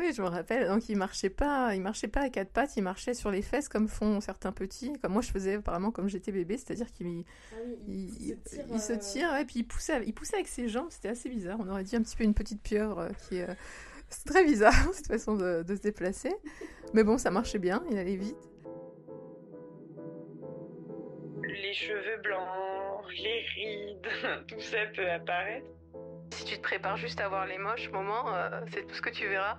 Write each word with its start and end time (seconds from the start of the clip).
Oui, 0.00 0.14
je 0.14 0.22
me 0.22 0.28
rappelle. 0.28 0.66
Donc 0.66 0.88
il 0.88 0.96
marchait 0.96 1.28
pas, 1.28 1.74
il 1.74 1.82
marchait 1.82 2.08
pas 2.08 2.22
à 2.22 2.30
quatre 2.30 2.50
pattes, 2.50 2.74
il 2.78 2.82
marchait 2.82 3.12
sur 3.12 3.30
les 3.30 3.42
fesses 3.42 3.68
comme 3.68 3.86
font 3.86 4.20
certains 4.22 4.50
petits. 4.50 4.94
Comme 5.02 5.12
moi 5.12 5.20
je 5.20 5.30
faisais 5.30 5.56
apparemment 5.56 5.90
comme 5.90 6.08
j'étais 6.08 6.32
bébé, 6.32 6.56
c'est-à-dire 6.56 6.90
qu'il 6.90 7.24
Ah 7.52 7.56
oui, 7.86 8.10
il, 8.18 8.30
se 8.30 8.34
tire, 8.48 8.64
il 8.72 8.80
se 8.80 8.92
euh, 8.94 8.96
tire, 8.96 9.30
ouais, 9.32 9.44
puis 9.44 9.56
il 9.58 9.64
poussait, 9.64 10.02
il 10.06 10.14
poussait 10.14 10.36
avec 10.36 10.48
ses 10.48 10.68
jambes. 10.68 10.86
C'était 10.88 11.08
assez 11.08 11.28
bizarre. 11.28 11.58
On 11.60 11.68
aurait 11.68 11.84
dit 11.84 11.96
un 11.96 12.02
petit 12.02 12.16
peu 12.16 12.24
une 12.24 12.32
petite 12.32 12.62
pieuvre 12.62 13.00
euh, 13.00 13.08
qui. 13.28 13.42
euh, 13.42 13.46
C'est 14.08 14.24
très 14.24 14.42
bizarre 14.42 14.72
cette 14.94 15.08
façon 15.08 15.36
de, 15.36 15.62
de 15.62 15.76
se 15.76 15.82
déplacer. 15.82 16.34
Mais 16.94 17.04
bon, 17.04 17.18
ça 17.18 17.30
marchait 17.30 17.58
bien. 17.58 17.82
Il 17.90 17.98
allait 17.98 18.16
vite. 18.16 18.48
Les 21.42 21.74
cheveux 21.74 22.20
blancs, 22.22 23.04
les 23.22 23.42
rides, 23.54 24.46
tout 24.48 24.60
ça 24.60 24.78
peut 24.96 25.10
apparaître. 25.10 25.66
Si 26.32 26.44
tu 26.44 26.56
te 26.56 26.62
prépares 26.62 26.96
juste 26.96 27.20
à 27.20 27.28
voir 27.28 27.46
les 27.46 27.58
moches 27.58 27.90
moments, 27.90 28.34
euh, 28.34 28.60
c'est 28.72 28.86
tout 28.86 28.94
ce 28.94 29.02
que 29.02 29.10
tu 29.10 29.28
verras. 29.28 29.58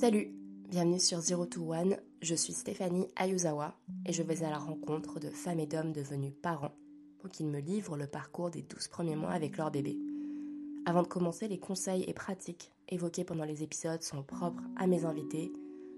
Salut, 0.00 0.34
bienvenue 0.70 0.98
sur 0.98 1.20
Zero 1.20 1.46
to 1.46 1.72
One. 1.72 1.96
Je 2.20 2.34
suis 2.34 2.52
Stéphanie 2.52 3.06
Ayuzawa 3.14 3.76
et 4.06 4.12
je 4.12 4.24
vais 4.24 4.42
à 4.42 4.50
la 4.50 4.58
rencontre 4.58 5.20
de 5.20 5.30
femmes 5.30 5.60
et 5.60 5.68
d'hommes 5.68 5.92
devenus 5.92 6.32
parents 6.42 6.74
pour 7.20 7.30
qu'ils 7.30 7.46
me 7.46 7.60
livrent 7.60 7.96
le 7.96 8.08
parcours 8.08 8.50
des 8.50 8.62
12 8.62 8.88
premiers 8.88 9.14
mois 9.14 9.30
avec 9.30 9.56
leur 9.56 9.70
bébé. 9.70 9.96
Avant 10.84 11.02
de 11.02 11.06
commencer, 11.06 11.46
les 11.46 11.60
conseils 11.60 12.02
et 12.08 12.12
pratiques 12.12 12.72
évoqués 12.88 13.22
pendant 13.22 13.44
les 13.44 13.62
épisodes 13.62 14.02
sont 14.02 14.24
propres 14.24 14.64
à 14.76 14.88
mes 14.88 15.04
invités. 15.04 15.52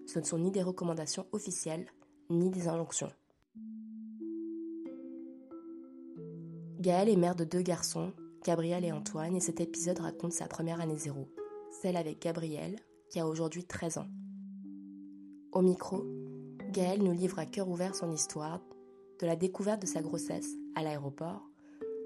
Ce 0.07 0.19
ne 0.19 0.25
sont 0.25 0.39
ni 0.39 0.51
des 0.51 0.63
recommandations 0.63 1.27
officielles, 1.33 1.87
ni 2.29 2.51
des 2.51 2.69
injonctions. 2.69 3.11
Gaëlle 6.81 7.09
est 7.09 7.17
mère 7.17 7.35
de 7.35 7.45
deux 7.45 7.63
garçons, 7.63 8.13
Gabriel 8.45 8.85
et 8.85 8.93
Antoine, 8.93 9.35
et 9.35 9.41
cet 9.41 9.59
épisode 9.63 10.01
raconte 10.01 10.35
sa 10.35 10.49
première 10.49 10.83
année 10.83 10.99
zéro, 10.99 11.27
celle 11.81 11.97
avec 11.97 12.21
Gabriel, 12.21 12.77
qui 13.11 13.21
a 13.21 13.27
aujourd'hui 13.27 13.65
13 13.65 13.99
ans. 13.99 14.09
Au 15.53 15.63
micro, 15.63 16.05
Gaëlle 16.73 17.03
nous 17.03 17.13
livre 17.13 17.39
à 17.39 17.47
cœur 17.47 17.69
ouvert 17.69 17.95
son 17.95 18.13
histoire, 18.13 18.61
de 19.21 19.27
la 19.27 19.37
découverte 19.37 19.81
de 19.81 19.87
sa 19.87 20.03
grossesse 20.03 20.51
à 20.75 20.83
l'aéroport, 20.83 21.49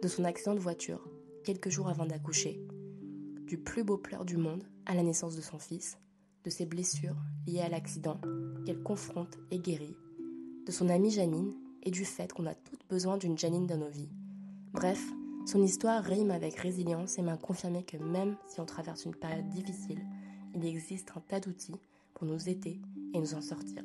de 0.03 0.09
son 0.09 0.25
accident 0.25 0.55
de 0.55 0.61
voiture 0.61 1.09
quelques 1.45 1.71
jours 1.71 1.89
avant 1.89 2.07
d'accoucher, 2.07 2.61
du 3.47 3.59
plus 3.59 3.83
beau 3.83 3.97
pleur 3.97 4.25
du 4.25 4.37
monde 4.37 4.63
à 4.87 4.95
la 4.95 5.03
naissance 5.03 5.37
de 5.37 5.41
son 5.41 5.59
fils, 5.59 5.99
de 6.45 6.51
ses 6.51 6.67
blessures 6.67 7.17
liées 7.47 7.61
à 7.61 7.69
l'accident 7.69 8.21
qu'elle 8.65 8.83
confronte 8.83 9.39
et 9.51 9.59
guérit, 9.59 9.97
de 10.67 10.73
son 10.73 10.89
amie 10.89 11.11
Janine 11.11 11.55
et 11.83 11.91
du 11.91 12.05
fait 12.05 12.33
qu'on 12.33 12.47
a 12.47 12.55
toutes 12.55 12.87
besoin 12.89 13.17
d'une 13.17 13.39
Janine 13.39 13.67
dans 13.67 13.79
nos 13.79 13.89
vies. 13.89 14.11
Bref, 14.73 15.03
son 15.47 15.63
histoire 15.63 16.05
rime 16.05 16.31
avec 16.31 16.55
résilience 16.57 17.19
et 17.19 17.23
m'a 17.23 17.37
confirmé 17.37 17.83
que 17.83 17.97
même 17.97 18.37
si 18.47 18.61
on 18.61 18.67
traverse 18.67 19.05
une 19.05 19.15
période 19.15 19.49
difficile, 19.49 20.01
il 20.55 20.65
existe 20.65 21.13
un 21.17 21.21
tas 21.21 21.41
d'outils 21.41 21.81
pour 22.15 22.27
nous 22.27 22.49
aider 22.49 22.81
et 23.15 23.19
nous 23.19 23.35
en 23.35 23.41
sortir. 23.41 23.85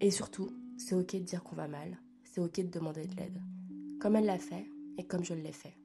Et 0.00 0.10
surtout, 0.10 0.50
c'est 0.76 0.94
ok 0.94 1.14
de 1.14 1.18
dire 1.20 1.42
qu'on 1.42 1.56
va 1.56 1.68
mal, 1.68 1.98
c'est 2.24 2.40
ok 2.40 2.56
de 2.60 2.70
demander 2.70 3.06
de 3.06 3.16
l'aide. 3.16 3.40
Comme 4.00 4.16
elle 4.16 4.26
l'a 4.26 4.38
fait 4.38 4.66
et 4.98 5.04
comme 5.04 5.24
je 5.24 5.34
l'ai 5.34 5.52
fait. 5.52 5.76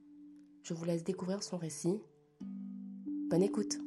Je 0.64 0.74
vous 0.74 0.86
laisse 0.86 1.04
découvrir 1.04 1.44
son 1.44 1.58
récit. 1.58 2.02
Bonne 3.30 3.44
écoute 3.44 3.78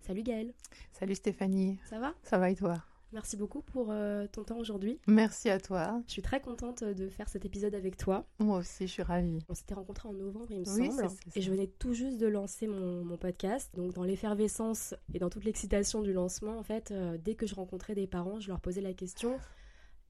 Salut 0.00 0.22
Gaëlle, 0.22 0.54
Salut 0.92 1.16
Stéphanie, 1.16 1.80
ça 1.84 1.98
va? 1.98 2.14
Ça 2.22 2.38
va 2.38 2.50
et 2.50 2.54
toi? 2.54 2.84
Merci 3.12 3.36
beaucoup 3.36 3.62
pour 3.62 3.90
euh, 3.90 4.26
ton 4.26 4.42
temps 4.44 4.58
aujourd'hui. 4.58 4.98
Merci 5.06 5.48
à 5.48 5.60
toi. 5.60 6.02
Je 6.06 6.12
suis 6.12 6.22
très 6.22 6.40
contente 6.40 6.82
de 6.82 7.08
faire 7.08 7.28
cet 7.28 7.44
épisode 7.44 7.74
avec 7.74 7.96
toi. 7.96 8.26
Moi 8.40 8.58
aussi, 8.58 8.86
je 8.86 8.92
suis 8.92 9.02
ravie. 9.02 9.38
On 9.48 9.54
s'était 9.54 9.74
rencontrés 9.74 10.08
en 10.08 10.12
novembre, 10.12 10.46
il 10.50 10.60
me 10.60 10.74
Oui, 10.74 10.90
semble. 10.90 11.08
Et 11.34 11.40
je 11.40 11.50
venais 11.50 11.68
tout 11.68 11.94
juste 11.94 12.18
de 12.18 12.26
lancer 12.26 12.66
mon, 12.66 13.04
mon 13.04 13.16
podcast. 13.16 13.70
Donc, 13.74 13.94
dans 13.94 14.02
l'effervescence 14.02 14.94
et 15.14 15.18
dans 15.18 15.30
toute 15.30 15.44
l'excitation 15.44 16.02
du 16.02 16.12
lancement, 16.12 16.58
en 16.58 16.62
fait, 16.64 16.90
euh, 16.90 17.16
dès 17.16 17.34
que 17.36 17.46
je 17.46 17.54
rencontrais 17.54 17.94
des 17.94 18.06
parents, 18.08 18.40
je 18.40 18.48
leur 18.48 18.60
posais 18.60 18.80
la 18.80 18.92
question 18.92 19.38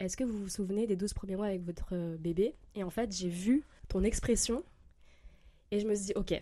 Est-ce 0.00 0.16
que 0.16 0.24
vous 0.24 0.38
vous 0.38 0.48
souvenez 0.48 0.86
des 0.86 0.96
12 0.96 1.12
premiers 1.12 1.36
mois 1.36 1.46
avec 1.46 1.62
votre 1.64 1.90
euh, 1.92 2.16
bébé? 2.16 2.54
Et 2.74 2.82
en 2.82 2.90
fait, 2.90 3.14
j'ai 3.14 3.28
vu 3.28 3.64
ton 3.88 4.02
expression 4.02 4.64
et 5.70 5.80
je 5.80 5.86
me 5.86 5.94
suis 5.94 6.06
dit 6.06 6.12
Ok. 6.16 6.32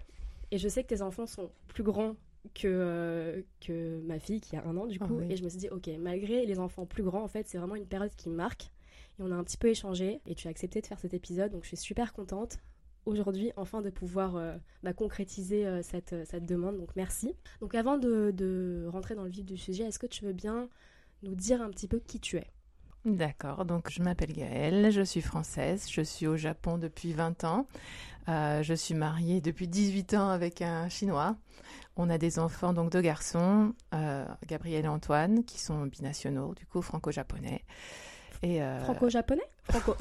Et 0.50 0.58
je 0.58 0.68
sais 0.68 0.84
que 0.84 0.88
tes 0.88 1.02
enfants 1.02 1.26
sont 1.26 1.50
plus 1.66 1.82
grands 1.82 2.14
que, 2.54 2.68
euh, 2.68 3.42
que 3.60 4.00
ma 4.06 4.18
fille 4.18 4.40
qui 4.40 4.56
a 4.56 4.64
un 4.66 4.76
an, 4.76 4.86
du 4.86 4.98
Ah 5.00 5.06
coup. 5.06 5.18
oui. 5.18 5.26
Et 5.30 5.36
je 5.36 5.44
me 5.44 5.48
suis 5.48 5.58
dit 5.58 5.68
Ok, 5.70 5.88
malgré 5.98 6.44
les 6.46 6.58
enfants 6.58 6.86
plus 6.86 7.02
grands, 7.02 7.22
en 7.22 7.28
fait, 7.28 7.48
c'est 7.48 7.58
vraiment 7.58 7.76
une 7.76 7.86
période 7.86 8.14
qui 8.16 8.28
me 8.28 8.34
marque. 8.34 8.70
Et 9.18 9.22
on 9.22 9.30
a 9.30 9.34
un 9.34 9.44
petit 9.44 9.56
peu 9.56 9.68
échangé 9.68 10.20
et 10.26 10.34
tu 10.34 10.48
as 10.48 10.50
accepté 10.50 10.80
de 10.80 10.86
faire 10.86 10.98
cet 10.98 11.14
épisode, 11.14 11.52
donc 11.52 11.62
je 11.62 11.68
suis 11.68 11.76
super 11.76 12.12
contente 12.12 12.58
aujourd'hui 13.06 13.52
enfin 13.56 13.82
de 13.82 13.90
pouvoir 13.90 14.34
euh, 14.36 14.54
bah, 14.82 14.92
concrétiser 14.94 15.66
euh, 15.66 15.82
cette, 15.82 16.14
cette 16.26 16.46
demande, 16.46 16.78
donc 16.78 16.88
merci. 16.96 17.34
Donc 17.60 17.74
avant 17.74 17.98
de, 17.98 18.30
de 18.32 18.86
rentrer 18.88 19.14
dans 19.14 19.24
le 19.24 19.30
vif 19.30 19.44
du 19.44 19.56
sujet, 19.56 19.84
est-ce 19.84 19.98
que 19.98 20.06
tu 20.06 20.24
veux 20.24 20.32
bien 20.32 20.68
nous 21.22 21.34
dire 21.34 21.60
un 21.62 21.70
petit 21.70 21.86
peu 21.86 22.00
qui 22.00 22.18
tu 22.18 22.38
es? 22.38 22.46
D'accord, 23.04 23.66
donc 23.66 23.90
je 23.90 24.02
m'appelle 24.02 24.32
Gaëlle, 24.32 24.90
je 24.90 25.02
suis 25.02 25.20
française, 25.20 25.86
je 25.90 26.00
suis 26.00 26.26
au 26.26 26.36
Japon 26.38 26.78
depuis 26.78 27.12
20 27.12 27.44
ans, 27.44 27.66
Euh, 28.28 28.62
je 28.62 28.74
suis 28.74 28.94
mariée 28.94 29.40
depuis 29.40 29.68
18 29.68 30.14
ans 30.14 30.28
avec 30.28 30.62
un 30.62 30.88
Chinois. 30.88 31.36
On 31.96 32.10
a 32.10 32.18
des 32.18 32.38
enfants, 32.38 32.72
donc 32.72 32.90
deux 32.90 33.00
garçons, 33.00 33.74
euh, 33.94 34.24
Gabriel 34.46 34.84
et 34.84 34.88
Antoine, 34.88 35.44
qui 35.44 35.60
sont 35.60 35.86
binationaux, 35.86 36.54
du 36.54 36.66
coup 36.66 36.82
franco-japonais. 36.82 37.64
Et, 38.42 38.62
euh, 38.62 38.80
Franco-japonais 38.80 39.44
Franco. 39.64 39.94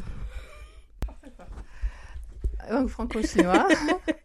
donc 2.70 2.88
franco-chinois. 2.90 3.68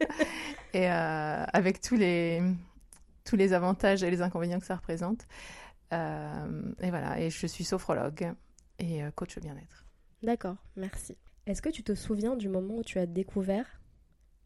et 0.73 0.87
avec 0.87 1.81
tous 1.81 1.97
les, 1.97 2.43
tous 3.25 3.37
les 3.37 3.53
avantages 3.53 4.03
et 4.03 4.11
les 4.11 4.23
inconvénients 4.23 4.61
que 4.61 4.67
ça 4.67 4.77
représente. 4.77 5.27
Et 5.93 6.91
voilà, 6.91 7.21
et 7.21 7.31
je 7.31 7.47
suis 7.47 7.65
sophrologue 7.65 8.33
et 8.79 9.03
coach 9.15 9.37
au 9.37 9.41
bien-être. 9.41 9.85
D'accord, 10.23 10.57
merci. 10.77 11.17
Est-ce 11.47 11.63
que 11.63 11.69
tu 11.71 11.83
te 11.83 11.95
souviens 11.95 12.37
du 12.37 12.49
moment 12.49 12.77
où 12.77 12.83
tu 12.83 12.99
as 12.99 13.07
découvert 13.07 13.78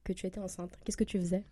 que 0.04 0.12
tu 0.12 0.26
étais 0.26 0.40
enceinte 0.40 0.78
Qu'est-ce 0.84 0.96
que 0.96 1.04
tu 1.04 1.18
faisais? 1.18 1.44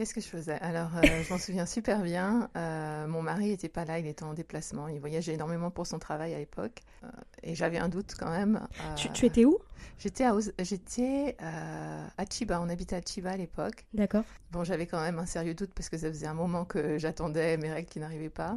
Qu'est-ce 0.00 0.14
que 0.14 0.20
je 0.22 0.28
faisais? 0.28 0.58
Alors, 0.60 0.96
euh, 0.96 1.22
je 1.22 1.30
m'en 1.30 1.38
souviens 1.38 1.66
super 1.66 2.00
bien. 2.00 2.48
Euh, 2.56 3.06
mon 3.06 3.20
mari 3.20 3.48
n'était 3.48 3.68
pas 3.68 3.84
là, 3.84 3.98
il 3.98 4.06
était 4.06 4.22
en 4.22 4.32
déplacement. 4.32 4.88
Il 4.88 4.98
voyageait 4.98 5.34
énormément 5.34 5.70
pour 5.70 5.86
son 5.86 5.98
travail 5.98 6.32
à 6.32 6.38
l'époque. 6.38 6.80
Euh, 7.04 7.08
et 7.42 7.54
j'avais 7.54 7.76
un 7.76 7.90
doute 7.90 8.14
quand 8.18 8.30
même. 8.30 8.66
Tu, 8.96 9.10
tu 9.10 9.26
étais 9.26 9.44
où? 9.44 9.58
J'étais 9.98 10.24
à, 10.24 10.34
j'étais, 10.60 11.36
à 11.40 12.24
Chiba, 12.30 12.62
on 12.62 12.70
habitait 12.70 12.96
à 12.96 13.02
Chiba 13.02 13.32
à 13.32 13.36
l'époque. 13.36 13.84
D'accord. 13.92 14.24
Bon, 14.52 14.64
j'avais 14.64 14.86
quand 14.86 15.02
même 15.02 15.18
un 15.18 15.26
sérieux 15.26 15.52
doute 15.52 15.72
parce 15.74 15.90
que 15.90 15.98
ça 15.98 16.08
faisait 16.08 16.26
un 16.26 16.32
moment 16.32 16.64
que 16.64 16.96
j'attendais 16.96 17.58
mes 17.58 17.70
règles 17.70 17.90
qui 17.90 18.00
n'arrivaient 18.00 18.30
pas. 18.30 18.56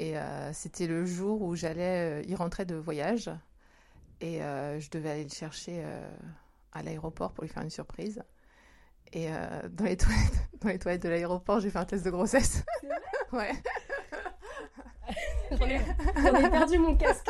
Et 0.00 0.14
c'était 0.52 0.88
le 0.88 1.06
jour 1.06 1.42
où 1.42 1.54
j'allais, 1.54 2.24
il 2.26 2.34
rentrait 2.34 2.66
de 2.66 2.74
voyage. 2.74 3.30
Et 4.20 4.40
je 4.40 4.90
devais 4.90 5.10
aller 5.10 5.24
le 5.24 5.30
chercher 5.30 5.84
à 6.76 6.82
l'aéroport 6.82 7.32
pour 7.32 7.44
lui 7.44 7.50
faire 7.50 7.62
une 7.62 7.70
surprise. 7.70 8.22
Et 9.12 9.28
euh, 9.30 9.68
dans, 9.70 9.84
les 9.84 9.96
toilettes, 9.96 10.48
dans 10.60 10.68
les 10.68 10.78
toilettes 10.78 11.02
de 11.02 11.08
l'aéroport, 11.08 11.60
j'ai 11.60 11.70
fait 11.70 11.78
un 11.78 11.84
test 11.84 12.04
de 12.04 12.10
grossesse. 12.10 12.64
ouais. 13.32 13.52
J'en 15.52 15.66
ai, 15.66 16.50
perdu 16.50 16.78
mon 16.78 16.96
casque. 16.96 17.28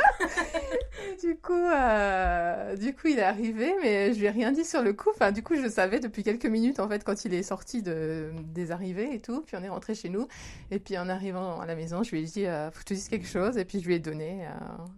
Du 1.23 1.37
coup, 1.37 1.53
euh, 1.53 2.77
du 2.77 2.95
coup, 2.95 3.09
il 3.09 3.19
est 3.19 3.23
arrivé, 3.23 3.75
mais 3.83 4.15
je 4.15 4.19
lui 4.19 4.27
ai 4.27 4.31
rien 4.31 4.53
dit 4.53 4.65
sur 4.65 4.83
le 4.83 4.93
coup. 4.93 5.11
Enfin, 5.15 5.33
du 5.33 5.43
coup, 5.43 5.55
je 5.55 5.69
savais 5.69 6.01
depuis 6.01 6.23
quelques 6.23 6.47
minutes 6.47 6.81
en 6.81 6.89
fait 6.89 7.05
quand 7.05 7.25
il 7.25 7.35
est 7.35 7.43
sorti 7.43 7.83
de, 7.83 8.31
des 8.55 8.71
arrivées 8.71 9.15
et 9.15 9.21
tout. 9.21 9.43
Puis 9.43 9.57
on 9.57 9.63
est 9.63 9.69
rentré 9.69 9.95
chez 9.95 10.09
nous. 10.09 10.27
Et 10.71 10.79
puis 10.79 10.97
en 10.99 11.09
arrivant 11.09 11.61
à 11.61 11.67
la 11.67 11.75
maison, 11.75 12.03
je 12.03 12.11
lui 12.13 12.21
ai 12.21 12.25
dit, 12.25 12.47
euh, 12.47 12.71
faut 12.71 12.77
que 12.77 12.81
je 12.81 12.87
te 12.87 12.95
dise 12.95 13.09
quelque 13.09 13.29
chose. 13.29 13.59
Et 13.59 13.65
puis 13.65 13.81
je 13.81 13.87
lui 13.87 13.95
ai 13.95 13.99
donné 13.99 14.47
euh, 14.47 14.51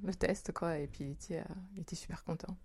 le 0.05 0.15
test, 0.15 0.53
quoi. 0.53 0.79
Et 0.79 0.87
puis 0.87 1.05
il 1.05 1.11
était, 1.13 1.43
il 1.75 1.83
était 1.83 1.97
super 1.97 2.25
content. 2.25 2.57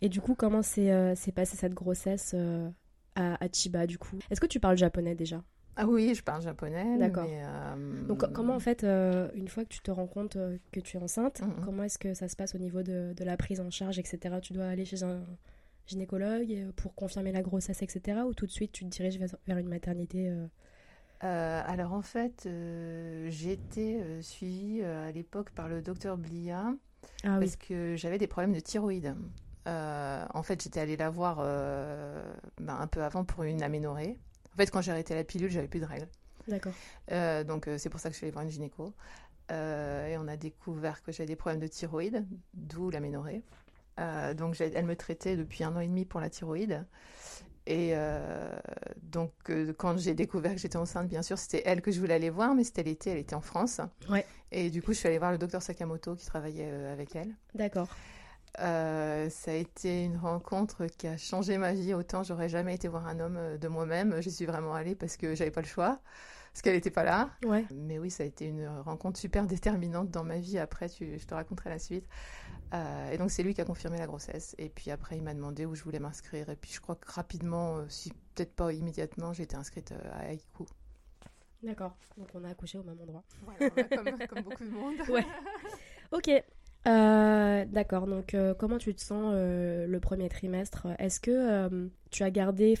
Et 0.00 0.08
du 0.08 0.20
coup, 0.20 0.34
comment 0.34 0.62
s'est 0.62 0.90
euh, 0.92 1.14
passée 1.34 1.56
cette 1.56 1.74
grossesse 1.74 2.32
euh, 2.34 2.68
à, 3.14 3.42
à 3.44 3.48
Chiba, 3.52 3.86
du 3.86 3.98
coup? 3.98 4.16
Est-ce 4.30 4.40
que 4.40 4.46
tu 4.46 4.60
parles 4.60 4.76
japonais 4.78 5.14
déjà? 5.14 5.42
Ah 5.76 5.86
oui, 5.86 6.14
je 6.14 6.22
parle 6.22 6.40
japonais. 6.40 6.96
D'accord. 6.98 7.28
euh, 7.28 8.06
Donc 8.08 8.20
co- 8.20 8.26
comment 8.32 8.54
en 8.56 8.60
fait, 8.60 8.82
euh, 8.84 9.28
une 9.34 9.48
fois 9.48 9.62
que 9.64 9.68
tu 9.68 9.80
te 9.80 9.90
rends 9.90 10.06
compte 10.06 10.36
euh, 10.36 10.56
que 10.72 10.80
tu 10.80 10.96
es 10.96 11.00
enceinte, 11.00 11.42
Mhm. 11.42 11.64
comment 11.64 11.82
est-ce 11.82 11.98
que 11.98 12.14
ça 12.14 12.28
se 12.28 12.36
passe 12.36 12.54
au 12.54 12.58
niveau 12.58 12.82
de, 12.82 13.12
de 13.14 13.24
la 13.24 13.36
prise 13.36 13.60
en 13.60 13.68
charge, 13.70 13.98
etc. 13.98 14.40
Tu 14.40 14.54
dois 14.54 14.66
aller 14.66 14.86
chez 14.86 15.02
un 15.02 15.22
gynécologue 15.86 16.70
pour 16.76 16.94
confirmer 16.94 17.30
la 17.32 17.42
grossesse, 17.42 17.82
etc. 17.82 18.20
Ou 18.26 18.32
tout 18.32 18.46
de 18.46 18.50
suite 18.50 18.72
tu 18.72 18.84
te 18.84 18.88
diriges 18.90 19.18
vers 19.46 19.58
une 19.58 19.68
maternité 19.68 20.32
alors 21.20 21.92
en 21.92 22.02
fait, 22.02 22.48
j'ai 23.28 23.52
été 23.52 24.22
suivie 24.22 24.82
à 24.82 25.10
l'époque 25.12 25.50
par 25.50 25.68
le 25.68 25.82
docteur 25.82 26.16
Blia 26.16 26.74
ah 27.24 27.38
parce 27.40 27.56
que 27.56 27.96
j'avais 27.96 28.18
des 28.18 28.26
problèmes 28.26 28.52
de 28.54 28.60
thyroïde. 28.60 29.14
En 29.66 30.42
fait, 30.42 30.62
j'étais 30.62 30.80
allée 30.80 30.96
la 30.96 31.10
voir 31.10 31.36
ben, 31.38 32.76
un 32.78 32.86
peu 32.86 33.02
avant 33.02 33.24
pour 33.24 33.42
une 33.42 33.62
aménorrhée. 33.62 34.16
En 34.54 34.56
fait, 34.56 34.70
quand 34.70 34.80
j'ai 34.80 34.90
arrêté 34.90 35.14
la 35.14 35.22
pilule, 35.22 35.50
j'avais 35.50 35.68
plus 35.68 35.80
de 35.80 35.84
règles. 35.84 36.08
D'accord. 36.48 36.72
Euh, 37.12 37.44
donc, 37.44 37.68
euh, 37.68 37.78
c'est 37.78 37.90
pour 37.90 38.00
ça 38.00 38.08
que 38.08 38.14
je 38.14 38.18
suis 38.18 38.24
allée 38.24 38.32
voir 38.32 38.44
une 38.44 38.50
gynéco. 38.50 38.94
Euh, 39.52 40.08
et 40.08 40.16
on 40.18 40.26
a 40.28 40.36
découvert 40.36 41.02
que 41.02 41.12
j'avais 41.12 41.26
des 41.26 41.36
problèmes 41.36 41.60
de 41.60 41.66
thyroïde, 41.66 42.26
d'où 42.54 42.90
l'aménorrhée. 42.90 43.42
donc, 44.36 44.60
elle 44.60 44.86
me 44.86 44.96
traitait 44.96 45.36
depuis 45.36 45.64
un 45.64 45.74
an 45.76 45.80
et 45.80 45.86
demi 45.86 46.04
pour 46.04 46.20
la 46.20 46.30
thyroïde. 46.30 46.86
Et 47.66 47.94
donc, 49.02 49.32
quand 49.76 49.98
j'ai 49.98 50.14
découvert 50.14 50.52
que 50.52 50.58
j'étais 50.58 50.76
enceinte, 50.76 51.08
bien 51.08 51.22
sûr, 51.22 51.38
c'était 51.38 51.62
elle 51.64 51.82
que 51.82 51.90
je 51.90 52.00
voulais 52.00 52.14
aller 52.14 52.30
voir, 52.30 52.54
mais 52.54 52.64
c'était 52.64 52.82
l'été, 52.82 53.10
elle 53.10 53.18
était 53.18 53.34
en 53.34 53.40
France. 53.40 53.80
Ouais. 54.08 54.24
Et 54.52 54.70
du 54.70 54.82
coup, 54.82 54.92
je 54.92 54.98
suis 54.98 55.08
allée 55.08 55.18
voir 55.18 55.32
le 55.32 55.38
docteur 55.38 55.62
Sakamoto 55.62 56.14
qui 56.14 56.26
travaillait 56.26 56.70
avec 56.70 57.14
elle. 57.14 57.34
D'accord. 57.54 57.88
Euh, 58.60 59.28
ça 59.28 59.50
a 59.50 59.54
été 59.54 60.04
une 60.04 60.16
rencontre 60.16 60.86
qui 60.86 61.06
a 61.06 61.16
changé 61.16 61.58
ma 61.58 61.72
vie. 61.72 61.94
Autant 61.94 62.22
j'aurais 62.22 62.48
jamais 62.48 62.74
été 62.74 62.88
voir 62.88 63.06
un 63.06 63.20
homme 63.20 63.36
euh, 63.36 63.58
de 63.58 63.68
moi-même. 63.68 64.20
J'y 64.20 64.30
suis 64.30 64.46
vraiment 64.46 64.74
allée 64.74 64.94
parce 64.94 65.16
que 65.16 65.34
j'avais 65.34 65.50
pas 65.50 65.60
le 65.60 65.66
choix, 65.66 66.00
parce 66.52 66.62
qu'elle 66.62 66.74
n'était 66.74 66.90
pas 66.90 67.04
là. 67.04 67.30
Ouais. 67.44 67.66
Mais 67.74 67.98
oui, 67.98 68.10
ça 68.10 68.22
a 68.22 68.26
été 68.26 68.46
une 68.46 68.66
rencontre 68.66 69.18
super 69.18 69.46
déterminante 69.46 70.10
dans 70.10 70.24
ma 70.24 70.38
vie. 70.38 70.58
Après, 70.58 70.88
tu, 70.88 71.18
je 71.18 71.26
te 71.26 71.34
raconterai 71.34 71.70
la 71.70 71.78
suite. 71.78 72.06
Euh, 72.74 73.10
et 73.10 73.18
donc 73.18 73.30
c'est 73.30 73.42
lui 73.42 73.54
qui 73.54 73.60
a 73.60 73.64
confirmé 73.64 73.98
la 73.98 74.06
grossesse. 74.06 74.54
Et 74.58 74.68
puis 74.68 74.90
après, 74.90 75.16
il 75.16 75.22
m'a 75.22 75.34
demandé 75.34 75.66
où 75.66 75.74
je 75.74 75.84
voulais 75.84 76.00
m'inscrire. 76.00 76.48
Et 76.48 76.56
puis 76.56 76.72
je 76.72 76.80
crois 76.80 76.96
que 76.96 77.10
rapidement, 77.12 77.84
si 77.88 78.10
peut-être 78.34 78.54
pas 78.54 78.72
immédiatement, 78.72 79.32
j'ai 79.32 79.42
été 79.42 79.56
inscrite 79.56 79.92
à 79.92 80.28
Haïku. 80.28 80.64
D'accord. 81.62 81.96
Donc 82.16 82.28
on 82.34 82.44
a 82.44 82.50
accouché 82.50 82.78
au 82.78 82.82
même 82.82 83.00
endroit. 83.00 83.22
comme, 83.58 84.26
comme, 84.28 84.42
beaucoup 84.42 84.64
de 84.64 84.70
monde. 84.70 84.96
Ouais. 85.08 85.26
Ok. 86.12 86.30
Euh, 86.86 87.64
d'accord, 87.64 88.06
donc 88.06 88.34
euh, 88.34 88.54
comment 88.54 88.78
tu 88.78 88.94
te 88.94 89.00
sens 89.00 89.32
euh, 89.34 89.86
le 89.88 90.00
premier 90.00 90.28
trimestre? 90.28 90.86
Est-ce 90.98 91.18
que 91.18 91.90
tu 92.10 92.22
as 92.22 92.30
gardé 92.30 92.78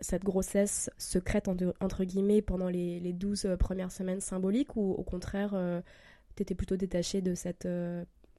cette 0.00 0.22
grossesse 0.22 0.90
secrète 0.98 1.48
entre, 1.48 2.04
guillemets 2.04 2.42
pendant 2.42 2.68
les, 2.68 3.00
les 3.00 3.12
12 3.12 3.56
premières 3.58 3.90
semaines 3.90 4.20
symboliques 4.20 4.76
ou 4.76 4.92
au 4.92 5.02
contraire 5.02 5.56
tu 6.36 6.42
étais 6.42 6.54
plutôt 6.54 6.76
détaché 6.76 7.20
de 7.20 7.34
cette, 7.34 7.68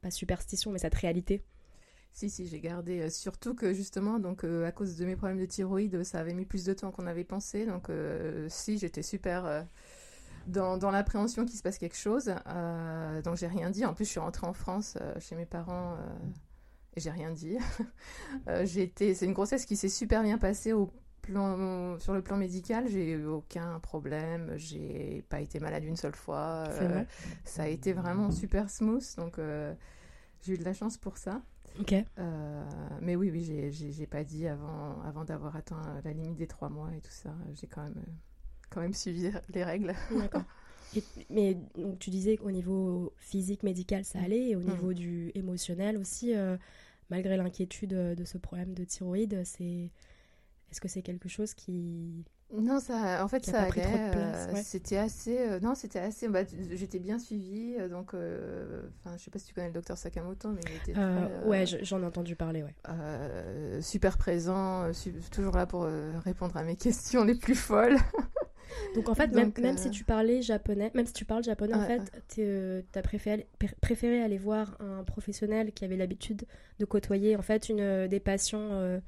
pas 0.00 0.10
superstition, 0.10 0.70
mais 0.70 0.78
cette 0.78 0.94
réalité? 0.94 1.42
Si, 2.12 2.28
si, 2.28 2.48
j'ai 2.48 2.60
gardé. 2.60 3.08
surtout 3.10 3.54
que 3.54 3.72
justement, 3.72 4.18
donc 4.18 4.44
à 4.44 4.72
cause 4.72 4.96
de 4.96 5.04
mes 5.04 5.14
problèmes 5.14 5.38
de 5.38 5.46
thyroïde, 5.46 6.02
ça 6.04 6.18
avait 6.18 6.34
mis 6.34 6.46
plus 6.46 6.64
de 6.64 6.72
temps 6.72 6.90
qu'on 6.90 7.06
avait 7.06 7.24
pensé. 7.24 7.66
Donc, 7.66 7.88
si, 8.48 8.78
j'étais 8.78 9.02
super 9.02 9.66
dans, 10.46 10.90
l'appréhension 10.90 11.44
qu'il 11.44 11.56
se 11.56 11.62
passe 11.62 11.78
quelque 11.78 11.96
chose. 11.96 12.34
Euh, 12.46 13.22
donc 13.22 13.36
j'ai 13.36 13.46
rien 13.46 13.70
dit. 13.70 13.84
En 13.84 13.94
plus, 13.94 14.04
je 14.04 14.10
suis 14.10 14.20
rentrée 14.20 14.46
en 14.46 14.52
France 14.52 14.96
euh, 15.00 15.14
chez 15.20 15.36
mes 15.36 15.46
parents 15.46 15.94
euh, 15.94 15.96
et 16.96 17.00
j'ai 17.00 17.10
rien 17.10 17.30
dit. 17.30 17.56
j'ai 18.64 18.82
été, 18.82 19.14
c'est 19.14 19.26
une 19.26 19.32
grossesse 19.32 19.66
qui 19.66 19.76
s'est 19.76 19.88
super 19.88 20.22
bien 20.22 20.38
passée 20.38 20.72
au 20.72 20.92
plan, 21.22 21.98
sur 21.98 22.14
le 22.14 22.22
plan 22.22 22.36
médical. 22.36 22.88
J'ai 22.88 23.12
eu 23.12 23.26
aucun 23.26 23.78
problème. 23.80 24.52
J'ai 24.56 25.24
pas 25.28 25.40
été 25.40 25.60
malade 25.60 25.84
une 25.84 25.96
seule 25.96 26.16
fois. 26.16 26.68
ça 27.44 27.62
a 27.62 27.68
été 27.68 27.92
vraiment 27.92 28.30
super 28.30 28.70
smooth. 28.70 29.04
Donc 29.16 29.38
j'ai 30.42 30.54
eu 30.54 30.58
de 30.58 30.64
la 30.64 30.72
chance 30.72 30.96
pour 30.96 31.18
ça. 31.18 31.42
Ok. 31.78 31.94
mais 33.00 33.14
oui, 33.14 33.30
oui, 33.30 33.70
j'ai 33.70 34.06
pas 34.06 34.24
dit 34.24 34.48
avant, 34.48 35.00
avant 35.02 35.24
d'avoir 35.24 35.54
atteint 35.54 36.00
la 36.04 36.12
limite 36.12 36.36
des 36.36 36.48
trois 36.48 36.68
mois 36.68 36.90
et 36.96 37.00
tout 37.00 37.12
ça. 37.12 37.30
J'ai 37.54 37.68
quand 37.68 37.82
même 37.82 38.02
quand 38.70 38.80
même 38.80 38.94
suivi 38.94 39.30
les 39.52 39.64
règles. 39.64 39.94
D'accord. 40.16 40.44
mais 41.30 41.56
donc, 41.76 41.98
tu 41.98 42.10
disais 42.10 42.36
qu'au 42.36 42.50
niveau 42.50 43.12
physique, 43.18 43.62
médical, 43.62 44.04
ça 44.04 44.20
allait, 44.20 44.50
et 44.50 44.56
au 44.56 44.60
mm. 44.60 44.70
niveau 44.70 44.92
du 44.92 45.30
émotionnel 45.34 45.96
aussi, 45.96 46.34
euh, 46.34 46.56
malgré 47.10 47.36
l'inquiétude 47.36 47.90
de 47.90 48.24
ce 48.24 48.38
problème 48.38 48.74
de 48.74 48.84
thyroïde, 48.84 49.42
c'est 49.44 49.90
est-ce 50.70 50.80
que 50.80 50.88
c'est 50.88 51.02
quelque 51.02 51.28
chose 51.28 51.54
qui 51.54 52.24
non, 52.52 52.80
ça, 52.80 53.24
en 53.24 53.28
fait, 53.28 53.46
ça 53.46 53.62
allait. 53.62 53.84
Euh, 53.86 54.60
c'était 54.64 54.96
assez. 54.96 55.38
Euh, 55.38 55.60
non, 55.60 55.76
c'était 55.76 56.00
assez. 56.00 56.26
Bah, 56.26 56.40
j'étais 56.72 56.98
bien 56.98 57.20
suivie, 57.20 57.76
donc. 57.88 58.08
Enfin, 58.08 59.16
je 59.16 59.22
sais 59.22 59.30
pas 59.30 59.38
si 59.38 59.46
tu 59.46 59.54
connais 59.54 59.68
le 59.68 59.72
docteur 59.72 59.96
Sakamoto, 59.96 60.48
mais 60.50 60.60
il 60.66 60.74
était. 60.74 60.92
Très, 60.94 61.44
ouais, 61.44 61.64
j'en 61.64 62.02
ai 62.02 62.06
entendu 62.06 62.34
parler, 62.34 62.64
ouais. 62.64 63.80
super 63.82 64.18
présent, 64.18 64.90
toujours 65.30 65.54
là 65.54 65.66
pour 65.66 65.84
répondre 66.24 66.56
à 66.56 66.64
mes 66.64 66.74
questions 66.76 67.22
les 67.22 67.36
plus 67.36 67.54
folles. 67.54 67.98
Donc 68.94 69.08
en 69.08 69.14
fait, 69.14 69.28
même, 69.28 69.52
même 69.60 69.76
si 69.76 69.88
euh, 69.88 69.90
tu 69.90 70.04
parlais 70.04 70.42
japonais, 70.42 70.90
même 70.94 71.06
si 71.06 71.12
tu 71.12 71.24
parles 71.24 71.44
japonais, 71.44 71.74
en 71.74 71.86
fait, 71.86 72.12
tu 72.28 72.40
euh, 72.42 72.82
as 72.94 73.02
préféré, 73.02 73.46
préféré 73.80 74.22
aller 74.22 74.38
voir 74.38 74.76
un 74.80 75.04
professionnel 75.04 75.72
qui 75.72 75.84
avait 75.84 75.96
l'habitude 75.96 76.46
de 76.78 76.84
côtoyer 76.84 77.36
en 77.36 77.42
fait 77.42 77.68
une 77.68 77.80
euh, 77.80 78.08
des 78.08 78.20
patients 78.20 79.00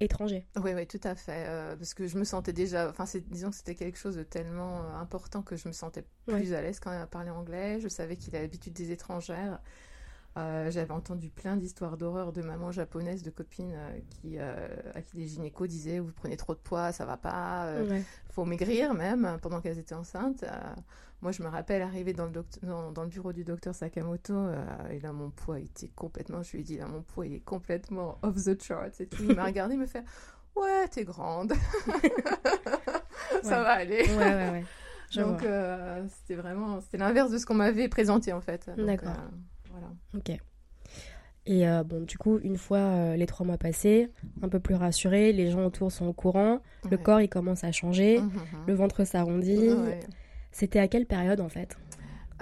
étrangers. 0.00 0.46
Oui, 0.56 0.72
oui, 0.74 0.86
tout 0.86 1.00
à 1.04 1.14
fait. 1.14 1.46
parce 1.78 1.94
que 1.94 2.06
je 2.06 2.18
me 2.18 2.24
sentais 2.24 2.52
déjà, 2.52 2.88
enfin, 2.88 3.04
disons 3.28 3.50
que 3.50 3.56
c'était 3.56 3.74
quelque 3.74 3.98
chose 3.98 4.16
de 4.16 4.24
tellement 4.24 4.82
important 4.96 5.42
que 5.42 5.56
je 5.56 5.68
me 5.68 5.72
sentais 5.72 6.04
plus 6.26 6.54
à 6.54 6.60
l'aise 6.60 6.80
quand 6.80 6.90
même 6.90 7.02
à 7.02 7.06
parler 7.06 7.30
anglais. 7.30 7.78
Je 7.80 7.88
savais 7.88 8.16
qu'il 8.16 8.34
a 8.36 8.40
l'habitude 8.40 8.72
des 8.72 8.90
étrangères. 8.90 9.60
Euh, 10.38 10.70
j'avais 10.70 10.92
entendu 10.92 11.28
plein 11.28 11.56
d'histoires 11.56 11.98
d'horreur 11.98 12.32
de 12.32 12.40
mamans 12.40 12.72
japonaises, 12.72 13.22
de 13.22 13.28
copines 13.28 13.74
euh, 13.74 13.98
qui, 14.08 14.38
euh, 14.38 14.66
à 14.94 15.02
qui 15.02 15.18
les 15.18 15.26
gynécos 15.26 15.68
disaient 15.68 15.98
vous 15.98 16.12
prenez 16.12 16.38
trop 16.38 16.54
de 16.54 16.58
poids, 16.58 16.90
ça 16.90 17.04
va 17.04 17.18
pas, 17.18 17.70
il 17.82 18.02
faut 18.30 18.46
maigrir 18.46 18.94
même 18.94 19.38
pendant 19.42 19.60
qu'elles 19.60 19.78
étaient 19.78 19.94
enceintes. 19.94 20.44
moi, 21.20 21.32
je 21.32 21.42
me 21.42 21.48
rappelle 21.48 21.82
arriver 21.82 22.14
dans 22.14 22.24
le, 22.24 22.32
dans, 22.62 23.02
le 23.02 23.08
bureau 23.08 23.34
du 23.34 23.44
docteur 23.44 23.74
Sakamoto 23.74 24.48
et 24.90 25.00
là 25.00 25.12
mon 25.12 25.28
poids 25.28 25.60
était 25.60 25.88
complètement, 25.88 26.42
je 26.42 26.52
lui 26.52 26.60
ai 26.60 26.64
dit 26.64 26.78
là 26.78 26.86
mon 26.86 27.02
poids 27.02 27.26
il 27.26 27.34
est 27.34 27.44
complètement 27.44 28.18
off 28.22 28.36
the 28.36 28.56
et 29.00 29.06
tout. 29.06 29.24
Il 29.28 29.36
m'a 29.36 29.44
regardé, 29.44 29.74
il 29.74 29.80
me 29.80 29.86
fait 29.86 30.04
ouais 30.56 30.88
t'es 30.88 31.04
grande, 31.04 31.52
ça 33.42 33.62
va 33.62 33.72
aller. 33.72 34.06
Ouais. 34.16 34.64
Donc 35.14 35.42
c'était 36.08 36.36
vraiment 36.36 36.80
c'était 36.80 36.96
l'inverse 36.96 37.30
de 37.30 37.36
ce 37.36 37.44
qu'on 37.44 37.54
m'avait 37.54 37.88
présenté 37.90 38.32
en 38.32 38.40
fait. 38.40 38.70
D'accord. 38.78 39.12
Voilà. 39.82 39.94
Ok. 40.14 40.38
Et 41.44 41.66
euh, 41.66 41.82
bon, 41.82 42.02
du 42.02 42.18
coup, 42.18 42.38
une 42.38 42.56
fois 42.56 42.78
euh, 42.78 43.16
les 43.16 43.26
trois 43.26 43.44
mois 43.44 43.58
passés, 43.58 44.08
un 44.42 44.48
peu 44.48 44.60
plus 44.60 44.76
rassuré, 44.76 45.32
les 45.32 45.50
gens 45.50 45.64
autour 45.64 45.90
sont 45.90 46.06
au 46.06 46.12
courant, 46.12 46.60
le 46.88 46.96
corps 46.96 47.20
il 47.20 47.28
commence 47.28 47.64
à 47.64 47.72
changer, 47.72 48.20
mmh, 48.20 48.24
mmh, 48.24 48.28
mmh. 48.28 48.66
le 48.68 48.74
ventre 48.74 49.04
s'arrondit. 49.04 49.70
C'était 50.52 50.78
à 50.78 50.86
quelle 50.86 51.06
période 51.06 51.40
en 51.40 51.48
fait? 51.48 51.76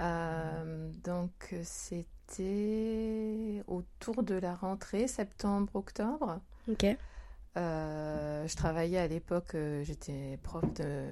Euh, 0.01 0.91
Donc 1.03 1.55
c'était 1.63 3.63
autour 3.67 4.21
de 4.21 4.35
la 4.35 4.53
rentrée, 4.53 5.07
septembre-octobre. 5.07 6.39
Ok. 6.69 6.85
je 7.55 8.55
travaillais 8.55 8.99
à 8.99 9.07
l'époque, 9.07 9.55
j'étais 9.81 10.37
prof 10.43 10.63
de 10.75 11.07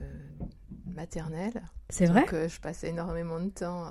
maternelle. 0.93 1.63
C'est 1.89 2.05
vrai? 2.05 2.21
Donc 2.21 2.47
je 2.47 2.59
passais 2.59 2.89
énormément 2.89 3.39
de 3.39 3.49
temps 3.49 3.85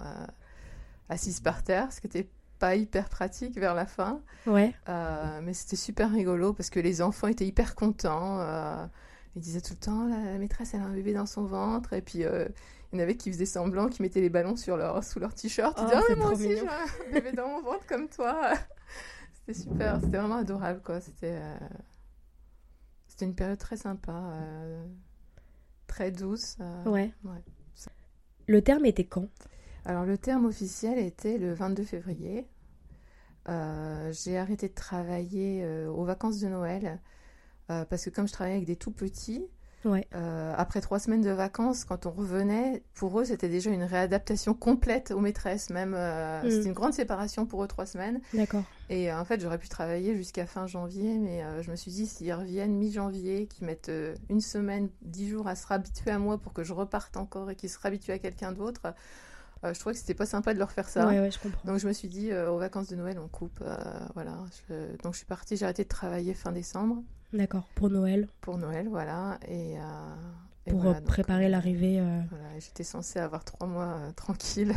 assise 1.08 1.40
par 1.40 1.62
terre, 1.62 1.92
ce 1.92 2.00
qui 2.00 2.06
n'était 2.06 2.28
pas 2.58 2.74
hyper 2.74 3.08
pratique 3.08 3.58
vers 3.58 3.74
la 3.74 3.86
fin. 3.86 4.20
Ouais. 4.46 4.74
Euh, 4.88 5.40
mais 5.42 5.54
c'était 5.54 5.76
super 5.76 6.10
rigolo 6.10 6.52
parce 6.52 6.70
que 6.70 6.80
les 6.80 7.02
enfants 7.02 7.28
étaient 7.28 7.46
hyper 7.46 7.74
contents. 7.74 8.40
Euh, 8.40 8.84
ils 9.36 9.42
disaient 9.42 9.60
tout 9.60 9.74
le 9.74 9.78
temps 9.78 10.06
la, 10.06 10.38
maîtresse, 10.38 10.74
elle 10.74 10.80
a 10.80 10.84
un 10.84 10.92
bébé 10.92 11.12
dans 11.12 11.26
son 11.26 11.44
ventre. 11.44 11.92
Et 11.92 12.02
puis, 12.02 12.24
euh, 12.24 12.46
il 12.92 12.98
y 12.98 13.00
en 13.00 13.02
avait 13.02 13.16
qui 13.16 13.30
faisaient 13.30 13.46
semblant, 13.46 13.88
qui 13.88 14.02
mettaient 14.02 14.20
les 14.20 14.30
ballons 14.30 14.56
sur 14.56 14.76
leur, 14.76 15.02
sous 15.04 15.20
leur 15.20 15.34
t-shirt. 15.34 15.78
Ils 15.78 15.84
oh, 15.84 15.86
disaient, 15.86 16.12
ah, 16.12 16.16
moi 16.16 16.32
aussi, 16.32 16.56
j'ai 16.56 16.68
un 16.68 17.12
bébé 17.12 17.32
dans 17.32 17.48
mon 17.48 17.62
ventre 17.62 17.86
comme 17.86 18.08
toi. 18.08 18.52
c'était 19.32 19.58
super, 19.58 20.00
c'était 20.00 20.18
vraiment 20.18 20.36
adorable. 20.36 20.82
quoi. 20.82 21.00
C'était 21.00 21.40
c'était 23.06 23.24
une 23.24 23.34
période 23.34 23.58
très 23.58 23.76
sympa, 23.76 24.32
très 25.86 26.10
douce. 26.10 26.56
ouais. 27.24 27.42
Le 28.46 28.62
terme 28.62 28.86
était 28.86 29.04
quand? 29.04 29.28
Alors 29.88 30.04
le 30.04 30.18
terme 30.18 30.44
officiel 30.44 30.98
était 30.98 31.38
le 31.38 31.54
22 31.54 31.82
février. 31.82 32.46
Euh, 33.48 34.12
j'ai 34.12 34.36
arrêté 34.36 34.68
de 34.68 34.74
travailler 34.74 35.62
euh, 35.64 35.88
aux 35.88 36.04
vacances 36.04 36.40
de 36.40 36.48
Noël 36.48 37.00
euh, 37.70 37.86
parce 37.86 38.04
que 38.04 38.10
comme 38.10 38.28
je 38.28 38.34
travaillais 38.34 38.56
avec 38.56 38.66
des 38.66 38.76
tout 38.76 38.90
petits, 38.90 39.46
après 40.20 40.82
trois 40.82 40.98
semaines 40.98 41.22
de 41.22 41.30
vacances, 41.30 41.86
quand 41.86 42.04
on 42.04 42.10
revenait, 42.10 42.82
pour 42.92 43.18
eux 43.18 43.24
c'était 43.24 43.48
déjà 43.48 43.70
une 43.70 43.84
réadaptation 43.84 44.52
complète 44.52 45.10
aux 45.10 45.20
maîtresses. 45.20 45.70
Même 45.70 45.92
mm. 45.92 46.50
c'était 46.50 46.66
une 46.66 46.74
grande 46.74 46.92
séparation 46.92 47.46
pour 47.46 47.64
eux 47.64 47.68
trois 47.68 47.86
semaines. 47.86 48.20
D'accord. 48.34 48.64
Et 48.90 49.10
en 49.10 49.24
fait 49.24 49.40
j'aurais 49.40 49.56
pu 49.56 49.70
travailler 49.70 50.14
jusqu'à 50.14 50.44
fin 50.44 50.66
janvier, 50.66 51.16
mais 51.16 51.42
je 51.62 51.70
me 51.70 51.76
suis 51.76 51.92
dit 51.92 52.06
s'ils 52.06 52.34
reviennent 52.34 52.74
mi-janvier, 52.74 53.46
qu'ils 53.46 53.66
mettent 53.66 53.90
une 54.28 54.42
semaine, 54.42 54.90
dix 55.00 55.30
jours 55.30 55.48
à 55.48 55.54
se 55.54 55.66
réhabituer 55.66 56.10
à 56.10 56.18
moi 56.18 56.36
pour 56.36 56.52
que 56.52 56.62
je 56.62 56.74
reparte 56.74 57.16
encore 57.16 57.50
et 57.50 57.56
qu'ils 57.56 57.70
se 57.70 57.78
réhabituent 57.78 58.12
à 58.12 58.18
quelqu'un 58.18 58.52
d'autre 58.52 58.92
Euh, 59.64 59.74
je 59.74 59.80
trouvais 59.80 59.94
que 59.94 60.00
c'était 60.00 60.14
pas 60.14 60.26
sympa 60.26 60.54
de 60.54 60.58
leur 60.58 60.70
faire 60.70 60.88
ça. 60.88 61.06
Ouais, 61.08 61.18
ouais, 61.20 61.30
je 61.30 61.38
comprends. 61.38 61.66
Donc 61.66 61.78
je 61.80 61.88
me 61.88 61.92
suis 61.92 62.08
dit, 62.08 62.30
euh, 62.30 62.50
aux 62.50 62.58
vacances 62.58 62.88
de 62.88 62.96
Noël, 62.96 63.18
on 63.18 63.26
coupe. 63.28 63.60
euh, 63.62 63.76
voilà. 64.14 64.38
Je- 64.68 64.96
Donc 65.02 65.14
je 65.14 65.18
suis 65.18 65.26
partie, 65.26 65.56
j'ai 65.56 65.64
arrêté 65.64 65.82
de 65.84 65.88
travailler 65.88 66.32
fin 66.34 66.52
décembre 66.52 67.02
D'accord, 67.32 67.68
pour 67.74 67.90
Noël, 67.90 68.28
pour 68.40 68.56
Noël, 68.56 68.88
voilà. 68.88 69.38
Et, 69.48 69.72
et 70.66 70.70
pour 70.70 70.80
voilà, 70.80 71.00
donc, 71.00 71.08
préparer 71.08 71.48
l'arrivée. 71.48 72.00
Voilà, 72.30 72.58
j'étais 72.58 72.84
censée 72.84 73.18
avoir 73.18 73.44
trois 73.44 73.66
mois 73.66 73.98
tranquilles, 74.16 74.74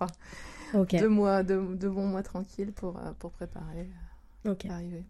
Ok, 0.74 0.96
deux 0.96 1.08
mois, 1.08 1.42
deux, 1.42 1.74
deux 1.76 1.88
bons 1.90 2.06
mois 2.06 2.22
tranquilles 2.22 2.72
pour, 2.72 3.00
pour 3.18 3.30
préparer 3.32 3.88
l'arrivée. 4.44 5.04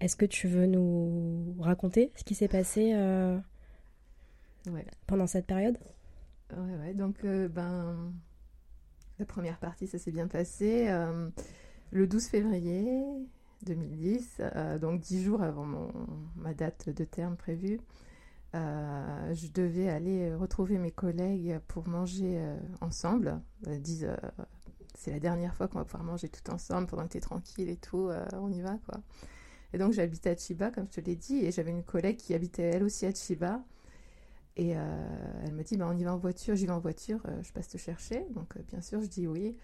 Est-ce 0.00 0.16
que 0.16 0.26
tu 0.26 0.48
veux 0.48 0.66
nous 0.66 1.54
raconter 1.60 2.10
ce 2.16 2.24
qui 2.24 2.34
s'est 2.34 2.48
passé 2.48 2.94
Ouais. 4.66 4.84
pendant 5.06 5.26
cette 5.26 5.46
période? 5.46 5.78
Ouais, 6.52 6.76
ouais, 6.76 6.94
donc 6.94 7.24
euh, 7.24 7.48
ben, 7.48 8.12
la 9.18 9.24
première 9.26 9.58
partie, 9.58 9.86
ça 9.86 9.98
s'est 9.98 10.12
bien 10.12 10.28
passé. 10.28 10.86
euh, 10.88 11.28
le 11.92 12.06
12 12.06 12.26
février 12.28 13.02
2010, 13.66 14.36
euh, 14.40 14.78
donc 14.78 15.00
dix 15.00 15.22
jours 15.24 15.42
avant 15.42 15.64
mon, 15.66 15.92
ma 16.36 16.54
date 16.54 16.90
de 16.90 17.04
terme 17.04 17.36
prévue, 17.36 17.80
euh, 18.54 19.34
je 19.34 19.48
devais 19.48 19.88
aller 19.90 20.34
retrouver 20.34 20.78
mes 20.78 20.92
collègues 20.92 21.60
pour 21.68 21.88
manger 21.88 22.40
ensemble. 22.80 23.40
Ils 23.68 23.82
disent, 23.82 24.08
c'est 24.94 25.12
la 25.12 25.20
dernière 25.20 25.54
fois 25.56 25.68
qu'on 25.68 25.78
va 25.78 25.84
pouvoir 25.84 26.04
manger 26.04 26.28
tout 26.28 26.50
ensemble 26.52 26.86
pendant 26.88 27.04
que 27.04 27.12
tu 27.12 27.18
es 27.18 27.22
tranquille 27.22 27.68
et 27.70 27.76
tout, 27.76 28.10
on 28.34 28.52
y 28.52 28.62
va 28.62 28.78
quoi. 28.86 29.00
Et 29.74 29.78
donc 29.78 29.92
j'habitais 29.92 30.30
à 30.30 30.36
Chiba, 30.36 30.70
comme 30.70 30.86
je 30.90 31.00
te 31.00 31.06
l'ai 31.06 31.16
dit, 31.16 31.38
et 31.46 31.52
j'avais 31.52 31.72
une 31.72 31.84
collègue 31.84 32.16
qui 32.18 32.34
habitait 32.34 32.64
elle 32.64 32.84
aussi 32.84 33.06
à 33.06 33.12
Chiba. 33.14 33.62
Et 34.58 34.76
euh, 34.76 34.80
elle 35.44 35.54
me 35.54 35.62
dit, 35.62 35.76
bah, 35.76 35.86
on 35.88 35.96
y 35.96 36.02
va 36.02 36.12
en 36.12 36.18
voiture, 36.18 36.56
j'y 36.56 36.66
vais 36.66 36.72
en 36.72 36.80
voiture, 36.80 37.20
euh, 37.28 37.42
je 37.44 37.52
passe 37.52 37.68
te 37.68 37.78
chercher. 37.78 38.26
Donc 38.30 38.56
euh, 38.56 38.62
bien 38.68 38.80
sûr, 38.80 39.00
je 39.00 39.06
dis 39.06 39.26
oui. 39.26 39.56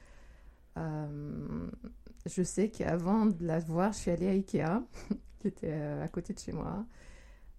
Je 2.26 2.42
sais 2.42 2.70
qu'avant 2.70 3.26
de 3.26 3.44
la 3.44 3.58
voir, 3.58 3.92
je 3.92 3.98
suis 3.98 4.10
allée 4.10 4.28
à 4.28 4.30
Ikea, 4.30 4.82
qui 5.40 5.48
était 5.48 5.72
à 5.72 6.08
côté 6.08 6.32
de 6.32 6.38
chez 6.38 6.52
moi. 6.52 6.86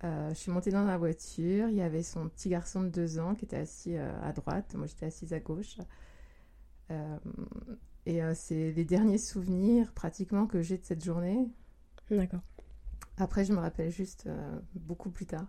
Je 0.04 0.34
suis 0.34 0.52
montée 0.52 0.70
dans 0.72 0.84
la 0.84 0.98
voiture, 0.98 1.70
il 1.70 1.76
y 1.76 1.82
avait 1.82 2.04
son 2.04 2.30
petit 2.30 2.50
garçon 2.50 2.84
de 2.84 2.90
deux 2.90 3.18
ans 3.20 3.36
qui 3.36 3.46
était 3.46 3.58
assis 3.58 3.96
à 3.98 4.34
droite, 4.34 4.76
moi 4.76 4.86
j'étais 4.86 5.06
assise 5.06 5.34
à 5.34 5.40
gauche. 5.40 5.78
Et 8.06 8.22
c'est 8.34 8.72
les 8.72 8.86
derniers 8.86 9.18
souvenirs 9.18 9.94
pratiquement 9.94 10.46
que 10.46 10.62
j'ai 10.62 10.78
de 10.78 10.84
cette 10.84 11.04
journée. 11.04 11.48
D'accord. 12.12 12.42
Après, 13.18 13.46
je 13.46 13.54
me 13.54 13.60
rappelle 13.60 13.92
juste 13.92 14.28
beaucoup 14.76 15.10
plus 15.10 15.26
tard. 15.26 15.48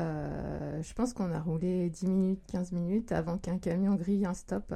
Euh, 0.00 0.82
je 0.82 0.92
pense 0.92 1.12
qu'on 1.12 1.30
a 1.32 1.40
roulé 1.40 1.88
10 1.88 2.06
minutes, 2.06 2.42
15 2.48 2.72
minutes 2.72 3.12
avant 3.12 3.38
qu'un 3.38 3.58
camion 3.58 3.94
grille 3.94 4.26
un 4.26 4.34
stop 4.34 4.74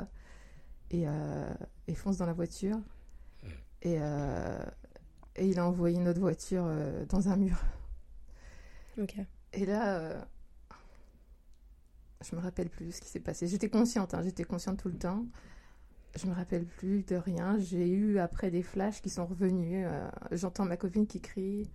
et, 0.90 1.08
euh, 1.08 1.52
et 1.88 1.94
fonce 1.94 2.18
dans 2.18 2.26
la 2.26 2.32
voiture. 2.32 2.78
Et, 3.82 3.96
euh, 4.00 4.64
et 5.36 5.48
il 5.48 5.58
a 5.58 5.66
envoyé 5.66 5.98
notre 5.98 6.20
voiture 6.20 6.68
dans 7.08 7.28
un 7.28 7.36
mur. 7.36 7.56
Ok. 9.00 9.16
Et 9.52 9.66
là, 9.66 10.26
je 12.20 12.34
me 12.34 12.40
rappelle 12.40 12.68
plus 12.68 12.92
ce 12.92 13.00
qui 13.00 13.08
s'est 13.08 13.20
passé. 13.20 13.46
J'étais 13.46 13.70
consciente, 13.70 14.14
hein, 14.14 14.22
j'étais 14.22 14.44
consciente 14.44 14.80
tout 14.80 14.88
le 14.88 14.98
temps. 14.98 15.24
Je 16.16 16.26
me 16.26 16.34
rappelle 16.34 16.64
plus 16.64 17.04
de 17.04 17.14
rien. 17.14 17.58
J'ai 17.58 17.88
eu 17.88 18.18
après 18.18 18.50
des 18.50 18.62
flashs 18.62 19.00
qui 19.00 19.10
sont 19.10 19.26
revenus. 19.26 19.86
j'entends 20.32 20.64
ma 20.64 20.76
copine 20.76 21.06
qui 21.06 21.20
crie. 21.20 21.70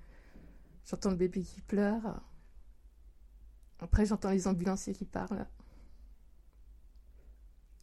J'entends 0.86 1.12
le 1.12 1.16
bébé 1.16 1.42
qui 1.42 1.62
pleure. 1.62 2.22
Après, 3.84 4.06
j'entends 4.06 4.32
les 4.32 4.48
ambulanciers 4.48 4.94
qui 4.94 5.06
parlent. 5.06 5.46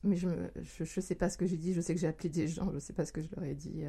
Mais 0.03 0.17
je 0.17 0.29
ne 0.29 0.49
je, 0.57 0.85
je 0.85 1.01
sais 1.01 1.15
pas 1.15 1.29
ce 1.29 1.37
que 1.37 1.47
j'ai 1.47 1.59
dit. 1.59 1.75
Je 1.75 1.81
sais 1.81 1.95
que 1.95 2.01
j'ai 2.01 2.07
appelé 2.07 2.29
des 2.31 2.49
gens. 2.49 2.73
Je 2.73 2.79
sais 2.79 2.93
pas 2.93 3.05
ce 3.05 3.13
que 3.13 3.23
je 3.23 3.29
leur 3.37 3.45
ai 3.45 3.55
dit. 3.55 3.85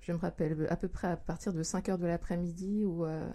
Je 0.00 0.12
me 0.12 0.18
rappelle 0.18 0.66
à 0.70 0.76
peu 0.76 0.88
près 0.88 1.08
à 1.08 1.16
partir 1.16 1.52
de 1.52 1.62
5 1.62 1.88
heures 1.88 1.98
de 1.98 2.06
l'après-midi 2.06 2.84
où, 2.84 3.04
euh, 3.04 3.30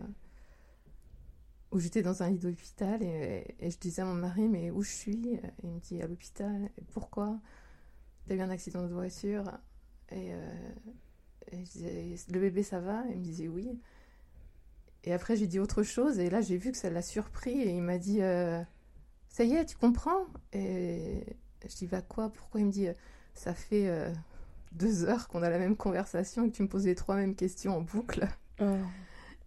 où 1.71 1.79
j'étais 1.79 2.01
dans 2.01 2.23
un 2.23 2.29
lit 2.29 2.39
d'hôpital 2.39 3.03
et, 3.03 3.55
je 3.61 3.77
disais 3.77 4.01
à 4.01 4.05
mon 4.05 4.15
mari 4.15 4.47
mais 4.47 4.71
où 4.71 4.81
je 4.81 4.91
suis? 4.91 5.33
Et 5.33 5.41
il 5.63 5.69
me 5.69 5.79
dit 5.79 6.01
à 6.01 6.07
l'hôpital 6.07 6.69
pourquoi? 6.93 7.39
T'as 8.27 8.35
eu 8.35 8.41
un 8.41 8.49
accident 8.49 8.81
de 8.83 8.93
voiture? 8.93 9.51
Euh, 10.11 10.71
et 11.51 11.65
je 11.65 11.71
disais 11.71 12.15
le 12.31 12.39
bébé 12.39 12.63
ça 12.63 12.79
va? 12.79 13.03
Il 13.09 13.17
me 13.17 13.23
disait 13.23 13.47
oui 13.47 13.79
et 15.05 15.13
après 15.13 15.35
j'ai 15.35 15.47
dit 15.47 15.59
autre 15.59 15.83
chose 15.83 16.19
et 16.19 16.29
là 16.29 16.41
j'ai 16.41 16.57
vu 16.57 16.71
que 16.71 16.77
ça 16.77 16.89
l'a 16.89 17.01
surpris 17.01 17.61
et 17.61 17.69
il 17.71 17.81
m'a 17.81 17.97
dit 17.97 18.21
euh, 18.21 18.61
ça 19.29 19.43
y 19.43 19.53
est 19.53 19.65
tu 19.65 19.77
comprends? 19.77 20.25
Et 20.53 21.23
je 21.67 21.75
dis 21.75 21.85
va 21.85 22.01
quoi? 22.01 22.29
Pourquoi? 22.31 22.59
Il 22.61 22.67
me 22.67 22.71
dit 22.71 22.87
ça 23.33 23.53
fait 23.53 23.87
euh, 23.87 24.11
deux 24.71 25.05
heures 25.05 25.27
qu'on 25.27 25.43
a 25.43 25.49
la 25.49 25.59
même 25.59 25.75
conversation 25.77 26.45
et 26.45 26.49
que 26.51 26.55
tu 26.55 26.63
me 26.63 26.67
poses 26.67 26.85
les 26.85 26.95
trois 26.95 27.15
mêmes 27.15 27.35
questions 27.35 27.77
en 27.77 27.81
boucle 27.81 28.27
Oh. 28.61 28.77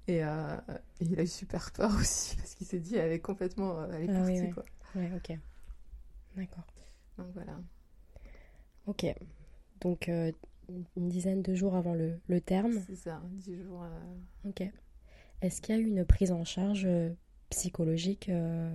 et, 0.06 0.22
euh, 0.22 0.56
et 1.00 1.04
il 1.04 1.18
a 1.18 1.22
eu 1.22 1.26
super 1.26 1.70
peur 1.72 1.90
aussi 1.98 2.36
parce 2.36 2.54
qu'il 2.54 2.66
s'est 2.66 2.78
dit 2.80 2.96
elle 2.96 3.10
est 3.12 3.20
complètement 3.20 3.84
elle 3.90 4.02
est 4.04 4.08
Ah 4.10 4.22
oui, 4.24 4.34
partie 4.34 4.40
ouais. 4.42 4.50
quoi 4.50 4.64
Ouais, 4.94 5.10
ok. 5.16 5.38
D'accord. 6.36 6.66
donc 7.16 7.28
voilà 7.34 7.58
Ok. 8.86 9.06
Donc, 9.80 10.08
une 10.08 11.08
dizaine 11.08 11.40
de 11.42 11.54
jours 11.54 11.74
avant 11.74 11.94
le, 11.94 12.18
le 12.28 12.40
terme. 12.40 12.80
c'est 12.86 12.96
ça 12.96 13.20
dix 13.32 13.56
jours 13.62 13.82
Ok. 14.44 14.62
Est-ce 15.42 15.60
qu'il 15.60 15.74
y 15.74 15.78
a 15.78 15.80
eu 15.80 15.86
une 15.86 16.04
prise 16.04 16.30
en 16.32 16.44
charge 16.44 16.84
euh, 16.86 17.10
psychologique 17.50 18.28
euh, 18.28 18.70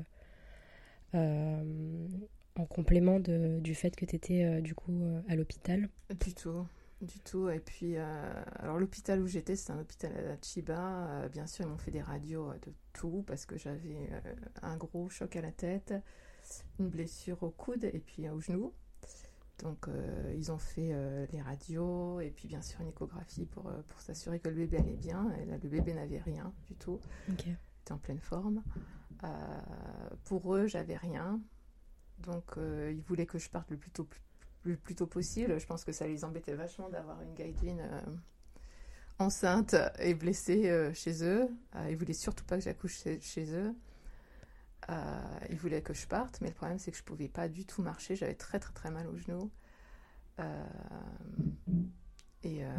euh, 1.15 2.07
en 2.55 2.65
complément 2.65 3.19
de- 3.19 3.59
du 3.61 3.75
fait 3.75 3.95
que 3.95 4.05
tu 4.05 4.15
étais 4.15 4.61
du 4.61 4.75
coup 4.75 4.93
à 5.27 5.35
l'hôpital? 5.35 5.89
Du 6.19 6.33
tout, 6.33 6.65
du 7.01 7.19
tout. 7.21 7.49
Et 7.49 7.59
puis, 7.59 7.97
alors 7.97 8.77
l'hôpital 8.77 9.21
où 9.21 9.27
j'étais, 9.27 9.55
c'est 9.55 9.71
un 9.71 9.79
hôpital 9.79 10.11
à 10.29 10.37
Chiba. 10.41 11.27
Bien 11.31 11.47
sûr, 11.47 11.65
ils 11.65 11.69
m'ont 11.69 11.77
fait 11.77 11.91
des 11.91 12.01
radios 12.01 12.51
de 12.53 12.73
tout 12.93 13.23
parce 13.27 13.45
que 13.45 13.57
j'avais 13.57 14.09
un 14.61 14.77
gros 14.77 15.09
choc 15.09 15.35
à 15.35 15.41
la 15.41 15.51
tête, 15.51 15.93
une 16.79 16.89
blessure 16.89 17.43
au 17.43 17.51
coude 17.51 17.85
et 17.85 17.99
puis 17.99 18.29
au 18.29 18.39
genou. 18.41 18.73
Donc, 19.63 19.87
euh, 19.87 20.33
ils 20.35 20.51
ont 20.51 20.57
fait 20.57 20.89
euh, 20.91 21.25
les 21.31 21.41
radios 21.41 22.19
et 22.19 22.31
puis 22.31 22.49
bien 22.49 22.61
sûr 22.61 22.81
une 22.81 22.89
échographie 22.89 23.45
pour, 23.45 23.69
euh, 23.69 23.81
pour 23.87 24.01
s'assurer 24.01 24.39
que 24.39 24.49
le 24.49 24.55
bébé 24.55 24.77
allait 24.77 24.97
bien. 24.97 25.31
Et 25.41 25.45
là, 25.45 25.57
le 25.57 25.69
bébé 25.69 25.93
n'avait 25.93 26.19
rien 26.19 26.53
du 26.67 26.75
tout. 26.75 26.99
Il 27.29 27.33
était 27.33 27.91
en 27.91 27.97
pleine 27.97 28.19
forme. 28.19 28.61
Pour 30.25 30.53
eux, 30.53 30.67
j'avais 30.67 30.97
rien. 30.97 31.39
Donc, 32.19 32.55
ils 32.57 33.01
voulaient 33.01 33.25
que 33.25 33.37
je 33.37 33.49
parte 33.49 33.71
le 33.71 33.77
plus 33.77 33.91
tôt, 33.91 34.05
le 34.63 34.75
plus 34.75 34.95
tôt 34.95 35.07
possible. 35.07 35.57
Je 35.57 35.65
pense 35.65 35.85
que 35.85 35.93
ça 35.93 36.07
les 36.07 36.25
embêtait 36.25 36.55
vachement 36.55 36.89
d'avoir 36.89 37.21
une 37.21 37.79
euh, 37.79 38.01
enceinte 39.17 39.75
et 39.99 40.13
blessée 40.13 40.91
chez 40.93 41.23
eux. 41.23 41.47
Ils 41.89 41.95
voulaient 41.95 42.11
surtout 42.11 42.43
pas 42.43 42.57
que 42.57 42.63
j'accouche 42.63 43.01
chez, 43.01 43.21
chez 43.21 43.55
eux. 43.55 43.73
Euh, 44.89 44.93
ils 45.49 45.57
voulaient 45.57 45.81
que 45.81 45.93
je 45.93 46.05
parte, 46.07 46.39
mais 46.41 46.49
le 46.49 46.53
problème 46.53 46.77
c'est 46.77 46.91
que 46.91 46.97
je 46.97 47.03
pouvais 47.03 47.29
pas 47.29 47.47
du 47.47 47.65
tout 47.65 47.81
marcher. 47.81 48.15
J'avais 48.15 48.35
très 48.35 48.59
très 48.59 48.73
très 48.73 48.91
mal 48.91 49.07
au 49.07 49.17
genou. 49.17 49.49
Euh, 50.39 50.63
et 52.43 52.65
euh, 52.65 52.69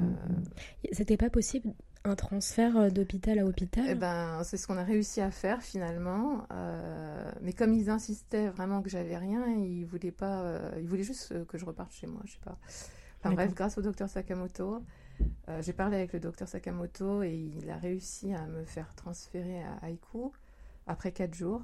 C'était 0.93 1.17
pas 1.17 1.31
possible 1.31 1.73
un 2.05 2.17
transfert 2.17 2.77
euh, 2.77 2.91
d'hôpital 2.91 3.39
à 3.39 3.47
hôpital? 3.47 3.85
Eh 3.89 3.95
ben, 3.95 4.43
c'est 4.45 4.57
ce 4.57 4.67
qu'on 4.67 4.77
a 4.77 4.83
réussi 4.83 5.21
à 5.21 5.31
faire 5.31 5.63
finalement. 5.63 6.47
Mais 7.41 7.53
comme 7.53 7.73
ils 7.73 7.91
insistaient 7.91 8.49
vraiment 8.49 8.83
que 8.83 8.91
j'avais 8.91 9.17
rien, 9.17 9.47
ils 9.47 9.85
voulaient 9.85 10.13
pas, 10.13 10.61
ils 10.79 10.87
voulaient 10.87 11.03
juste 11.03 11.47
que 11.47 11.59
je 11.59 11.65
reparte 11.65 11.93
chez 11.93 12.07
moi, 12.07 12.21
je 12.25 12.33
sais 12.33 12.45
pas. 12.45 12.59
Enfin 13.21 13.35
bref, 13.35 13.55
grâce 13.55 13.79
au 13.79 13.83
docteur 13.83 14.09
Sakamoto, 14.09 14.83
j'ai 15.61 15.73
parlé 15.73 15.97
avec 15.97 16.13
le 16.13 16.21
docteur 16.21 16.49
Sakamoto 16.49 17.23
et 17.23 17.35
il 17.35 17.71
a 17.71 17.77
réussi 17.77 18.35
à 18.35 18.47
me 18.47 18.65
faire 18.65 18.95
transférer 18.95 19.63
à 19.63 19.89
Haiku 19.89 20.33
après 20.87 21.13
quatre 21.13 21.35
jours. 21.35 21.63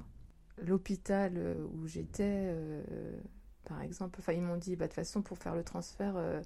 L'hôpital 0.57 1.33
euh, 1.37 1.55
où 1.73 1.87
j'étais, 1.87 2.23
euh, 2.25 3.19
par 3.65 3.81
exemple, 3.81 4.19
enfin 4.19 4.33
ils 4.33 4.41
m'ont 4.41 4.57
dit, 4.57 4.75
bah 4.75 4.85
de 4.85 4.89
toute 4.89 4.95
façon 4.95 5.21
pour 5.21 5.37
faire 5.37 5.55
le 5.55 5.63
transfert. 5.63 6.15
euh, 6.17 6.41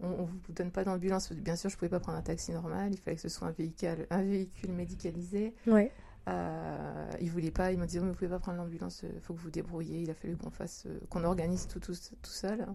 on 0.00 0.10
ne 0.10 0.26
vous 0.26 0.52
donne 0.52 0.70
pas 0.70 0.84
d'ambulance. 0.84 1.32
Bien 1.32 1.56
sûr, 1.56 1.70
je 1.70 1.76
ne 1.76 1.78
pouvais 1.78 1.88
pas 1.88 2.00
prendre 2.00 2.18
un 2.18 2.22
taxi 2.22 2.52
normal. 2.52 2.92
Il 2.92 2.98
fallait 2.98 3.16
que 3.16 3.22
ce 3.22 3.30
soit 3.30 3.48
un 3.48 3.52
véhicule, 3.52 4.06
un 4.10 4.22
véhicule 4.22 4.72
médicalisé. 4.72 5.54
Ouais. 5.66 5.90
Euh, 6.28 7.10
ils 7.20 7.30
voulaient 7.30 7.50
pas. 7.50 7.72
Ils 7.72 7.78
m'ont 7.78 7.86
dit, 7.86 7.98
oh, 7.98 8.02
mais 8.02 8.08
vous 8.08 8.14
pouvez 8.14 8.28
pas 8.28 8.38
prendre 8.38 8.58
l'ambulance. 8.58 9.04
Il 9.04 9.20
faut 9.20 9.32
que 9.32 9.38
vous 9.38 9.44
vous 9.44 9.50
débrouillez. 9.50 10.02
Il 10.02 10.10
a 10.10 10.14
fallu 10.14 10.36
qu'on 10.36 10.50
fasse, 10.50 10.86
qu'on 11.08 11.24
organise 11.24 11.66
tout, 11.66 11.80
tout, 11.80 11.94
tout 11.94 12.30
seul. 12.30 12.66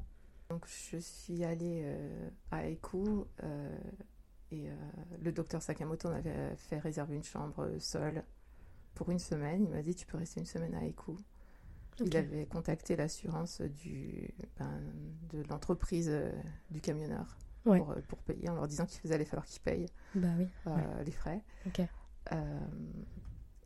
Donc, 0.49 0.65
je 0.65 0.97
suis 0.97 1.43
allée 1.43 1.83
euh, 1.85 2.29
à 2.49 2.67
Eku 2.67 3.25
euh, 3.43 3.77
et 4.51 4.69
le 5.21 5.31
docteur 5.31 5.61
Sakamoto 5.61 6.09
m'avait 6.09 6.55
fait 6.57 6.79
réserver 6.79 7.15
une 7.15 7.23
chambre 7.23 7.69
seule 7.79 8.23
pour 8.95 9.09
une 9.09 9.19
semaine. 9.19 9.63
Il 9.65 9.69
m'a 9.71 9.81
dit, 9.81 9.95
tu 9.95 10.05
peux 10.05 10.17
rester 10.17 10.39
une 10.39 10.45
semaine 10.45 10.75
à 10.75 10.85
Eku. 10.85 11.11
Ok. 11.11 12.07
Il 12.07 12.17
avait 12.17 12.45
contacté 12.45 12.95
l'assurance 12.95 13.61
du, 13.61 14.33
ben, 14.57 14.81
de 15.29 15.43
l'entreprise 15.49 16.09
euh, 16.09 16.31
du 16.69 16.81
camionneur 16.81 17.37
Ouais. 17.65 17.77
pour, 17.77 17.91
euh, 17.91 18.01
pour 18.07 18.17
payer 18.23 18.49
en 18.49 18.55
leur 18.55 18.67
disant 18.67 18.85
qu'il 18.87 19.13
allait 19.13 19.25
falloir 19.25 19.45
qu'ils 19.45 19.61
payent 19.61 19.85
Bah 20.15 20.29
oui. 20.39 20.47
euh, 20.67 20.75
ouais. 20.97 21.03
les 21.03 21.11
frais. 21.11 21.43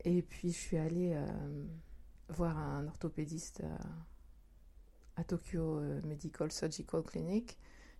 Et 0.03 0.21
puis 0.21 0.51
je 0.51 0.57
suis 0.57 0.77
allée 0.77 1.17
voir 2.29 2.57
un 2.57 2.85
orthopédiste 2.87 3.63
à 5.15 5.23
Tokyo 5.23 5.79
Medical 6.03 6.51
Surgical 6.51 7.01
Clinic 7.03 7.57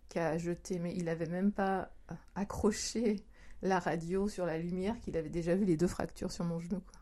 qui 0.08 0.18
a 0.18 0.36
jeté, 0.38 0.78
mais 0.78 0.94
il 0.94 1.04
n'avait 1.06 1.26
même 1.26 1.50
pas 1.50 1.90
accroché 2.34 3.16
la 3.62 3.78
radio 3.80 4.28
sur 4.28 4.44
la 4.46 4.58
lumière 4.58 5.00
qu'il 5.00 5.16
avait 5.16 5.30
déjà 5.30 5.54
vu 5.56 5.64
les 5.64 5.76
deux 5.76 5.88
fractures 5.88 6.30
sur 6.30 6.44
mon 6.44 6.58
genou. 6.60 6.80
Quoi. 6.80 7.00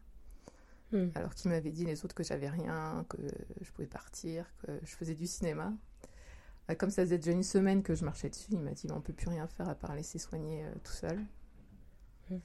Hmm. 0.95 1.09
Alors 1.15 1.35
qu'il 1.35 1.51
m'avait 1.51 1.73
dit 1.73 1.85
les 1.85 2.05
autres 2.05 2.15
que 2.15 2.23
j'avais 2.23 2.49
rien, 2.49 3.05
que 3.09 3.19
je 3.61 3.71
pouvais 3.73 3.87
partir, 3.87 4.47
que 4.63 4.73
je 4.83 4.95
faisais 4.95 5.15
du 5.15 5.27
cinéma. 5.27 5.73
Bah, 6.67 6.75
comme 6.75 6.91
ça 6.91 7.03
faisait 7.03 7.19
déjà 7.19 7.33
une 7.33 7.43
semaine 7.43 7.83
que 7.83 7.95
je 7.95 8.05
marchais 8.05 8.31
dessus, 8.31 8.49
il 8.53 8.61
m'a 8.61 8.71
dit 8.71 8.87
on 8.91 9.01
peut 9.03 9.13
plus 9.13 9.29
rien 9.29 9.47
faire 9.47 9.69
à 9.69 9.75
part 9.75 9.95
laisser 9.95 10.19
soigner 10.19 10.65
tout 10.83 10.93
seul. 10.93 11.21
Hmm. 12.31 12.39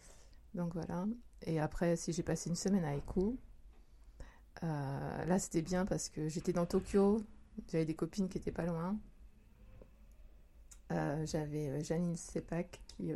Donc 0.55 0.73
voilà. 0.73 1.05
Et 1.45 1.59
après, 1.59 1.95
si 1.95 2.11
j'ai 2.11 2.23
passé 2.23 2.49
une 2.49 2.55
semaine 2.55 2.83
à 2.83 2.93
euh, 4.63 5.25
là 5.25 5.39
c'était 5.39 5.61
bien 5.61 5.85
parce 5.85 6.09
que 6.09 6.27
j'étais 6.27 6.51
dans 6.53 6.65
Tokyo, 6.65 7.23
j'avais 7.71 7.85
des 7.85 7.93
copines 7.93 8.27
qui 8.27 8.37
étaient 8.37 8.51
pas 8.51 8.65
loin. 8.65 8.97
Euh, 10.91 11.25
j'avais 11.25 11.69
euh, 11.69 11.83
Janine 11.83 12.15
Sepak 12.17 12.81
qui, 12.87 13.13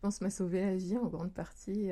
pense, 0.00 0.20
m'a 0.20 0.30
sauvé 0.30 0.60
la 0.60 0.76
vie 0.76 0.96
en 0.96 1.06
grande 1.06 1.32
partie. 1.32 1.90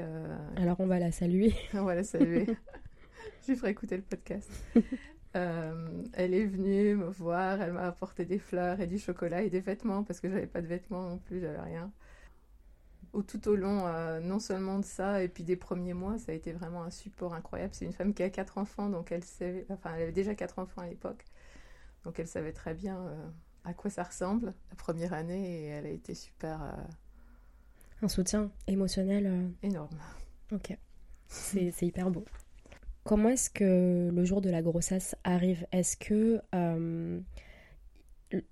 Alors 0.56 0.80
on 0.80 0.86
va 0.86 0.98
la 0.98 1.12
saluer. 1.12 1.54
on 1.74 1.84
va 1.84 1.94
la 1.94 2.04
saluer. 2.04 2.46
je 3.42 3.52
lui 3.52 3.56
ferai 3.56 3.70
écouter 3.70 3.96
le 3.96 4.02
podcast. 4.02 4.50
elle 5.34 6.34
est 6.34 6.46
venue 6.46 6.96
me 6.96 7.06
voir, 7.06 7.60
elle 7.60 7.72
m'a 7.72 7.86
apporté 7.86 8.24
des 8.24 8.38
fleurs 8.40 8.80
et 8.80 8.88
du 8.88 8.98
chocolat 8.98 9.42
et 9.42 9.50
des 9.50 9.60
vêtements 9.60 10.02
parce 10.02 10.18
que 10.18 10.28
j'avais 10.28 10.48
pas 10.48 10.60
de 10.60 10.66
vêtements 10.66 11.10
non 11.10 11.18
plus, 11.18 11.40
j'avais 11.40 11.60
rien 11.60 11.92
tout 13.22 13.48
au 13.48 13.56
long, 13.56 13.86
euh, 13.86 14.20
non 14.20 14.38
seulement 14.38 14.78
de 14.78 14.84
ça, 14.84 15.22
et 15.22 15.28
puis 15.28 15.44
des 15.44 15.56
premiers 15.56 15.94
mois, 15.94 16.18
ça 16.18 16.32
a 16.32 16.34
été 16.34 16.52
vraiment 16.52 16.82
un 16.82 16.90
support 16.90 17.34
incroyable. 17.34 17.74
C'est 17.74 17.84
une 17.84 17.92
femme 17.92 18.14
qui 18.14 18.22
a 18.22 18.30
quatre 18.30 18.58
enfants, 18.58 18.88
donc 18.88 19.12
elle 19.12 19.24
savait, 19.24 19.66
enfin, 19.70 19.92
elle 19.96 20.02
avait 20.02 20.12
déjà 20.12 20.34
quatre 20.34 20.58
enfants 20.58 20.82
à 20.82 20.86
l'époque, 20.86 21.24
donc 22.04 22.18
elle 22.18 22.26
savait 22.26 22.52
très 22.52 22.74
bien 22.74 22.98
euh, 22.98 23.28
à 23.64 23.74
quoi 23.74 23.90
ça 23.90 24.02
ressemble 24.02 24.54
la 24.70 24.76
première 24.76 25.12
année, 25.12 25.62
et 25.62 25.66
elle 25.66 25.86
a 25.86 25.90
été 25.90 26.14
super. 26.14 26.60
Euh, 28.02 28.06
un 28.06 28.08
soutien 28.08 28.50
émotionnel 28.66 29.52
énorme. 29.62 29.98
Ok, 30.52 30.76
c'est 31.28 31.82
hyper 31.82 32.10
beau. 32.10 32.24
Comment 33.04 33.30
est-ce 33.30 33.50
que 33.50 34.10
le 34.12 34.24
jour 34.24 34.40
de 34.40 34.50
la 34.50 34.62
grossesse 34.62 35.16
arrive? 35.24 35.66
Est-ce 35.72 35.96
que 35.96 36.40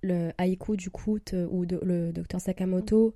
le 0.02 0.30
haïku 0.38 0.76
du 0.76 0.90
coup 0.90 1.18
ou 1.32 1.64
le 1.64 2.12
docteur 2.12 2.40
Sakamoto 2.40 3.14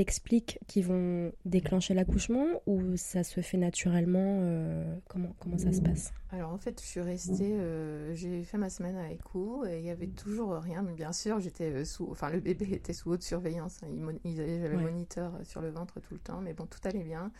t'expliques 0.00 0.58
qu'ils 0.66 0.86
vont 0.86 1.30
déclencher 1.44 1.92
l'accouchement 1.92 2.62
ou 2.64 2.96
ça 2.96 3.22
se 3.22 3.42
fait 3.42 3.58
naturellement 3.58 4.38
euh, 4.40 4.96
comment, 5.10 5.36
comment 5.38 5.58
ça 5.58 5.74
se 5.74 5.82
passe? 5.82 6.14
Alors 6.30 6.52
en 6.52 6.56
fait, 6.56 6.80
je 6.80 6.86
suis 6.86 7.02
restée, 7.02 7.52
euh, 7.52 8.14
j'ai 8.14 8.42
fait 8.44 8.56
ma 8.56 8.70
semaine 8.70 8.96
à 8.96 9.12
ECHO 9.12 9.66
et 9.66 9.78
il 9.78 9.84
y 9.84 9.90
avait 9.90 10.06
toujours 10.06 10.54
rien, 10.54 10.80
mais 10.80 10.94
bien 10.94 11.12
sûr, 11.12 11.38
j'étais 11.38 11.70
euh, 11.70 11.84
sous, 11.84 12.10
enfin 12.10 12.30
le 12.30 12.40
bébé 12.48 12.72
était 12.72 12.94
sous 12.94 13.10
haute 13.10 13.22
surveillance, 13.22 13.80
hein. 13.82 13.88
il, 14.24 14.36
j'avais 14.36 14.74
moniteur 14.78 15.34
sur 15.42 15.60
le 15.60 15.68
ventre 15.68 16.00
tout 16.00 16.14
le 16.14 16.20
temps, 16.20 16.40
mais 16.40 16.54
bon, 16.54 16.64
tout 16.64 16.80
allait 16.84 17.04
bien. 17.04 17.30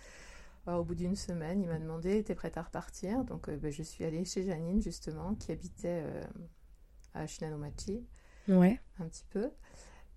au 0.67 0.85
bout 0.85 0.95
d'une 0.95 1.17
semaine, 1.17 1.63
il 1.63 1.69
m'a 1.69 1.79
demandé, 1.79 2.23
t'es 2.25 2.35
prête 2.35 2.59
à 2.59 2.63
repartir? 2.63 3.25
Donc 3.25 3.49
ben, 3.49 3.73
je 3.73 3.83
suis 3.83 4.05
allée 4.05 4.27
chez 4.27 4.43
Janine 4.43 4.83
justement, 4.83 5.35
qui 5.35 5.51
habitait 5.51 6.05
à 7.15 7.27
Shinanomachi. 7.27 8.05
Ouais. 8.49 8.79
Un 8.99 9.09
petit 9.09 9.25
peu. 9.31 9.51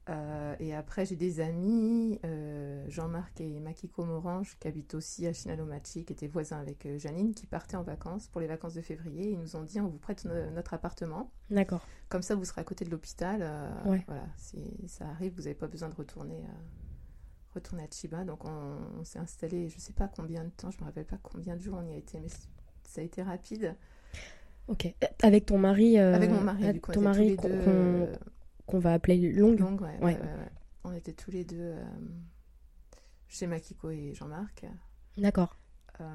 Euh, 0.09 0.55
et 0.59 0.75
après, 0.75 1.05
j'ai 1.05 1.15
des 1.15 1.39
amis, 1.39 2.19
euh, 2.25 2.83
Jean-Marc 2.89 3.39
et 3.39 3.59
Makiko 3.59 4.03
Morange, 4.03 4.57
qui 4.59 4.67
habitent 4.67 4.95
aussi 4.95 5.25
à 5.27 5.33
Shinalomachi, 5.33 6.03
qui 6.03 6.13
étaient 6.13 6.27
voisins 6.27 6.59
avec 6.59 6.85
euh, 6.85 6.97
Janine, 6.97 7.33
qui 7.33 7.45
partaient 7.45 7.77
en 7.77 7.83
vacances 7.83 8.27
pour 8.27 8.41
les 8.41 8.47
vacances 8.47 8.73
de 8.73 8.81
février. 8.81 9.31
Ils 9.31 9.39
nous 9.39 9.55
ont 9.55 9.63
dit 9.63 9.79
on 9.79 9.87
vous 9.87 9.97
prête 9.97 10.25
notre 10.25 10.73
appartement. 10.73 11.31
D'accord. 11.49 11.85
Comme 12.09 12.21
ça, 12.21 12.35
vous 12.35 12.43
serez 12.43 12.61
à 12.61 12.63
côté 12.65 12.83
de 12.83 12.89
l'hôpital. 12.89 13.39
Voilà, 13.85 14.27
si 14.37 14.59
ça 14.87 15.07
arrive, 15.07 15.33
vous 15.35 15.43
n'avez 15.43 15.55
pas 15.55 15.67
besoin 15.67 15.89
de 15.89 15.95
retourner, 15.95 16.43
retourner 17.53 17.83
à 17.83 17.87
Chiba. 17.89 18.25
Donc, 18.25 18.43
on, 18.45 19.03
s'est 19.03 19.19
installé, 19.19 19.69
je 19.69 19.75
ne 19.75 19.81
sais 19.81 19.93
pas 19.93 20.09
combien 20.09 20.43
de 20.43 20.49
temps, 20.49 20.69
je 20.69 20.77
ne 20.77 20.81
me 20.81 20.85
rappelle 20.87 21.05
pas 21.05 21.19
combien 21.23 21.55
de 21.55 21.61
jours 21.61 21.79
on 21.81 21.87
y 21.87 21.93
a 21.93 21.97
été, 21.97 22.19
mais 22.19 22.29
ça 22.83 23.01
a 23.01 23.03
été 23.03 23.23
rapide. 23.23 23.75
Ok. 24.67 24.93
Avec 25.21 25.45
ton 25.45 25.57
mari 25.57 25.97
Avec 25.97 26.29
mon 26.29 26.41
mari, 26.41 26.73
du 26.73 26.81
coup, 26.81 26.91
ton 26.91 27.01
mari, 27.01 27.37
qu'on 28.65 28.79
va 28.79 28.93
appeler 28.93 29.41
ouais, 30.01 30.19
On 30.83 30.93
était 30.93 31.13
tous 31.13 31.31
les 31.31 31.43
deux 31.43 31.57
euh, 31.59 31.83
chez 33.27 33.47
Makiko 33.47 33.89
et 33.89 34.13
Jean-Marc. 34.13 34.65
D'accord. 35.17 35.57
Euh, 36.01 36.05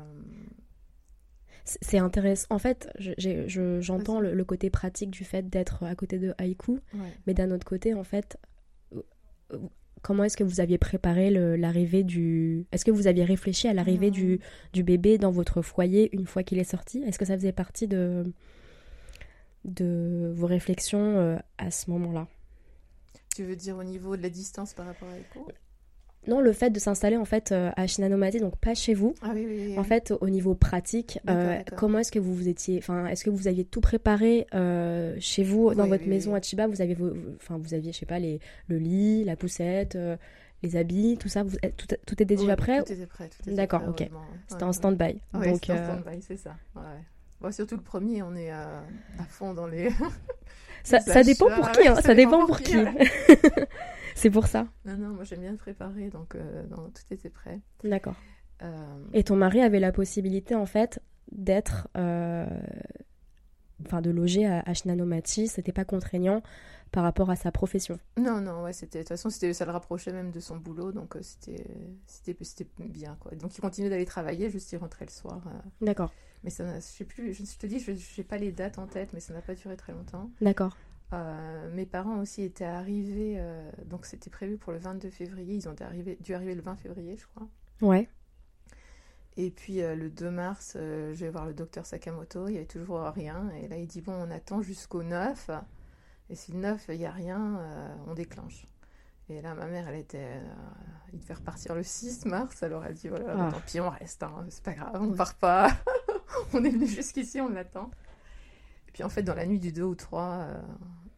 c'est 1.65 1.99
intéressant. 1.99 2.47
En 2.51 2.59
fait, 2.59 2.91
j'entends 2.97 4.21
le, 4.21 4.45
côté 4.45 4.71
pratique 4.71 5.11
du 5.11 5.25
fait 5.25 5.49
d'être 5.49 5.85
à 5.85 5.95
côté 5.95 6.19
de 6.19 6.35
Haïku, 6.39 6.81
mais 7.27 7.35
d'un 7.35 7.51
autre 7.51 7.67
côté, 7.67 7.93
en 7.93 8.05
fait, 8.05 8.39
euh, 8.95 9.59
comment 10.01 10.25
est-ce 10.25 10.37
que 10.37 10.45
vous 10.45 10.61
aviez 10.61 10.79
préparé 10.79 11.31
l'arrivée 11.31 12.05
du... 12.05 12.67
Est-ce 12.73 12.87
que 12.87 12.91
vous 12.91 13.07
aviez 13.07 13.25
réfléchi 13.25 13.69
à 13.69 13.75
l'arrivée 13.75 14.11
du, 14.11 14.41
du, 14.73 14.83
bébé 14.83 15.19
dans 15.19 15.31
votre 15.31 15.61
foyer 15.61 16.09
une 16.17 16.27
fois 16.27 16.43
qu'il 16.43 16.59
est 16.59 16.65
sorti? 16.65 17.03
Est-ce 17.03 17.19
que 17.19 17.27
ça 17.27 17.37
faisait 17.37 17.53
partie 17.53 17.87
de, 17.87 18.33
de 19.67 20.33
vos 20.35 20.47
réflexions 20.47 21.39
à 21.59 21.71
ce 21.71 21.91
moment-là? 21.91 22.29
Tu 23.39 23.45
veux 23.45 23.55
dire 23.55 23.77
au 23.77 23.85
niveau 23.85 24.17
de 24.17 24.23
la 24.23 24.31
distance 24.31 24.75
par 24.75 24.87
rapport 24.87 25.09
à 25.09 25.17
Echo 25.17 25.47
non, 26.27 26.41
le 26.41 26.53
fait 26.53 26.71
de 26.71 26.79
s'installer 26.81 27.17
en 27.17 27.25
fait 27.25 27.53
euh, 27.53 27.71
à 27.77 27.87
Shinanomachi, 27.87 28.41
donc 28.41 28.59
pas 28.59 28.75
chez 28.75 28.93
vous. 28.93 29.15
Ah, 29.23 29.31
oui, 29.33 29.47
oui, 29.49 29.79
En 29.79 29.85
fait, 29.85 30.13
au 30.21 30.29
niveau 30.29 30.55
pratique, 30.55 31.21
euh, 31.31 31.63
comment 31.77 32.01
est-ce 32.01 32.11
que 32.11 32.19
vous 32.19 32.35
vous 32.35 32.49
étiez, 32.49 32.79
enfin, 32.79 33.07
est-ce 33.07 33.25
que 33.25 33.31
vous 33.31 33.47
aviez 33.47 33.65
tout 33.65 33.81
préparé 33.81 34.47
euh, 34.53 35.17
chez 35.21 35.45
vous 35.45 35.73
dans 35.73 35.87
votre 35.87 36.07
maison 36.07 36.35
à 36.35 36.43
Chiba? 36.43 36.67
Vous 36.67 36.83
aviez, 36.83 36.99
enfin, 37.37 37.57
vous 37.57 37.73
aviez, 37.73 37.93
je 37.93 37.99
sais 37.99 38.05
pas, 38.05 38.19
les, 38.19 38.41
le 38.67 38.77
lit, 38.77 39.25
la 39.25 39.37
poussette, 39.37 39.97
les 40.65 40.77
habits, 40.77 41.17
tout 41.19 41.29
ça. 41.29 41.45
Vous, 41.45 41.57
tout, 41.77 41.87
tout 42.05 42.15
était 42.15 42.37
déjà 42.37 42.57
prêt? 42.57 42.83
Tout 42.83 42.93
était 42.93 43.07
prêt. 43.07 43.31
D'accord, 43.47 43.85
ok. 43.89 44.11
C'était 44.49 44.65
en 44.65 44.73
stand-by. 44.73 45.21
Oui, 45.35 45.53
donc, 45.53 45.71
en 45.71 45.77
stand-by, 45.77 46.21
c'est 46.21 46.37
ça. 46.37 46.57
Bon, 47.41 47.53
surtout 47.53 47.77
le 47.77 47.83
premier, 47.83 48.23
on 48.23 48.35
est 48.35 48.51
à 48.51 48.83
fond 49.29 49.55
dans 49.55 49.69
les. 49.69 49.89
Ça, 50.83 51.23
dépend 51.23 51.51
pour 51.51 51.71
qui, 51.73 51.89
hein. 51.89 51.97
ça, 51.97 52.15
dépend, 52.15 52.47
pour 52.47 52.61
qui. 52.61 52.77
c'est 54.15 54.31
pour 54.31 54.47
ça. 54.47 54.67
Non, 54.85 54.97
non, 54.97 55.09
moi 55.11 55.25
j'aime 55.25 55.41
bien 55.41 55.57
préparer, 55.57 56.09
donc 56.09 56.35
euh, 56.35 56.65
tout 56.69 57.15
était 57.15 57.31
prêt. 57.31 57.61
D'accord. 57.85 58.17
Euh, 58.63 58.99
Et 59.13 59.23
ton 59.25 59.37
mari 59.37 59.61
avait 59.61 59.81
la 59.81 59.93
possibilité 59.93 60.55
en 60.55 60.67
fait 60.67 61.01
d'être, 61.31 61.89
euh, 61.97 62.47
enfin 63.87 64.01
de 64.01 64.11
loger 64.11 64.47
à, 64.47 64.63
à 64.67 64.75
Shinanomachi, 64.75 65.47
c'était 65.47 65.73
pas 65.73 65.85
contraignant 65.85 66.43
par 66.91 67.03
rapport 67.03 67.31
à 67.31 67.37
sa 67.37 67.53
profession. 67.53 67.99
Non, 68.17 68.41
non, 68.41 68.63
ouais, 68.63 68.73
c'était 68.73 68.99
de 68.99 69.03
toute 69.05 69.09
façon, 69.11 69.29
ça 69.31 69.65
le 69.65 69.71
rapprochait 69.71 70.13
même 70.13 70.31
de 70.31 70.41
son 70.41 70.57
boulot, 70.57 70.91
donc 70.91 71.17
c'était 71.21 71.67
c'était 72.07 72.67
bien 72.79 73.17
quoi. 73.21 73.33
Donc 73.33 73.57
il 73.57 73.61
continuait 73.61 73.91
d'aller 73.91 74.07
travailler, 74.07 74.51
juste 74.51 74.73
il 74.73 74.79
rentrait 74.79 75.05
le 75.05 75.11
soir. 75.11 75.43
D'accord. 75.83 76.13
Mais 76.45 76.51
ça, 76.51 76.77
je 76.77 76.81
sais 76.81 77.05
plus, 77.05 77.35
je 77.35 77.43
te 77.59 77.67
dis, 77.67 77.81
je 77.81 77.93
n'ai 77.93 78.25
pas 78.25 78.39
les 78.39 78.53
dates 78.53 78.79
en 78.79 78.87
tête, 78.87 79.13
mais 79.13 79.21
ça 79.21 79.33
n'a 79.35 79.43
pas 79.43 79.55
duré 79.55 79.77
très 79.77 79.93
longtemps. 79.93 80.31
D'accord. 80.41 80.77
Euh, 81.15 81.71
mes 81.75 81.87
parents 81.87 82.19
aussi 82.21 82.43
étaient 82.43 82.65
arrivés, 82.65 83.37
euh, 83.39 83.71
donc 83.87 84.05
c'était 84.05 84.29
prévu 84.29 84.59
pour 84.59 84.73
le 84.73 84.79
22 84.79 85.09
février, 85.09 85.55
ils 85.55 85.69
ont 85.69 85.75
dû 85.75 86.35
arriver 86.35 86.55
le 86.55 86.63
20 86.63 86.77
février, 86.77 87.17
je 87.17 87.27
crois. 87.27 87.49
Ouais. 87.81 88.09
Et 89.39 89.51
puis 89.51 89.83
euh, 89.83 89.95
le 89.95 90.11
2 90.11 90.31
mars, 90.31 90.73
je 90.75 91.15
vais 91.15 91.31
voir 91.31 91.47
le 91.47 91.55
docteur 91.55 91.87
Sakamoto, 91.87 92.49
il 92.49 92.53
n'y 92.53 92.57
avait 92.59 92.67
toujours 92.67 93.01
rien. 93.01 93.51
Et 93.63 93.69
là, 93.69 93.77
il 93.77 93.87
dit 93.87 94.03
Bon, 94.03 94.13
on 94.13 94.31
attend 94.31 94.61
jusqu'au 94.61 95.03
9. 95.03 95.51
Et 96.31 96.35
si 96.35 96.53
le 96.53 96.59
9, 96.59 96.87
il 96.91 96.99
n'y 96.99 97.07
a 97.07 97.13
rien, 97.13 97.59
on 98.07 98.15
déclenche. 98.15 98.67
Et 99.31 99.41
là, 99.41 99.55
ma 99.55 99.67
mère, 99.67 99.89
elle 99.89 99.99
était. 100.01 100.41
il 101.13 101.21
devait 101.21 101.35
repartir 101.35 101.75
le 101.75 101.83
6 101.83 102.27
mars. 102.27 102.63
Alors 102.63 102.85
elle 102.85 102.95
dit 102.95 103.09
Voilà, 103.09 103.47
ah. 103.47 103.51
tant 103.51 103.61
pis, 103.61 103.81
on 103.81 103.89
reste, 103.89 104.23
hein, 104.25 104.45
c'est 104.51 104.63
pas 104.63 104.75
grave, 104.75 104.99
on 105.01 105.07
ne 105.07 105.17
part 105.17 105.35
pas. 105.37 105.71
on 106.53 106.65
est 106.65 106.71
venu 106.71 106.87
jusqu'ici, 106.87 107.41
on 107.41 107.49
l'attend. 107.49 107.91
Et 108.89 108.93
puis 108.93 109.03
en 109.03 109.09
fait, 109.09 109.23
dans 109.23 109.35
la 109.35 109.47
nuit 109.47 109.61
du 109.61 109.73
2 109.73 109.83
ou 109.83 109.95
3, 109.95 110.23
euh, 110.23 110.61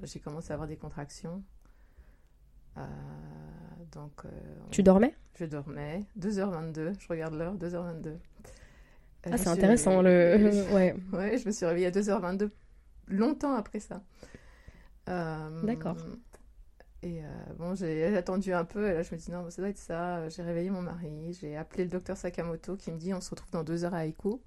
j'ai 0.03 0.21
commencé 0.21 0.51
à 0.51 0.55
avoir 0.55 0.69
des 0.69 0.77
contractions. 0.77 1.43
Euh, 2.79 2.83
donc, 3.93 4.25
euh, 4.25 4.29
tu 4.71 4.83
dormais? 4.83 5.15
Je 5.35 5.45
dormais. 5.45 6.05
2h22, 6.19 6.95
je 6.99 7.09
regarde 7.09 7.35
l'heure, 7.35 7.57
2h22. 7.57 8.17
Ah, 9.25 9.37
c'est 9.37 9.49
intéressant. 9.49 10.03
Le... 10.03 10.73
ouais. 10.75 10.97
ouais, 11.13 11.39
je 11.39 11.47
me 11.47 11.53
suis 11.53 11.67
réveillée 11.67 11.87
à 11.87 11.91
2h22, 11.91 12.51
longtemps 13.09 13.55
après 13.55 13.81
ça. 13.81 14.03
D'accord. 15.65 15.97
Et 17.03 17.23
bon, 17.59 17.75
j'ai 17.75 18.17
attendu 18.17 18.53
un 18.53 18.65
peu, 18.65 18.89
et 18.89 18.93
là 18.93 19.03
je 19.03 19.13
me 19.13 19.19
dis 19.19 19.31
non, 19.33 19.51
ça 19.51 19.61
doit 19.61 19.71
être 19.71 19.79
ça. 19.79 20.29
J'ai 20.29 20.43
réveillé 20.43 20.71
mon 20.71 20.83
mari, 20.83 21.37
j'ai 21.41 21.57
appelé 21.57 21.85
le 21.85 21.91
docteur 21.91 22.17
Sakamoto 22.17 22.77
qui 22.77 22.93
me 22.93 22.99
dit 22.99 23.13
on 23.13 23.21
se 23.21 23.31
retrouve 23.31 23.51
dans 23.51 23.65
deux 23.65 23.85
heures 23.85 23.95
à 23.95 24.07
Aiko. 24.07 24.41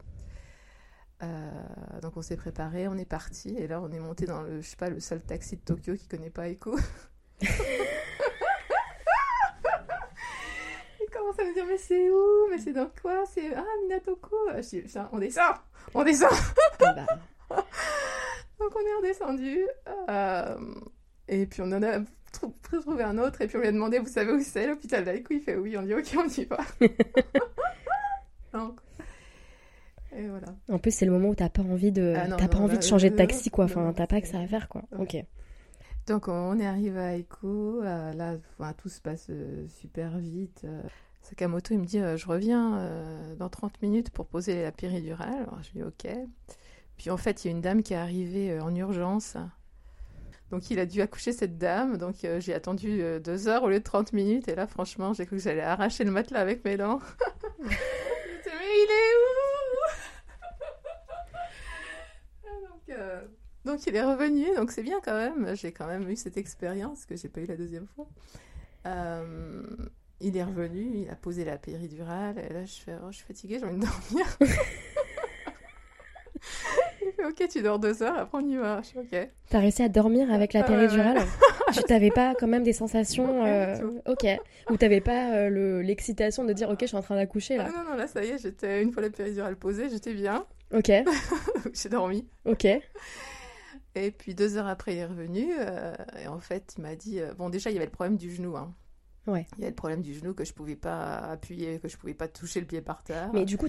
Euh, 1.23 1.99
donc 2.01 2.17
on 2.17 2.21
s'est 2.21 2.35
préparé, 2.35 2.87
on 2.87 2.97
est 2.97 3.05
parti, 3.05 3.55
et 3.57 3.65
là 3.67 3.79
on 3.81 3.89
est 3.91 3.99
monté 3.99 4.25
dans 4.25 4.41
le, 4.41 4.59
je 4.61 4.67
sais 4.67 4.75
pas, 4.75 4.89
le 4.89 4.99
seul 4.99 5.21
taxi 5.21 5.55
de 5.55 5.61
Tokyo 5.61 5.95
qui 5.95 6.07
connaît 6.07 6.29
pas 6.29 6.49
Echo. 6.49 6.75
il 11.01 11.09
commence 11.11 11.39
à 11.39 11.43
me 11.45 11.53
dire 11.53 11.65
mais 11.67 11.77
c'est 11.77 12.09
où? 12.09 12.47
Mais 12.49 12.57
c'est 12.57 12.73
dans 12.73 12.89
quoi? 13.01 13.23
C'est 13.25 13.53
ah 13.55 13.63
Minatoko. 13.83 14.35
on 15.11 15.19
descend, 15.19 15.55
on 15.93 16.03
descend. 16.03 16.29
Ah 16.81 16.93
bah. 16.93 17.05
donc 18.59 18.71
on 18.75 18.79
est 18.81 18.95
redescendu. 18.97 19.65
euh, 20.09 20.57
et 21.27 21.45
puis 21.45 21.61
on 21.61 21.71
en 21.71 21.83
a 21.83 21.99
trou- 22.31 22.55
trouvé 22.63 23.03
un 23.03 23.17
autre. 23.17 23.41
Et 23.41 23.47
puis 23.47 23.57
on 23.57 23.61
lui 23.61 23.67
a 23.67 23.71
demandé, 23.71 23.99
vous 23.99 24.07
savez 24.07 24.31
où 24.33 24.41
c'est? 24.41 24.67
L'hôpital 24.67 25.03
d'Aïkou 25.05 25.33
Il 25.33 25.41
fait 25.41 25.55
oui. 25.55 25.77
On 25.77 25.83
dit 25.83 25.93
ok, 25.93 26.15
on 26.17 26.27
y 26.27 26.45
va. 26.45 26.57
Donc, 28.53 28.79
et 30.17 30.27
voilà. 30.27 30.47
En 30.69 30.79
plus, 30.79 30.91
c'est 30.91 31.05
le 31.05 31.11
moment 31.11 31.29
où 31.29 31.35
t'as 31.35 31.49
pas 31.49 31.61
envie 31.61 31.91
de, 31.91 32.13
Ah 32.17 32.27
non, 32.27 32.37
t'as 32.37 32.47
pas 32.47 32.57
non, 32.57 32.65
envie 32.65 32.77
de 32.77 32.83
changer 32.83 33.09
de 33.09 33.15
euh, 33.15 33.17
taxi, 33.17 33.49
quoi. 33.49 33.65
Enfin, 33.65 33.93
t'as 33.95 34.07
pas 34.07 34.21
que 34.21 34.27
ça 34.27 34.39
à 34.39 34.47
faire, 34.47 34.69
quoi. 34.69 34.83
Ouais. 34.91 35.01
Ok. 35.01 35.25
Donc 36.05 36.27
on 36.27 36.59
est 36.59 36.65
arrivé 36.65 36.99
à 36.99 37.15
Aiko, 37.15 37.81
euh, 37.81 38.11
là 38.11 38.35
enfin, 38.59 38.73
tout 38.73 38.89
se 38.89 38.99
passe 38.99 39.27
euh, 39.29 39.65
super 39.69 40.17
vite. 40.17 40.65
Sakamoto 41.21 41.73
il 41.73 41.79
me 41.79 41.85
dit 41.85 41.99
je 41.99 42.27
reviens 42.27 42.91
dans 43.39 43.47
30 43.47 43.81
minutes 43.81 44.09
pour 44.09 44.25
poser 44.25 44.63
la 44.63 44.73
péridurale. 44.73 45.43
Alors 45.47 45.59
je 45.63 45.71
lui 45.71 45.79
dis 45.79 45.83
ok. 45.83 46.13
Puis 46.97 47.09
en 47.09 47.15
fait 47.15 47.45
il 47.45 47.47
y 47.47 47.53
a 47.53 47.55
une 47.55 47.61
dame 47.61 47.83
qui 47.83 47.93
est 47.93 47.97
arrivée 47.97 48.59
en 48.59 48.75
urgence. 48.75 49.37
Donc 50.53 50.69
il 50.69 50.77
a 50.77 50.85
dû 50.85 51.01
accoucher 51.01 51.31
cette 51.31 51.57
dame. 51.57 51.97
Donc 51.97 52.23
euh, 52.23 52.39
j'ai 52.39 52.53
attendu 52.53 53.01
euh, 53.01 53.19
deux 53.19 53.47
heures 53.47 53.63
au 53.63 53.69
lieu 53.69 53.79
de 53.79 53.83
30 53.83 54.13
minutes. 54.13 54.47
Et 54.47 54.53
là 54.53 54.67
franchement 54.67 55.11
j'ai 55.11 55.25
cru 55.25 55.37
que 55.37 55.41
j'allais 55.41 55.63
arracher 55.63 56.03
le 56.03 56.11
matelas 56.11 56.41
avec 56.41 56.63
mes 56.63 56.77
dents. 56.77 56.99
Mais 57.59 57.71
il 58.45 58.87
est 58.91 59.15
où 59.17 59.33
donc, 62.69 62.81
euh, 62.97 63.21
donc 63.65 63.85
il 63.87 63.95
est 63.95 64.03
revenu, 64.03 64.45
donc 64.55 64.71
c'est 64.71 64.83
bien 64.83 64.99
quand 65.03 65.15
même. 65.15 65.55
J'ai 65.55 65.71
quand 65.71 65.87
même 65.87 66.09
eu 66.09 66.15
cette 66.15 66.37
expérience 66.37 67.05
que 67.05 67.15
j'ai 67.15 67.29
pas 67.29 67.41
eu 67.41 67.45
la 67.45 67.55
deuxième 67.55 67.87
fois. 67.95 68.07
Euh, 68.85 69.63
il 70.19 70.35
est 70.37 70.43
revenu, 70.43 70.91
il 71.03 71.09
a 71.09 71.15
posé 71.15 71.43
la 71.45 71.57
péridurale, 71.57 72.35
et 72.39 72.51
là 72.53 72.65
je 72.65 72.73
fais, 72.81 72.93
oh, 73.03 73.07
je 73.11 73.17
suis 73.17 73.25
fatiguée, 73.25 73.59
j'ai 73.59 73.65
envie 73.65 73.75
de 73.77 73.81
dormir. 73.81 74.25
il 77.01 77.11
fait, 77.11 77.25
ok, 77.25 77.47
tu 77.49 77.61
dors 77.61 77.79
deux 77.79 78.01
heures, 78.03 78.17
après 78.17 78.37
on 78.41 78.47
y 78.47 78.55
va. 78.55 78.81
Je 78.81 78.89
fais, 78.89 78.99
ok. 78.99 79.29
T'as 79.49 79.59
réussi 79.59 79.83
à 79.83 79.89
dormir 79.89 80.31
avec 80.31 80.53
la 80.53 80.61
Ah 80.61 80.63
péridurale? 80.63 81.17
Tu 81.73 81.81
t'avais 81.83 82.11
pas 82.11 82.35
quand 82.39 82.47
même 82.47 82.63
des 82.63 82.73
sensations. 82.73 83.45
Euh. 83.45 83.75
Ok. 84.05 84.25
Ou 84.69 84.77
t'avais 84.77 85.01
pas 85.01 85.33
euh, 85.33 85.49
le- 85.49 85.81
l'excitation 85.81 86.43
de 86.43 86.53
dire, 86.53 86.69
ok, 86.69 86.77
je 86.81 86.85
suis 86.87 86.97
en 86.97 87.01
train 87.01 87.15
d'accoucher 87.15 87.57
Ah 87.59 87.63
là. 87.63 87.69
non, 87.71 87.91
non, 87.91 87.95
là 87.97 88.07
ça 88.07 88.23
y 88.23 88.29
est, 88.29 88.37
j'étais, 88.37 88.81
une 88.83 88.91
fois 88.91 89.01
la 89.01 89.09
péridurale 89.09 89.55
posée, 89.55 89.89
j'étais 89.89 90.13
bien, 90.13 90.45
Ok. 90.73 90.91
j'ai 91.73 91.89
dormi. 91.89 92.27
Ok. 92.45 92.65
Et 93.95 94.11
puis 94.11 94.33
deux 94.33 94.57
heures 94.57 94.67
après, 94.67 94.93
il 94.93 94.97
est 94.99 95.05
revenu. 95.05 95.53
euh, 95.59 95.93
et 96.23 96.27
en 96.27 96.39
fait, 96.39 96.73
il 96.77 96.81
m'a 96.81 96.95
dit 96.95 97.19
euh, 97.19 97.33
bon, 97.35 97.49
déjà, 97.49 97.69
il 97.69 97.73
y 97.73 97.77
avait 97.77 97.85
le 97.85 97.91
problème 97.91 98.17
du 98.17 98.33
genou. 98.33 98.57
hein. 98.57 98.73
Ouais. 99.27 99.45
Il 99.53 99.59
y 99.59 99.63
avait 99.63 99.69
le 99.71 99.75
problème 99.75 100.01
du 100.01 100.13
genou 100.13 100.33
que 100.33 100.43
je 100.43 100.51
pouvais 100.53 100.75
pas 100.75 101.15
appuyer, 101.17 101.79
que 101.79 101.87
je 101.87 101.95
pouvais 101.97 102.13
pas 102.13 102.27
toucher 102.27 102.59
le 102.59 102.65
pied 102.65 102.81
par 102.81 103.03
terre. 103.03 103.29
Mais 103.33 103.45
du 103.45 103.57
coup, 103.57 103.67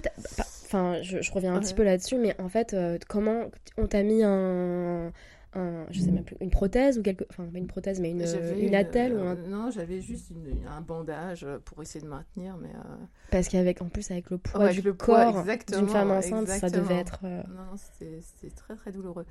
enfin, 0.65 1.01
je, 1.01 1.21
je 1.21 1.31
reviens 1.31 1.55
un 1.55 1.59
petit 1.61 1.73
peu 1.73 1.83
là-dessus, 1.83 2.17
mais 2.17 2.35
en 2.41 2.49
fait, 2.49 2.73
euh, 2.73 2.97
comment 3.07 3.45
on 3.77 3.87
t'a 3.87 4.03
mis 4.03 4.21
un, 4.23 5.13
un, 5.55 5.85
je 5.89 5.99
sais 6.01 6.11
même 6.11 6.23
plus, 6.23 6.35
une 6.41 6.49
prothèse 6.51 6.97
ou 6.99 7.01
quelque, 7.01 7.23
enfin, 7.29 7.45
pas 7.45 7.57
une 7.57 7.67
prothèse, 7.67 7.99
mais 7.99 8.11
une, 8.11 8.25
J'avais 8.25 8.59
une 8.59 8.75
attelle 8.75 9.13
ou 9.13 9.17
euh, 9.19 9.31
un, 9.31 9.35
Non, 9.35 9.71
j'avais 9.71 10.01
juste 10.01 10.29
une- 10.29 10.67
un 10.67 10.81
bandage 10.81 11.47
pour 11.65 11.81
essayer 11.81 12.01
de 12.03 12.09
maintenir, 12.09 12.57
mais. 12.57 12.69
euh, 12.69 12.95
parce 13.31 13.47
qu'avec, 13.47 13.81
en 13.81 13.89
plus, 13.89 14.11
avec 14.11 14.29
le 14.29 14.37
poids 14.37 14.71
du 14.71 14.81
le 14.81 14.93
corps 14.93 15.43
d'une 15.67 15.87
femme 15.87 16.11
enceinte, 16.11 16.47
ça 16.47 16.69
devait 16.69 16.95
être. 16.95 17.19
euh, 17.23 17.41
Non, 17.49 17.71
non, 17.71 17.77
c'était 17.77 18.49
très 18.55 18.75
très 18.75 18.91
douloureux. 18.91 19.25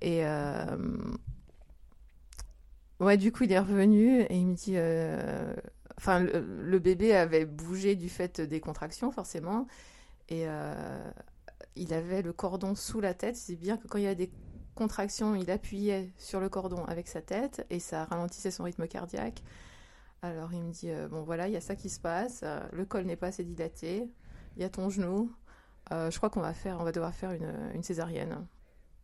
Et 0.00 0.24
euh, 0.26 0.76
ouais, 3.00 3.16
du 3.16 3.32
coup, 3.32 3.44
il 3.44 3.52
est 3.52 3.58
revenu 3.58 4.20
et 4.22 4.36
il 4.36 4.46
me 4.46 4.54
dit, 4.54 4.74
euh, 4.76 5.54
enfin, 5.98 6.20
le, 6.20 6.40
le 6.62 6.78
bébé 6.78 7.14
avait 7.14 7.44
bougé 7.44 7.96
du 7.96 8.08
fait 8.08 8.40
des 8.40 8.60
contractions 8.60 9.10
forcément, 9.10 9.66
et 10.28 10.44
euh, 10.48 11.10
il 11.76 11.92
avait 11.92 12.22
le 12.22 12.32
cordon 12.32 12.74
sous 12.74 13.00
la 13.00 13.14
tête. 13.14 13.36
C'est 13.36 13.56
bien 13.56 13.76
que 13.76 13.86
quand 13.88 13.98
il 13.98 14.04
y 14.04 14.08
a 14.08 14.14
des 14.14 14.30
contractions, 14.74 15.34
il 15.34 15.50
appuyait 15.50 16.10
sur 16.18 16.40
le 16.40 16.48
cordon 16.48 16.84
avec 16.84 17.08
sa 17.08 17.20
tête 17.22 17.66
et 17.70 17.78
ça 17.80 18.04
ralentissait 18.04 18.50
son 18.50 18.64
rythme 18.64 18.86
cardiaque. 18.86 19.42
Alors 20.22 20.52
il 20.52 20.62
me 20.62 20.70
dit, 20.72 20.90
euh, 20.90 21.08
bon 21.08 21.22
voilà, 21.22 21.48
il 21.48 21.52
y 21.52 21.56
a 21.56 21.60
ça 21.60 21.76
qui 21.76 21.88
se 21.90 22.00
passe, 22.00 22.40
euh, 22.44 22.60
le 22.72 22.84
col 22.84 23.04
n'est 23.04 23.16
pas 23.16 23.26
assez 23.28 23.44
dilaté, 23.44 24.08
il 24.56 24.62
y 24.62 24.64
a 24.64 24.70
ton 24.70 24.88
genou, 24.88 25.30
euh, 25.92 26.10
je 26.10 26.16
crois 26.16 26.30
qu'on 26.30 26.40
va 26.40 26.54
faire, 26.54 26.78
on 26.80 26.84
va 26.84 26.92
devoir 26.92 27.14
faire 27.14 27.32
une, 27.32 27.52
une 27.74 27.82
césarienne. 27.82 28.46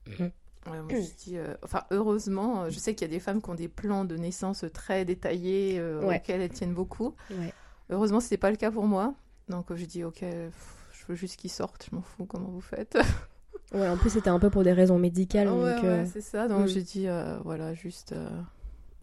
Mhm. 0.06 0.30
Ouais, 0.66 0.82
moi, 0.82 0.88
je 0.90 1.24
dis, 1.24 1.38
euh, 1.38 1.54
enfin, 1.62 1.84
heureusement, 1.90 2.68
je 2.68 2.78
sais 2.78 2.94
qu'il 2.94 3.06
y 3.08 3.10
a 3.10 3.14
des 3.14 3.20
femmes 3.20 3.40
qui 3.40 3.48
ont 3.50 3.54
des 3.54 3.68
plans 3.68 4.04
de 4.04 4.16
naissance 4.16 4.64
très 4.74 5.04
détaillés 5.06 5.78
euh, 5.78 6.04
Ouais. 6.04 6.16
auxquels 6.16 6.40
elles 6.42 6.50
tiennent 6.52 6.74
beaucoup. 6.74 7.14
Ouais. 7.30 7.52
Heureusement, 7.88 8.20
ce 8.20 8.26
n'était 8.26 8.36
pas 8.36 8.50
le 8.50 8.56
cas 8.56 8.70
pour 8.70 8.84
moi. 8.86 9.14
Donc, 9.48 9.70
euh, 9.70 9.76
je 9.76 9.86
dis, 9.86 10.04
ok, 10.04 10.20
pff, 10.20 10.76
je 10.92 11.06
veux 11.06 11.14
juste 11.14 11.36
qu'ils 11.36 11.50
sortent, 11.50 11.86
je 11.90 11.96
m'en 11.96 12.02
fous 12.02 12.26
comment 12.26 12.48
vous 12.50 12.60
faites? 12.60 12.98
Ouais, 13.72 13.88
en 13.88 13.96
plus, 13.96 14.10
c'était 14.10 14.30
un 14.30 14.38
peu 14.40 14.50
pour 14.50 14.64
des 14.64 14.72
raisons 14.72 14.98
médicales, 14.98 15.46
Ah 15.48 15.52
donc. 15.52 15.62
ouais, 15.64 15.84
euh, 15.88 16.04
c'est 16.06 16.20
ça. 16.20 16.48
Donc, 16.48 16.64
mm. 16.64 16.68
j'ai 16.68 16.82
dit, 16.82 17.06
euh, 17.08 17.38
voilà, 17.44 17.72
juste 17.74 18.12
euh, 18.12 18.28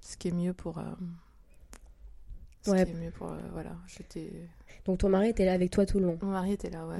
ce 0.01 0.17
qui 0.17 0.27
est 0.27 0.31
mieux 0.31 0.53
pour. 0.53 0.81
ce 2.63 2.71
Ouais. 2.71 2.85
qui 2.85 2.91
est 2.91 2.95
mieux 2.95 3.11
pour. 3.11 3.31
voilà, 3.53 3.71
j'étais. 3.87 4.29
Donc 4.85 4.99
ton 4.99 5.09
mari 5.09 5.29
était 5.29 5.45
là 5.45 5.53
avec 5.53 5.71
toi 5.71 5.85
tout 5.85 5.99
le 5.99 6.05
long. 6.05 6.19
Mon 6.21 6.31
mari 6.31 6.53
était 6.53 6.69
là, 6.69 6.85
ouais. 6.85 6.97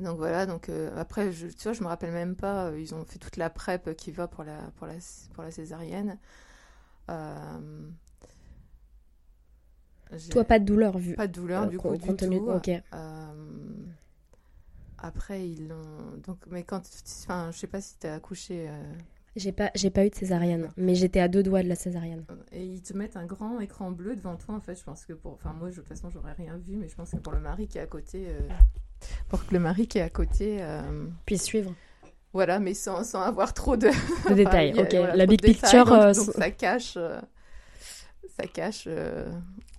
Donc 0.00 0.16
voilà, 0.16 0.44
donc 0.44 0.70
après, 0.96 1.30
je, 1.32 1.46
tu 1.46 1.62
vois, 1.64 1.72
je 1.72 1.82
me 1.82 1.86
rappelle 1.88 2.12
même 2.12 2.34
pas, 2.34 2.72
ils 2.76 2.94
ont 2.94 3.04
fait 3.04 3.18
toute 3.18 3.36
la 3.36 3.48
prep 3.48 3.94
qui 3.96 4.10
va 4.10 4.26
pour 4.26 4.42
la, 4.42 4.58
pour 4.76 4.86
la, 4.86 4.94
pour 5.34 5.44
la 5.44 5.50
césarienne. 5.50 6.18
Toi, 10.30 10.44
pas 10.44 10.58
de 10.58 10.64
douleur 10.64 10.98
vu. 10.98 11.14
pas 11.14 11.26
de 11.26 11.32
douleur 11.32 11.68
du 11.68 11.76
co- 11.78 11.90
coup, 11.90 11.96
du 11.96 12.16
tout. 12.16 12.50
ok. 12.50 12.70
Euh, 15.04 15.08
après, 15.08 15.48
ils 15.48 15.68
l'ont. 15.68 16.16
Donc, 16.26 16.38
mais 16.50 16.62
quand. 16.62 16.82
Enfin, 17.24 17.50
je 17.52 17.58
sais 17.58 17.66
pas 17.66 17.80
si 17.80 17.96
t'as 17.98 18.14
accouché. 18.14 18.66
euh, 18.68 18.92
J'ai 19.36 19.52
pas, 19.52 19.70
j'ai 19.74 19.90
pas 19.90 20.06
eu 20.06 20.10
de 20.10 20.14
césarienne, 20.14 20.68
mais 20.76 20.94
j'étais 20.94 21.20
à 21.20 21.28
deux 21.28 21.42
doigts 21.42 21.62
de 21.62 21.68
la 21.68 21.74
césarienne. 21.74 22.24
Et 22.52 22.64
ils 22.64 22.82
te 22.82 22.96
mettent 22.96 23.16
un 23.16 23.26
grand 23.26 23.60
écran 23.60 23.90
bleu 23.90 24.16
devant 24.16 24.36
toi, 24.36 24.54
en 24.54 24.60
fait. 24.60 24.74
Je 24.76 24.84
pense 24.84 25.04
que 25.04 25.12
pour. 25.12 25.32
Enfin, 25.34 25.52
moi, 25.52 25.70
je- 25.70 25.76
de 25.76 25.80
toute 25.80 25.88
façon, 25.88 26.08
j'aurais 26.10 26.32
rien 26.32 26.56
vu, 26.56 26.76
mais 26.76 26.88
je 26.88 26.94
pense 26.94 27.10
que 27.10 27.16
pour 27.16 27.32
le 27.32 27.40
mari 27.40 27.66
qui 27.68 27.78
est 27.78 27.82
à 27.82 27.86
côté. 27.86 28.26
euh, 28.28 28.48
Pour 29.28 29.44
que 29.44 29.52
le 29.52 29.60
mari 29.60 29.86
qui 29.86 29.98
est 29.98 30.02
à 30.02 30.10
côté. 30.10 30.58
euh, 30.62 31.06
Puis 31.26 31.38
suivre. 31.38 31.74
Voilà, 32.32 32.58
mais 32.58 32.74
sans, 32.74 33.04
sans 33.04 33.20
avoir 33.22 33.54
trop 33.54 33.76
de. 33.76 33.88
De 34.28 34.34
détails, 34.34 34.72
a- 34.72 34.82
ok. 34.82 34.94
voilà, 34.94 35.16
La 35.16 35.26
big 35.26 35.40
détails, 35.40 35.54
picture, 35.70 35.84
donc, 35.84 35.94
euh, 36.02 36.14
donc 36.14 36.24
sont- 36.26 36.32
ça 36.32 36.50
cache. 36.50 36.94
euh, 36.96 37.20
Ça 38.36 38.46
cache 38.48 38.84
euh, 38.88 39.30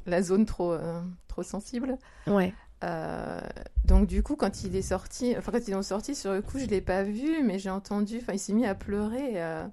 la 0.06 0.22
zone 0.22 0.46
trop, 0.46 0.72
euh, 0.72 1.02
trop 1.28 1.44
sensible. 1.44 1.98
Ouais. 2.28 2.54
Euh, 2.84 3.40
donc 3.86 4.08
du 4.08 4.24
coup, 4.24 4.36
quand 4.36 4.64
il 4.64 4.76
est 4.76 4.82
sorti, 4.82 5.36
enfin 5.38 5.52
quand 5.52 5.68
ils 5.68 5.76
ont 5.76 5.82
sorti 5.82 6.16
sur 6.16 6.34
le 6.34 6.42
coup, 6.42 6.60
je 6.60 6.66
l'ai 6.66 6.82
pas 6.82 7.04
vu, 7.04 7.44
mais 7.44 7.60
j'ai 7.60 7.70
entendu. 7.70 8.18
Enfin, 8.22 8.34
il 8.34 8.40
s'est 8.40 8.54
mis 8.54 8.66
à 8.66 8.76
pleurer. 8.76 9.42
euh, 9.44 9.68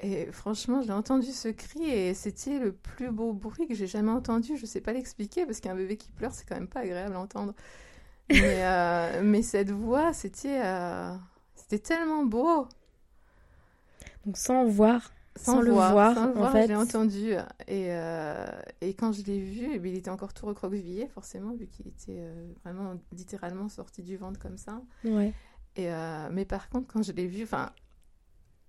et 0.00 0.30
franchement, 0.30 0.82
j'ai 0.82 0.92
entendu 0.92 1.32
ce 1.32 1.48
cri 1.48 1.88
et 1.88 2.12
c'était 2.14 2.58
le 2.58 2.72
plus 2.72 3.10
beau 3.10 3.32
bruit 3.32 3.66
que 3.66 3.74
j'ai 3.74 3.86
jamais 3.86 4.10
entendu. 4.10 4.56
Je 4.58 4.66
sais 4.66 4.80
pas 4.82 4.92
l'expliquer 4.92 5.46
parce 5.46 5.60
qu'un 5.60 5.74
bébé 5.74 5.96
qui 5.96 6.10
pleure, 6.10 6.32
c'est 6.32 6.46
quand 6.46 6.54
même 6.56 6.68
pas 6.68 6.80
agréable 6.80 7.14
à 7.16 7.20
entendre. 7.20 7.54
Mais, 8.30 8.64
euh, 8.66 9.22
mais 9.24 9.42
cette 9.42 9.70
voix, 9.70 10.12
c'était, 10.12 10.60
c'était 11.54 11.78
tellement 11.80 12.24
beau. 12.24 12.68
Donc 14.26 14.36
sans 14.36 14.64
voir, 14.66 15.12
sans, 15.36 15.60
le 15.60 15.72
voir, 15.72 15.92
voir, 15.92 16.14
sans 16.14 16.26
le 16.26 16.32
en 16.32 16.34
voir, 16.34 16.52
fait. 16.52 16.62
je 16.62 16.68
l'ai 16.68 16.76
entendu. 16.76 17.32
Et, 17.68 17.88
euh, 17.90 18.46
et 18.80 18.94
quand 18.94 19.12
je 19.12 19.22
l'ai 19.22 19.40
vu, 19.40 19.68
eh 19.72 19.78
bien, 19.78 19.92
il 19.92 19.98
était 19.98 20.10
encore 20.10 20.34
tout 20.34 20.46
recroquevillé, 20.46 21.06
forcément, 21.08 21.52
vu 21.54 21.66
qu'il 21.66 21.86
était 21.88 22.18
euh, 22.18 22.52
vraiment 22.64 22.94
littéralement 23.12 23.68
sorti 23.68 24.02
du 24.02 24.16
ventre 24.16 24.38
comme 24.38 24.58
ça. 24.58 24.80
Ouais. 25.04 25.32
Et, 25.76 25.90
euh, 25.90 26.28
mais 26.32 26.44
par 26.44 26.68
contre, 26.68 26.86
quand 26.92 27.02
je 27.02 27.12
l'ai 27.12 27.26
vu, 27.26 27.44
enfin, 27.44 27.70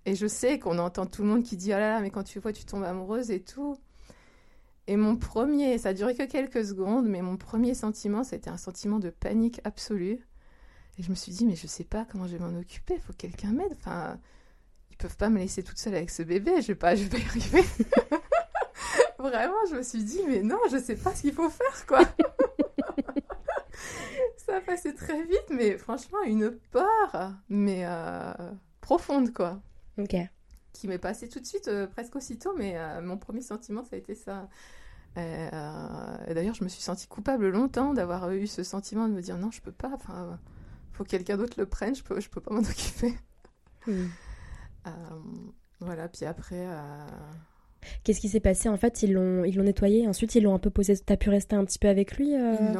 et 0.04 0.14
je 0.14 0.26
sais 0.26 0.58
qu'on 0.58 0.78
entend 0.78 1.06
tout 1.06 1.22
le 1.22 1.28
monde 1.28 1.42
qui 1.42 1.56
dit 1.56 1.68
oh 1.68 1.78
là 1.78 1.94
là, 1.94 2.00
mais 2.00 2.10
quand 2.10 2.24
tu 2.24 2.38
vois, 2.38 2.52
tu 2.52 2.64
tombes 2.64 2.84
amoureuse 2.84 3.30
et 3.30 3.40
tout. 3.40 3.76
Et 4.86 4.96
mon 4.96 5.16
premier, 5.16 5.76
ça 5.76 5.90
a 5.90 5.92
duré 5.92 6.14
que 6.14 6.22
quelques 6.24 6.64
secondes, 6.64 7.06
mais 7.06 7.20
mon 7.20 7.36
premier 7.36 7.74
sentiment, 7.74 8.24
c'était 8.24 8.48
un 8.48 8.56
sentiment 8.56 8.98
de 8.98 9.10
panique 9.10 9.60
absolue. 9.64 10.26
Et 10.98 11.02
je 11.02 11.10
me 11.10 11.14
suis 11.14 11.30
dit, 11.30 11.44
mais 11.44 11.56
je 11.56 11.66
sais 11.66 11.84
pas 11.84 12.06
comment 12.10 12.26
je 12.26 12.36
vais 12.36 12.44
m'en 12.44 12.58
occuper, 12.58 12.94
il 12.94 13.00
faut 13.00 13.12
que 13.12 13.18
quelqu'un 13.18 13.52
m'aide. 13.52 13.72
Enfin, 13.72 14.18
peuvent 14.98 15.16
pas 15.16 15.30
me 15.30 15.38
laisser 15.38 15.62
toute 15.62 15.78
seule 15.78 15.94
avec 15.94 16.10
ce 16.10 16.22
bébé, 16.22 16.60
je 16.60 16.68
vais 16.68 16.74
pas, 16.74 16.94
je 16.94 17.04
vais 17.04 17.10
pas 17.10 17.18
y 17.18 17.24
arriver. 17.24 17.64
Vraiment, 19.18 19.66
je 19.70 19.76
me 19.76 19.82
suis 19.82 20.02
dit, 20.02 20.20
mais 20.26 20.42
non, 20.42 20.58
je 20.70 20.78
sais 20.78 20.96
pas 20.96 21.14
ce 21.14 21.22
qu'il 21.22 21.32
faut 21.32 21.48
faire, 21.50 21.86
quoi. 21.86 22.00
Ça 24.36 24.56
a 24.56 24.60
passé 24.60 24.94
très 24.94 25.22
vite, 25.24 25.50
mais 25.50 25.76
franchement, 25.76 26.22
une 26.24 26.52
peur, 26.70 27.32
mais 27.48 27.84
euh, 27.84 28.32
profonde, 28.80 29.32
quoi. 29.32 29.60
Ok. 29.98 30.16
Qui 30.72 30.88
m'est 30.88 30.98
passée 30.98 31.28
tout 31.28 31.40
de 31.40 31.46
suite, 31.46 31.68
euh, 31.68 31.86
presque 31.86 32.16
aussitôt, 32.16 32.54
mais 32.56 32.76
euh, 32.76 33.00
mon 33.00 33.18
premier 33.18 33.42
sentiment, 33.42 33.84
ça 33.84 33.96
a 33.96 33.98
été 33.98 34.14
ça. 34.14 34.48
D'ailleurs, 35.16 36.54
je 36.54 36.62
me 36.62 36.68
suis 36.68 36.82
sentie 36.82 37.08
coupable 37.08 37.48
longtemps 37.48 37.92
d'avoir 37.92 38.30
eu 38.30 38.46
ce 38.46 38.62
sentiment 38.62 39.08
de 39.08 39.14
me 39.14 39.20
dire 39.20 39.36
non, 39.36 39.50
je 39.50 39.60
peux 39.60 39.72
pas, 39.72 39.90
enfin, 39.92 40.38
faut 40.92 41.02
que 41.02 41.08
quelqu'un 41.08 41.36
d'autre 41.36 41.54
le 41.58 41.66
prenne, 41.66 41.96
je 41.96 42.04
peux, 42.04 42.20
je 42.20 42.28
peux 42.28 42.40
pas 42.40 42.54
m'en 42.54 42.60
occuper. 42.70 43.18
Hmm. 43.86 44.06
Euh, 44.86 44.90
voilà, 45.80 46.08
puis 46.08 46.24
après. 46.24 46.66
euh, 46.68 47.06
Qu'est-ce 48.02 48.20
qui 48.20 48.28
s'est 48.28 48.40
passé 48.40 48.68
En 48.68 48.76
fait, 48.76 49.02
ils 49.02 49.12
l'ont, 49.12 49.44
ils 49.44 49.56
l'ont 49.56 49.62
nettoyé. 49.64 50.06
Ensuite, 50.08 50.34
ils 50.34 50.42
l'ont 50.42 50.54
un 50.54 50.58
peu 50.58 50.70
posé. 50.70 50.96
T'as 50.98 51.16
pu 51.16 51.30
rester 51.30 51.54
un 51.56 51.64
petit 51.64 51.78
peu 51.78 51.88
avec 51.88 52.16
lui 52.16 52.34
euh? 52.34 52.72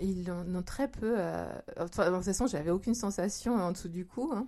Ils 0.00 0.24
l'ont, 0.26 0.62
très 0.62 0.88
peu. 0.88 1.14
euh, 1.18 1.46
enfin, 1.78 2.10
de 2.10 2.16
toute 2.16 2.24
façon, 2.24 2.46
j'avais 2.46 2.70
aucune 2.70 2.94
sensation 2.94 3.54
en 3.54 3.72
dessous 3.72 3.88
du 3.88 4.06
cou. 4.06 4.30
hein. 4.34 4.46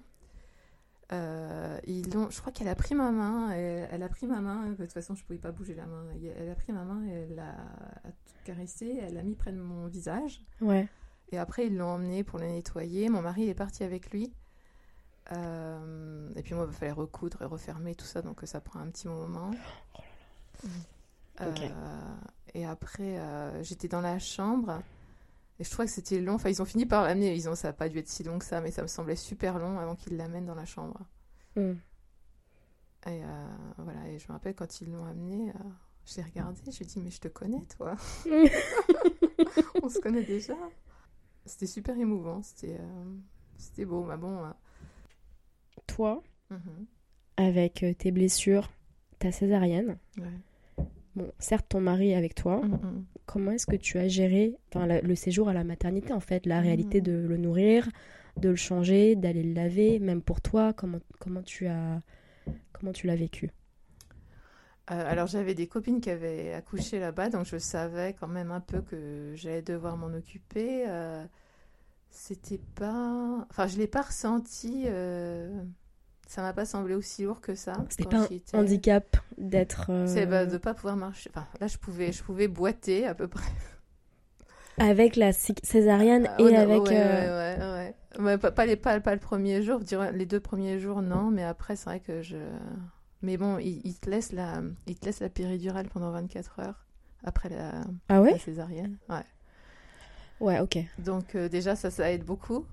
Euh, 1.12 1.78
ils 1.86 2.16
ont, 2.16 2.28
je 2.30 2.40
crois 2.40 2.52
qu'elle 2.52 2.68
a 2.68 2.74
pris 2.74 2.94
ma 2.94 3.12
main. 3.12 3.50
Elle, 3.52 3.88
elle 3.92 4.02
a 4.02 4.08
pris 4.08 4.26
ma 4.26 4.40
main. 4.40 4.70
De 4.70 4.74
toute 4.76 4.92
façon, 4.92 5.14
je 5.14 5.22
pouvais 5.24 5.38
pas 5.38 5.52
bouger 5.52 5.74
la 5.74 5.86
main. 5.86 6.04
Elle 6.38 6.50
a 6.50 6.54
pris 6.54 6.72
ma 6.72 6.82
main 6.84 7.06
et 7.06 7.10
elle 7.12 7.34
l'a 7.36 7.54
caressée. 8.44 8.98
Elle 9.02 9.14
l'a 9.14 9.22
mis 9.22 9.34
près 9.36 9.52
de 9.52 9.60
mon 9.60 9.86
visage. 9.86 10.42
Ouais. 10.60 10.88
Et 11.32 11.38
après, 11.38 11.66
ils 11.66 11.76
l'ont 11.76 11.90
emmené 11.90 12.24
pour 12.24 12.38
le 12.38 12.46
nettoyer. 12.46 13.08
Mon 13.08 13.20
mari 13.22 13.48
est 13.48 13.54
parti 13.54 13.84
avec 13.84 14.10
lui. 14.10 14.32
Euh, 15.32 16.30
et 16.36 16.42
puis 16.42 16.54
moi, 16.54 16.66
il 16.68 16.74
fallait 16.74 16.92
recoudre 16.92 17.42
et 17.42 17.46
refermer 17.46 17.94
tout 17.94 18.04
ça, 18.04 18.22
donc 18.22 18.40
ça 18.44 18.60
prend 18.60 18.80
un 18.80 18.88
petit 18.88 19.08
moment. 19.08 19.50
Ok. 21.40 21.60
Euh, 21.60 22.16
et 22.54 22.64
après, 22.64 23.18
euh, 23.18 23.62
j'étais 23.62 23.88
dans 23.88 24.00
la 24.00 24.18
chambre. 24.18 24.82
Et 25.58 25.64
je 25.64 25.70
trouvais 25.70 25.86
que 25.86 25.92
c'était 25.92 26.20
long. 26.20 26.34
Enfin, 26.34 26.50
ils 26.50 26.60
ont 26.60 26.66
fini 26.66 26.86
par 26.86 27.04
l'amener. 27.04 27.34
Ils 27.34 27.48
ont, 27.48 27.54
ça 27.54 27.68
n'a 27.68 27.72
pas 27.72 27.88
dû 27.88 27.98
être 27.98 28.08
si 28.08 28.22
long 28.22 28.38
que 28.38 28.44
ça, 28.44 28.60
mais 28.60 28.70
ça 28.70 28.82
me 28.82 28.86
semblait 28.86 29.16
super 29.16 29.58
long 29.58 29.78
avant 29.78 29.94
qu'ils 29.94 30.16
l'amènent 30.16 30.46
dans 30.46 30.54
la 30.54 30.66
chambre. 30.66 31.00
Hmm. 31.56 31.74
Et 33.06 33.22
euh, 33.24 33.46
voilà. 33.78 34.08
Et 34.08 34.18
je 34.18 34.26
me 34.28 34.32
rappelle 34.32 34.54
quand 34.54 34.80
ils 34.80 34.90
l'ont 34.90 35.04
amené, 35.06 35.50
euh, 35.50 35.52
je 36.04 36.16
l'ai 36.16 36.22
regardé. 36.22 36.60
Je 36.66 36.78
lui 36.78 36.84
ai 36.84 36.86
dit, 36.86 37.00
mais 37.00 37.10
je 37.10 37.20
te 37.20 37.28
connais, 37.28 37.64
toi. 37.76 37.96
On 39.82 39.88
se 39.88 39.98
connaît 39.98 40.24
déjà. 40.24 40.56
C'était 41.44 41.66
super 41.66 41.98
émouvant. 41.98 42.42
C'était, 42.42 42.76
euh, 42.78 43.14
c'était 43.56 43.84
beau. 43.84 44.04
Mais 44.04 44.16
bon. 44.16 44.52
Toi, 45.86 46.22
mhm, 46.50 46.86
avec 47.38 47.82
euh, 47.82 47.94
tes 47.94 48.10
blessures, 48.10 48.70
ta 49.18 49.32
césarienne, 49.32 49.96
ouais. 50.18 50.40
bon, 51.14 51.30
certes 51.38 51.66
ton 51.68 51.80
mari 51.80 52.10
est 52.10 52.14
avec 52.16 52.34
toi, 52.34 52.60
Mhm, 52.62 53.06
comment 53.26 53.52
est-ce 53.52 53.66
que 53.66 53.76
tu 53.76 53.98
as 53.98 54.08
géré 54.08 54.56
la- 54.74 55.00
le 55.00 55.14
séjour 55.14 55.48
à 55.48 55.54
la 55.54 55.64
maternité 55.64 56.12
en 56.12 56.20
fait, 56.20 56.46
la 56.46 56.60
réalité 56.60 57.00
Mhm. 57.00 57.02
de 57.02 57.12
le 57.12 57.36
nourrir, 57.38 57.88
de 58.38 58.50
le 58.50 58.56
changer, 58.56 59.16
d'aller 59.16 59.42
le 59.42 59.54
laver, 59.54 59.98
même 60.00 60.22
pour 60.22 60.40
toi, 60.42 60.72
comment, 60.72 61.00
comment 61.20 61.42
tu 61.42 61.66
as 61.68 62.02
comment 62.72 62.92
tu 62.92 63.06
l'as 63.06 63.16
vécu? 63.16 63.50
Euh, 64.90 65.04
alors 65.10 65.26
j'avais 65.26 65.54
des 65.54 65.66
copines 65.66 66.00
qui 66.00 66.10
avaient 66.10 66.52
accouché 66.52 67.00
là-bas, 67.00 67.28
donc 67.30 67.44
je 67.46 67.58
savais 67.58 68.14
quand 68.14 68.28
même 68.28 68.52
un 68.52 68.60
peu 68.60 68.82
que 68.82 69.32
j'allais 69.34 69.62
devoir 69.62 69.96
m'en 69.96 70.06
occuper. 70.14 70.84
Euh, 70.88 71.24
c'était 72.16 72.58
pas, 72.74 73.46
enfin 73.50 73.66
je 73.66 73.76
l'ai 73.78 73.86
pas 73.86 74.02
ressenti. 74.02 74.84
euh, 74.86 75.62
Ça 76.26 76.42
m'a 76.42 76.52
pas 76.52 76.64
semblé 76.64 76.94
aussi 76.94 77.24
lourd 77.24 77.40
que 77.40 77.54
ça. 77.54 77.74
C'était 77.90 78.06
pas 78.06 78.20
un 78.22 78.24
étais. 78.24 78.56
handicap 78.56 79.16
d'être 79.38 79.90
euh, 79.90 80.06
C'est 80.06 80.26
bah, 80.26 80.46
de 80.46 80.56
pas 80.58 80.74
pouvoir 80.74 80.96
marcher. 80.96 81.30
Enfin 81.34 81.46
là 81.60 81.66
je 81.66 81.78
pouvais, 81.78 82.12
je 82.12 82.22
pouvais 82.24 82.48
boiter 82.48 83.06
à 83.06 83.14
peu 83.14 83.28
près. 83.28 83.50
avec 84.78 85.16
la 85.16 85.32
césarienne 85.32 86.28
Ah, 86.38 86.40
et 86.40 86.44
ouais, 86.44 86.56
avec 86.56 86.82
ouais, 86.82 86.96
euh, 86.96 87.94
ouais, 88.18 88.24
ouais, 88.24 88.38
pas, 88.38 88.50
pas 88.50 88.66
les, 88.66 88.76
pas, 88.76 89.00
pas 89.00 89.14
le 89.14 89.20
premier 89.20 89.62
jour, 89.62 89.80
les 90.12 90.26
deux 90.26 90.40
premiers 90.40 90.78
jours, 90.78 91.02
non, 91.02 91.30
mais 91.30 91.44
après, 91.44 91.76
c'est 91.76 91.84
vrai 91.84 92.00
que 92.00 92.22
je. 92.22 92.36
Mais 93.22 93.36
bon, 93.38 93.58
il, 93.58 93.80
il 93.84 93.98
te 93.98 94.10
laisse 94.10 94.32
la, 94.32 94.62
il 94.86 94.98
te 94.98 95.06
laisse 95.06 95.20
la 95.20 95.28
péridurale 95.30 95.88
pendant 95.88 96.10
24 96.10 96.60
heures 96.60 96.86
après 97.24 97.48
la, 97.48 97.72
Ah 98.08 98.14
la 98.14 98.20
ouais 98.22 98.38
césarienne. 98.38 98.98
Ouais. 99.08 99.24
Ouais, 100.40 100.60
OK. 100.60 100.78
Donc, 100.98 101.34
euh, 101.34 101.48
déjà, 101.48 101.76
ça, 101.76 101.90
ça 101.90 102.10
aide 102.12 102.24
beaucoup. 102.24 102.66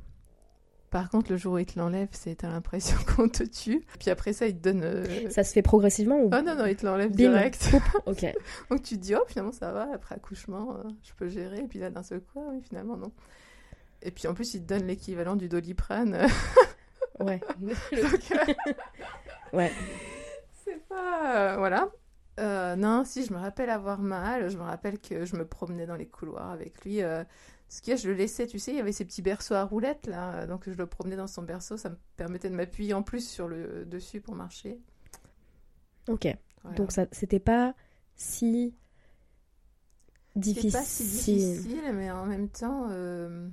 Par 0.89 1.10
contre, 1.10 1.32
le 1.32 1.38
jour 1.38 1.54
où 1.54 1.58
il 1.58 1.65
te 1.65 1.80
l'enlève, 1.80 2.10
c'est 2.12 2.36
t'as 2.36 2.49
l'impression 2.49 2.97
qu'on 3.15 3.28
te 3.28 3.43
tue. 3.43 3.84
Puis 3.99 4.10
après 4.12 4.32
ça, 4.34 4.45
il 4.45 4.56
te 4.58 4.62
donne. 4.62 4.82
euh, 4.84 5.30
Ça 5.32 5.43
se 5.43 5.52
fait 5.54 5.62
progressivement 5.63 6.17
ou 6.19 6.26
Oh 6.32 6.41
non, 6.43 6.56
non, 6.56 6.65
il 6.67 6.76
te 6.76 6.86
l'enlève 6.86 7.12
direct. 7.12 7.71
OK. 8.06 8.26
Donc 8.69 8.84
tu 8.84 8.95
te 8.97 9.02
dis, 9.02 9.15
oh, 9.15 9.23
finalement, 9.28 9.52
ça 9.52 9.71
va, 9.71 9.89
après 9.93 10.15
accouchement, 10.15 10.76
euh, 10.78 10.84
je 11.04 11.12
peux 11.13 11.30
gérer. 11.30 11.60
Et 11.60 11.67
puis 11.67 11.80
là, 11.80 11.89
d'un 11.89 12.04
seul 12.04 12.19
coup, 12.21 12.43
ah 12.45 12.49
oui, 12.54 12.62
finalement, 12.62 12.95
non. 12.97 13.12
Et 14.04 14.12
puis 14.12 14.28
en 14.28 14.34
plus, 14.36 14.54
il 14.54 14.62
te 14.63 14.67
donne 14.73 14.86
l'équivalent 14.86 15.36
du 15.36 15.49
doliprane. 15.49 16.28
Ouais. 17.19 17.39
Donc, 17.60 17.78
euh, 17.93 18.43
Ouais. 19.54 19.71
c'est 20.65 20.80
pas. 20.88 21.58
voilà. 21.58 21.89
Euh, 22.39 22.76
non, 22.76 23.04
si, 23.06 23.23
je 23.23 23.32
me 23.32 23.38
rappelle 23.38 23.69
avoir 23.69 23.99
mal. 24.02 24.49
Je 24.49 24.58
me 24.58 24.63
rappelle 24.63 24.97
que 24.99 25.23
je 25.23 25.36
me 25.36 25.45
promenais 25.45 25.86
dans 25.86 25.95
les 25.95 26.08
couloirs 26.08 26.49
avec 26.49 26.84
lui. 26.84 27.04
euh, 27.04 27.23
ce 27.73 27.81
qu'il 27.81 27.89
y 27.89 27.93
a, 27.95 27.97
je 27.97 28.07
le 28.07 28.13
laissais, 28.13 28.45
tu 28.45 28.59
sais, 28.59 28.71
il 28.71 28.77
y 28.77 28.79
avait 28.79 28.91
ces 28.91 29.03
petits 29.03 29.23
berceaux 29.23 29.55
à 29.55 29.63
roulettes, 29.63 30.05
là. 30.05 30.45
Donc 30.45 30.69
je 30.69 30.77
le 30.77 30.86
promenais 30.86 31.15
dans 31.15 31.25
son 31.25 31.41
berceau. 31.41 31.75
Ça 31.75 31.89
me 31.89 31.97
permettait 32.17 32.51
de 32.51 32.55
m'appuyer 32.55 32.93
en 32.93 33.01
plus 33.01 33.27
sur 33.27 33.47
le 33.47 33.83
dessus 33.83 34.21
pour 34.21 34.36
marcher. 34.36 34.79
OK. 36.07 36.27
Voilà. 36.62 36.77
Donc 36.77 36.91
ça 36.91 37.07
c'était 37.12 37.39
pas 37.39 37.73
si 38.15 38.75
difficile. 40.36 40.71
pas 40.71 40.83
si 40.83 41.03
difficile, 41.03 41.81
mais 41.95 42.12
en 42.12 42.27
même 42.27 42.47
temps, 42.47 42.89
euh, 42.91 43.49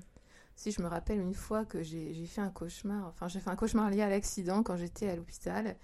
si 0.54 0.70
je 0.70 0.82
me 0.82 0.86
rappelle 0.86 1.18
une 1.18 1.32
fois 1.32 1.64
que 1.64 1.82
j'ai 1.82 2.12
j'ai 2.12 2.26
fait 2.26 2.42
un 2.42 2.50
cauchemar, 2.50 3.06
enfin 3.06 3.26
j'ai 3.26 3.40
fait 3.40 3.48
un 3.48 3.56
cauchemar 3.56 3.88
lié 3.88 4.02
à 4.02 4.10
l'accident 4.10 4.62
quand 4.62 4.76
j'étais 4.76 5.08
à 5.08 5.16
l'hôpital 5.16 5.76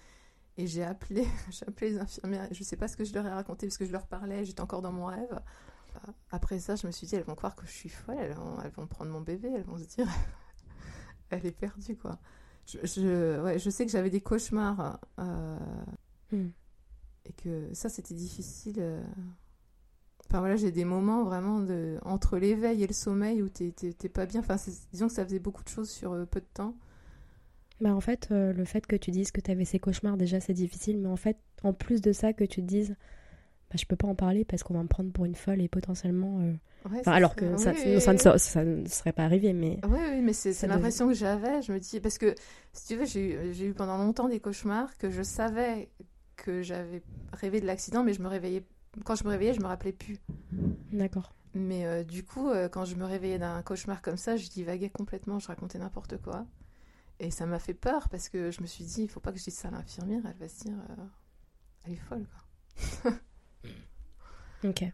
et 0.58 0.66
j'ai 0.66 0.84
appelé, 0.84 1.26
j'ai 1.48 1.66
appelé 1.66 1.92
les 1.92 1.98
infirmières, 2.00 2.48
je 2.50 2.62
sais 2.62 2.76
pas 2.76 2.86
ce 2.86 2.98
que 2.98 3.04
je 3.04 3.14
leur 3.14 3.24
ai 3.26 3.30
raconté 3.30 3.66
parce 3.66 3.78
que 3.78 3.86
je 3.86 3.92
leur 3.92 4.06
parlais, 4.06 4.44
j'étais 4.44 4.60
encore 4.60 4.82
dans 4.82 4.92
mon 4.92 5.06
rêve. 5.06 5.40
Après 6.30 6.58
ça, 6.60 6.76
je 6.76 6.86
me 6.86 6.92
suis 6.92 7.06
dit, 7.06 7.16
elles 7.16 7.24
vont 7.24 7.34
croire 7.34 7.54
que 7.56 7.66
je 7.66 7.72
suis 7.72 7.88
folle, 7.88 8.16
elles 8.18 8.34
vont, 8.34 8.60
elles 8.64 8.70
vont 8.72 8.86
prendre 8.86 9.10
mon 9.10 9.20
bébé, 9.20 9.50
elles 9.54 9.64
vont 9.64 9.78
se 9.78 9.84
dire, 9.84 10.08
elle 11.30 11.46
est 11.46 11.52
perdue 11.52 11.96
quoi. 11.96 12.18
Je, 12.66 12.78
je, 12.84 13.42
ouais, 13.42 13.58
je 13.58 13.70
sais 13.70 13.86
que 13.86 13.92
j'avais 13.92 14.10
des 14.10 14.20
cauchemars 14.20 14.98
euh, 15.20 15.58
Hmm. 16.30 16.48
et 17.24 17.32
que 17.32 17.68
ça 17.74 17.88
c'était 17.88 18.14
difficile. 18.14 18.76
euh, 18.78 19.02
Enfin 20.28 20.38
voilà, 20.40 20.56
j'ai 20.56 20.70
des 20.72 20.84
moments 20.84 21.24
vraiment 21.24 21.60
de 21.60 21.98
entre 22.04 22.38
l'éveil 22.38 22.82
et 22.82 22.86
le 22.86 22.92
sommeil 22.92 23.42
où 23.42 23.48
t'es 23.48 23.72
t'es- 23.72 23.92
t'es 23.92 24.08
pas 24.08 24.26
bien. 24.26 24.40
Enfin, 24.40 24.56
disons 24.92 25.06
que 25.08 25.12
ça 25.14 25.24
faisait 25.24 25.38
beaucoup 25.38 25.62
de 25.64 25.68
choses 25.68 25.90
sur 25.90 26.12
euh, 26.12 26.24
peu 26.26 26.40
de 26.40 26.46
temps. 26.52 26.76
Bah 27.80 27.94
en 27.94 28.00
fait, 28.00 28.28
le 28.30 28.64
fait 28.64 28.86
que 28.86 28.96
tu 28.96 29.10
dises 29.10 29.30
que 29.30 29.40
tu 29.40 29.50
avais 29.50 29.64
ces 29.66 29.78
cauchemars, 29.78 30.16
déjà 30.16 30.40
c'est 30.40 30.54
difficile, 30.54 30.98
mais 30.98 31.08
en 31.08 31.16
fait, 31.16 31.38
en 31.62 31.72
plus 31.74 32.00
de 32.00 32.12
ça, 32.12 32.32
que 32.32 32.44
tu 32.44 32.60
te 32.62 32.66
dises, 32.66 32.96
je 33.76 33.86
peux 33.86 33.96
pas 33.96 34.06
en 34.08 34.14
parler 34.14 34.44
parce 34.44 34.62
qu'on 34.62 34.74
va 34.74 34.82
me 34.82 34.88
prendre 34.88 35.12
pour 35.12 35.24
une 35.24 35.34
folle 35.34 35.60
et 35.60 35.68
potentiellement. 35.68 36.40
euh, 36.40 36.52
Ouais, 36.88 36.98
Enfin, 37.00 37.02
c'est 37.04 37.10
alors 37.10 37.34
que 37.34 37.56
ça, 37.58 37.72
Oui, 37.72 37.78
sinon, 37.78 37.94
oui, 37.96 38.00
ça, 38.00 38.12
ne 38.12 38.38
ça 38.38 38.64
serait 38.88 39.12
pas 39.12 39.24
arrivé, 39.24 39.52
mais. 39.52 39.80
Oui, 39.88 39.98
oui, 40.10 40.20
mais 40.22 40.32
c'est 40.32 40.50
devait- 40.52 40.68
l'impression 40.68 41.08
que 41.08 41.14
j'avais. 41.14 41.60
Je 41.62 41.72
me 41.72 41.80
dis, 41.80 41.98
parce 42.00 42.16
que 42.18 42.34
si 42.72 42.86
tu 42.86 42.96
veux, 42.96 43.04
j'ai 43.06 43.32
eu, 43.50 43.52
j'ai 43.54 43.66
eu 43.66 43.74
pendant 43.74 43.98
longtemps 43.98 44.28
des 44.28 44.38
cauchemars 44.40 44.96
que 44.98 45.10
je 45.10 45.22
savais 45.22 45.88
que 46.36 46.62
j'avais 46.62 47.02
rêvé 47.32 47.60
de 47.60 47.66
l'accident, 47.66 48.04
mais 48.04 48.12
je 48.12 48.22
me 48.22 48.28
réveillais. 48.28 48.64
Quand 49.04 49.14
je 49.16 49.24
me 49.24 49.30
réveillais, 49.30 49.54
je 49.54 49.60
me 49.60 49.66
rappelais 49.66 49.92
plus. 49.92 50.18
D'accord. 50.92 51.32
Mais 51.54 51.86
euh, 51.86 52.04
du 52.04 52.22
coup, 52.24 52.50
euh, 52.50 52.68
quand 52.68 52.84
je 52.84 52.94
me 52.96 53.04
réveillais 53.04 53.38
d'un 53.38 53.62
cauchemar 53.62 54.00
comme 54.02 54.16
ça, 54.18 54.36
je 54.36 54.48
divaguais 54.48 54.90
complètement, 54.90 55.38
je 55.38 55.48
racontais 55.48 55.78
n'importe 55.78 56.18
quoi. 56.18 56.46
Et 57.18 57.30
ça 57.30 57.46
m'a 57.46 57.58
fait 57.58 57.74
peur 57.74 58.08
parce 58.10 58.28
que 58.28 58.50
je 58.50 58.60
me 58.60 58.66
suis 58.66 58.84
dit, 58.84 59.02
il 59.04 59.08
faut 59.08 59.20
pas 59.20 59.32
que 59.32 59.38
je 59.38 59.44
dise 59.44 59.54
ça 59.54 59.68
à 59.68 59.70
l'infirmière, 59.70 60.20
elle 60.26 60.36
va 60.38 60.48
se 60.48 60.60
dire, 60.64 60.74
euh, 60.90 61.02
elle 61.86 61.92
est 61.94 61.96
folle, 61.96 62.26
quoi. 63.02 63.12
Ok. 64.64 64.84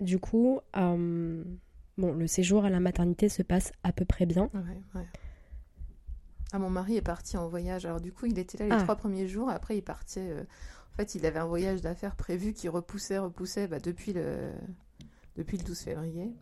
Du 0.00 0.18
coup, 0.18 0.60
euh, 0.76 1.44
bon, 1.98 2.12
le 2.12 2.26
séjour 2.26 2.64
à 2.64 2.70
la 2.70 2.80
maternité 2.80 3.28
se 3.28 3.42
passe 3.42 3.72
à 3.84 3.92
peu 3.92 4.04
près 4.04 4.26
bien. 4.26 4.50
Ouais, 4.54 4.80
ouais. 5.00 5.06
Ah, 6.52 6.58
mon 6.58 6.70
mari 6.70 6.96
est 6.96 7.02
parti 7.02 7.36
en 7.36 7.48
voyage. 7.48 7.86
Alors, 7.86 8.00
du 8.00 8.12
coup, 8.12 8.26
il 8.26 8.38
était 8.38 8.58
là 8.58 8.66
les 8.66 8.72
Ah. 8.72 8.82
trois 8.82 8.96
premiers 8.96 9.26
jours. 9.28 9.48
Après, 9.50 9.76
il 9.76 9.82
partait. 9.82 10.20
euh, 10.30 10.44
En 10.92 10.96
fait, 10.96 11.14
il 11.16 11.26
avait 11.26 11.40
un 11.40 11.46
voyage 11.46 11.80
d'affaires 11.80 12.14
prévu 12.14 12.52
qui 12.52 12.68
repoussait, 12.68 13.18
repoussait 13.18 13.66
bah, 13.66 13.80
depuis, 13.80 14.12
le... 14.12 14.52
depuis 15.36 15.58
le 15.58 15.64
12 15.64 15.80
février. 15.80 16.32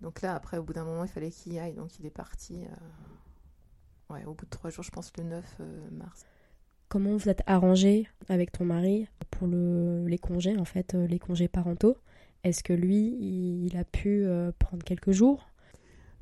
Donc 0.00 0.22
là, 0.22 0.34
après, 0.34 0.56
au 0.56 0.62
bout 0.62 0.72
d'un 0.72 0.84
moment, 0.84 1.04
il 1.04 1.10
fallait 1.10 1.30
qu'il 1.30 1.52
y 1.52 1.58
aille. 1.58 1.74
Donc, 1.74 1.98
il 1.98 2.06
est 2.06 2.10
parti. 2.10 2.64
euh, 2.64 4.14
Ouais, 4.14 4.24
au 4.24 4.32
bout 4.34 4.44
de 4.46 4.50
trois 4.50 4.70
jours, 4.70 4.84
je 4.84 4.90
pense 4.90 5.12
le 5.18 5.24
9 5.24 5.44
euh, 5.60 5.90
mars. 5.90 6.26
Comment 6.92 7.16
vous 7.16 7.30
êtes 7.30 7.42
arrangé 7.46 8.06
avec 8.28 8.52
ton 8.52 8.66
mari 8.66 9.08
pour 9.30 9.46
le, 9.46 10.04
les 10.06 10.18
congés, 10.18 10.58
en 10.58 10.66
fait, 10.66 10.94
euh, 10.94 11.06
les 11.06 11.18
congés 11.18 11.48
parentaux? 11.48 11.96
Est-ce 12.44 12.62
que 12.62 12.74
lui, 12.74 13.16
il, 13.18 13.78
a 13.78 13.84
pu 13.84 14.26
euh, 14.26 14.52
prendre 14.58 14.84
quelques 14.84 15.12
jours? 15.12 15.48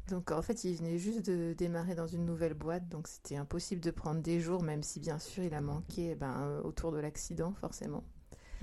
Donc 0.06 0.30
en 0.30 0.42
fait, 0.42 0.62
il 0.62 0.76
venait 0.76 0.96
juste 0.96 1.28
de 1.28 1.54
démarrer 1.54 1.96
dans 1.96 2.06
une 2.06 2.24
nouvelle 2.24 2.54
boîte, 2.54 2.88
donc 2.88 3.08
c'était 3.08 3.34
impossible 3.34 3.80
de 3.80 3.90
prendre 3.90 4.20
des 4.20 4.38
jours, 4.38 4.62
même 4.62 4.84
si 4.84 5.00
bien 5.00 5.18
sûr 5.18 5.42
il 5.42 5.54
a 5.54 5.60
manqué 5.60 6.10
eh 6.12 6.14
ben, 6.14 6.40
euh, 6.42 6.62
autour 6.62 6.92
de 6.92 6.98
l'accident, 6.98 7.52
forcément. 7.54 8.04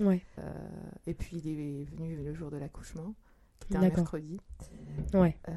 Ouais. 0.00 0.22
Euh, 0.38 0.50
et 1.06 1.12
puis 1.12 1.36
il 1.36 1.46
est 1.46 1.84
venu 1.84 2.16
le 2.16 2.32
jour 2.32 2.50
de 2.50 2.56
l'accouchement, 2.56 3.14
qui 3.60 3.68
était 3.68 3.76
un 3.76 3.80
mercredi. 3.80 4.40
Ouais. 5.14 5.36
Euh, 5.48 5.52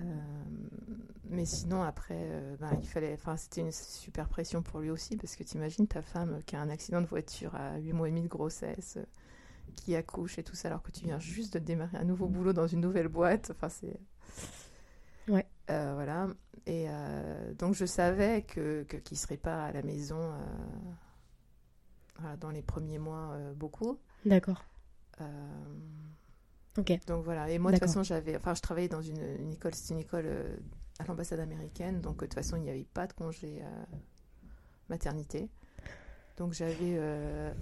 mais 1.30 1.46
sinon, 1.46 1.82
après, 1.82 2.18
euh, 2.18 2.56
ben, 2.60 2.78
il 2.82 2.88
fallait. 2.88 3.14
Enfin, 3.14 3.38
c'était 3.38 3.62
une 3.62 3.72
super 3.72 4.28
pression 4.28 4.62
pour 4.62 4.80
lui 4.80 4.90
aussi, 4.90 5.18
parce 5.18 5.36
que 5.36 5.44
t'imagines 5.44 5.88
ta 5.88 6.02
femme 6.02 6.42
qui 6.46 6.56
a 6.56 6.62
un 6.62 6.70
accident 6.70 7.02
de 7.02 7.08
voiture 7.08 7.56
à 7.56 7.78
8 7.78 7.94
mois 7.94 8.08
et 8.08 8.12
demi 8.12 8.24
de 8.24 8.28
grossesse, 8.28 8.98
euh, 8.98 9.06
qui 9.76 9.96
accouche 9.96 10.38
et 10.40 10.44
tout 10.44 10.56
ça, 10.56 10.68
alors 10.68 10.82
que 10.82 10.92
tu 10.92 11.06
viens 11.06 11.20
juste 11.20 11.54
de 11.54 11.60
démarrer 11.60 11.98
un 11.98 12.04
nouveau 12.04 12.28
boulot 12.28 12.54
dans 12.54 12.68
une 12.68 12.82
nouvelle 12.82 13.08
boîte. 13.08 13.52
Enfin, 13.52 13.70
c'est. 13.70 14.00
Ouais. 15.28 15.46
Voilà. 15.68 16.28
Et 16.66 16.88
donc, 17.58 17.76
je 17.76 17.86
savais 17.86 18.42
que, 18.42 18.84
qu'il 18.84 19.18
serait 19.18 19.38
pas 19.38 19.68
à 19.68 19.72
la 19.72 19.82
maison 19.84 20.20
voilà, 22.20 22.36
dans 22.36 22.50
les 22.50 22.62
premiers 22.62 23.00
mois 23.00 23.38
beaucoup. 23.56 23.98
D'accord. 24.26 24.66
Donc 26.76 27.24
voilà, 27.26 27.50
et 27.50 27.60
moi 27.60 27.72
de 27.72 27.78
toute 27.78 27.86
façon 27.86 28.02
j'avais, 28.04 28.36
enfin 28.38 28.54
je 28.54 28.62
travaillais 28.62 28.88
dans 28.88 29.02
une, 29.02 29.22
une 29.40 29.52
école, 29.52 29.76
c'était 29.76 29.94
une 29.94 30.00
école 30.00 30.26
euh, 30.26 30.56
à 31.00 31.04
l'ambassade 31.06 31.40
américaine, 31.40 32.00
donc 32.00 32.18
euh, 32.18 32.22
de 32.22 32.26
toute 32.28 32.34
façon 32.36 32.56
il 32.56 32.64
n'y 32.64 32.70
avait 32.70 32.88
pas 32.94 33.08
de 33.08 33.14
congé 33.14 33.60
euh, 33.62 33.84
maternité. 34.90 35.50
Donc 36.38 36.54
j'avais, 36.54 36.98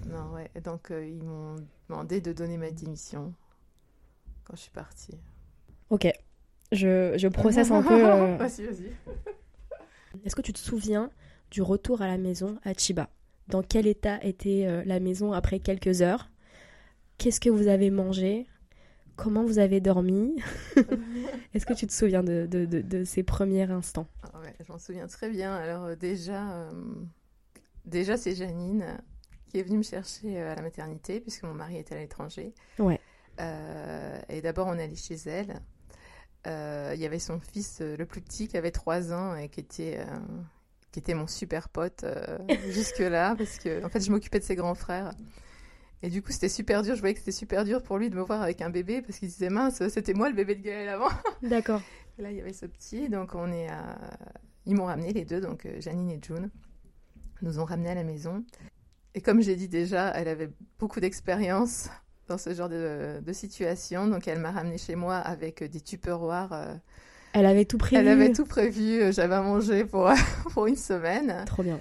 non 0.07 0.31
ouais, 0.35 0.49
donc 0.63 0.91
ils 0.91 1.23
m'ont 1.23 1.55
demandé 1.89 2.21
de 2.21 2.31
donner 2.31 2.57
ma 2.57 2.71
démission 2.71 3.33
quand 4.45 4.55
je 4.55 4.61
suis 4.61 4.71
partie. 4.71 5.17
Ok, 5.89 6.07
je, 6.71 7.17
je 7.17 7.27
processe 7.27 7.71
un 7.71 7.81
peu. 7.81 7.99
vas-y, 8.37 8.65
vas-y. 8.67 8.91
Est-ce 10.23 10.35
que 10.35 10.41
tu 10.41 10.53
te 10.53 10.59
souviens 10.59 11.09
du 11.51 11.61
retour 11.61 12.01
à 12.01 12.07
la 12.07 12.17
maison 12.17 12.57
à 12.63 12.73
Chiba? 12.73 13.09
Dans 13.47 13.63
quel 13.63 13.85
état 13.85 14.23
était 14.23 14.83
la 14.85 14.99
maison 15.01 15.33
après 15.33 15.59
quelques 15.59 16.01
heures? 16.01 16.29
Qu'est-ce 17.17 17.41
que 17.41 17.49
vous 17.49 17.67
avez 17.67 17.89
mangé? 17.89 18.47
Comment 19.19 19.43
vous 19.43 19.59
avez 19.59 19.81
dormi 19.81 20.33
Est-ce 21.53 21.65
que 21.65 21.73
tu 21.73 21.85
te 21.85 21.91
souviens 21.91 22.23
de, 22.23 22.47
de, 22.49 22.63
de, 22.63 23.03
ces 23.03 23.21
premiers 23.21 23.69
instants? 23.69 24.07
Ah 24.23 24.39
Je 24.65 24.71
m'en 24.71 24.79
souviens 24.79 25.07
très 25.07 25.29
bien. 25.29 25.53
Alors 25.53 25.83
euh, 25.83 25.95
déjà, 25.97 26.49
euh, 26.53 26.71
déjà 27.83 28.15
c'est 28.15 28.33
Janine 28.33 28.97
qui 29.49 29.59
est 29.59 29.63
venue 29.63 29.79
me 29.79 29.83
chercher 29.83 30.39
euh, 30.39 30.53
à 30.53 30.55
la 30.55 30.61
maternité 30.61 31.19
puisque 31.19 31.43
mon 31.43 31.53
mari 31.53 31.75
était 31.77 31.95
à 31.95 31.97
l'étranger. 31.97 32.53
Ouais. 32.77 32.97
et 34.29 34.41
d'abord 34.41 34.67
on 34.67 34.77
est 34.77 34.83
allé 34.83 34.95
chez 34.95 35.17
elle. 35.25 35.61
Il 36.45 37.01
y 37.01 37.05
avait 37.05 37.19
son 37.19 37.41
fils 37.41 37.81
le 37.81 38.05
plus 38.05 38.21
petit 38.21 38.47
qui 38.47 38.55
avait 38.55 38.71
3 38.71 39.11
ans 39.11 39.35
et 39.35 39.49
qui 39.49 39.59
était 39.59 39.99
qui 40.91 40.99
était 40.99 41.13
mon 41.13 41.27
super 41.27 41.67
pote 41.67 42.05
jusque 42.69 42.99
là 42.99 43.35
parce 43.35 43.57
que 43.57 43.83
en 43.83 43.89
fait 43.89 43.99
je 43.99 44.11
m'occupais 44.11 44.39
de 44.39 44.45
ses 44.45 44.55
grands 44.55 44.75
frères. 44.75 45.11
Et 46.01 46.09
du 46.09 46.21
coup, 46.21 46.31
c'était 46.31 46.49
super 46.49 46.81
dur. 46.81 46.95
Je 46.95 47.01
voyais 47.01 47.13
que 47.13 47.19
c'était 47.19 47.31
super 47.31 47.65
dur 47.65 47.83
pour 47.83 47.97
lui 47.97 48.09
de 48.09 48.15
me 48.15 48.21
voir 48.21 48.41
avec 48.41 48.61
un 48.61 48.69
bébé 48.69 49.01
parce 49.01 49.19
qu'il 49.19 49.27
disait 49.27 49.49
mince, 49.49 49.85
c'était 49.89 50.13
moi 50.13 50.29
le 50.29 50.35
bébé 50.35 50.55
de 50.55 50.61
Gaël 50.61 50.89
avant. 50.89 51.09
D'accord. 51.41 51.81
là, 52.17 52.31
il 52.31 52.37
y 52.37 52.41
avait 52.41 52.53
ce 52.53 52.65
petit. 52.65 53.09
Donc, 53.09 53.35
on 53.35 53.51
est 53.51 53.67
à... 53.67 53.97
ils 54.65 54.75
m'ont 54.75 54.85
ramené 54.85 55.11
les 55.11 55.25
deux, 55.25 55.41
donc 55.41 55.65
euh, 55.65 55.81
Janine 55.81 56.09
et 56.09 56.19
June, 56.21 56.49
nous 57.41 57.59
ont 57.59 57.65
ramenés 57.65 57.89
à 57.89 57.95
la 57.95 58.03
maison. 58.03 58.43
Et 59.13 59.21
comme 59.21 59.41
j'ai 59.41 59.55
dit 59.55 59.67
déjà, 59.67 60.11
elle 60.11 60.27
avait 60.29 60.51
beaucoup 60.77 60.99
d'expérience 60.99 61.89
dans 62.27 62.37
ce 62.37 62.53
genre 62.53 62.69
de, 62.69 63.19
de, 63.21 63.33
situation. 63.33 64.07
Donc, 64.07 64.27
elle 64.27 64.39
m'a 64.39 64.51
ramené 64.51 64.77
chez 64.77 64.95
moi 64.95 65.17
avec 65.17 65.63
des 65.63 65.81
tupperwares. 65.81 66.53
Euh, 66.53 66.75
elle 67.33 67.45
avait 67.45 67.65
tout 67.65 67.77
prévu. 67.77 68.01
Elle 68.01 68.07
avait 68.07 68.31
tout 68.31 68.45
prévu. 68.45 69.11
J'avais 69.11 69.35
à 69.35 69.41
manger 69.41 69.83
pour, 69.83 70.09
pour 70.53 70.67
une 70.67 70.75
semaine. 70.77 71.43
Trop 71.45 71.63
bien. 71.63 71.79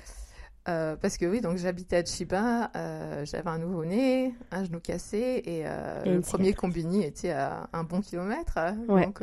Euh, 0.69 0.97
parce 0.97 1.17
que 1.17 1.25
oui, 1.25 1.41
donc 1.41 1.57
j'habitais 1.57 1.97
à 1.97 2.05
Chiba, 2.05 2.71
euh, 2.77 3.25
j'avais 3.25 3.49
un 3.49 3.59
nouveau-né, 3.59 4.35
un 4.51 4.65
genou 4.65 4.81
cassé 4.81 5.43
et, 5.47 5.63
euh, 5.65 6.03
le 6.05 6.21
premier 6.21 6.53
combini 6.53 7.05
était 7.05 7.31
à 7.31 7.71
un 7.73 7.85
bon 7.85 8.03
kilomètre. 8.03 8.59
Donc, 8.87 9.23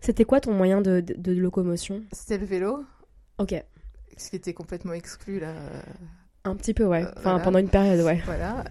C'était 0.00 0.24
quoi 0.24 0.40
ton 0.40 0.54
moyen 0.54 0.80
de, 0.80 1.00
de, 1.00 1.32
locomotion? 1.32 2.02
C'était 2.12 2.38
le 2.38 2.46
vélo. 2.46 2.84
Ok. 3.38 3.54
Ce 4.16 4.30
qui 4.30 4.36
était 4.36 4.54
complètement 4.54 4.92
exclu 4.92 5.40
là. 5.40 5.52
Un 6.44 6.56
petit 6.56 6.74
peu, 6.74 6.84
ouais. 6.84 7.04
Enfin, 7.16 7.38
pendant 7.38 7.60
une 7.60 7.68
période, 7.68 8.04
ouais. 8.04 8.20
Voilà. 8.24 8.64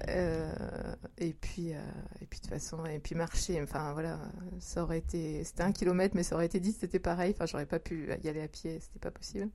et 1.17 1.33
puis, 1.33 1.69
et 1.69 2.25
puis 2.29 2.39
de 2.39 2.43
toute 2.43 2.47
façon, 2.47 2.85
et 2.85 2.99
puis 2.99 3.15
marcher. 3.15 3.61
Enfin, 3.61 3.93
voilà, 3.93 4.19
ça 4.59 4.83
aurait 4.83 4.97
été, 4.97 5.45
c'était 5.45 5.63
un 5.63 5.71
kilomètre, 5.71 6.15
mais 6.15 6.23
ça 6.23 6.35
aurait 6.35 6.45
été 6.45 6.59
dit, 6.59 6.73
c'était 6.73 6.99
pareil. 6.99 7.33
Enfin, 7.33 7.45
j'aurais 7.45 7.65
pas 7.65 7.79
pu 7.79 8.09
y 8.21 8.27
aller 8.27 8.41
à 8.41 8.49
pied, 8.49 8.79
c'était 8.81 8.99
pas 8.99 9.11
possible 9.11 9.49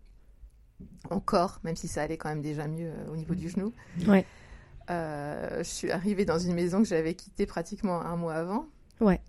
encore, 1.11 1.61
même 1.65 1.77
si 1.77 1.89
ça 1.89 2.03
allait 2.03 2.17
quand 2.17 2.29
même 2.29 2.43
déjà 2.43 2.67
mieux 2.67 2.91
euh, 2.91 3.12
au 3.12 3.17
niveau 3.17 3.35
du 3.35 3.49
genou. 3.49 3.73
Ouais. 4.07 4.25
Euh, 4.91 5.59
je 5.59 5.69
suis 5.69 5.91
arrivée 5.91 6.25
dans 6.25 6.39
une 6.39 6.55
maison 6.55 6.79
que 6.83 6.89
j'avais 6.89 7.15
quittée 7.15 7.47
pratiquement 7.47 8.01
un 8.03 8.17
mois 8.17 8.35
avant. 8.35 8.67
Ouais. 9.01 9.21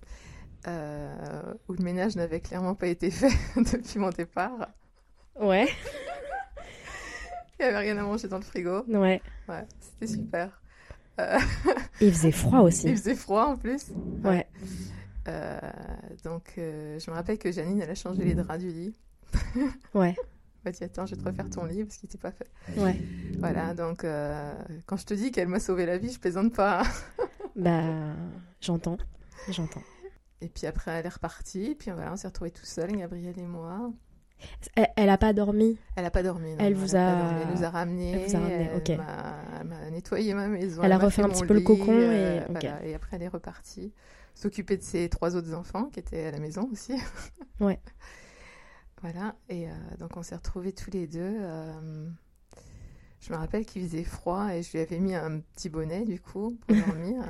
Euh, 0.67 1.53
où 1.67 1.73
le 1.73 1.83
ménage 1.83 2.15
n'avait 2.15 2.39
clairement 2.39 2.75
pas 2.75 2.87
été 2.87 3.11
fait 3.11 3.31
depuis 3.57 3.99
mon 3.99 4.09
départ. 4.09 4.69
Ouais. 5.39 5.67
Il 7.59 7.63
n'y 7.63 7.65
avait 7.65 7.77
rien 7.77 7.97
à 7.97 8.03
manger 8.03 8.27
dans 8.27 8.37
le 8.37 8.43
frigo. 8.43 8.83
Ouais. 8.87 9.21
Ouais, 9.47 9.65
c'était 9.79 10.13
super. 10.13 10.61
Il 11.99 12.11
faisait 12.11 12.31
froid 12.31 12.59
aussi. 12.61 12.87
Il 12.87 12.97
faisait 12.97 13.15
froid 13.15 13.45
en 13.45 13.57
plus. 13.57 13.87
Ouais. 14.23 14.47
donc, 16.23 16.53
je 16.55 17.09
me 17.09 17.15
rappelle 17.15 17.39
que 17.39 17.51
Janine, 17.51 17.81
elle 17.81 17.89
a 17.89 17.95
changé 17.95 18.23
les 18.23 18.35
draps 18.35 18.59
du 18.59 18.69
lit. 18.69 18.95
ouais 19.95 20.15
dit 20.71 20.83
attends, 20.83 21.05
je 21.05 21.15
vais 21.15 21.21
te 21.21 21.27
refaire 21.27 21.49
ton 21.49 21.65
lit 21.65 21.83
parce 21.83 21.97
qu'il 21.97 22.07
n'était 22.07 22.17
pas 22.17 22.31
fait. 22.31 22.49
Ouais. 22.77 22.99
Voilà, 23.39 23.73
donc 23.73 24.03
euh, 24.03 24.53
quand 24.85 24.97
je 24.97 25.05
te 25.05 25.13
dis 25.13 25.31
qu'elle 25.31 25.47
m'a 25.47 25.59
sauvé 25.59 25.85
la 25.85 25.97
vie, 25.97 26.11
je 26.11 26.19
plaisante 26.19 26.53
pas. 26.53 26.83
bah, 27.55 28.13
j'entends, 28.61 28.97
j'entends. 29.49 29.83
Et 30.41 30.49
puis 30.49 30.67
après, 30.67 30.91
elle 30.91 31.05
est 31.05 31.09
repartie, 31.09 31.75
puis 31.77 31.91
voilà, 31.91 32.13
on 32.13 32.15
s'est 32.15 32.27
retrouvés 32.27 32.51
tout 32.51 32.65
seuls, 32.65 32.95
Gabriel 32.95 33.37
et 33.37 33.47
moi. 33.47 33.91
Elle, 34.75 34.87
elle 34.95 35.09
a 35.09 35.17
pas 35.17 35.33
dormi? 35.33 35.79
Elle 35.95 36.05
a 36.05 36.11
pas 36.11 36.21
dormi. 36.21 36.55
elle 36.59 36.75
vous 36.75 36.95
a... 36.95 37.41
Elle 37.41 37.55
nous 37.55 37.63
a 37.63 37.69
ramené. 37.71 38.11
Elle 38.11 38.27
vous 38.27 38.35
a 38.35 38.39
ramené, 38.39 38.69
ok. 38.75 38.89
Elle 38.89 39.67
m'a 39.67 39.89
nettoyé 39.89 40.33
ma 40.35 40.47
maison. 40.47 40.83
Elle, 40.83 40.91
a 40.91 40.99
refait 40.99 41.23
un 41.23 41.29
petit 41.29 41.45
peu 41.45 41.55
le 41.55 41.61
cocon 41.61 41.93
et... 41.93 42.41
Euh, 42.41 42.79
et 42.83 42.93
après, 42.93 43.15
elle 43.15 43.23
est 43.23 43.27
repartie 43.27 43.93
s'occuper 44.37 44.77
de 44.77 44.83
ses 44.83 45.09
trois 45.09 45.35
autres 45.35 45.53
enfants 45.53 45.85
qui 45.85 45.99
étaient 45.99 46.25
à 46.25 46.31
la 46.31 46.39
maison 46.39 46.69
aussi. 46.71 46.93
Ouais. 47.59 47.79
Voilà, 49.01 49.35
et 49.47 49.69
euh, 49.69 49.73
donc 49.99 50.17
on 50.17 50.23
s'est 50.23 50.35
retrouvés 50.35 50.73
tous 50.73 50.89
les 50.89 51.05
deux. 51.05 51.19
Euh, 51.39 52.09
je 53.19 53.31
me 53.31 53.37
rappelle 53.37 53.65
qu'il 53.65 53.83
faisait 53.83 54.03
froid 54.03 54.53
et 54.53 54.63
je 54.63 54.71
lui 54.71 54.79
avais 54.79 54.99
mis 54.99 55.13
un 55.13 55.39
petit 55.39 55.69
bonnet 55.69 56.03
du 56.03 56.19
coup 56.19 56.57
pour 56.67 56.75
dormir. 56.87 57.23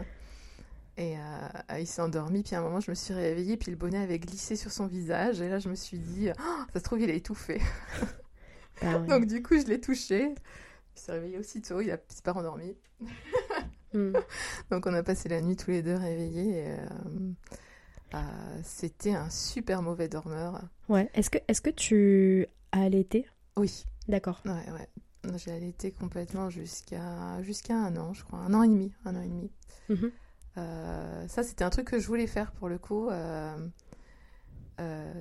et 0.96 1.18
euh, 1.18 1.80
il 1.80 1.88
s'est 1.88 2.02
endormi, 2.02 2.44
puis 2.44 2.56
à 2.56 2.60
un 2.60 2.62
moment 2.62 2.80
je 2.80 2.90
me 2.90 2.96
suis 2.96 3.14
réveillée, 3.14 3.58
puis 3.58 3.72
le 3.72 3.78
bonnet 3.78 3.98
avait 3.98 4.20
glissé 4.20 4.56
sur 4.56 4.72
son 4.72 4.88
visage, 4.88 5.42
et 5.42 5.50
là 5.50 5.60
je 5.60 5.68
me 5.68 5.76
suis 5.76 6.00
dit, 6.00 6.30
oh, 6.32 6.64
ça 6.74 6.80
se 6.80 6.84
trouve 6.86 7.02
il 7.02 7.10
a 7.10 7.14
étouffé. 7.14 7.62
Ah 8.84 9.00
donc 9.00 9.26
du 9.26 9.42
coup 9.42 9.60
je 9.60 9.66
l'ai 9.66 9.82
touché. 9.82 10.36
Il 10.96 11.00
s'est 11.02 11.12
réveillé 11.14 11.40
aussitôt, 11.40 11.82
il 11.82 11.88
s'est 12.10 12.22
pas 12.22 12.34
endormi. 12.34 12.78
Hmm. 13.92 14.14
Donc 14.70 14.86
on 14.86 14.94
a 14.94 15.02
passé 15.02 15.30
la 15.30 15.42
nuit 15.42 15.56
tous 15.56 15.72
les 15.72 15.82
deux 15.82 15.96
réveillés. 15.96 16.60
Et, 16.60 16.78
euh, 18.14 18.60
c'était 18.64 19.14
un 19.14 19.30
super 19.30 19.82
mauvais 19.82 20.08
dormeur. 20.08 20.62
Ouais. 20.90 21.10
Est-ce 21.14 21.30
que, 21.30 21.40
est 21.48 21.62
que 21.62 21.70
tu 21.70 22.48
as 22.72 22.82
allaité? 22.84 23.28
Oui. 23.58 23.86
D'accord. 24.08 24.42
Ouais, 24.46 24.52
ouais. 24.72 25.38
J'ai 25.38 25.52
allaité 25.52 25.92
complètement 25.92 26.50
jusqu'à 26.50 27.42
jusqu'à 27.42 27.76
un 27.76 27.98
an, 27.98 28.14
je 28.14 28.24
crois. 28.24 28.40
Un 28.40 28.54
an 28.54 28.64
et 28.64 28.70
demi. 28.70 28.94
Un 29.04 29.16
an 29.16 29.22
et 29.22 29.28
demi. 29.28 29.52
Mhm. 29.90 30.12
Euh, 30.58 31.28
ça, 31.28 31.44
c'était 31.44 31.66
un 31.66 31.70
truc 31.70 31.88
que 31.88 32.00
je 32.00 32.08
voulais 32.08 32.28
faire 32.28 32.52
pour 32.54 32.70
le 32.70 32.78
coup. 32.78 33.10
Euh, 33.10 33.58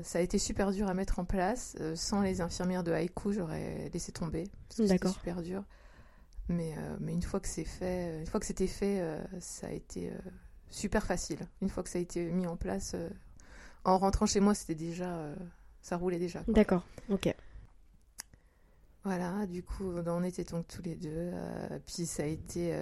ça 0.03 0.19
a 0.19 0.23
été 0.23 0.39
super 0.39 0.71
dur 0.71 0.89
à 0.89 0.95
mettre 0.95 1.19
en 1.19 1.25
place. 1.25 1.77
sans 1.95 2.21
les 2.21 2.41
infirmières 2.41 2.85
de 2.85 2.93
haïku, 2.93 3.33
j'aurais 3.33 3.91
laissé 3.93 4.13
tomber. 4.13 4.45
C'était 4.69 5.09
super 5.09 5.43
dur. 5.43 5.65
Mais, 6.49 6.77
mais 7.01 7.13
une 7.13 7.23
fois 7.23 7.41
que 7.41 7.49
c'est 7.49 7.65
fait, 7.65 8.21
une 8.21 8.27
fois 8.27 8.39
que 8.39 8.47
c'était 8.47 8.69
fait, 8.69 9.03
ça 9.41 9.67
a 9.67 9.71
été 9.73 10.13
super 10.77 11.05
facile. 11.05 11.39
Une 11.63 11.69
fois 11.69 11.83
que 11.83 11.89
ça 11.89 11.99
a 11.99 12.03
été 12.03 12.31
mis 12.31 12.47
en 12.47 12.57
place, 12.57 12.93
euh, 12.95 13.09
en 13.85 13.99
rentrant 13.99 14.27
chez 14.27 14.41
moi, 14.41 14.55
c'était 14.55 14.75
déjà, 14.75 15.17
euh, 15.17 15.35
ça 15.81 15.97
roulait 15.97 16.19
déjà. 16.19 16.43
D'accord, 16.49 16.85
ok. 17.09 17.35
Voilà, 19.05 19.47
du 19.47 19.63
coup, 19.63 19.93
on 20.07 20.23
était 20.25 20.45
donc 20.45 20.67
tous 20.67 20.83
les 20.83 20.97
deux. 20.97 21.11
Euh, 21.15 21.79
puis 21.87 22.07
ça 22.07 22.25
a 22.25 22.27
été 22.27 22.75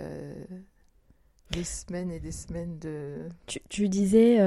des 1.50 1.64
semaines 1.64 2.10
et 2.10 2.18
des 2.18 2.32
semaines 2.32 2.78
de. 2.78 3.28
Tu, 3.68 3.88
disais 3.90 4.38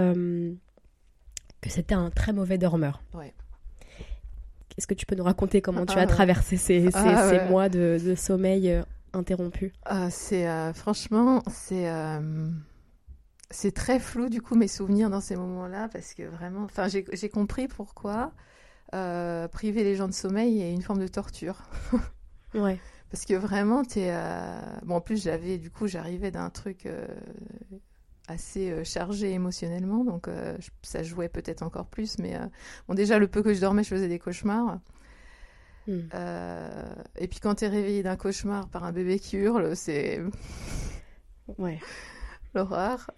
que 1.62 1.70
c'était 1.70 1.94
un 1.94 2.10
très 2.10 2.34
mauvais 2.34 2.58
dormeur. 2.58 3.04
Ouais. 3.14 3.34
Est-ce 4.76 4.88
que 4.88 4.96
tu 4.96 5.06
peux 5.06 5.16
nous 5.16 5.24
raconter 5.24 5.62
comment 5.62 5.86
tu 5.86 5.98
as 5.98 6.02
ah, 6.02 6.08
traversé 6.08 6.58
ces, 6.58 6.90
ah, 6.96 7.46
mois 7.48 7.70
de, 7.70 8.16
sommeil 8.18 8.82
interrompu 9.14 9.72
ah, 9.86 10.10
C'est 10.10 10.48
franchement, 10.74 11.44
c'est 11.48 11.88
c'est 13.50 13.72
très 13.72 14.00
flou 14.00 14.30
du 14.30 14.42
coup 14.42 14.56
mes 14.56 14.68
souvenirs 14.68 15.10
dans 15.10 15.22
ces 15.22 15.36
moments-là 15.36 15.88
parce 15.90 16.14
que 16.14 16.24
vraiment, 16.24 16.64
enfin 16.64 16.88
j'ai 16.88 17.30
compris 17.30 17.68
pourquoi 17.68 18.34
euh, 18.94 19.48
priver 19.48 19.84
les 19.84 19.96
gens 19.96 20.08
de 20.08 20.14
sommeil 20.14 20.62
est 20.62 20.74
une 20.74 20.82
forme 20.82 21.00
de 21.00 21.08
torture. 21.08 21.64
ouais. 22.54 22.80
Parce 23.10 23.26
que 23.26 23.36
vraiment, 23.36 23.84
es, 23.84 24.12
euh, 24.12 24.60
bon 24.84 24.96
en 24.96 25.02
plus 25.02 25.24
j'avais 25.24 25.58
du 25.58 25.70
coup 25.70 25.88
j'arrivais 25.88 26.32
d'un 26.32 26.50
truc 26.50 26.86
euh, 26.86 27.08
assez 28.28 28.84
chargé 28.84 29.32
émotionnellement 29.32 30.04
donc 30.04 30.28
ça 30.82 31.02
jouait 31.02 31.30
peut-être 31.30 31.62
encore 31.62 31.86
plus 31.86 32.18
mais 32.20 32.38
bon 32.90 32.94
déjà 32.94 33.20
le 33.20 33.30
peu 33.30 33.42
que 33.42 33.54
je 33.54 33.62
dormais 33.62 33.84
je 33.84 33.90
faisais 33.90 34.10
des 34.10 34.20
cauchemars. 34.20 34.80
Hmm. 35.88 36.02
et 37.18 37.30
puis 37.30 37.40
quand 37.40 37.56
tu 37.56 37.64
es 37.64 37.70
réveillé 37.70 38.04
d'un 38.04 38.18
cauchemar 38.18 38.68
par 38.68 38.84
un 38.84 38.92
bébé 38.92 39.20
qui 39.20 39.38
hurle, 39.38 39.74
c'est 39.74 40.22
ouais 41.58 41.80
l'horreur. 42.58 43.10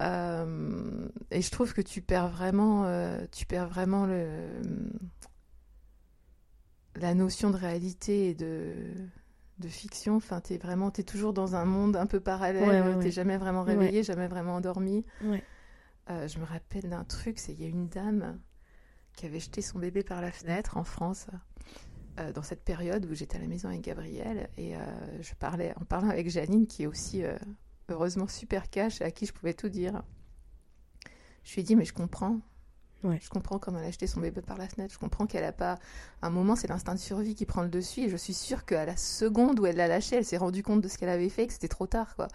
Euh, 0.00 1.08
et 1.30 1.42
je 1.42 1.50
trouve 1.50 1.72
que 1.74 1.82
tu 1.82 2.00
perds 2.02 2.28
vraiment, 2.28 2.84
euh, 2.86 3.24
tu 3.32 3.44
perds 3.46 3.68
vraiment 3.68 4.06
le, 4.06 4.48
la 6.96 7.14
notion 7.14 7.50
de 7.50 7.56
réalité 7.56 8.28
et 8.30 8.34
de, 8.34 8.74
de 9.58 9.68
fiction. 9.68 10.16
Enfin, 10.16 10.40
es 10.50 10.56
vraiment, 10.58 10.92
es 10.96 11.02
toujours 11.02 11.32
dans 11.32 11.54
un 11.54 11.64
monde 11.64 11.96
un 11.96 12.06
peu 12.06 12.20
parallèle. 12.20 12.64
tu 12.94 13.04
T'es 13.04 13.10
jamais 13.10 13.36
vraiment 13.36 13.62
réveillé, 13.62 14.02
jamais 14.02 14.28
vraiment 14.28 14.56
endormi. 14.56 15.04
Euh, 16.10 16.28
je 16.28 16.38
me 16.38 16.44
rappelle 16.44 16.88
d'un 16.88 17.04
truc, 17.04 17.38
c'est 17.38 17.52
il 17.52 17.60
y 17.60 17.64
a 17.64 17.68
une 17.68 17.88
dame 17.88 18.38
qui 19.14 19.26
avait 19.26 19.40
jeté 19.40 19.60
son 19.62 19.78
bébé 19.78 20.02
par 20.02 20.20
la 20.20 20.30
fenêtre 20.30 20.76
en 20.76 20.84
France. 20.84 21.26
euh, 22.18 22.32
dans 22.32 22.42
cette 22.42 22.64
période 22.64 23.04
où 23.06 23.14
j'étais 23.14 23.36
à 23.36 23.40
la 23.40 23.46
maison 23.46 23.68
avec 23.68 23.82
Gabriel 23.82 24.48
et 24.56 24.74
euh, 24.74 24.78
je 25.20 25.34
parlais 25.34 25.74
en 25.78 25.84
parlant 25.84 26.08
avec 26.08 26.30
Janine 26.30 26.66
qui 26.66 26.84
est 26.84 26.86
aussi 26.86 27.22
euh, 27.22 27.36
heureusement 27.88 28.28
super 28.28 28.70
cash 28.70 29.00
à 29.02 29.10
qui 29.10 29.26
je 29.26 29.32
pouvais 29.32 29.54
tout 29.54 29.68
dire. 29.68 30.02
Je 31.44 31.54
lui 31.54 31.60
ai 31.60 31.64
dit 31.64 31.76
mais 31.76 31.84
je 31.84 31.92
comprends. 31.92 32.40
Ouais. 33.04 33.18
Je 33.22 33.28
comprends 33.28 33.58
comment 33.58 33.78
elle 33.78 33.84
a 33.84 33.88
acheté 33.88 34.06
son 34.06 34.20
bébé 34.20 34.40
par 34.40 34.56
la 34.56 34.68
fenêtre. 34.68 34.92
Je 34.92 34.98
comprends 34.98 35.26
qu'elle 35.26 35.44
a 35.44 35.52
pas. 35.52 35.78
Un 36.22 36.30
moment, 36.30 36.56
c'est 36.56 36.66
l'instinct 36.66 36.94
de 36.94 36.98
survie 36.98 37.34
qui 37.34 37.44
prend 37.44 37.62
le 37.62 37.68
dessus. 37.68 38.00
Et 38.00 38.08
je 38.08 38.16
suis 38.16 38.34
sûre 38.34 38.64
qu'à 38.64 38.84
la 38.84 38.96
seconde 38.96 39.60
où 39.60 39.66
elle 39.66 39.76
l'a 39.76 39.86
lâché, 39.86 40.16
elle 40.16 40.24
s'est 40.24 40.38
rendue 40.38 40.62
compte 40.62 40.80
de 40.80 40.88
ce 40.88 40.98
qu'elle 40.98 41.10
avait 41.10 41.28
fait, 41.28 41.44
et 41.44 41.46
que 41.46 41.52
c'était 41.52 41.68
trop 41.68 41.86
tard, 41.86 42.16
quoi. 42.16 42.26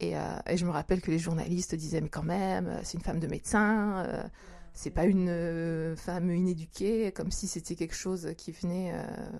Et, 0.00 0.16
euh, 0.16 0.38
et 0.48 0.56
je 0.56 0.64
me 0.66 0.70
rappelle 0.70 1.00
que 1.00 1.10
les 1.10 1.18
journalistes 1.18 1.74
disaient 1.76 2.00
mais 2.00 2.08
quand 2.08 2.24
même, 2.24 2.66
euh, 2.66 2.80
c'est 2.82 2.98
une 2.98 3.04
femme 3.04 3.20
de 3.20 3.28
médecin. 3.28 4.04
euh, 4.06 4.24
c'est 4.72 4.90
pas 4.90 5.04
une 5.04 5.28
euh, 5.28 5.94
femme 5.94 6.34
inéduquée, 6.34 7.12
comme 7.12 7.30
si 7.30 7.46
c'était 7.46 7.76
quelque 7.76 7.94
chose 7.94 8.32
qui 8.36 8.50
venait 8.50 8.92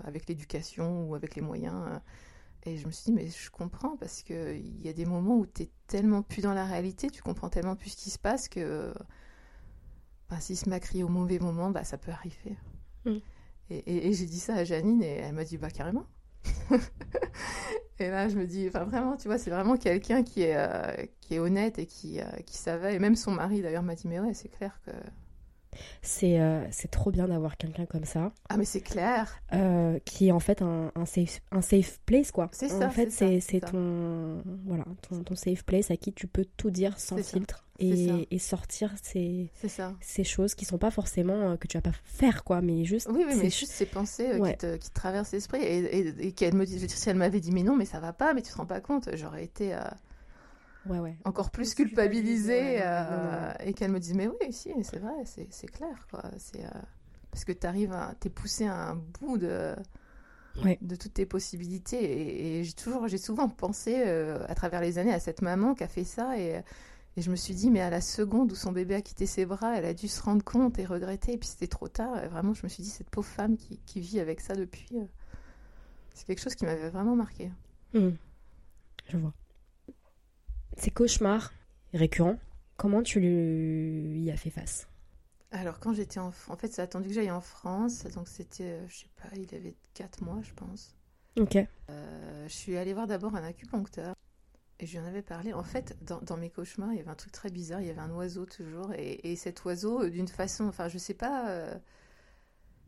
avec 0.05 0.29
l'éducation 0.29 1.09
ou 1.09 1.17
avec 1.17 1.35
les 1.35 1.43
moyens. 1.43 2.01
Et 2.67 2.79
je 2.79 2.87
me 2.87 2.93
suis 2.93 3.05
dit, 3.07 3.13
mais 3.13 3.27
je 3.29 3.51
comprends, 3.51 3.97
parce 3.97 4.23
qu'il 4.23 4.83
y 4.83 4.89
a 4.89 4.93
des 4.93 5.05
moments 5.05 5.37
où 5.39 5.47
tu 5.47 5.63
es 5.65 5.71
tellement 5.87 6.23
plus 6.23 6.43
dans 6.43 6.55
la 6.55 6.65
réalité, 6.65 7.11
tu 7.11 7.23
comprends 7.23 7.51
tellement 7.51 7.77
plus 7.77 7.91
ce 7.91 7.97
qui 7.97 8.11
se 8.11 8.19
passe 8.19 8.49
que 8.49 8.93
bah, 10.31 10.41
s'il 10.41 10.57
se 10.57 10.69
à 10.71 10.81
crier 10.81 11.05
au 11.05 11.09
mauvais 11.09 11.39
moment, 11.39 11.71
bah, 11.71 11.85
ça 11.85 11.99
peut 11.99 12.11
arriver. 12.11 12.57
Mm. 13.05 13.17
Et, 13.71 13.79
et- 13.79 14.09
et 14.09 14.13
j'ai 14.15 14.27
dit 14.27 14.41
ça 14.41 14.55
à 14.57 14.65
Janine 14.65 15.03
et 15.03 15.19
elle 15.19 15.35
m'a 15.35 15.45
dit, 15.45 15.59
bah 15.59 15.71
carrément. 15.71 16.07
et 17.99 18.09
là, 18.11 18.29
je 18.29 18.37
me 18.37 18.47
dis, 18.47 18.67
enfin 18.69 18.85
vraiment, 18.85 19.17
tu 19.17 19.29
vois, 19.29 19.39
c'est 19.39 19.51
vraiment 19.51 19.77
quelqu'un 19.77 20.23
qui 20.23 20.43
est, 20.43 20.57
euh, 20.57 21.07
qui 21.21 21.35
est 21.37 21.39
honnête 21.39 21.79
et 21.79 21.87
qui, 21.87 22.21
euh, 22.21 22.25
qui 22.47 22.57
savait. 22.57 22.95
Et 22.95 22.99
même 22.99 23.17
son 23.17 23.31
mari, 23.33 23.63
d'ailleurs, 23.63 23.83
m'a 23.83 23.95
dit, 23.95 24.09
mais 24.09 24.21
ouais, 24.21 24.35
c'est 24.35 24.49
clair 24.49 24.81
que. 24.85 24.91
C'est 26.03 26.41
euh, 26.41 26.65
c'est 26.71 26.91
trop 26.91 27.11
bien 27.11 27.29
d'avoir 27.29 27.57
quelqu'un 27.57 27.87
comme 27.87 28.05
ça, 28.05 28.33
Ah, 28.49 28.57
mais 28.57 28.65
c'est 28.65 28.81
clair. 28.81 29.39
euh, 29.53 29.99
qui 30.05 30.29
est 30.29 30.33
en 30.33 30.41
fait 30.41 30.63
un, 30.63 30.93
un, 30.95 31.07
safe, 31.07 31.41
un 31.53 31.61
safe 31.63 32.01
place, 32.07 32.31
quoi. 32.33 32.49
C'est 32.53 32.71
En 32.73 32.81
ça, 32.81 32.91
fait, 32.91 33.11
c'est 33.11 33.61
ton, 33.61 34.43
voilà, 34.67 34.85
ton, 35.09 35.23
ton 35.23 35.35
safe 35.37 35.65
place 35.65 35.91
à 35.91 35.97
qui 35.97 36.13
tu 36.13 36.27
peux 36.27 36.45
tout 36.57 36.71
dire 36.71 36.99
sans 36.99 37.17
filtre 37.23 37.65
et, 37.81 38.29
et 38.31 38.39
sortir 38.39 38.93
ces, 39.03 39.51
ça. 39.69 39.95
ces 40.01 40.23
choses 40.25 40.55
qui 40.55 40.65
sont 40.65 40.79
pas 40.79 40.91
forcément 40.93 41.51
euh, 41.51 41.57
que 41.57 41.67
tu 41.67 41.77
vas 41.77 41.83
pas 41.83 41.93
faire, 42.05 42.45
quoi, 42.45 42.61
mais 42.61 42.85
juste. 42.85 43.09
Oui, 43.11 43.25
oui, 43.27 43.33
c'est- 43.35 43.43
mais 43.43 43.51
juste 43.51 43.73
ces 43.73 43.87
pensées 43.87 44.39
Ouais. 44.39 44.53
qui, 44.53 44.59
te, 44.59 44.77
qui 44.77 44.89
te 44.91 44.95
traversent 44.95 45.33
l'esprit 45.33 45.61
et, 45.63 45.99
et, 45.99 46.27
et 46.29 46.33
qu'elle 46.33 46.55
me 46.55 46.65
dit, 46.67 46.77
je 46.77 46.81
veux 46.83 46.87
dire, 46.87 46.97
si 46.97 47.09
elle 47.09 47.17
m'avait 47.17 47.41
dit, 47.41 47.51
mais 47.53 47.63
non, 47.65 47.77
mais 47.77 47.85
ça 47.85 47.99
va 48.01 48.13
pas, 48.13 48.33
mais 48.35 48.43
tu 48.43 48.53
te 48.53 48.57
rends 48.57 48.67
pas 48.67 48.81
compte, 48.81 49.09
j'aurais 49.15 49.45
été 49.45 49.73
Ouais, 50.87 50.99
ouais. 50.99 51.17
encore 51.25 51.51
plus 51.51 51.75
culpabilisée, 51.75 52.77
ouais, 52.77 52.83
euh, 52.83 53.53
et 53.65 53.73
qu'elle 53.73 53.91
me 53.91 54.01
dise, 54.01 54.15
mais 54.15 54.29
oui, 54.29 54.53
si, 54.53 54.73
c'est 54.83 54.99
vrai, 54.99 55.25
c'est 55.25 55.47
c'est 55.51 55.67
clair, 55.67 56.07
quoi. 56.11 56.23
C'est 56.39 56.65
euh, 56.65 56.81
parce 57.31 57.45
que 57.45 57.53
t'arrives 57.53 57.93
à, 57.93 58.15
t'es 58.21 58.31
poussé 58.31 58.67
à 58.67 58.91
un 58.91 58.97
bout 58.97 59.39
de, 59.39 59.75
de 60.81 60.97
toutes 60.97 61.15
tes 61.15 61.27
possibilités 61.27 62.03
et, 62.03 62.61
et 62.61 62.65
j'ai 62.65 62.75
toujours, 62.75 63.09
j'ai 63.09 63.19
souvent 63.19 63.49
pensé 63.49 64.03
euh, 64.07 64.45
à 64.49 64.55
travers 64.55 64.81
les 64.81 64.99
années 64.99 65.15
à 65.15 65.21
cette 65.21 65.43
maman 65.43 65.75
qui 65.75 65.85
a 65.85 65.89
fait 65.89 66.05
ça 66.05 66.39
et 66.39 66.63
et 67.17 67.23
je 67.23 67.31
me 67.31 67.37
suis 67.37 67.55
dit, 67.55 67.71
mais 67.71 67.81
à 67.81 67.91
la 67.91 68.01
seconde 68.01 68.51
où 68.51 68.57
son 68.57 68.73
bébé 68.73 68.97
a 68.97 69.01
quitté 69.01 69.27
ses 69.27 69.47
bras, 69.47 69.77
elle 69.79 69.85
a 69.85 69.95
dû 69.95 70.09
se 70.09 70.21
rendre 70.21 70.43
compte 70.43 70.79
et 70.81 70.85
regretter. 70.85 71.35
Et 71.35 71.39
puis 71.39 71.49
c'était 71.49 71.69
trop 71.69 71.87
tard. 71.87 72.23
Et 72.23 72.27
vraiment, 72.27 72.55
je 72.55 72.65
me 72.65 72.69
suis 72.69 72.83
dit, 72.83 72.91
cette 72.91 73.09
pauvre 73.11 73.29
femme 73.29 73.57
qui, 73.57 73.79
qui 73.87 74.01
vit 74.01 74.19
avec 74.19 74.41
ça 74.41 74.57
depuis, 74.57 74.89
c'est 76.13 76.27
quelque 76.27 76.41
chose 76.41 76.57
qui 76.57 76.65
m'avait 76.65 76.91
vraiment 76.91 77.15
marqué. 77.15 77.53
Hmm. 77.93 78.11
Je 79.09 79.17
vois. 79.17 79.33
Ces 80.77 80.91
cauchemars 80.91 81.53
récurrents, 81.93 82.39
comment 82.77 83.03
tu 83.03 83.21
lui 83.21 84.23
y 84.23 84.31
as 84.31 84.37
fait 84.37 84.51
face? 84.51 84.89
Alors, 85.51 85.79
quand 85.79 85.93
j'étais 85.93 86.19
en, 86.19 86.33
en 86.49 86.57
fait, 86.57 86.73
ça 86.73 86.83
a 86.83 86.85
attendu 86.85 87.09
que 87.09 87.15
j'aille 87.15 87.31
en 87.31 87.41
France. 87.41 88.05
Donc, 88.15 88.29
c'était, 88.29 88.65
euh, 88.65 88.89
je 88.89 88.99
sais 89.01 89.11
pas, 89.23 89.29
il 89.37 89.55
avait 89.55 89.77
4 89.95 90.23
mois, 90.23 90.41
je 90.43 90.53
pense. 90.55 90.95
Ok. 91.39 91.57
Euh, 91.91 92.49
je 92.49 92.53
suis 92.53 92.77
allée 92.77 92.93
voir 92.95 93.07
d'abord 93.07 93.35
un 93.37 93.45
acupuncteur. 93.45 94.15
Et 94.81 94.87
je 94.87 94.99
lui 94.99 95.05
en 95.05 95.09
avais 95.09 95.23
parlé. 95.23 95.53
En 95.53 95.63
fait, 95.63 95.97
dans, 96.03 96.21
dans 96.23 96.37
mes 96.37 96.51
cauchemars, 96.51 96.93
il 96.93 96.97
y 96.97 97.01
avait 97.01 97.11
un 97.11 97.15
truc 97.15 97.33
très 97.33 97.51
bizarre. 97.51 97.81
Il 97.81 97.87
y 97.87 97.91
avait 97.91 98.01
un 98.01 98.11
oiseau 98.11 98.45
toujours. 98.47 98.93
Et, 98.95 99.31
et 99.31 99.37
cet 99.37 99.65
oiseau, 99.65 100.03
euh, 100.03 100.11
d'une 100.11 100.27
façon, 100.29 100.65
enfin, 100.67 100.89
je 100.89 100.99
sais 100.99 101.15
pas. 101.15 101.49
euh, 101.51 101.79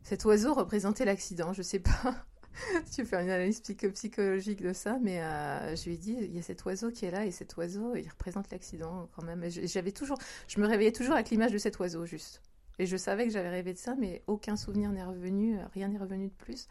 cet 0.03 0.25
oiseau 0.25 0.53
représentait 0.53 1.05
l'accident. 1.05 1.53
Je 1.53 1.61
sais 1.61 1.79
pas 1.79 2.25
tu 2.93 3.05
fais 3.05 3.21
une 3.21 3.29
analyse 3.29 3.61
psycho- 3.61 3.91
psychologique 3.91 4.61
de 4.61 4.73
ça, 4.73 4.97
mais 5.01 5.21
euh, 5.21 5.75
je 5.75 5.85
lui 5.85 5.93
ai 5.95 5.97
dit 5.97 6.17
il 6.19 6.35
y 6.35 6.39
a 6.39 6.41
cet 6.41 6.63
oiseau 6.65 6.91
qui 6.91 7.05
est 7.05 7.11
là 7.11 7.25
et 7.25 7.31
cet 7.31 7.55
oiseau, 7.57 7.95
il 7.95 8.07
représente 8.09 8.49
l'accident 8.51 9.09
quand 9.15 9.23
même. 9.23 9.43
J'avais 9.49 9.91
toujours, 9.91 10.17
je 10.47 10.59
me 10.59 10.67
réveillais 10.67 10.91
toujours 10.91 11.13
avec 11.15 11.29
l'image 11.29 11.51
de 11.51 11.57
cet 11.57 11.79
oiseau 11.79 12.05
juste. 12.05 12.41
Et 12.79 12.85
je 12.85 12.97
savais 12.97 13.25
que 13.25 13.31
j'avais 13.33 13.49
rêvé 13.49 13.73
de 13.73 13.77
ça, 13.79 13.95
mais 13.95 14.23
aucun 14.27 14.55
souvenir 14.55 14.91
n'est 14.91 15.03
revenu, 15.03 15.57
rien 15.73 15.87
n'est 15.87 15.97
revenu 15.97 16.27
de 16.27 16.33
plus. 16.33 16.67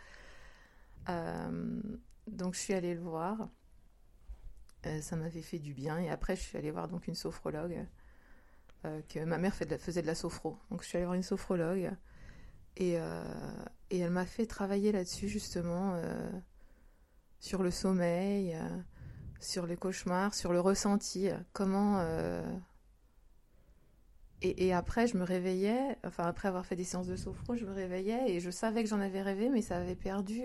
Euh, 1.09 1.81
donc 2.27 2.55
je 2.55 2.61
suis 2.61 2.75
allée 2.75 2.95
le 2.95 3.01
voir. 3.01 3.49
Euh, 4.87 5.01
ça 5.03 5.17
m'avait 5.17 5.43
fait 5.43 5.59
du 5.59 5.75
bien. 5.75 5.99
Et 5.99 6.09
après, 6.11 6.37
je 6.37 6.43
suis 6.43 6.57
allée 6.59 6.71
voir 6.71 6.89
donc 6.89 7.07
une 7.09 7.15
sophrologue. 7.15 7.87
que 9.09 9.25
ma 9.25 9.39
mère 9.39 9.55
faisait 9.55 10.03
de 10.03 10.07
la 10.07 10.15
sophro. 10.15 10.59
Donc 10.71 10.83
je 10.83 10.89
suis 10.89 10.97
allée 10.97 11.07
voir 11.07 11.15
une 11.17 11.23
sophrologue. 11.23 11.91
Et, 12.77 12.99
euh, 12.99 13.23
et 13.91 13.99
elle 14.01 14.11
m'a 14.11 14.27
fait 14.27 14.47
travailler 14.47 14.93
là-dessus, 14.93 15.29
justement, 15.29 15.95
euh, 15.95 16.31
sur 17.41 17.63
le 17.63 17.71
sommeil, 17.71 18.55
euh, 18.55 18.69
sur 19.41 19.67
les 19.67 19.77
cauchemars, 19.77 20.35
sur 20.35 20.53
le 20.53 20.61
ressenti. 20.61 21.29
Comment. 21.53 22.05
Et, 24.43 24.73
après, 24.73 25.07
je 25.07 25.17
me 25.17 25.25
réveillais, 25.25 25.97
enfin, 26.05 26.25
après 26.25 26.47
avoir 26.49 26.67
fait 26.67 26.77
des 26.77 26.85
séances 26.85 27.07
de 27.09 27.17
sophro, 27.17 27.57
je 27.57 27.65
me 27.65 27.73
réveillais 27.73 28.31
et 28.31 28.39
je 28.39 28.51
savais 28.51 28.85
que 28.85 28.89
j'en 28.89 29.01
avais 29.01 29.23
rêvé, 29.23 29.49
mais 29.49 29.63
ça 29.63 29.79
avait 29.79 29.97
perdu. 29.97 30.43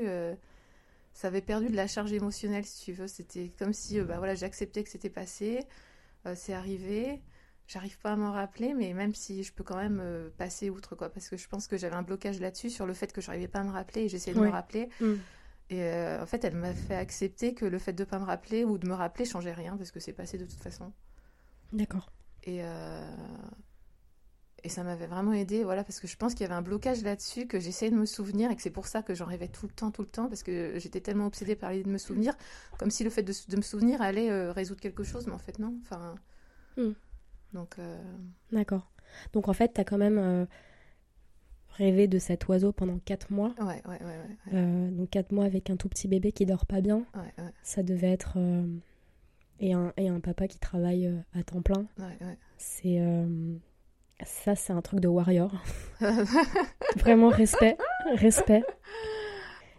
ça 1.14 1.28
avait 1.28 1.42
perdu 1.42 1.68
de 1.68 1.76
la 1.76 1.88
charge 1.88 2.14
émotionnelle, 2.14 2.66
si 2.66 2.86
tu 2.86 2.94
veux. 2.94 3.08
C'était 3.08 3.52
comme 3.60 3.74
si 3.74 4.00
bah, 4.02 4.18
voilà, 4.18 4.34
j'acceptais 4.34 4.84
que 4.84 4.90
c'était 4.90 5.10
passé, 5.10 5.66
c'est 6.36 6.54
arrivé. 6.54 7.22
J'arrive 7.72 7.98
pas 8.00 8.12
à 8.12 8.16
m'en 8.18 8.34
rappeler, 8.34 8.74
mais 8.74 8.92
même 8.94 9.16
si 9.16 9.44
je 9.44 9.54
peux 9.54 9.64
quand 9.64 9.78
même 9.78 10.02
euh, 10.02 10.30
passer 10.38 10.70
outre, 10.70 10.94
quoi, 10.94 11.08
parce 11.08 11.30
que 11.30 11.38
je 11.38 11.48
pense 11.48 11.68
que 11.68 11.78
j'avais 11.78 11.96
un 11.96 12.02
blocage 12.02 12.42
là-dessus, 12.42 12.70
sur 12.70 12.86
le 12.86 12.94
fait 12.94 13.14
que 13.14 13.22
je 13.22 13.28
n'arrivais 13.28 13.48
pas 13.48 13.60
à 13.60 13.64
me 13.64 13.72
rappeler, 13.72 14.02
et 14.02 14.10
j'essayais 14.10 14.36
de 14.36 14.42
me 14.42 14.50
rappeler. 14.50 14.90
Mm. 15.00 15.14
Et 15.70 15.84
euh, 15.84 16.22
en 16.22 16.26
fait, 16.26 16.44
elle 16.44 16.56
m'a 16.56 16.74
fait 16.74 16.98
accepter 16.98 17.54
que 17.54 17.64
le 17.64 17.80
fait 17.80 17.94
de 17.94 18.04
ne 18.04 18.10
pas 18.10 18.20
me 18.20 18.26
rappeler 18.26 18.66
ou 18.66 18.78
de 18.78 18.86
me 18.86 18.94
rappeler 18.94 19.24
changeait 19.24 19.54
rien, 19.54 19.78
parce 19.78 19.90
que 19.92 20.02
c'est 20.02 20.12
passé 20.12 20.38
de 20.38 20.44
toute 20.44 20.60
façon. 20.60 20.92
D'accord. 21.72 22.12
Et, 22.44 22.62
euh, 22.62 23.10
et 24.66 24.68
ça 24.68 24.84
m'avait 24.84 25.08
vraiment 25.08 25.32
aidé, 25.32 25.64
voilà, 25.64 25.86
parce 25.86 26.02
que 26.02 26.08
je 26.08 26.18
pense 26.18 26.34
qu'il 26.34 26.42
y 26.42 26.46
avait 26.48 26.56
un 26.56 26.62
blocage 26.62 27.04
là-dessus, 27.04 27.48
que 27.48 27.62
j'essayais 27.62 27.92
de 27.92 27.96
me 27.96 28.06
souvenir, 28.06 28.52
et 28.52 28.58
que 28.58 28.62
c'est 28.62 28.70
pour 28.70 28.88
ça 28.88 29.02
que 29.02 29.16
j'en 29.16 29.28
rêvais 29.28 29.48
tout 29.48 29.66
le 29.66 29.72
temps, 29.72 29.92
tout 29.92 30.02
le 30.02 30.10
temps, 30.10 30.28
parce 30.28 30.44
que 30.44 30.74
j'étais 30.76 31.00
tellement 31.00 31.28
obsédée 31.28 31.56
par 31.56 31.72
l'idée 31.72 31.86
de 31.86 31.90
me 31.90 31.98
souvenir, 31.98 32.36
comme 32.78 32.92
si 32.92 33.06
le 33.06 33.10
fait 33.10 33.24
de, 33.24 33.34
de 33.48 33.56
me 33.56 33.62
souvenir 33.62 34.02
allait 34.02 34.30
euh, 34.30 34.52
résoudre 34.52 34.82
quelque 34.82 35.06
chose, 35.06 35.26
mais 35.26 35.34
en 35.34 35.40
fait 35.40 35.58
non. 35.58 35.74
Enfin, 35.84 36.16
Mm. 36.78 36.92
Donc 37.54 37.78
euh, 37.80 37.98
D'accord. 38.52 38.92
Donc 39.34 39.48
en 39.48 39.54
fait, 39.54 39.70
t'as 39.74 39.84
quand 39.84 39.98
même 39.98 40.18
euh, 40.18 40.46
rêvé 41.70 42.08
de 42.08 42.20
cet 42.20 42.48
oiseau 42.48 42.72
pendant 42.72 42.98
4 43.00 43.32
mois. 43.32 43.54
ouais, 43.60 43.82
ouais, 43.88 44.00
ouais, 44.04 44.38
Euh, 44.54 44.90
donc 44.92 45.10
4 45.10 45.32
mois 45.32 45.46
avec 45.46 45.70
un 45.70 45.76
tout 45.78 45.90
petit 45.90 46.08
bébé 46.08 46.32
qui 46.32 46.46
dort 46.46 46.66
pas 46.66 46.82
bien. 46.82 47.06
ouais, 47.16 47.34
ouais, 47.44 47.52
Ça 47.64 47.84
devait 47.84 48.12
être... 48.12 48.34
euh, 48.38 48.66
et, 49.60 49.74
un, 49.74 49.94
et 49.98 50.08
un 50.10 50.20
papa 50.20 50.48
qui 50.48 50.58
travaille 50.60 51.08
euh, 51.08 51.20
à 51.34 51.44
temps 51.44 51.62
plein. 51.62 51.86
ouais, 52.00 52.18
ouais. 52.26 52.38
C'est... 52.58 53.00
Ça, 54.24 54.56
c'est 54.56 54.72
un 54.74 54.82
truc 54.84 55.00
de 55.00 55.08
warrior. 55.08 55.52
Vraiment 56.98 57.30
respect. 57.30 57.76
Respect. 58.16 58.64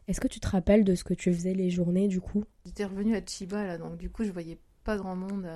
Est-ce 0.08 0.20
que 0.20 0.26
tu 0.28 0.40
te 0.40 0.48
rappelles 0.48 0.82
de 0.84 0.94
ce 0.96 1.04
que 1.04 1.14
tu 1.14 1.32
faisais 1.32 1.54
les 1.54 1.70
journées 1.70 2.08
du 2.08 2.20
coup? 2.20 2.44
J'étais 2.66 2.84
revenue 2.84 3.14
à 3.16 3.20
Chiba, 3.24 3.64
là, 3.64 3.78
donc 3.78 3.96
du 3.98 4.10
coup, 4.10 4.24
je 4.24 4.32
voyais 4.32 4.58
pas 4.82 4.96
grand 4.96 5.14
monde. 5.14 5.48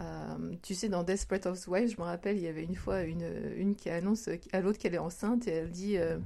Euh, 0.00 0.54
tu 0.62 0.74
sais, 0.74 0.88
dans 0.88 1.02
Desperate 1.02 1.46
Housewives, 1.46 1.90
je 1.90 1.96
me 2.00 2.06
rappelle, 2.06 2.36
il 2.36 2.42
y 2.42 2.48
avait 2.48 2.62
une 2.64 2.76
fois 2.76 3.02
une, 3.02 3.28
une 3.56 3.74
qui 3.74 3.90
annonce 3.90 4.28
à 4.52 4.60
l'autre 4.60 4.78
qu'elle 4.78 4.94
est 4.94 4.98
enceinte 4.98 5.48
et 5.48 5.50
elle 5.50 5.70
dit 5.70 5.96
euh, 5.98 6.18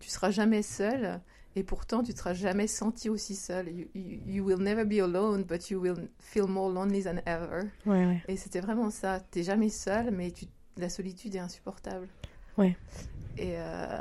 Tu 0.00 0.08
seras 0.08 0.30
jamais 0.30 0.62
seule 0.62 1.20
et 1.56 1.62
pourtant 1.62 2.02
tu 2.02 2.12
ne 2.12 2.16
seras 2.16 2.34
jamais 2.34 2.66
sentie 2.66 3.08
aussi 3.08 3.36
seule. 3.36 3.68
You, 3.68 3.86
you- 3.94 4.20
you 4.26 4.44
will 4.44 4.58
never 4.58 4.84
be 4.84 5.00
alone, 5.00 5.44
but 5.44 5.70
you 5.70 5.80
will 5.80 6.08
feel 6.18 6.46
more 6.46 6.70
lonely 6.70 7.04
than 7.04 7.18
ever. 7.26 7.68
Ouais, 7.86 8.04
ouais. 8.06 8.22
Et 8.28 8.36
c'était 8.36 8.60
vraiment 8.60 8.90
ça. 8.90 9.20
T'es 9.30 9.42
jamais 9.44 9.68
seule, 9.70 10.10
mais 10.10 10.30
tu, 10.32 10.46
la 10.76 10.88
solitude 10.88 11.34
est 11.36 11.40
insupportable. 11.40 12.08
Ouais. 12.56 12.76
Et, 13.36 13.52
euh, 13.58 14.00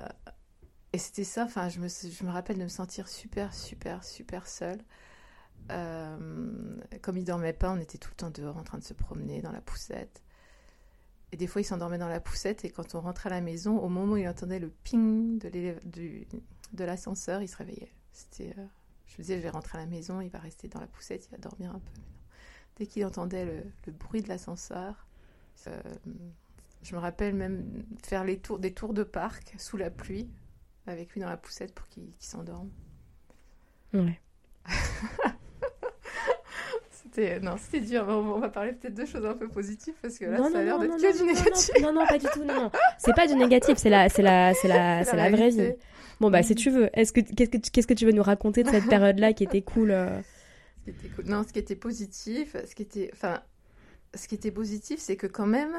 et 0.94 0.98
c'était 0.98 1.24
ça. 1.24 1.44
Enfin, 1.46 1.70
je 1.70 1.80
me, 1.80 1.88
je 1.88 2.24
me 2.24 2.32
rappelle 2.32 2.58
de 2.58 2.64
me 2.64 2.68
sentir 2.68 3.08
super, 3.08 3.54
super, 3.54 4.04
super 4.04 4.48
seule. 4.48 4.80
Euh, 5.72 6.78
comme 7.02 7.18
il 7.18 7.24
dormait 7.24 7.54
pas, 7.54 7.72
on 7.72 7.80
était 7.80 7.98
tout 7.98 8.10
le 8.12 8.16
temps 8.16 8.30
dehors 8.30 8.58
en 8.58 8.64
train 8.64 8.78
de 8.78 8.84
se 8.84 8.94
promener 8.94 9.42
dans 9.42 9.52
la 9.52 9.62
poussette. 9.62 10.24
Et 11.32 11.38
des 11.38 11.48
fois, 11.48 11.62
il 11.62 11.66
s'endormait 11.66 11.98
dans 11.98 12.08
la 12.08 12.20
poussette. 12.20 12.64
Et 12.66 12.70
quand 12.70 12.96
on 12.96 13.02
rentrait 13.02 13.30
à 13.30 13.34
la 13.34 13.42
maison, 13.42 13.78
au 13.78 13.90
moment 13.90 14.14
où 14.14 14.18
il 14.18 14.28
entendait 14.28 14.60
le 14.60 14.70
ping 14.70 15.40
de 15.40 16.84
l'ascenseur, 16.84 17.42
il 17.42 17.48
se 17.48 17.58
réveillait. 17.58 17.92
C'était, 18.14 18.54
euh, 18.58 18.66
je 19.08 19.14
me 19.14 19.24
disais, 19.24 19.38
je 19.38 19.42
vais 19.44 19.50
rentrer 19.50 19.78
à 19.78 19.82
la 19.82 19.88
maison, 19.88 20.22
il 20.22 20.30
va 20.30 20.40
rester 20.40 20.68
dans 20.68 20.80
la 20.80 20.88
poussette, 20.88 21.28
il 21.28 21.32
va 21.32 21.38
dormir 21.38 21.72
un 21.72 21.80
peu. 21.80 21.92
Mais 21.96 22.02
non. 22.02 22.14
Dès 22.78 22.86
qu'il 22.88 23.06
entendait 23.06 23.46
le, 23.46 23.64
le 23.86 23.92
bruit 23.92 24.22
de 24.22 24.30
l'ascenseur, 24.30 25.08
euh, 25.68 25.82
je 26.84 26.96
me 26.96 27.00
rappelle 27.00 27.36
même 27.36 27.86
faire 28.04 28.24
les 28.24 28.40
tours, 28.40 28.60
des 28.60 28.74
tours 28.74 28.94
de 28.94 29.04
parc 29.04 29.56
sous 29.58 29.78
la 29.78 29.90
pluie. 29.90 30.30
avec 30.86 31.12
lui 31.12 31.22
dans 31.22 31.30
la 31.30 31.38
poussette 31.38 31.74
pour 31.74 31.88
qu'il 31.90 32.14
s'endorme. 32.20 32.70
Ouais. 33.94 34.22
c'était 37.18 37.40
non, 37.40 37.56
c'était 37.58 37.86
dur. 37.86 38.06
On 38.08 38.40
va 38.40 38.50
parler 38.50 38.74
peut-être 38.74 38.94
de 38.94 39.06
choses 39.06 39.26
un 39.26 39.34
peu 39.34 39.48
positives 39.48 39.96
parce 40.02 40.18
que 40.18 40.26
là, 40.26 40.38
non, 40.38 40.52
ça 40.52 40.60
a 40.60 40.64
l'air 40.64 40.80
d'être 40.80 40.98
que 40.98 41.18
du 41.18 41.24
négatif. 41.24 41.74
Non, 41.82 41.94
non, 41.94 42.06
pas 42.06 42.18
du 42.18 42.28
tout. 42.28 42.44
Non, 42.44 42.54
non. 42.54 42.72
C'est 43.00 43.16
pas 43.16 43.28
du 43.28 43.36
négatif. 43.36 43.78
C'est 43.78 43.90
la, 43.90 44.10
c'est 44.10 44.22
la, 44.22 44.54
c'est 44.54 44.68
la, 44.68 45.04
c'est 45.04 45.16
la, 45.16 45.30
vraie 45.30 45.50
vie. 45.50 45.74
Bon 46.20 46.30
bah, 46.30 46.44
si 46.44 46.56
tu 46.56 46.70
veux, 46.70 46.90
est-ce 46.94 47.14
que 47.14 47.22
qu'est-ce 47.22 47.50
que 47.50 47.58
qu'est-ce 47.58 47.88
que 47.88 47.94
tu 47.94 48.06
veux 48.06 48.12
nous 48.12 48.24
raconter 48.24 48.64
de 48.64 48.70
cette 48.70 48.86
période-là 48.90 49.34
qui 49.34 49.44
était 49.44 49.62
cool 49.62 49.92
euh 49.92 50.20
Ce 50.80 50.84
qui 50.84 50.90
était 50.92 51.08
cool. 51.10 51.26
Non, 51.26 51.44
ce 51.44 51.54
qui 51.54 51.60
était 51.60 51.76
positif, 51.76 52.56
ce 52.68 52.76
qui 52.76 52.84
était, 52.84 53.10
enfin, 53.14 53.42
ce 54.14 54.28
qui 54.28 54.36
était 54.36 54.52
positif, 54.52 55.00
c'est 55.00 55.16
que 55.16 55.28
quand 55.28 55.48
même, 55.48 55.74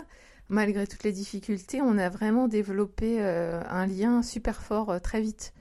malgré 0.49 0.86
toutes 0.86 1.05
les 1.05 1.12
difficultés, 1.12 1.80
on 1.82 1.99
a 1.99 2.09
vraiment 2.09 2.49
développé 2.49 3.18
euh, 3.20 3.61
un 3.68 3.86
lien 3.86 4.22
super 4.22 4.61
fort 4.62 4.91
euh, 4.91 4.99
très 4.99 5.20
vite. 5.20 5.53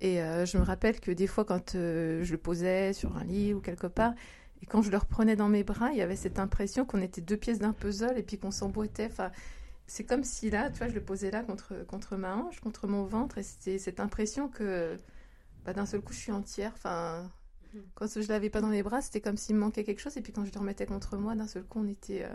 Et 0.00 0.22
euh, 0.22 0.46
je 0.46 0.56
me 0.56 0.62
rappelle 0.62 0.98
que 0.98 1.10
des 1.10 1.26
fois, 1.26 1.44
quand 1.44 1.74
euh, 1.74 2.24
je 2.24 2.32
le 2.32 2.38
posais 2.38 2.92
sur 2.92 3.16
un 3.16 3.24
lit 3.24 3.52
ou 3.52 3.60
quelque 3.60 3.86
part, 3.86 4.14
et 4.62 4.66
quand 4.66 4.82
je 4.82 4.90
le 4.90 4.98
reprenais 4.98 5.36
dans 5.36 5.48
mes 5.48 5.64
bras, 5.64 5.90
il 5.92 5.98
y 5.98 6.02
avait 6.02 6.16
cette 6.16 6.38
impression 6.38 6.84
qu'on 6.84 7.00
était 7.00 7.20
deux 7.20 7.36
pièces 7.36 7.58
d'un 7.58 7.72
puzzle 7.72 8.18
et 8.18 8.22
puis 8.22 8.38
qu'on 8.38 8.50
s'emboîtait. 8.50 9.06
Enfin, 9.06 9.30
c'est 9.86 10.04
comme 10.04 10.22
si 10.22 10.50
là, 10.50 10.70
tu 10.70 10.78
vois, 10.78 10.88
je 10.88 10.94
le 10.94 11.02
posais 11.02 11.30
là 11.30 11.42
contre, 11.42 11.84
contre 11.86 12.16
ma 12.16 12.36
hanche, 12.36 12.60
contre 12.60 12.86
mon 12.86 13.04
ventre, 13.04 13.38
et 13.38 13.42
c'était 13.42 13.78
cette 13.78 14.00
impression 14.00 14.48
que 14.48 14.96
bah, 15.64 15.72
d'un 15.72 15.86
seul 15.86 16.00
coup, 16.00 16.12
je 16.12 16.18
suis 16.18 16.32
entière. 16.32 16.72
Enfin, 16.74 17.30
quand 17.94 18.06
je 18.06 18.28
l'avais 18.28 18.50
pas 18.50 18.60
dans 18.60 18.68
les 18.68 18.82
bras, 18.82 19.00
c'était 19.00 19.20
comme 19.20 19.36
s'il 19.36 19.56
me 19.56 19.60
manquait 19.60 19.84
quelque 19.84 20.00
chose, 20.00 20.16
et 20.16 20.20
puis 20.20 20.32
quand 20.32 20.44
je 20.44 20.52
le 20.52 20.60
remettais 20.60 20.86
contre 20.86 21.16
moi, 21.16 21.34
d'un 21.34 21.46
seul 21.46 21.64
coup, 21.64 21.80
on 21.80 21.88
était, 21.88 22.24
euh, 22.24 22.34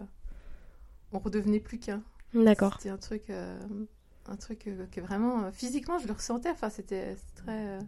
on 1.11 1.19
redevenait 1.19 1.59
plus 1.59 1.79
qu'un. 1.79 2.03
D'accord. 2.33 2.75
C'était 2.77 2.89
un 2.89 2.97
truc, 2.97 3.29
euh, 3.29 3.57
un 4.27 4.35
truc 4.35 4.67
euh, 4.67 4.85
que 4.91 4.99
vraiment, 4.99 5.51
physiquement, 5.51 5.99
je 5.99 6.07
le 6.07 6.13
ressentais. 6.13 6.49
Enfin, 6.49 6.69
c'était 6.69 7.15
très, 7.35 7.79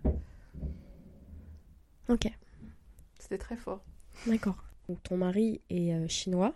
Ok. 2.07 2.29
c'était 3.19 3.37
très 3.37 3.57
fort. 3.57 3.83
D'accord. 4.25 4.63
Donc 4.89 5.01
ton 5.03 5.17
mari 5.17 5.61
est 5.69 5.93
euh, 5.93 6.07
chinois. 6.07 6.53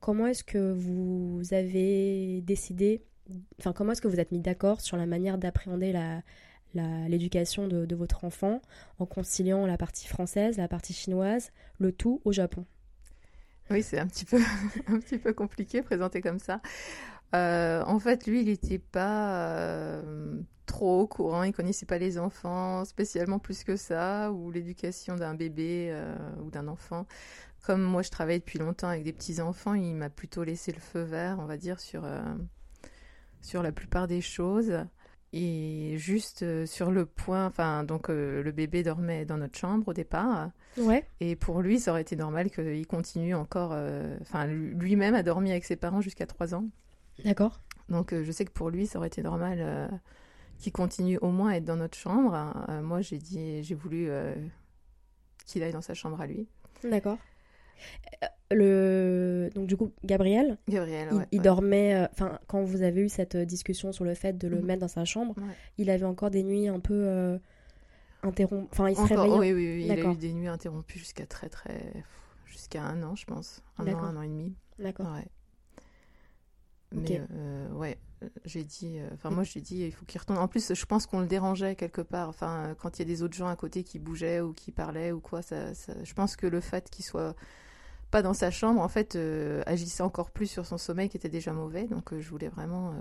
Comment 0.00 0.26
est-ce 0.26 0.44
que 0.44 0.72
vous 0.72 1.42
avez 1.52 2.40
décidé, 2.42 3.02
enfin 3.58 3.72
comment 3.72 3.92
est-ce 3.92 4.00
que 4.00 4.08
vous 4.08 4.20
êtes 4.20 4.32
mis 4.32 4.38
d'accord 4.40 4.80
sur 4.80 4.96
la 4.96 5.06
manière 5.06 5.36
d'appréhender 5.38 5.92
la- 5.92 6.22
l'éducation 7.08 7.66
de, 7.66 7.84
de 7.84 7.96
votre 7.96 8.24
enfant 8.24 8.62
en 8.98 9.04
conciliant 9.06 9.66
la 9.66 9.76
partie 9.76 10.06
française, 10.06 10.56
la 10.56 10.68
partie 10.68 10.92
chinoise, 10.92 11.50
le 11.78 11.92
tout 11.92 12.20
au 12.24 12.32
Japon? 12.32 12.64
Oui, 13.70 13.82
c'est 13.82 13.98
un 13.98 14.06
petit 14.06 14.24
peu, 14.24 14.38
un 14.88 14.98
petit 14.98 15.18
peu 15.18 15.32
compliqué 15.32 15.82
présenté 15.82 16.20
comme 16.20 16.38
ça. 16.38 16.60
Euh, 17.34 17.82
en 17.86 17.98
fait, 17.98 18.26
lui, 18.26 18.40
il 18.40 18.46
n'était 18.46 18.78
pas 18.78 19.48
euh, 19.48 20.40
trop 20.66 21.02
au 21.02 21.06
courant. 21.06 21.42
Il 21.42 21.52
connaissait 21.52 21.86
pas 21.86 21.98
les 21.98 22.18
enfants 22.18 22.84
spécialement 22.84 23.38
plus 23.38 23.64
que 23.64 23.76
ça, 23.76 24.32
ou 24.32 24.50
l'éducation 24.50 25.16
d'un 25.16 25.34
bébé 25.34 25.88
euh, 25.90 26.14
ou 26.44 26.50
d'un 26.50 26.68
enfant. 26.68 27.06
Comme 27.64 27.82
moi, 27.82 28.02
je 28.02 28.10
travaille 28.10 28.40
depuis 28.40 28.58
longtemps 28.58 28.88
avec 28.88 29.04
des 29.04 29.12
petits 29.12 29.40
enfants, 29.40 29.74
il 29.74 29.94
m'a 29.94 30.08
plutôt 30.08 30.44
laissé 30.44 30.72
le 30.72 30.80
feu 30.80 31.02
vert, 31.02 31.38
on 31.40 31.44
va 31.44 31.58
dire, 31.58 31.78
sur 31.78 32.04
sur 33.42 33.62
la 33.62 33.72
plupart 33.72 34.06
des 34.06 34.20
choses. 34.20 34.84
Et 35.32 35.94
juste 35.96 36.66
sur 36.66 36.90
le 36.90 37.06
point, 37.06 37.46
enfin, 37.46 37.84
donc 37.84 38.10
euh, 38.10 38.42
le 38.42 38.50
bébé 38.50 38.82
dormait 38.82 39.24
dans 39.24 39.36
notre 39.36 39.56
chambre 39.56 39.88
au 39.88 39.92
départ. 39.92 40.50
Ouais. 40.76 41.04
Et 41.20 41.36
pour 41.36 41.62
lui, 41.62 41.78
ça 41.78 41.92
aurait 41.92 42.00
été 42.00 42.16
normal 42.16 42.50
qu'il 42.50 42.86
continue 42.88 43.34
encore, 43.34 43.70
euh, 43.72 44.16
enfin, 44.22 44.46
lui-même 44.46 45.14
a 45.14 45.22
dormi 45.22 45.52
avec 45.52 45.64
ses 45.64 45.76
parents 45.76 46.00
jusqu'à 46.00 46.26
3 46.26 46.54
ans. 46.54 46.64
D'accord. 47.24 47.60
Donc 47.88 48.12
euh, 48.12 48.22
je 48.24 48.30
sais 48.32 48.44
que 48.44 48.52
pour 48.52 48.70
lui, 48.70 48.86
ça 48.86 48.98
aurait 48.98 49.08
été 49.08 49.22
normal 49.22 49.58
euh, 49.60 49.88
qu'il 50.58 50.72
continue 50.72 51.18
au 51.18 51.30
moins 51.30 51.50
à 51.50 51.56
être 51.56 51.64
dans 51.64 51.76
notre 51.76 51.96
chambre. 51.98 52.54
Euh, 52.68 52.82
moi, 52.82 53.00
j'ai 53.00 53.18
dit, 53.18 53.62
j'ai 53.62 53.74
voulu 53.74 54.08
qu'il 55.46 55.62
aille 55.62 55.72
dans 55.72 55.80
sa 55.80 55.94
chambre 55.94 56.20
à 56.20 56.26
lui. 56.26 56.46
D'accord. 56.84 57.18
Le 58.52 59.48
donc 59.54 59.66
du 59.68 59.76
coup 59.76 59.92
Gabriel, 60.04 60.58
Gabriel, 60.68 61.08
il, 61.12 61.16
ouais, 61.18 61.26
il 61.32 61.38
ouais. 61.38 61.44
dormait. 61.44 61.94
euh, 61.94 62.06
Enfin 62.12 62.38
quand 62.48 62.62
vous 62.62 62.82
avez 62.82 63.00
eu 63.00 63.08
cette 63.08 63.36
discussion 63.36 63.92
sur 63.92 64.04
le 64.04 64.14
fait 64.14 64.36
de 64.36 64.48
le 64.48 64.58
Mhm. 64.58 64.64
mettre 64.66 64.80
dans 64.80 64.88
sa 64.88 65.04
chambre, 65.04 65.34
Ouais. 65.38 65.54
il 65.78 65.88
avait 65.88 66.04
encore 66.04 66.30
des 66.30 66.42
nuits 66.42 66.66
un 66.68 66.80
peu 66.80 66.94
euh, 66.94 67.38
interrompues. 68.22 68.68
Enfin 68.72 68.90
il 68.90 68.96
se 68.96 69.02
réveillait. 69.02 69.38
oui, 69.38 69.52
oui, 69.52 69.74
oui, 69.76 69.84
il 69.84 69.92
a 69.92 70.12
eu 70.12 70.16
des 70.16 70.32
nuits 70.32 70.48
interrompues 70.48 70.98
jusqu'à 70.98 71.26
très, 71.26 71.48
très, 71.48 71.92
jusqu'à 72.46 72.82
un 72.82 73.02
an, 73.04 73.14
je 73.14 73.24
pense, 73.24 73.62
un 73.78 73.86
an, 73.86 73.98
un 73.98 74.16
an 74.16 74.22
et 74.22 74.28
demi. 74.28 74.54
D'accord. 74.78 75.06
Mais 76.92 77.22
euh, 77.32 77.68
ouais, 77.72 77.98
euh, 78.22 78.28
j'ai 78.44 78.64
dit, 78.64 78.98
euh, 78.98 79.08
enfin 79.14 79.30
moi 79.30 79.44
j'ai 79.44 79.60
dit, 79.60 79.82
il 79.84 79.92
faut 79.92 80.04
qu'il 80.04 80.20
retourne. 80.20 80.38
En 80.38 80.48
plus, 80.48 80.74
je 80.74 80.86
pense 80.86 81.06
qu'on 81.06 81.20
le 81.20 81.26
dérangeait 81.26 81.76
quelque 81.76 82.00
part. 82.00 82.28
Enfin, 82.28 82.74
quand 82.78 82.98
il 82.98 83.02
y 83.02 83.02
a 83.02 83.04
des 83.06 83.22
autres 83.22 83.36
gens 83.36 83.46
à 83.48 83.54
côté 83.56 83.84
qui 83.84 83.98
bougeaient 83.98 84.40
ou 84.40 84.52
qui 84.52 84.72
parlaient 84.72 85.12
ou 85.12 85.20
quoi, 85.20 85.40
ça, 85.42 85.72
ça- 85.74 86.02
je 86.02 86.14
pense 86.14 86.34
que 86.36 86.46
le 86.48 86.60
fait 86.60 86.90
qu'il 86.90 87.04
soit 87.04 87.36
pas 88.10 88.22
dans 88.22 88.34
sa 88.34 88.50
chambre, 88.50 88.80
en 88.80 88.88
fait, 88.88 89.14
euh, 89.14 89.62
agissait 89.66 90.02
encore 90.02 90.32
plus 90.32 90.48
sur 90.48 90.66
son 90.66 90.78
sommeil 90.78 91.08
qui 91.08 91.16
était 91.16 91.28
déjà 91.28 91.52
mauvais. 91.52 91.86
Donc, 91.86 92.12
je 92.18 92.28
voulais 92.28 92.48
vraiment, 92.48 92.92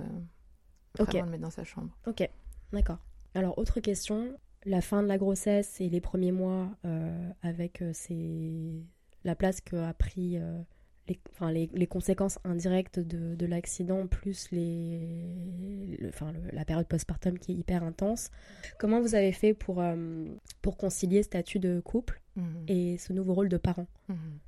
le 0.99 1.25
mettre 1.25 1.41
dans 1.41 1.49
sa 1.49 1.63
chambre. 1.63 1.89
Ok, 2.05 2.29
d'accord. 2.71 2.99
Alors, 3.33 3.57
autre 3.57 3.79
question. 3.79 4.37
La 4.65 4.81
fin 4.81 5.01
de 5.01 5.07
la 5.07 5.17
grossesse 5.17 5.79
et 5.81 5.89
les 5.89 6.01
premiers 6.01 6.31
mois 6.31 6.69
avec 7.41 7.83
ces- 7.93 8.83
la 9.23 9.35
place 9.35 9.61
que 9.61 9.77
a 9.77 9.93
pris 9.93 10.37
les, 11.09 11.19
enfin, 11.31 11.51
les, 11.51 11.69
les 11.73 11.87
conséquences 11.87 12.39
indirectes 12.43 12.99
de, 12.99 13.35
de 13.35 13.45
l'accident, 13.45 14.07
plus 14.07 14.49
les, 14.51 15.97
le- 15.99 16.09
enfin, 16.09 16.31
le- 16.31 16.49
la 16.53 16.63
période 16.65 16.87
postpartum 16.87 17.37
qui 17.37 17.51
est 17.51 17.55
hyper 17.55 17.83
intense. 17.83 18.29
Comment 18.77 19.01
vous 19.01 19.15
avez 19.15 19.31
fait 19.31 19.53
pour, 19.53 19.81
euh, 19.81 20.25
pour 20.61 20.77
concilier 20.77 21.23
statut 21.23 21.59
de 21.59 21.79
couple 21.81 22.21
Mhm. 22.35 22.63
et 22.67 22.97
ce 22.97 23.11
nouveau 23.11 23.33
rôle 23.33 23.49
de 23.49 23.57
parent? 23.57 23.87
Mhm. 24.07 24.39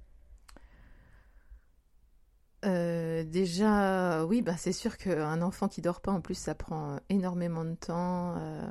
Euh, 2.63 3.23
déjà, 3.23 4.23
oui, 4.25 4.41
bah, 4.43 4.55
c'est 4.55 4.71
sûr 4.73 4.97
qu'un 4.97 5.41
enfant 5.41 5.67
qui 5.67 5.81
dort 5.81 5.99
pas, 6.01 6.11
en 6.11 6.21
plus, 6.21 6.35
ça 6.35 6.53
prend 6.53 6.97
énormément 7.09 7.65
de 7.65 7.73
temps. 7.75 8.35
euh, 8.37 8.67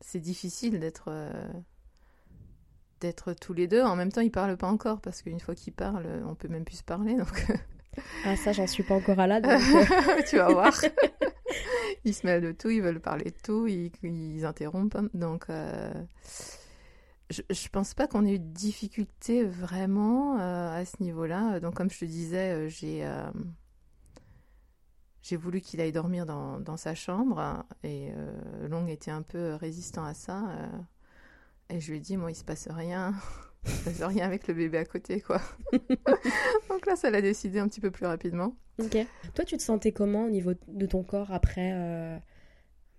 c'est 0.00 0.20
difficile 0.20 0.78
d'être 0.80 1.06
euh, 1.08 1.32
d'être 3.00 3.32
tous 3.34 3.52
les 3.54 3.66
deux. 3.68 3.82
En 3.82 3.96
même 3.96 4.12
temps, 4.12 4.20
ils 4.20 4.30
parlent 4.30 4.56
pas 4.56 4.68
encore 4.68 5.00
parce 5.00 5.22
qu'une 5.22 5.40
fois 5.40 5.54
qu'ils 5.54 5.72
parlent, 5.72 6.22
on 6.26 6.34
peut 6.34 6.48
même 6.48 6.64
plus 6.64 6.76
se 6.78 6.84
parler. 6.84 7.14
Donc, 7.16 7.46
Ah, 8.24 8.36
ça, 8.36 8.52
j'en 8.52 8.66
suis 8.66 8.82
pas 8.82 8.94
encore 8.96 9.18
à 9.20 9.26
là. 9.26 9.40
donc, 9.40 9.52
euh, 9.60 10.22
tu 10.28 10.36
vas 10.36 10.48
voir. 10.48 10.74
ils 12.04 12.14
se 12.14 12.26
mêlent 12.26 12.42
de 12.42 12.52
tout, 12.52 12.70
ils 12.70 12.82
veulent 12.82 13.00
parler 13.00 13.30
de 13.30 13.36
tout, 13.42 13.66
ils, 13.66 13.92
ils 14.02 14.44
interrompent. 14.44 14.96
Donc, 15.14 15.44
euh, 15.50 15.92
je, 17.30 17.42
je 17.50 17.68
pense 17.68 17.94
pas 17.94 18.06
qu'on 18.08 18.24
ait 18.26 18.34
eu 18.34 18.38
de 18.38 18.52
difficulté 18.52 19.44
vraiment 19.44 20.38
euh, 20.40 20.80
à 20.80 20.84
ce 20.84 21.02
niveau-là. 21.02 21.60
Donc, 21.60 21.74
comme 21.74 21.90
je 21.90 21.98
te 22.00 22.04
disais, 22.04 22.52
euh, 22.52 22.68
j'ai 22.68 23.04
euh, 23.06 23.30
j'ai 25.22 25.36
voulu 25.36 25.60
qu'il 25.60 25.80
aille 25.80 25.92
dormir 25.92 26.26
dans, 26.26 26.60
dans 26.60 26.76
sa 26.76 26.94
chambre 26.94 27.38
hein, 27.38 27.64
et 27.82 28.10
euh, 28.14 28.68
Long 28.68 28.86
était 28.88 29.10
un 29.10 29.22
peu 29.22 29.54
résistant 29.54 30.04
à 30.04 30.12
ça. 30.14 30.42
Et 31.74 31.80
je 31.80 31.90
lui 31.90 31.98
ai 31.98 32.00
dit, 32.00 32.16
moi, 32.16 32.30
il 32.30 32.34
se 32.34 32.44
passe 32.44 32.68
rien. 32.70 33.12
Il 33.66 33.70
se 33.72 33.84
passe 33.84 34.02
rien 34.02 34.26
avec 34.26 34.46
le 34.46 34.52
bébé 34.52 34.76
à 34.76 34.84
côté, 34.84 35.22
quoi. 35.22 35.40
Donc 36.68 36.84
là, 36.84 36.96
ça 36.96 37.10
l'a 37.10 37.22
décidé 37.22 37.58
un 37.58 37.66
petit 37.66 37.80
peu 37.80 37.90
plus 37.90 38.04
rapidement. 38.04 38.56
Ok. 38.78 38.94
Toi, 39.34 39.44
tu 39.46 39.56
te 39.56 39.62
sentais 39.62 39.90
comment 39.92 40.26
au 40.26 40.28
niveau 40.28 40.52
de 40.68 40.84
ton 40.84 41.02
corps 41.02 41.32
après, 41.32 41.72
euh, 41.72 42.18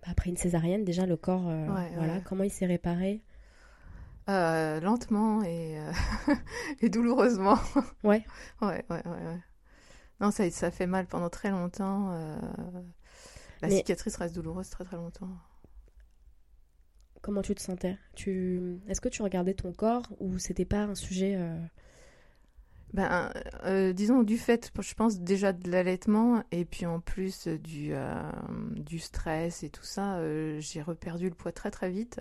après 0.03 0.31
une 0.31 0.37
césarienne? 0.37 0.83
Déjà, 0.83 1.05
le 1.05 1.17
corps, 1.17 1.47
euh, 1.47 1.67
Ouais, 1.67 1.91
voilà, 1.95 2.13
ouais. 2.15 2.21
comment 2.25 2.43
il 2.43 2.49
s'est 2.51 2.65
réparé? 2.65 3.21
Euh, 4.27 4.79
lentement 4.79 5.43
et, 5.43 5.77
et 6.81 6.89
douloureusement. 6.89 7.59
Ouais. 8.03 8.25
Ouais, 8.61 8.83
ouais, 8.89 9.03
ouais, 9.05 9.05
ouais. 9.05 9.39
Non, 10.19 10.31
ça, 10.31 10.49
ça 10.49 10.71
fait 10.71 10.87
mal 10.87 11.05
pendant 11.05 11.29
très 11.29 11.51
longtemps. 11.51 12.09
La 13.61 13.67
Mais- 13.67 13.77
cicatrice 13.77 14.15
reste 14.17 14.33
douloureuse 14.33 14.71
très 14.71 14.83
très 14.83 14.97
longtemps. 14.97 15.29
Comment 17.25 17.41
tu 17.41 17.55
te 17.55 17.61
sentais? 17.61 17.97
Tu... 18.13 18.77
Est-ce 18.87 19.01
que 19.01 19.09
tu 19.09 19.23
regardais 19.23 19.55
ton 19.55 19.73
corps 19.73 20.03
ou 20.19 20.37
c'était 20.37 20.63
pas 20.63 20.83
un 20.83 20.93
sujet 20.93 21.33
euh, 21.35 21.57
Ben, 22.93 23.31
euh, 23.63 23.93
disons 23.93 24.21
du 24.21 24.37
fait, 24.37 24.71
je 24.79 24.93
pense 24.93 25.19
déjà 25.19 25.51
de 25.51 25.71
l'allaitement 25.71 26.43
et 26.51 26.65
puis 26.65 26.85
en 26.85 26.99
plus 26.99 27.47
euh, 27.47 27.57
du, 27.57 27.95
euh, 27.95 28.13
du 28.75 28.99
stress 28.99 29.63
et 29.63 29.71
tout 29.71 29.83
ça, 29.83 30.17
euh, 30.17 30.59
j'ai 30.59 30.83
reperdu 30.83 31.27
le 31.27 31.33
poids 31.33 31.51
très 31.51 31.71
très 31.71 31.89
vite. 31.89 32.19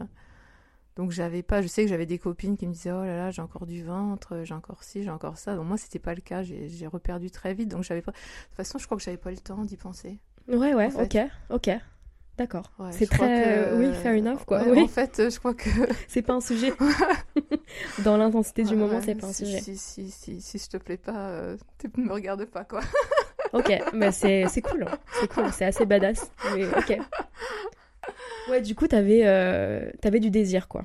Donc 0.97 1.11
j'avais 1.11 1.43
pas, 1.43 1.61
je 1.61 1.67
sais 1.67 1.83
que 1.83 1.91
j'avais 1.91 2.07
des 2.07 2.19
copines 2.19 2.57
qui 2.57 2.67
me 2.67 2.73
disaient 2.73 2.93
oh 2.93 3.05
là 3.05 3.15
là 3.15 3.31
j'ai 3.31 3.43
encore 3.43 3.67
du 3.67 3.85
ventre, 3.85 4.41
j'ai 4.45 4.55
encore 4.55 4.85
ci, 4.85 5.03
j'ai 5.03 5.11
encore 5.11 5.37
ça. 5.37 5.55
Donc 5.55 5.67
moi 5.67 5.77
c'était 5.77 5.99
pas 5.99 6.15
le 6.15 6.23
cas, 6.23 6.43
j'ai 6.43 6.71
j'ai 6.71 6.87
reperdu 6.87 7.31
très 7.31 7.53
vite. 7.53 7.69
Donc 7.69 7.83
j'avais 7.83 8.01
pas. 8.01 8.13
De 8.13 8.17
toute 8.47 8.57
façon 8.57 8.79
je 8.79 8.87
crois 8.87 8.97
que 8.97 9.03
j'avais 9.03 9.19
pas 9.19 9.31
le 9.31 9.37
temps 9.37 9.67
d'y 9.67 9.77
penser. 9.77 10.19
Ouais, 10.49 10.73
ouais, 10.73 10.87
En 10.87 10.91
fait. 10.91 11.05
ok, 11.05 11.31
ok. 11.51 11.71
D'accord. 12.37 12.73
Ouais, 12.81 12.89
c'est 12.91 13.07
très. 13.07 13.71
que- 13.71 13.77
Oui, 13.79 13.95
fair 14.03 14.13
enough, 14.19 14.45
quoi. 14.45 14.63
Ouais, 14.63 14.71
oui. 14.71 14.81
En 14.83 14.89
fait 14.89 15.31
je 15.31 15.39
crois 15.39 15.55
que 15.55 15.69
C'est 16.09 16.23
pas 16.23 16.33
un 16.35 16.41
sujet. 16.41 16.73
Dans 18.05 18.17
l'intensité 18.17 18.65
du 18.65 18.75
moment, 18.77 19.01
c'est 19.05 19.15
pas 19.15 19.29
un 19.29 19.33
si, 19.33 19.47
sujet. 19.47 19.61
Si, 19.61 19.77
si, 19.77 20.11
si, 20.11 20.41
si 20.41 20.59
je 20.59 20.69
te 20.69 20.77
plais 20.77 20.97
pas, 20.97 21.29
euh, 21.29 21.57
tu 21.79 21.89
me 22.01 22.13
regardes 22.13 22.45
pas 22.47 22.65
quoi. 22.65 22.81
Ok, 23.53 23.73
mais 23.93 24.11
c'est 24.11 24.47
c'est 24.49 24.63
cool. 24.63 24.83
hein. 24.83 24.99
C'est 25.21 25.29
cool, 25.33 25.45
c'est 25.53 25.65
assez 25.65 25.87
badass. 25.87 26.29
Mais 26.57 26.67
ok. 26.67 26.99
Ouais, 28.51 28.61
du 28.61 28.75
coup, 28.75 28.89
t'avais 28.89 29.21
euh, 29.25 29.89
avais 30.03 30.19
du 30.19 30.31
désir, 30.31 30.67
quoi. 30.67 30.85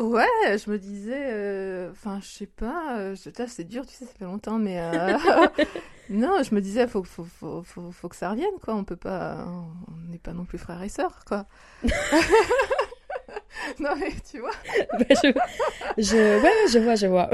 Ouais, 0.00 0.56
je 0.56 0.70
me 0.70 0.78
disais, 0.78 1.28
euh, 1.30 1.90
enfin, 1.90 2.20
je 2.22 2.26
sais 2.26 2.46
pas, 2.46 2.96
euh, 2.96 3.14
c'est 3.16 3.64
dur, 3.64 3.84
tu 3.86 3.92
sais, 3.92 4.06
ça 4.06 4.12
fait 4.18 4.24
longtemps, 4.24 4.58
mais 4.58 4.80
euh, 4.80 5.18
non, 6.08 6.42
je 6.42 6.54
me 6.54 6.62
disais, 6.62 6.88
faut, 6.88 7.04
faut, 7.04 7.24
faut, 7.24 7.62
faut, 7.62 7.92
faut 7.92 8.08
que 8.08 8.16
ça 8.16 8.30
revienne, 8.30 8.58
quoi. 8.62 8.74
On 8.74 8.84
peut 8.84 8.96
pas, 8.96 9.46
on 9.46 10.10
n'est 10.10 10.18
pas 10.18 10.32
non 10.32 10.46
plus 10.46 10.56
frères 10.56 10.82
et 10.82 10.88
sœurs, 10.88 11.22
quoi. 11.26 11.44
non, 13.78 13.90
mais 14.00 14.10
tu 14.30 14.40
vois. 14.40 14.52
Bah, 14.98 15.04
je, 15.10 15.32
je, 15.98 16.42
ouais, 16.42 16.68
je 16.72 16.78
vois, 16.78 16.94
je 16.94 17.06
vois. 17.06 17.28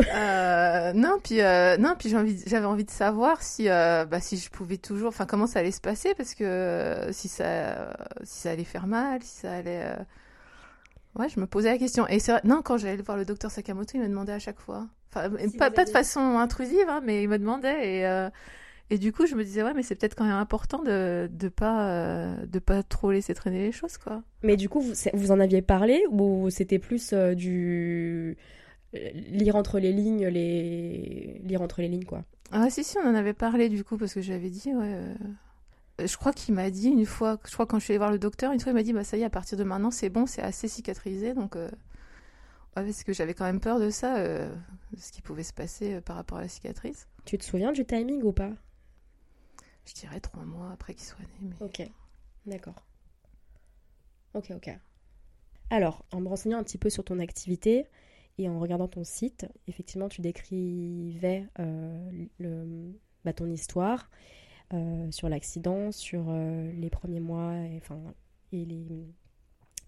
Non, 0.92 1.20
puis 1.22 1.38
non, 1.80 1.94
puis 1.96 2.08
j'avais 2.48 2.66
envie 2.66 2.84
de 2.84 2.90
savoir 2.90 3.42
si, 3.44 3.66
bah, 3.68 4.20
si 4.20 4.38
je 4.38 4.50
pouvais 4.50 4.78
toujours, 4.78 5.10
enfin, 5.10 5.24
comment 5.26 5.46
ça 5.46 5.60
allait 5.60 5.70
se 5.70 5.80
passer, 5.80 6.14
parce 6.16 6.34
que 6.34 7.10
si 7.12 7.28
ça, 7.28 7.96
si 8.24 8.40
ça 8.40 8.50
allait 8.50 8.64
faire 8.64 8.88
mal, 8.88 9.22
si 9.22 9.36
ça 9.42 9.52
allait, 9.52 9.84
ouais, 11.18 11.28
je 11.28 11.40
me 11.40 11.46
posais 11.46 11.70
la 11.70 11.78
question. 11.78 12.06
Et 12.08 12.18
vrai, 12.18 12.40
non, 12.44 12.62
quand 12.62 12.76
j'allais 12.76 13.02
voir 13.02 13.16
le 13.16 13.24
docteur 13.24 13.50
Sakamoto, 13.50 13.92
il 13.94 14.00
me 14.00 14.08
demandait 14.08 14.32
à 14.32 14.38
chaque 14.38 14.60
fois, 14.60 14.86
enfin, 15.14 15.30
Si 15.48 15.56
pas, 15.56 15.70
de 15.70 15.90
façon 15.90 16.38
intrusive, 16.38 16.88
hein, 16.88 17.00
mais 17.04 17.22
il 17.22 17.28
me 17.28 17.38
demandait 17.38 17.98
et 17.98 18.06
euh, 18.06 18.30
et 18.88 18.98
du 18.98 19.12
coup, 19.12 19.26
je 19.26 19.34
me 19.34 19.42
disais 19.42 19.62
ouais, 19.64 19.74
mais 19.74 19.82
c'est 19.82 19.96
peut-être 19.96 20.14
quand 20.14 20.24
même 20.24 20.34
important 20.34 20.82
de 20.82 21.28
de 21.32 21.48
pas 21.48 21.90
euh, 21.90 22.46
de 22.46 22.58
pas 22.58 22.82
trop 22.82 23.10
laisser 23.10 23.34
traîner 23.34 23.58
les 23.58 23.72
choses, 23.72 23.98
quoi. 23.98 24.22
Mais 24.42 24.56
du 24.56 24.68
coup, 24.68 24.80
vous, 24.80 24.92
vous 25.12 25.30
en 25.32 25.40
aviez 25.40 25.62
parlé 25.62 26.04
ou 26.10 26.50
c'était 26.50 26.78
plus 26.78 27.12
euh, 27.12 27.34
du 27.34 28.36
euh, 28.94 29.10
lire 29.14 29.56
entre 29.56 29.80
les 29.80 29.92
lignes, 29.92 30.26
les 30.26 31.40
lire 31.44 31.62
entre 31.62 31.80
les 31.80 31.88
lignes, 31.88 32.04
quoi? 32.04 32.24
Ah 32.52 32.70
si 32.70 32.84
si 32.84 32.96
on 32.98 33.08
en 33.08 33.14
avait 33.14 33.32
parlé 33.32 33.68
du 33.68 33.82
coup 33.82 33.96
parce 33.96 34.14
que 34.14 34.20
j'avais 34.20 34.50
dit 34.50 34.72
ouais 34.72 34.94
euh, 34.94 35.14
je 35.98 36.16
crois 36.16 36.32
qu'il 36.32 36.54
m'a 36.54 36.70
dit 36.70 36.88
une 36.88 37.06
fois 37.06 37.38
je 37.46 37.52
crois 37.52 37.66
quand 37.66 37.78
je 37.78 37.84
suis 37.84 37.92
allée 37.92 37.98
voir 37.98 38.10
le 38.10 38.18
docteur 38.18 38.52
une 38.52 38.60
fois 38.60 38.72
il 38.72 38.74
m'a 38.74 38.82
dit 38.82 38.92
bah 38.92 39.04
ça 39.04 39.16
y 39.16 39.22
est 39.22 39.24
à 39.24 39.30
partir 39.30 39.56
de 39.56 39.64
maintenant 39.64 39.90
c'est 39.90 40.10
bon 40.10 40.26
c'est 40.26 40.42
assez 40.42 40.68
cicatrisé 40.68 41.34
donc 41.34 41.56
euh, 41.56 41.70
ouais, 42.76 42.84
parce 42.84 43.02
que 43.02 43.12
j'avais 43.12 43.34
quand 43.34 43.44
même 43.44 43.60
peur 43.60 43.80
de 43.80 43.90
ça 43.90 44.18
euh, 44.18 44.54
de 44.92 45.00
ce 45.00 45.12
qui 45.12 45.22
pouvait 45.22 45.42
se 45.42 45.54
passer 45.54 45.94
euh, 45.94 46.00
par 46.00 46.16
rapport 46.16 46.38
à 46.38 46.42
la 46.42 46.48
cicatrice 46.48 47.08
Tu 47.24 47.38
te 47.38 47.44
souviens 47.44 47.72
du 47.72 47.84
timing 47.86 48.22
ou 48.22 48.32
pas? 48.32 48.52
Je 49.86 49.94
dirais 49.94 50.20
trois 50.20 50.44
mois 50.44 50.70
après 50.72 50.94
qu'il 50.94 51.06
soit 51.06 51.20
né 51.20 51.48
mais 51.48 51.66
Ok, 51.66 51.88
d'accord. 52.44 52.84
Ok, 54.34 54.52
ok. 54.54 54.76
Alors, 55.70 56.04
en 56.12 56.20
me 56.20 56.28
renseignant 56.28 56.58
un 56.58 56.62
petit 56.62 56.78
peu 56.78 56.90
sur 56.90 57.04
ton 57.04 57.18
activité 57.18 57.86
et 58.38 58.48
en 58.48 58.58
regardant 58.60 58.88
ton 58.88 59.02
site, 59.02 59.46
effectivement, 59.66 60.08
tu 60.08 60.20
décrivais 60.20 61.48
euh, 61.58 62.26
le, 62.38 62.92
bah, 63.24 63.32
ton 63.32 63.46
histoire 63.46 64.10
euh, 64.10 64.45
sur 65.10 65.28
l'accident, 65.28 65.92
sur 65.92 66.26
euh, 66.28 66.70
les 66.72 66.90
premiers 66.90 67.20
mois, 67.20 67.54
et, 67.54 67.76
enfin, 67.76 68.00
et 68.52 68.64
les, 68.64 69.06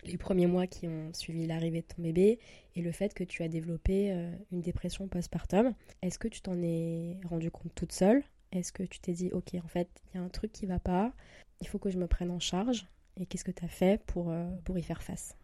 les 0.05 0.19
premiers 0.19 0.47
mois 0.47 0.67
qui 0.67 0.87
ont 0.89 1.13
suivi 1.13 1.47
l'arrivée 1.47 1.83
de 1.83 1.87
ton 1.87 2.03
bébé 2.03 2.39
et 2.77 2.83
le 2.83 2.93
fait 2.93 3.15
que 3.15 3.25
tu 3.25 3.43
as 3.43 3.49
développé 3.49 4.13
euh, 4.13 4.31
une 4.53 4.61
dépression 4.61 5.09
postpartum. 5.09 5.75
Est-ce 6.03 6.19
que 6.19 6.29
tu 6.29 6.41
t'en 6.41 6.61
es 6.63 7.17
rendu 7.25 7.51
compte 7.51 7.75
toute 7.75 7.93
seule? 7.93 8.23
Est-ce 8.53 8.73
que 8.73 8.83
tu 8.83 8.99
t'es 9.01 9.13
dit, 9.13 9.31
ok, 9.33 9.55
en 9.63 9.69
fait, 9.69 9.89
il 10.07 10.19
y 10.19 10.21
a 10.21 10.25
un 10.25 10.29
truc 10.29 10.53
qui 10.53 10.67
va 10.67 10.79
pas, 10.79 11.13
il 11.61 11.69
faut 11.69 11.79
que 11.79 11.91
je 11.91 11.99
me 11.99 12.07
prenne 12.07 12.31
en 12.31 12.41
charge 12.41 12.87
Et 13.17 13.27
qu'est-ce 13.27 13.45
que 13.45 13.51
tu 13.51 13.65
as 13.65 13.69
fait 13.69 14.03
pour, 14.07 14.31
euh, 14.31 14.49
pour 14.65 14.79
y 14.79 14.83
faire 14.83 15.03
face? 15.03 15.37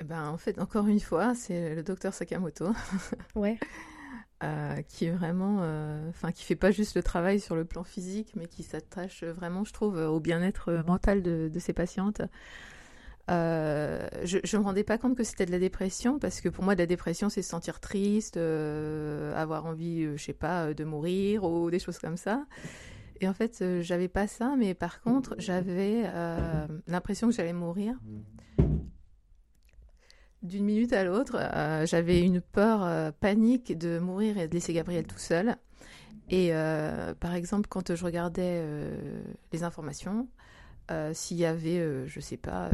Eh 0.00 0.04
ben 0.04 0.28
en 0.28 0.38
fait 0.38 0.58
encore 0.58 0.88
une 0.88 0.98
fois 0.98 1.34
c'est 1.34 1.76
le 1.76 1.82
docteur 1.84 2.12
Sakamoto. 2.12 2.72
Ouais, 3.36 3.58
euh, 4.42 4.82
qui 4.88 5.06
est 5.06 5.10
vraiment 5.10 5.58
euh, 5.60 6.08
enfin 6.10 6.32
qui 6.32 6.44
fait 6.44 6.56
pas 6.56 6.70
juste 6.70 6.96
le 6.96 7.02
travail 7.02 7.40
sur 7.40 7.54
le 7.56 7.64
plan 7.64 7.84
physique 7.84 8.32
mais 8.36 8.46
qui 8.46 8.62
s'attache 8.62 9.22
vraiment 9.24 9.64
je 9.64 9.72
trouve 9.72 9.96
au 9.96 10.20
bien-être 10.20 10.82
mental 10.86 11.22
de, 11.22 11.48
de 11.52 11.58
ses 11.58 11.72
patientes 11.72 12.22
Euh, 13.30 14.08
je, 14.24 14.38
je 14.42 14.56
me 14.56 14.64
rendais 14.64 14.82
pas 14.82 14.98
compte 14.98 15.16
que 15.16 15.22
c'était 15.22 15.46
de 15.46 15.52
la 15.52 15.60
dépression 15.60 16.18
parce 16.18 16.40
que 16.40 16.48
pour 16.48 16.64
moi 16.64 16.74
de 16.74 16.80
la 16.80 16.86
dépression 16.86 17.28
c'est 17.28 17.40
se 17.42 17.48
sentir 17.50 17.78
triste, 17.78 18.36
euh, 18.36 19.32
avoir 19.36 19.64
envie, 19.64 20.02
euh, 20.02 20.16
je 20.16 20.24
sais 20.24 20.32
pas, 20.32 20.66
euh, 20.66 20.74
de 20.74 20.82
mourir 20.84 21.44
ou 21.44 21.70
des 21.70 21.78
choses 21.78 21.98
comme 22.00 22.16
ça. 22.16 22.44
Et 23.20 23.28
en 23.28 23.32
fait 23.32 23.62
euh, 23.62 23.80
j'avais 23.80 24.08
pas 24.08 24.26
ça, 24.26 24.56
mais 24.58 24.74
par 24.74 25.00
contre 25.00 25.36
j'avais 25.38 26.02
euh, 26.06 26.66
l'impression 26.88 27.28
que 27.28 27.34
j'allais 27.34 27.52
mourir. 27.52 27.94
D'une 30.42 30.64
minute 30.64 30.92
à 30.92 31.04
l'autre, 31.04 31.36
euh, 31.36 31.86
j'avais 31.86 32.20
une 32.20 32.40
peur 32.40 32.82
euh, 32.82 33.12
panique 33.12 33.78
de 33.78 34.00
mourir 34.00 34.38
et 34.38 34.48
de 34.48 34.54
laisser 34.54 34.72
Gabriel 34.72 35.06
tout 35.06 35.18
seul. 35.18 35.56
Et 36.30 36.48
euh, 36.52 37.14
par 37.14 37.34
exemple, 37.34 37.68
quand 37.68 37.94
je 37.94 38.04
regardais 38.04 38.64
les 39.52 39.64
informations, 39.64 40.28
s'il 41.12 41.38
y 41.38 41.44
avait, 41.44 42.06
je 42.06 42.20
sais 42.20 42.36
pas, 42.36 42.70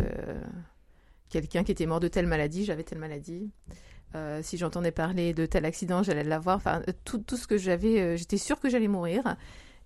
quelqu'un 1.29 1.63
qui 1.63 1.73
était 1.73 1.87
mort 1.87 2.01
de 2.01 2.09
telle 2.09 2.27
maladie, 2.27 2.65
j'avais 2.65 2.83
telle 2.85 2.99
maladie. 2.99 3.51
Si 4.43 4.59
j'entendais 4.59 4.91
parler 4.93 5.35
de 5.35 5.47
tel 5.47 5.65
accident, 5.65 6.03
j'allais 6.03 6.25
l'avoir. 6.25 6.57
Enfin, 6.57 6.83
tout, 7.05 7.19
tout 7.19 7.37
ce 7.37 7.47
que 7.47 7.59
j'avais, 7.59 8.17
j'étais 8.17 8.39
sûre 8.39 8.61
que 8.61 8.69
j'allais 8.69 8.89
mourir. 8.89 9.37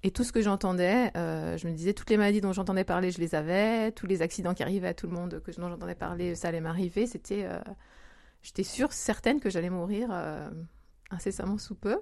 Et 0.04 0.10
tout 0.10 0.24
ce 0.24 0.32
que 0.32 0.40
j'entendais, 0.42 1.10
euh, 1.16 1.56
je 1.56 1.66
me 1.68 1.72
disais, 1.72 1.94
toutes 1.94 2.10
les 2.10 2.16
maladies 2.16 2.40
dont 2.40 2.52
j'entendais 2.52 2.84
parler, 2.84 3.10
je 3.12 3.20
les 3.20 3.34
avais. 3.36 3.92
Tous 3.92 4.06
les 4.06 4.20
accidents 4.22 4.52
qui 4.54 4.62
arrivaient 4.64 4.88
à 4.88 4.94
tout 4.94 5.06
le 5.06 5.12
monde 5.12 5.40
que, 5.44 5.52
dont 5.60 5.68
j'entendais 5.68 5.94
parler, 5.94 6.34
ça 6.34 6.48
allait 6.48 6.60
m'arriver. 6.60 7.06
C'était, 7.06 7.44
euh, 7.44 7.60
j'étais 8.42 8.64
sûre, 8.64 8.92
certaine 8.92 9.38
que 9.38 9.48
j'allais 9.48 9.70
mourir 9.70 10.08
euh, 10.10 10.50
incessamment 11.10 11.56
sous 11.58 11.76
peu. 11.76 12.00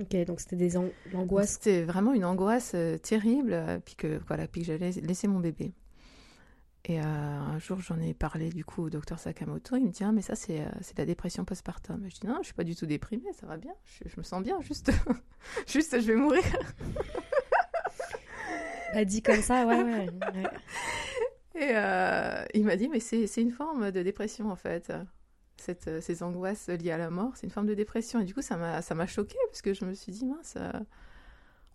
ok, 0.00 0.16
donc 0.24 0.40
c'était 0.40 0.56
des 0.56 0.76
an- 0.76 0.88
l'angoisse. 1.12 1.50
C'était 1.52 1.82
vraiment 1.82 2.14
une 2.14 2.24
angoisse 2.24 2.74
terrible, 3.02 3.80
puis 3.84 3.96
que 3.96 4.18
voilà, 4.26 4.46
puis 4.48 4.62
que 4.62 4.66
j'allais 4.68 4.92
laisser 4.92 5.28
mon 5.28 5.40
bébé. 5.40 5.74
Et 6.86 6.98
euh, 6.98 7.04
un 7.04 7.58
jour, 7.58 7.78
j'en 7.80 8.00
ai 8.00 8.14
parlé 8.14 8.48
du 8.48 8.64
coup 8.64 8.82
au 8.84 8.90
docteur 8.90 9.18
Sakamoto. 9.18 9.76
Il 9.76 9.84
me 9.86 9.90
dit 9.90 10.02
ah 10.02 10.12
mais 10.12 10.22
ça 10.22 10.34
c'est 10.34 10.60
euh, 10.62 10.68
la 10.96 11.04
dépression 11.04 11.44
postpartum. 11.44 12.06
Je 12.08 12.18
dis 12.20 12.26
non, 12.26 12.38
je 12.40 12.46
suis 12.46 12.54
pas 12.54 12.64
du 12.64 12.74
tout 12.74 12.86
déprimée, 12.86 13.32
ça 13.38 13.46
va 13.46 13.58
bien. 13.58 13.74
Je, 13.84 14.08
je 14.08 14.14
me 14.16 14.22
sens 14.22 14.42
bien, 14.42 14.60
juste 14.62 14.90
juste 15.66 16.00
je 16.00 16.06
vais 16.06 16.16
mourir. 16.16 16.42
Bah, 18.92 19.04
dit 19.04 19.22
comme 19.22 19.40
ça, 19.40 19.66
ouais, 19.66 19.82
ouais. 19.82 20.08
ouais. 20.34 20.42
Et 21.54 21.68
euh, 21.76 22.44
il 22.54 22.64
m'a 22.64 22.74
dit 22.76 22.88
mais 22.88 22.98
c'est 23.00 23.26
une 23.36 23.52
forme 23.52 23.90
de 23.92 24.02
dépression 24.02 24.50
en 24.50 24.56
fait. 24.56 24.92
Cette, 25.58 26.00
ces 26.02 26.22
angoisses 26.22 26.68
liées 26.68 26.90
à 26.90 26.98
la 26.98 27.10
mort, 27.10 27.32
c'est 27.36 27.46
une 27.46 27.52
forme 27.52 27.66
de 27.66 27.74
dépression. 27.74 28.18
Et 28.20 28.24
du 28.24 28.34
coup, 28.34 28.42
ça 28.42 28.56
m'a 28.56 28.82
ça 28.82 28.94
m'a 28.94 29.06
choquée 29.06 29.36
parce 29.48 29.62
que 29.62 29.74
je 29.74 29.84
me 29.84 29.94
suis 29.94 30.10
dit 30.10 30.24
mince. 30.26 30.54
euh, 30.56 30.72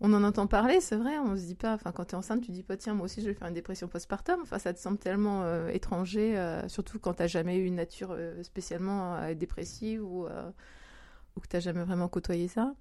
on 0.00 0.12
en 0.12 0.24
entend 0.24 0.46
parler, 0.46 0.80
c'est 0.80 0.96
vrai, 0.96 1.18
on 1.18 1.36
se 1.36 1.44
dit 1.44 1.54
pas, 1.54 1.74
enfin 1.74 1.90
quand 1.90 2.06
tu 2.06 2.12
es 2.12 2.18
enceinte, 2.18 2.42
tu 2.42 2.50
dis 2.50 2.62
pas 2.62 2.76
tiens, 2.76 2.94
moi 2.94 3.06
aussi 3.06 3.22
je 3.22 3.26
vais 3.26 3.34
faire 3.34 3.48
une 3.48 3.54
dépression 3.54 3.88
postpartum, 3.88 4.40
enfin 4.42 4.58
ça 4.58 4.74
te 4.74 4.78
semble 4.78 4.98
tellement 4.98 5.42
euh, 5.42 5.68
étranger, 5.68 6.36
euh, 6.36 6.68
surtout 6.68 6.98
quand 6.98 7.14
t'as 7.14 7.26
jamais 7.26 7.56
eu 7.56 7.64
une 7.64 7.76
nature 7.76 8.10
euh, 8.12 8.42
spécialement 8.42 9.32
dépressive 9.34 10.04
ou, 10.04 10.26
ou 10.26 11.40
que 11.40 11.48
t'as 11.48 11.60
jamais 11.60 11.82
vraiment 11.82 12.08
côtoyé 12.08 12.48
ça. 12.48 12.74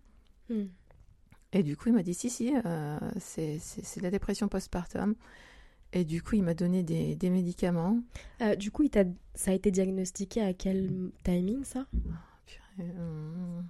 Hmm. 0.50 0.66
Et 1.54 1.64
du 1.64 1.78
coup 1.78 1.90
il 1.90 1.96
m'a 1.96 2.04
dit 2.04 2.14
si 2.14 2.30
si, 2.30 2.54
c'est 3.20 3.98
de 3.98 4.04
la 4.04 4.12
dépression 4.12 4.48
postpartum. 4.50 5.16
Et 5.94 6.04
du 6.04 6.22
coup 6.22 6.36
il 6.36 6.44
m'a 6.44 6.54
donné 6.54 6.84
des, 6.84 7.16
des 7.16 7.30
médicaments. 7.30 8.00
Du 8.58 8.72
coup, 8.72 8.84
il 8.84 8.92
ça 9.34 9.52
a 9.52 9.54
été 9.54 9.72
diagnostiqué 9.72 10.42
à 10.42 10.54
quel 10.54 11.12
timing, 11.24 11.64
ça? 11.64 11.86
Purée, 12.46 12.92
euh, 13.00 13.62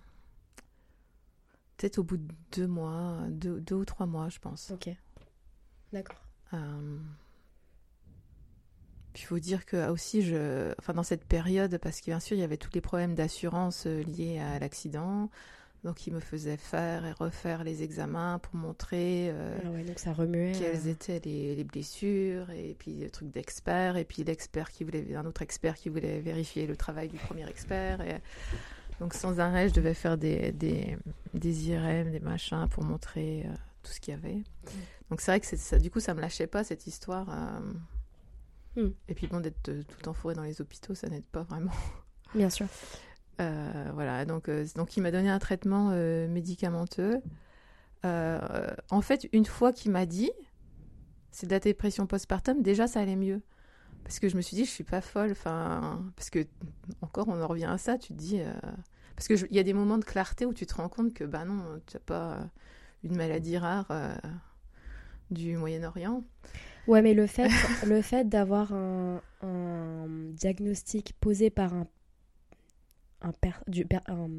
Peut-être 1.78 1.98
au 2.00 2.04
bout 2.04 2.18
de 2.18 2.28
deux 2.56 2.68
mois, 2.68 3.18
deux, 3.30 3.60
deux 3.60 3.76
ou 3.76 3.86
trois 3.86 4.06
mois 4.06 4.30
je 4.30 4.40
pense. 4.40 4.72
Ok. 4.72 4.90
D'accord. 5.92 6.22
Euh, 6.54 6.98
il 9.16 9.22
faut 9.22 9.40
dire 9.40 9.66
que 9.66 9.90
aussi, 9.90 10.22
je, 10.22 10.74
enfin 10.80 10.94
dans 10.94 11.04
cette 11.04 11.26
période, 11.26 11.78
parce 11.78 12.02
que 12.02 12.06
bien 12.08 12.20
sûr 12.20 12.36
il 12.38 12.42
y 12.42 12.44
avait 12.44 12.58
tous 12.58 12.72
les 12.74 12.82
problèmes 12.82 13.16
d'assurance 13.16 13.86
euh, 13.88 14.04
liés 14.04 14.40
à 14.40 14.60
l'accident, 14.60 15.30
donc 15.86 16.06
il 16.08 16.14
me 16.14 16.20
faisait 16.20 16.58
faire 16.58 17.06
et 17.06 17.12
refaire 17.14 17.64
les 17.64 17.84
examens 17.84 18.40
pour 18.40 18.56
montrer 18.56 19.30
euh, 19.30 19.58
Ah 19.64 19.70
ouais, 19.70 19.84
donc 19.84 20.00
ça 20.00 20.12
remuait. 20.14 20.52
quelles 20.58 20.88
euh, 20.88 20.92
étaient 20.92 21.22
les, 21.24 21.56
les 21.56 21.64
blessures 21.64 22.50
et 22.50 22.76
puis 22.78 22.96
le 23.00 23.10
truc 23.10 23.32
d'expert 23.32 23.96
et 23.96 24.04
puis 24.04 24.24
l'expert 24.24 24.70
qui 24.72 24.84
voulait 24.84 25.16
un 25.16 25.26
autre 25.26 25.44
expert 25.44 25.76
qui 25.76 25.90
voulait 25.90 26.20
vérifier 26.20 26.68
le 26.68 26.76
travail 26.76 27.08
du 27.08 27.18
premier 27.18 27.48
expert 27.48 28.02
et 28.02 28.20
donc 29.00 29.14
sans 29.14 29.40
arrêt 29.40 29.70
je 29.70 29.74
devais 29.74 29.94
faire 29.94 30.18
des 30.18 30.52
des, 30.52 30.98
des 31.34 31.70
IRM 31.70 32.12
des 32.12 32.20
machins 32.20 32.68
pour 32.70 32.84
montrer 32.84 33.44
euh, 33.46 33.54
tout 33.84 33.92
ce 33.92 34.00
qu'il 34.00 34.14
y 34.14 34.18
avait 34.18 34.44
donc 35.10 35.22
c'est 35.22 35.32
vrai 35.32 35.40
que 35.40 35.46
ça 35.46 35.80
du 35.80 35.92
coup 35.92 36.00
ça 36.00 36.14
me 36.14 36.22
lâchait 36.22 36.48
pas 36.48 36.64
cette 36.64 36.88
histoire 36.88 37.28
euh. 37.30 38.84
Mm. 38.84 38.94
et 39.08 39.14
puis 39.16 39.28
bon 39.28 39.40
d'être 39.40 39.70
euh, 39.70 39.84
tout 39.84 39.96
le 39.98 40.04
temps 40.04 40.14
fourré 40.14 40.36
dans 40.36 40.44
les 40.44 40.62
hôpitaux 40.62 40.96
ça 40.96 41.08
n'aide 41.08 41.26
pas 41.28 41.44
vraiment 41.44 41.72
Bien 42.34 42.50
sûr. 42.50 42.68
euh, 43.40 43.92
voilà, 43.94 44.26
donc, 44.26 44.50
donc 44.76 44.98
il 44.98 45.02
m'a 45.02 45.12
donné 45.12 45.30
un 45.30 45.40
traitement 45.40 45.92
médicamenteux. 46.28 47.22
En 48.04 49.02
fait, 49.02 49.30
une 49.32 49.46
fois 49.46 49.72
qu'il 49.72 49.92
m'a 49.92 50.06
dit, 50.06 50.32
c'est 51.32 51.48
de 51.48 51.52
la 51.52 51.60
dépression 51.60 52.08
postpartum, 52.08 52.62
déjà 52.62 52.88
ça 52.88 53.00
allait 53.00 53.16
mieux. 53.16 53.42
Parce 54.06 54.20
que 54.20 54.30
je 54.30 54.38
me 54.38 54.42
suis 54.44 54.56
dit, 54.56 54.66
je 54.66 54.72
suis 54.72 54.86
pas 54.86 55.02
folle. 55.02 55.34
Enfin, 55.34 56.04
parce 56.18 56.32
que, 56.32 56.48
encore, 57.02 57.28
on 57.30 57.42
en 57.42 57.48
revient 57.48 57.66
à 57.66 57.80
ça, 57.80 57.98
tu 58.00 58.10
te 58.10 58.20
dis. 58.20 58.42
euh, 58.42 58.54
parce 59.18 59.28
qu'il 59.28 59.54
y 59.54 59.60
a 59.60 59.64
des 59.64 59.74
moments 59.74 59.98
de 60.00 60.06
clarté 60.06 60.46
où 60.46 60.54
tu 60.54 60.68
te 60.68 60.76
rends 60.76 60.90
compte 60.90 61.14
que, 61.14 61.26
bah 61.26 61.46
non, 61.46 61.82
tu 61.88 61.98
n'as 61.98 62.02
pas 62.02 62.50
une 63.04 63.16
maladie 63.18 63.58
rare 63.58 63.88
euh, 63.92 64.16
du 65.32 65.58
Moyen-Orient. 65.58 66.24
Ouais, 66.88 67.02
mais 67.02 67.14
le 67.14 67.26
fait, 67.28 67.50
le 67.88 68.02
fait 68.02 68.28
d'avoir 68.30 68.72
un, 68.74 69.22
un 69.42 70.08
diagnostic 70.34 71.14
posé 71.20 71.50
par 71.50 71.74
un, 71.74 71.88
un, 73.22 73.32
per- 73.32 73.64
du, 73.68 73.86
per- 73.86 74.02
un, 74.08 74.30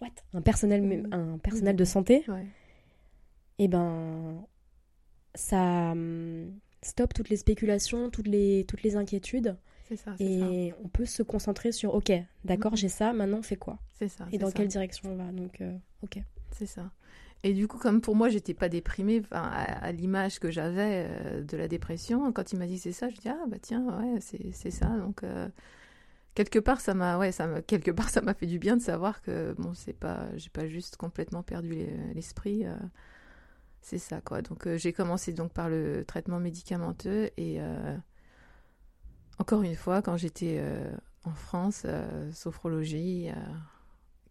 what? 0.00 0.10
Un 0.34 0.42
personnel, 0.42 0.82
Mhm. 0.82 1.12
un 1.12 1.38
personnel 1.38 1.76
de 1.76 1.84
santé, 1.84 2.24
Ouais. 2.28 2.46
eh 3.58 3.68
ben, 3.68 4.46
ça 5.34 5.94
stoppe 6.82 7.14
toutes 7.14 7.28
les 7.28 7.36
spéculations, 7.36 8.10
toutes 8.10 8.28
les, 8.28 8.64
toutes 8.68 8.82
les 8.82 8.96
inquiétudes, 8.96 9.56
ça, 9.96 10.16
et 10.20 10.72
on 10.84 10.88
peut 10.88 11.06
se 11.06 11.22
concentrer 11.22 11.72
sur, 11.72 11.94
ok, 11.94 12.12
d'accord, 12.44 12.72
Mhm. 12.72 12.78
j'ai 12.78 12.88
ça, 12.88 13.12
maintenant 13.12 13.38
on 13.38 13.42
fait 13.42 13.56
quoi? 13.56 13.78
C'est 13.98 14.08
ça. 14.08 14.26
Et 14.32 14.38
dans 14.38 14.48
ça. 14.48 14.54
quelle 14.58 14.68
direction 14.68 15.12
on 15.12 15.16
va? 15.16 15.32
Donc, 15.32 15.60
euh, 15.60 15.76
ok. 16.02 16.18
C'est 16.52 16.66
ça. 16.66 16.90
Et 17.42 17.54
du 17.54 17.66
coup, 17.68 17.78
comme 17.78 18.00
pour 18.02 18.16
moi, 18.16 18.28
j'étais 18.28 18.52
pas 18.54 18.68
déprimée 18.68 19.22
à, 19.30 19.62
à 19.84 19.92
l'image 19.92 20.38
que 20.40 20.50
j'avais 20.50 21.06
euh, 21.08 21.42
de 21.42 21.56
la 21.56 21.68
dépression, 21.68 22.32
quand 22.32 22.52
il 22.52 22.58
m'a 22.58 22.66
dit 22.66 22.78
c'est 22.78 22.92
ça, 22.92 23.08
je 23.08 23.16
dis 23.16 23.28
ah 23.28 23.44
bah 23.48 23.56
tiens, 23.62 23.82
ouais, 23.98 24.20
c'est 24.20 24.52
c'est 24.52 24.70
ça. 24.70 24.88
Donc 24.98 25.22
euh, 25.24 25.48
quelque 26.34 26.58
part, 26.58 26.80
ça 26.80 26.94
m'a 26.94 27.18
ouais, 27.18 27.32
ça 27.32 27.62
quelque 27.62 27.90
part 27.92 28.10
ça 28.10 28.22
m'a 28.22 28.34
fait 28.34 28.46
du 28.46 28.58
bien 28.58 28.76
de 28.76 28.82
savoir 28.82 29.22
que 29.22 29.54
bon, 29.58 29.74
c'est 29.74 29.92
pas 29.94 30.26
j'ai 30.36 30.50
pas 30.50 30.68
juste 30.68 30.96
complètement 30.96 31.42
perdu 31.42 31.70
les- 31.74 32.14
l'esprit. 32.14 32.66
euh, 32.66 32.74
c'est 33.82 33.98
ça 33.98 34.20
quoi. 34.20 34.42
Donc 34.42 34.66
euh, 34.66 34.76
j'ai 34.78 34.92
commencé 34.92 35.32
donc 35.32 35.52
par 35.52 35.68
le 35.68 36.04
traitement 36.04 36.38
médicamenteux 36.40 37.30
et 37.36 37.60
euh, 37.60 37.96
encore 39.38 39.62
une 39.62 39.74
fois, 39.76 40.02
quand 40.02 40.16
j'étais 40.16 40.56
euh, 40.60 40.90
en 41.24 41.32
France, 41.32 41.86
sophrologie 42.32 43.28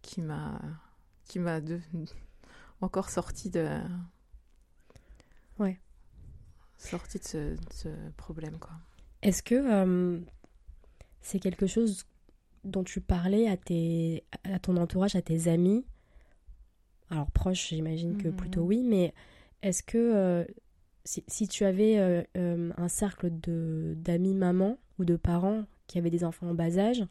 qui 0.02 0.20
m'a 0.22 0.60
qui 1.24 1.38
m'a 1.38 1.60
de- 1.60 1.80
encore 2.80 3.10
sorti 3.10 3.50
de 3.50 3.68
Ouais. 5.58 5.78
sorti 6.78 7.18
de 7.18 7.24
ce, 7.24 7.38
de 7.54 7.72
ce 7.72 7.88
problème 8.16 8.58
quoi. 8.58 8.72
Est-ce 9.22 9.42
que 9.42 10.22
c'est 11.20 11.38
quelque 11.40 11.66
chose 11.66 12.06
dont 12.64 12.82
tu 12.84 13.00
parlais 13.00 13.48
à, 13.48 13.56
tes, 13.56 14.24
à 14.44 14.58
ton 14.58 14.76
entourage, 14.78 15.14
à 15.16 15.22
tes 15.22 15.48
amis? 15.48 15.84
Alors 17.10 17.30
proches, 17.30 17.68
j'imagine 17.68 18.16
que 18.16 18.28
Mhm. 18.28 18.36
plutôt 18.36 18.62
oui, 18.62 18.82
mais 18.82 19.12
est-ce 19.62 19.82
que 19.82 19.98
euh, 19.98 20.44
si, 21.04 21.24
si 21.28 21.48
tu 21.48 21.64
avais 21.64 21.98
euh, 21.98 22.22
euh, 22.36 22.70
un 22.76 22.88
cercle 22.88 23.30
d'amis 23.30 24.34
mamans 24.34 24.78
ou 24.98 25.04
de 25.04 25.16
parents 25.16 25.64
qui 25.86 25.98
avaient 25.98 26.10
des 26.10 26.24
enfants 26.24 26.48
en 26.48 26.54
bas 26.54 26.78
âge, 26.78 27.04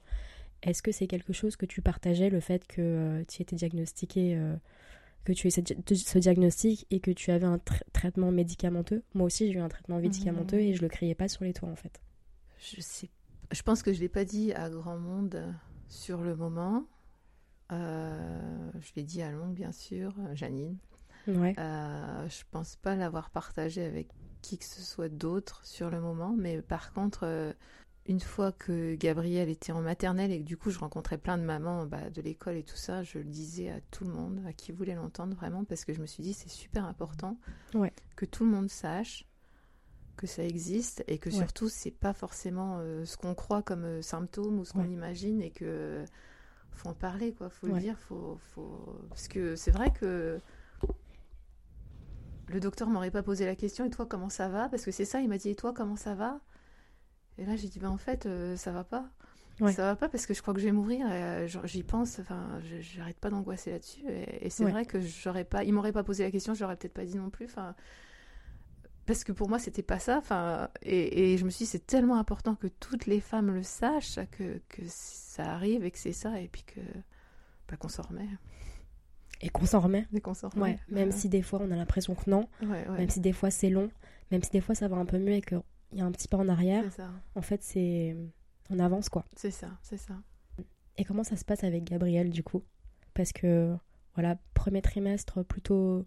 est-ce 0.64 0.82
que 0.82 0.92
c'est 0.92 1.08
quelque 1.08 1.34
chose 1.34 1.56
que 1.56 1.66
tu 1.66 1.82
partageais, 1.82 2.30
le 2.30 2.40
fait 2.40 2.68
que 2.68 3.24
tu 3.28 3.42
étais 3.42 3.56
diagnostiqué, 3.56 4.38
que 5.24 5.32
tu 5.34 5.48
aies 5.48 5.52
ce, 5.52 5.62
di- 5.62 5.98
ce 5.98 6.20
diagnostic 6.20 6.86
et 6.92 7.00
que 7.00 7.12
tu 7.12 7.32
avais 7.32 7.46
un 7.46 7.58
tra- 7.58 7.82
traitement 7.94 8.32
médicamenteux? 8.32 9.04
Moi 9.14 9.26
aussi, 9.28 9.48
j'ai 9.48 9.58
eu 9.58 9.62
un 9.62 9.70
traitement 9.70 10.00
médicamenteux 10.00 10.60
et 10.60 10.74
je 10.74 10.82
le 10.82 10.90
criais 10.90 11.16
pas 11.16 11.28
sur 11.30 11.44
les 11.46 11.54
toits 11.54 11.70
en 11.70 11.76
fait. 11.76 12.02
Je 12.60 12.82
sais 12.82 13.10
je 13.52 13.62
pense 13.64 13.82
que 13.82 13.94
je 13.94 14.00
l'ai 14.00 14.10
pas 14.10 14.26
dit 14.26 14.54
à 14.54 14.70
grand 14.70 14.98
monde 14.98 15.44
sur 15.88 16.22
le 16.22 16.36
moment. 16.36 16.86
Euh, 17.72 18.72
je 18.80 18.92
l'ai 18.96 19.04
dit 19.04 19.22
à 19.22 19.32
Longue 19.32 19.54
bien 19.54 19.72
sûr, 19.72 20.14
Janine. 20.34 20.78
Ouais. 21.28 21.56
Euh, 21.60 22.28
je 22.30 22.44
pense 22.52 22.76
pas 22.78 22.96
l'avoir 22.96 23.30
partagé 23.30 23.84
avec 23.86 24.08
qui 24.42 24.58
que 24.58 24.66
ce 24.66 24.82
soit 24.82 25.10
d'autre 25.10 25.66
sur 25.66 25.90
le 25.90 26.00
moment, 26.02 26.34
mais 26.38 26.62
par 26.62 26.94
contre, 26.94 27.22
euh, 27.26 27.54
une 28.06 28.22
fois 28.22 28.52
que 28.52 28.96
Gabrielle 28.96 29.50
était 29.50 29.72
en 29.72 29.82
maternelle 29.82 30.32
et 30.32 30.40
que 30.40 30.46
du 30.46 30.58
coup 30.58 30.72
je 30.72 30.80
rencontrais 30.80 31.18
plein 31.18 31.38
de 31.38 31.44
mamans 31.44 31.86
bah, 31.86 32.10
de 32.10 32.22
l'école 32.22 32.56
et 32.56 32.64
tout 32.64 32.78
ça, 32.78 33.04
je 33.04 33.20
le 33.20 33.26
disais 33.26 33.70
à 33.70 33.82
tout 33.92 34.06
le 34.06 34.12
monde, 34.12 34.42
à 34.48 34.54
qui 34.54 34.72
voulait 34.72 34.96
l'entendre 34.96 35.36
vraiment, 35.36 35.64
parce 35.66 35.86
que 35.86 35.94
je 35.94 36.02
me 36.02 36.08
suis 36.08 36.24
dit 36.24 36.34
c'est 36.34 36.50
super 36.50 36.86
important 36.86 37.38
Ouais. 37.76 37.94
que 38.16 38.26
tout 38.26 38.46
le 38.46 38.52
monde 38.52 38.70
sache 38.70 39.26
que 40.18 40.28
ça 40.28 40.44
existe 40.44 41.04
et 41.08 41.18
que 41.18 41.30
Ouais. 41.30 41.36
surtout 41.36 41.70
c'est 41.70 41.92
pas 41.92 42.14
forcément 42.14 42.78
euh, 42.80 43.06
ce 43.06 43.18
qu'on 43.18 43.36
croit 43.36 43.62
comme 43.62 43.86
euh, 43.86 44.02
symptôme 44.02 44.60
ou 44.60 44.66
ce 44.66 44.74
qu'on 44.74 44.82
Ouais. 44.82 44.90
imagine 44.90 45.42
et 45.42 45.52
que 45.52 46.04
faut 46.72 46.90
en 46.90 46.94
parler 46.94 47.34
quoi, 47.34 47.50
faut 47.50 47.68
le 47.68 47.74
dire, 47.80 47.98
faut, 48.00 48.38
faut... 48.56 49.02
parce 49.10 49.28
que 49.28 49.56
c'est 49.56 49.72
vrai 49.72 49.92
que 49.92 50.40
le 52.50 52.60
docteur 52.60 52.90
m'aurait 52.90 53.12
pas 53.12 53.24
posé 53.24 53.46
la 53.46 53.56
question 53.56 53.86
et 53.86 53.90
toi 53.90 54.06
comment 54.06 54.30
ça 54.30 54.50
va? 54.50 54.70
Parce 54.70 54.86
que 54.86 54.92
c'est 54.92 55.06
ça 55.06 55.22
il 55.22 55.30
m'a 55.30 55.38
dit 55.38 55.50
et 55.50 55.56
toi 55.56 55.74
comment 55.74 55.96
ça 55.96 56.16
va? 56.16 56.42
Et 57.38 57.46
là 57.46 57.56
j'ai 57.56 57.68
dit 57.68 57.80
ben 57.80 57.90
en 57.90 57.98
fait 57.98 58.26
euh, 58.26 58.56
ça 58.58 58.72
va 58.72 58.84
pas 58.84 59.10
Ouais. 59.60 59.74
ça 59.74 59.84
va 59.84 59.96
pas 59.98 60.08
parce 60.08 60.26
que 60.26 60.34
je 60.34 60.42
crois 60.42 60.54
que 60.54 60.62
je 60.62 60.66
vais 60.66 60.72
mourir 60.72 61.06
et 61.12 61.24
euh, 61.24 61.48
j'y 61.66 61.84
pense 61.84 62.20
enfin 62.20 62.62
j'arrête 62.80 63.20
pas 63.20 63.30
d'angoisser 63.30 63.72
là-dessus 63.72 64.02
et, 64.10 64.46
et 64.46 64.50
c'est 64.50 64.64
Ouais. 64.64 64.72
vrai 64.72 64.86
que 64.86 65.02
j'aurais 65.02 65.44
pas 65.44 65.66
il 65.66 65.74
m'aurait 65.74 65.92
pas 65.92 66.04
posé 66.04 66.24
la 66.24 66.32
question 66.32 66.54
je 66.54 66.62
l'aurais 66.64 66.78
peut-être 66.78 66.94
pas 66.94 67.04
dit 67.06 67.18
non 67.18 67.30
plus 67.30 67.46
enfin 67.46 67.76
parce 69.06 69.24
que 69.24 69.32
pour 69.32 69.50
moi 69.50 69.58
c'était 69.60 69.82
pas 69.84 70.00
ça 70.00 70.18
enfin 70.20 70.70
et, 70.84 71.34
et 71.34 71.38
je 71.38 71.46
me 71.46 71.50
suis 71.50 71.66
dit 71.66 71.72
c'est 71.72 71.86
tellement 71.86 72.18
important 72.18 72.56
que 72.56 72.68
toutes 72.68 73.06
les 73.08 73.20
femmes 73.20 73.54
le 73.54 73.64
sachent 73.64 74.20
que, 74.32 74.62
que 74.70 74.82
ça 74.88 75.54
arrive 75.54 75.84
et 75.84 75.92
que 75.92 75.98
c'est 75.98 76.14
ça 76.14 76.40
et 76.40 76.48
puis 76.48 76.64
que 76.64 76.80
bah, 77.70 77.78
qu'on 77.78 77.90
s'en 77.90 78.04
remet 78.04 78.28
Et 79.42 79.50
qu'on 79.50 79.66
s'en 79.66 79.80
remet. 79.80 80.06
et 80.14 80.20
qu'on 80.22 80.34
s'en 80.34 80.50
Ouais, 80.58 80.78
même 80.90 81.12
si 81.12 81.30
des 81.30 81.42
fois 81.42 81.60
on 81.62 81.72
a 81.72 81.76
l'impression 81.76 82.14
que 82.16 82.30
non, 82.30 82.48
ouais, 82.64 82.86
même 82.98 83.10
si 83.10 83.20
des 83.22 83.32
fois 83.34 83.50
c'est 83.52 83.70
long, 83.70 83.90
même 84.32 84.44
si 84.44 84.52
des 84.52 84.62
fois 84.62 84.76
ça 84.76 84.88
va 84.88 84.98
un 84.98 85.06
peu 85.06 85.18
mieux 85.18 85.34
et 85.34 85.42
qu'il 85.42 85.62
y 85.94 86.02
a 86.02 86.06
un 86.06 86.12
petit 86.12 86.28
pas 86.28 86.38
en 86.38 86.50
arrière, 86.50 86.92
ça 86.94 87.10
en 87.36 87.42
fait 87.42 87.64
c'est. 87.64 88.16
On 88.70 88.78
avance 88.80 89.10
quoi. 89.10 89.26
c'est 89.36 89.50
ça 89.52 89.70
c'est 89.82 89.98
ça 89.98 90.14
Et 90.98 91.04
comment 91.06 91.24
ça 91.24 91.36
se 91.38 91.46
passe 91.46 91.64
avec 91.64 91.86
Gabriel 91.86 92.30
du 92.30 92.44
coup? 92.44 92.62
Parce 93.16 93.32
que, 93.34 93.76
voilà, 94.14 94.38
premier 94.54 94.82
trimestre 94.82 95.44
plutôt 95.44 96.06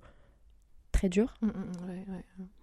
très 0.93 1.09
dur, 1.09 1.35
Mm, 1.43 1.47
mm, 1.47 1.89
ouais. 1.89 2.05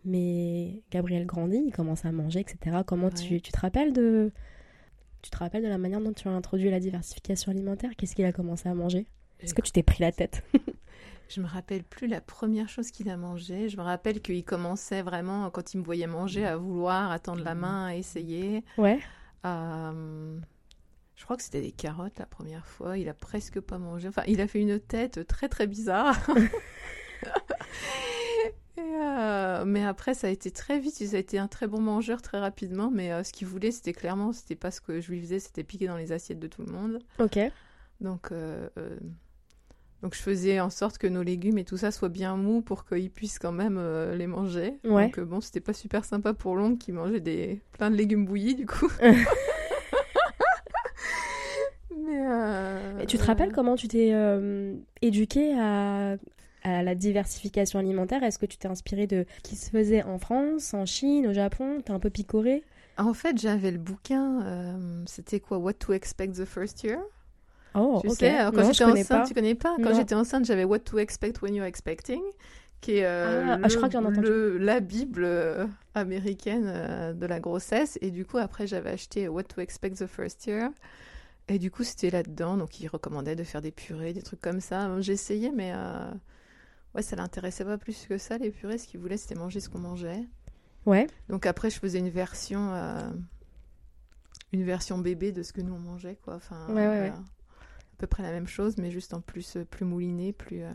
mais 0.06 0.84
Gabriel 0.92 1.26
grandit, 1.26 1.62
il 1.66 1.72
commence 1.74 2.06
à 2.06 2.12
manger, 2.12 2.40
etc. 2.42 2.78
Comment 2.86 3.10
tu, 3.10 3.42
tu 3.42 3.52
te 3.52 3.60
rappelles 3.60 3.92
de. 3.94 4.32
Tu 5.22 5.30
te 5.32 5.38
rappelles 5.38 5.64
de 5.64 5.68
la 5.68 5.78
manière 5.78 6.00
dont 6.00 6.14
tu 6.14 6.28
as 6.30 6.32
introduit 6.32 6.70
la 6.70 6.80
diversification 6.80 7.52
alimentaire? 7.52 7.92
Qu'est-ce 7.98 8.16
qu'il 8.16 8.24
a 8.26 8.32
commencé 8.32 8.70
à 8.70 8.74
manger? 8.74 9.06
Est-ce 9.42 9.54
que 9.54 9.62
tu 9.62 9.72
t'es 9.72 9.84
pris 9.84 10.02
la 10.02 10.12
tête? 10.12 10.44
Je 11.30 11.42
me 11.42 11.48
rappelle 11.48 11.84
plus 11.84 12.08
la 12.08 12.22
première 12.22 12.68
chose 12.70 12.90
qu'il 12.90 13.08
a 13.10 13.16
mangé. 13.16 13.70
Je 13.70 13.78
me 13.78 13.84
rappelle 13.84 14.20
qu'il 14.20 14.44
commençait 14.44 15.04
vraiment, 15.04 15.52
quand 15.52 15.76
il 15.76 15.78
me 15.78 15.84
voyait 15.84 16.08
manger, 16.08 16.44
à 16.44 16.58
vouloir 16.58 17.12
attendre 17.12 17.44
la 17.44 17.54
main, 17.54 17.86
à 17.86 17.96
essayer. 17.96 18.64
Ouais. 18.80 19.00
Euh, 19.46 20.40
je 21.16 21.24
crois 21.24 21.38
que 21.38 21.44
c'était 21.44 21.62
des 21.62 21.72
carottes 21.72 22.18
la 22.18 22.26
première 22.26 22.66
fois. 22.66 22.98
Il 22.98 23.08
a 23.10 23.14
presque 23.14 23.60
pas 23.60 23.78
mangé. 23.78 24.08
Enfin, 24.08 24.24
il 24.26 24.42
a 24.42 24.48
fait 24.48 24.60
une 24.60 24.80
tête 24.80 25.28
très 25.28 25.50
très 25.50 25.68
bizarre. 25.68 26.18
Et, 28.78 28.82
euh, 28.82 29.66
mais 29.66 29.84
après, 29.84 30.16
ça 30.16 30.28
a 30.28 30.30
été 30.32 30.50
très 30.50 30.80
vite. 30.80 31.00
Il 31.00 31.16
a 31.16 31.20
été 31.20 31.38
un 31.38 31.48
très 31.48 31.68
bon 31.68 31.82
mangeur 31.82 32.24
très 32.24 32.40
rapidement. 32.40 32.90
Mais 32.90 33.12
euh, 33.12 33.24
ce 33.24 33.32
qu'il 33.34 33.46
voulait, 33.46 33.72
c'était 33.72 33.94
clairement, 33.94 34.34
c'était 34.34 34.56
pas 34.56 34.72
ce 34.72 34.82
que 34.82 35.00
je 35.00 35.12
lui 35.12 35.22
faisais, 35.22 35.40
c'était 35.40 35.64
piquer 35.64 35.86
dans 35.86 35.98
les 35.98 36.12
assiettes 36.12 36.40
de 36.40 36.48
tout 36.48 36.64
le 36.64 36.72
monde. 36.72 37.00
Ok. 37.20 37.38
Donc, 38.02 38.32
donc 40.02 40.16
je 40.16 40.22
faisais 40.22 40.60
en 40.60 40.70
sorte 40.70 40.98
que 40.98 41.08
nos 41.08 41.24
légumes 41.24 41.58
et 41.58 41.66
tout 41.66 41.78
ça 41.78 41.92
soient 41.92 42.10
bien 42.10 42.36
mous 42.38 42.62
pour 42.62 42.86
qu'ils 42.86 43.12
puissent 43.12 43.40
quand 43.40 43.52
même 43.52 43.78
euh, 43.78 44.16
les 44.16 44.28
manger. 44.28 44.80
Ouais. 44.86 45.06
Donc 45.06 45.20
euh, 45.20 45.26
bon, 45.26 45.42
c'était 45.42 45.60
pas 45.60 45.74
super 45.74 46.06
sympa 46.06 46.34
pour 46.34 46.56
l'oncle 46.56 46.78
qui 46.78 46.92
mangeait 46.92 47.20
des 47.20 47.62
plein 47.74 47.90
de 47.92 47.96
légumes 47.96 48.26
bouillis 48.26 48.56
du 48.56 48.66
coup. 48.66 48.90
Mais 51.96 52.26
euh, 52.28 53.00
Et 53.00 53.06
tu 53.06 53.18
te 53.18 53.24
rappelles 53.24 53.52
comment 53.52 53.76
tu 53.76 53.88
t'es 53.88 54.12
euh, 54.14 54.74
éduquée 55.02 55.54
à, 55.60 56.16
à 56.64 56.84
la 56.84 56.96
diversification 56.96 57.80
alimentaire? 57.80 58.24
Est-ce 58.24 58.40
que 58.40 58.46
tu 58.46 58.58
t'es 58.58 58.68
inspirée 58.68 59.08
de 59.08 59.26
ce 59.38 59.42
qui 59.50 59.56
se 59.56 59.70
faisait 59.70 60.04
en 60.04 60.18
France, 60.18 60.74
en 60.74 60.86
Chine, 60.86 61.28
au 61.28 61.34
Japon? 61.34 61.82
T'es 61.84 61.92
un 61.92 62.00
peu 62.00 62.10
picorée? 62.10 62.64
En 62.98 63.14
fait, 63.14 63.38
j'avais 63.40 63.72
le 63.72 63.78
bouquin. 63.78 64.78
c'était 65.06 65.40
quoi? 65.40 65.58
What 65.58 65.74
to 65.74 65.94
expect 65.94 66.36
the 66.36 66.46
first 66.46 66.84
year? 66.84 67.00
Oh, 67.76 68.00
Tu 68.02 68.08
ok. 68.10 68.16
sais, 68.16 68.30
alors, 68.38 68.54
quand 68.54 68.64
j'étais 68.72 68.84
enceinte, 68.84 69.08
pas. 69.22 69.28
tu 69.28 69.34
connais 69.34 69.56
pas 69.56 69.76
Quand 69.84 69.94
j'étais 69.96 70.16
enceinte, 70.16 70.46
j'avais 70.46 70.64
What 70.64 70.80
to 70.80 70.98
expect 71.00 71.42
when 71.42 71.54
you're 71.56 71.66
expecting, 71.68 72.22
qui 72.82 72.98
est 72.98 73.06
euh, 73.06 73.44
Ah, 73.54 73.58
le- 73.58 73.70
je 73.70 73.76
crois 73.78 73.90
entendu. 73.96 74.22
le- 74.22 74.58
la 74.58 74.80
Bible 74.80 75.24
euh, 75.24 75.66
américaine 75.96 76.66
euh, 76.68 77.14
de 77.14 77.26
la 77.26 77.40
grossesse. 77.40 77.98
Et 78.02 78.10
du 78.12 78.26
coup, 78.26 78.38
après, 78.38 78.68
j'avais 78.68 78.90
acheté 78.92 79.28
What 79.28 79.44
to 79.44 79.62
expect 79.62 79.98
the 79.98 80.08
first 80.08 80.46
year. 80.48 80.70
Et 81.48 81.58
du 81.60 81.72
coup, 81.72 81.84
c'était 81.84 82.10
là-dedans. 82.10 82.58
Donc, 82.58 82.80
il 82.80 82.88
recommandait 82.88 83.36
de 83.36 83.44
faire 83.44 83.62
des 83.62 83.72
purées, 83.72 84.14
des 84.14 84.22
trucs 84.22 84.42
comme 84.42 84.62
ça. 84.62 84.90
Essayé, 85.08 85.52
mais 85.52 85.72
euh, 85.74 86.12
ouais, 86.96 87.02
ça 87.02 87.16
l'intéressait 87.16 87.66
pas 87.66 87.78
plus 87.78 88.06
que 88.08 88.18
ça, 88.18 88.38
les 88.38 88.52
purées. 88.52 88.78
Ce 88.78 88.88
qu'il 88.88 89.00
voulait, 89.00 89.18
c'était 89.18 89.36
manger 89.36 89.60
ce 89.60 89.70
qu'on 89.70 89.80
mangeait. 89.80 90.24
Ouais. 90.86 91.08
Donc 91.28 91.46
après, 91.46 91.70
je 91.70 91.80
faisais 91.80 92.00
une 92.00 92.10
version, 92.10 92.72
euh, 92.74 93.10
une 94.54 94.64
version 94.64 94.98
bébé 94.98 95.32
de 95.32 95.44
ce 95.44 95.54
que 95.54 95.62
nous 95.62 95.74
on 95.74 95.80
mangeait, 95.80 96.18
quoi. 96.24 96.36
Enfin, 96.36 96.66
Ouais, 96.70 96.88
ouais, 96.88 96.98
voilà. 96.98 97.20
Peu 98.00 98.08
près 98.08 98.24
la 98.24 98.32
même 98.32 98.48
chose, 98.48 98.78
mais 98.78 98.90
juste 98.90 99.14
en 99.14 99.22
plus, 99.22 99.58
euh, 99.58 99.66
plus 99.66 99.86
mouliné, 99.86 100.34
plus, 100.34 100.64
euh, 100.64 100.72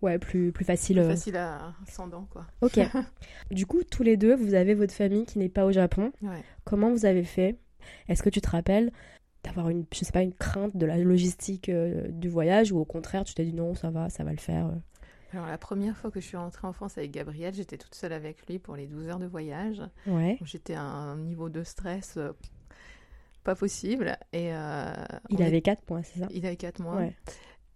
Ouais, 0.00 0.18
plus, 0.18 0.52
plus 0.52 0.64
facile. 0.64 0.96
plus 0.96 1.04
euh. 1.04 1.10
facile 1.10 1.36
à 1.36 1.74
dents, 2.10 2.28
quoi. 2.30 2.46
Ok. 2.60 2.78
du 3.50 3.66
coup, 3.66 3.82
tous 3.82 4.04
les 4.04 4.16
deux, 4.16 4.34
vous 4.34 4.54
avez 4.54 4.74
votre 4.74 4.94
famille 4.94 5.26
qui 5.26 5.38
n'est 5.38 5.48
pas 5.48 5.64
au 5.64 5.72
Japon. 5.72 6.12
Ouais. 6.22 6.42
Comment 6.64 6.90
vous 6.90 7.04
avez 7.04 7.24
fait? 7.24 7.58
Est-ce 8.08 8.22
que 8.22 8.30
tu 8.30 8.40
te 8.40 8.48
rappelles 8.48 8.92
d'avoir 9.42 9.68
une, 9.68 9.84
je 9.92 10.04
sais 10.04 10.12
pas, 10.12 10.22
une 10.22 10.34
crainte 10.34 10.76
de 10.76 10.86
la 10.86 10.98
logistique 10.98 11.68
euh, 11.68 12.08
du 12.08 12.28
voyage 12.28 12.72
ou 12.72 12.78
au 12.78 12.84
contraire, 12.84 13.24
tu 13.24 13.34
t'es 13.34 13.44
dit 13.44 13.54
non, 13.54 13.74
ça 13.74 13.90
va, 13.90 14.08
ça 14.08 14.24
va 14.24 14.30
le 14.30 14.38
faire. 14.38 14.70
Alors, 15.32 15.46
la 15.46 15.58
première 15.58 15.96
fois 15.96 16.10
que 16.10 16.20
je 16.20 16.26
suis 16.26 16.36
rentrée 16.36 16.66
en 16.66 16.72
France 16.72 16.96
avec 16.96 17.10
Gabriel, 17.10 17.54
j'étais 17.54 17.76
toute 17.76 17.94
seule 17.94 18.12
avec 18.12 18.46
lui 18.46 18.58
pour 18.58 18.76
les 18.76 18.86
12 18.86 19.08
heures 19.08 19.18
de 19.18 19.26
voyage. 19.26 19.82
Ouais. 20.06 20.38
J'étais 20.44 20.74
à 20.74 20.82
un 20.82 21.16
niveau 21.16 21.48
de 21.48 21.64
stress 21.64 22.18
pas 23.48 23.54
possible. 23.54 24.16
Et, 24.32 24.52
euh, 24.52 24.92
Il 25.30 25.42
avait 25.42 25.58
est- 25.58 25.62
4 25.62 25.82
points, 25.82 26.02
c'est 26.02 26.20
ça? 26.20 26.26
Il 26.30 26.44
avait 26.44 26.56
4 26.56 26.80
mois. 26.80 26.96
Ouais. 26.96 27.16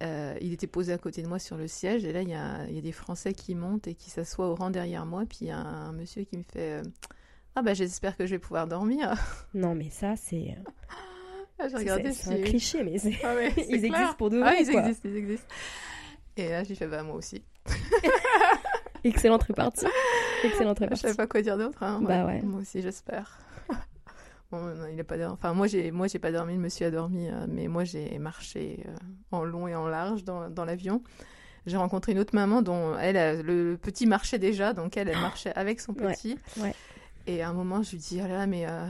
Euh, 0.03 0.35
il 0.41 0.53
était 0.53 0.67
posé 0.67 0.93
à 0.93 0.97
côté 0.99 1.21
de 1.23 1.27
moi 1.27 1.39
sur 1.39 1.57
le 1.57 1.67
siège. 1.67 2.05
Et 2.05 2.13
là, 2.13 2.21
il 2.21 2.29
y 2.29 2.33
a, 2.35 2.65
il 2.67 2.75
y 2.75 2.77
a 2.77 2.81
des 2.81 2.91
Français 2.91 3.33
qui 3.33 3.55
montent 3.55 3.87
et 3.87 3.95
qui 3.95 4.09
s'assoient 4.11 4.47
au 4.49 4.53
rang 4.55 4.69
derrière 4.69 5.05
moi. 5.07 5.23
Puis 5.27 5.39
il 5.41 5.47
y 5.47 5.51
a 5.51 5.57
un, 5.57 5.91
monsieur 5.93 6.23
qui 6.25 6.37
me 6.37 6.43
fait 6.43 6.73
euh, 6.79 6.83
Ah, 7.55 7.61
bah, 7.63 7.73
j'espère 7.73 8.15
que 8.17 8.25
je 8.27 8.31
vais 8.35 8.39
pouvoir 8.39 8.67
dormir. 8.67 9.13
Non, 9.55 9.73
mais 9.75 9.89
ça, 9.89 10.15
c'est 10.15 10.55
Ah, 11.57 11.63
J'ai 11.63 11.69
c'est- 11.69 11.77
regardé 11.77 12.11
c'est 12.11 12.29
un 12.33 12.41
cliché, 12.43 12.83
mais 12.83 12.97
Ah 13.23 13.33
ils 13.47 13.53
clair. 13.53 13.73
existent 13.73 14.13
pour 14.17 14.29
de 14.29 14.37
Ah, 14.41 14.51
vrai, 14.51 14.57
ils 14.63 14.71
quoi. 14.71 14.81
existent, 14.81 15.09
ils 15.09 15.17
existent. 15.17 15.47
Et 16.37 16.49
là, 16.49 16.63
j'ai 16.63 16.75
fait 16.75 16.87
Bah, 16.87 17.01
moi 17.03 17.15
aussi. 17.15 17.43
excellente 19.03 19.43
répartie. 19.43 19.85
Excellente 20.43 20.77
Je 20.77 20.83
répartie. 20.83 21.01
savais 21.01 21.15
pas 21.15 21.27
quoi 21.27 21.41
dire 21.41 21.57
d'autre. 21.57 21.81
hein. 21.83 21.99
Bah 22.01 22.25
ouais. 22.25 22.41
Moi 22.41 22.61
aussi, 22.61 22.81
j'espère. 22.81 23.39
Non, 24.61 24.87
il 24.91 24.99
a 24.99 25.03
pas 25.03 25.17
dormi. 25.17 25.33
Enfin, 25.33 25.53
moi, 25.53 25.67
j'ai, 25.67 25.91
moi, 25.91 26.07
j'ai 26.07 26.19
pas 26.19 26.31
dormi. 26.31 26.53
Le 26.53 26.59
monsieur 26.59 26.87
a 26.87 26.91
dormi, 26.91 27.27
euh, 27.29 27.45
mais 27.49 27.67
moi, 27.67 27.83
j'ai 27.83 28.17
marché 28.19 28.83
euh, 28.87 28.95
en 29.31 29.43
long 29.43 29.67
et 29.67 29.75
en 29.75 29.87
large 29.87 30.23
dans, 30.23 30.49
dans 30.49 30.65
l'avion. 30.65 31.01
J'ai 31.65 31.77
rencontré 31.77 32.11
une 32.11 32.19
autre 32.19 32.35
maman 32.35 32.61
dont 32.61 32.97
elle, 32.97 33.15
euh, 33.17 33.41
le 33.43 33.77
petit 33.77 34.05
marchait 34.05 34.39
déjà, 34.39 34.73
donc 34.73 34.97
elle, 34.97 35.07
elle 35.07 35.19
marchait 35.21 35.53
avec 35.55 35.79
son 35.79 35.93
petit. 35.93 36.37
ouais. 36.57 36.73
Et 37.25 37.41
à 37.41 37.47
un 37.49 37.53
moment, 37.53 37.81
je 37.83 37.91
lui 37.91 37.97
dis, 37.99 38.19
oh 38.21 38.27
là 38.27 38.39
là, 38.39 38.47
mais 38.47 38.65
euh, 38.67 38.85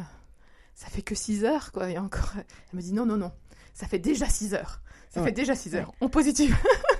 ça 0.74 0.88
fait 0.88 1.04
que 1.04 1.14
6 1.14 1.46
heures, 1.46 1.72
quoi. 1.72 1.90
Et 1.92 1.98
encore, 2.00 2.32
elle 2.36 2.46
me 2.78 2.82
dit, 2.82 2.92
non, 2.94 3.06
non, 3.06 3.18
non, 3.18 3.32
ça 3.76 3.86
fait 3.86 4.00
déjà 4.00 4.26
6 4.28 4.56
heures. 4.56 4.82
Ça 5.12 5.20
Ouais. 5.22 5.28
fait 5.28 5.34
déjà 5.34 5.54
6 5.54 5.76
heures. 5.76 5.92
En 6.02 6.10
positif. 6.10 6.52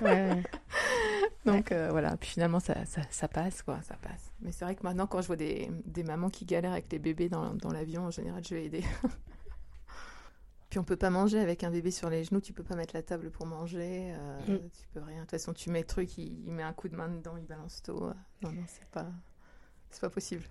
Ouais. 1.46 1.52
Donc 1.52 1.72
euh, 1.72 1.88
voilà, 1.90 2.16
puis 2.16 2.30
finalement 2.30 2.60
ça, 2.60 2.84
ça, 2.86 3.02
ça 3.10 3.28
passe 3.28 3.62
quoi, 3.62 3.80
ça 3.82 3.96
passe. 3.96 4.32
Mais 4.40 4.50
c'est 4.52 4.64
vrai 4.64 4.74
que 4.74 4.82
maintenant 4.82 5.06
quand 5.06 5.20
je 5.20 5.26
vois 5.26 5.36
des, 5.36 5.70
des 5.84 6.02
mamans 6.02 6.30
qui 6.30 6.44
galèrent 6.46 6.72
avec 6.72 6.90
les 6.90 6.98
bébés 6.98 7.28
dans, 7.28 7.52
dans 7.54 7.70
l'avion, 7.70 8.04
en 8.04 8.10
général 8.10 8.42
je 8.44 8.54
vais 8.54 8.64
aider. 8.64 8.82
puis 10.70 10.78
on 10.78 10.84
peut 10.84 10.96
pas 10.96 11.10
manger 11.10 11.38
avec 11.38 11.62
un 11.62 11.70
bébé 11.70 11.90
sur 11.90 12.10
les 12.10 12.24
genoux, 12.24 12.40
tu 12.40 12.52
peux 12.52 12.64
pas 12.64 12.74
mettre 12.76 12.94
la 12.96 13.02
table 13.02 13.30
pour 13.30 13.46
manger, 13.46 14.12
euh, 14.14 14.40
Mm. 14.48 14.68
tu 14.70 14.88
peux 14.92 15.00
rien. 15.00 15.16
De 15.16 15.20
toute 15.22 15.30
façon 15.32 15.52
tu 15.52 15.70
mets 15.70 15.80
le 15.80 15.86
truc, 15.86 16.16
il, 16.18 16.44
il 16.46 16.52
met 16.52 16.62
un 16.62 16.72
coup 16.72 16.88
de 16.88 16.96
main 16.96 17.08
dedans, 17.08 17.36
il 17.36 17.44
balance 17.46 17.82
tout. 17.82 17.92
Non, 18.42 18.52
non, 18.52 18.64
c'est 18.66 18.86
pas, 18.90 19.06
c'est 19.90 20.00
pas 20.00 20.10
possible. 20.10 20.42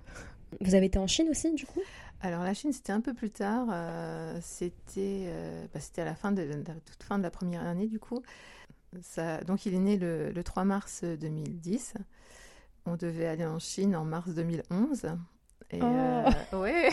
Vous 0.61 0.75
avez 0.75 0.85
été 0.85 0.99
en 0.99 1.07
Chine 1.07 1.27
aussi, 1.29 1.53
du 1.55 1.65
coup? 1.65 1.81
Alors 2.21 2.43
la 2.43 2.53
Chine 2.53 2.71
c'était 2.71 2.93
un 2.93 3.01
peu 3.01 3.13
plus 3.13 3.31
tard, 3.31 3.67
euh, 3.71 4.37
c'était 4.41 5.25
euh, 5.27 5.65
bah, 5.73 5.79
c'était 5.81 6.03
à 6.03 6.05
la 6.05 6.15
fin 6.15 6.31
de, 6.31 6.45
toute 6.85 7.03
fin 7.03 7.17
de 7.17 7.23
la 7.23 7.31
première 7.31 7.63
année 7.65 7.87
du 7.87 7.99
coup. 7.99 8.21
Ça, 9.01 9.39
donc 9.41 9.65
il 9.65 9.73
est 9.73 9.79
né 9.79 9.97
le, 9.97 10.29
le 10.31 10.43
3 10.43 10.63
mars 10.65 11.03
2010. 11.03 11.93
On 12.85 12.95
devait 12.95 13.25
aller 13.27 13.45
en 13.45 13.59
Chine 13.59 13.95
en 13.95 14.03
mars 14.05 14.29
2011. 14.29 15.05
Et 15.71 15.79
Oh. 15.81 15.85
euh, 15.85 16.31
ouais, 16.61 16.89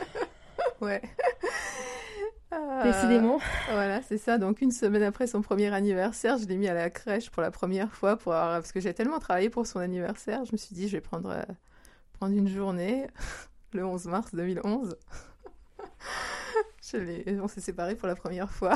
ouais. 0.80 1.02
Euh, 2.52 2.82
Décidément. 2.84 3.38
Voilà, 3.70 4.02
c'est 4.02 4.18
ça. 4.18 4.38
Donc 4.38 4.60
une 4.60 4.70
semaine 4.70 5.02
après 5.02 5.26
son 5.26 5.40
premier 5.42 5.72
anniversaire, 5.72 6.36
je 6.38 6.44
l'ai 6.46 6.56
mis 6.56 6.68
à 6.68 6.74
la 6.74 6.90
crèche 6.90 7.30
pour 7.30 7.42
la 7.42 7.50
première 7.50 7.92
fois 7.92 8.16
pour 8.16 8.32
avoir- 8.34 8.60
parce 8.60 8.72
que 8.72 8.80
j'ai 8.80 8.92
tellement 8.94 9.18
travaillé 9.18 9.50
pour 9.50 9.66
son 9.66 9.78
anniversaire. 9.80 10.44
Je 10.44 10.52
me 10.52 10.56
suis 10.56 10.74
dit, 10.74 10.86
je 10.88 10.96
vais 10.96 11.00
prendre 11.00 11.30
euh, 11.30 11.42
prendre 12.12 12.36
une 12.36 12.48
journée 12.48 13.06
le 13.72 13.84
11 13.84 14.06
mars 14.06 14.34
2011. 14.34 14.96
Je 16.82 17.40
on 17.40 17.48
s'est 17.48 17.60
séparés 17.62 17.94
pour 17.96 18.06
la 18.06 18.14
première 18.14 18.50
fois. 18.50 18.74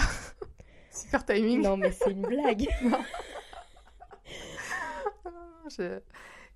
Super 1.05 1.25
timing. 1.25 1.63
Non, 1.63 1.77
mais 1.77 1.93
c'est 1.93 2.11
une 2.11 2.23
blague. 2.23 2.67
Je- 5.77 6.01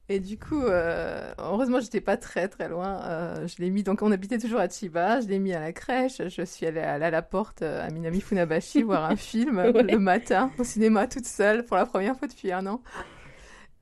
Et 0.09 0.20
du 0.20 0.38
coup, 0.38 0.62
euh, 0.62 1.32
heureusement, 1.38 1.80
j'étais 1.80 2.01
pas 2.01 2.16
très 2.16 2.49
très 2.49 2.68
loin. 2.68 3.01
Euh, 3.05 3.47
je 3.47 3.57
l'ai 3.62 3.70
mis, 3.70 3.82
donc 3.82 4.03
on 4.03 4.11
habitait 4.11 4.38
toujours 4.38 4.61
à 4.61 4.68
Chiba. 4.68 5.20
Je 5.20 5.28
l'ai 5.28 5.38
mis 5.38 5.53
à 5.55 5.61
la 5.61 5.72
crèche. 5.72 6.20
Je 6.28 6.43
suis 6.45 6.66
allée 6.66 6.80
à 6.80 6.99
la 6.99 7.22
porte 7.22 7.62
à 7.62 7.88
Minami 7.90 8.20
Funabashi 8.20 8.82
voir 8.84 9.05
un 9.05 9.16
film 9.16 9.59
Ouais. 9.59 9.72
le 9.82 9.99
matin 9.99 10.51
au 10.59 10.64
cinéma 10.64 11.07
toute 11.07 11.26
seule 11.26 11.64
pour 11.64 11.76
la 11.76 11.86
première 11.86 12.16
fois 12.18 12.28
depuis 12.28 12.53
un 12.53 12.66
an. 12.66 12.82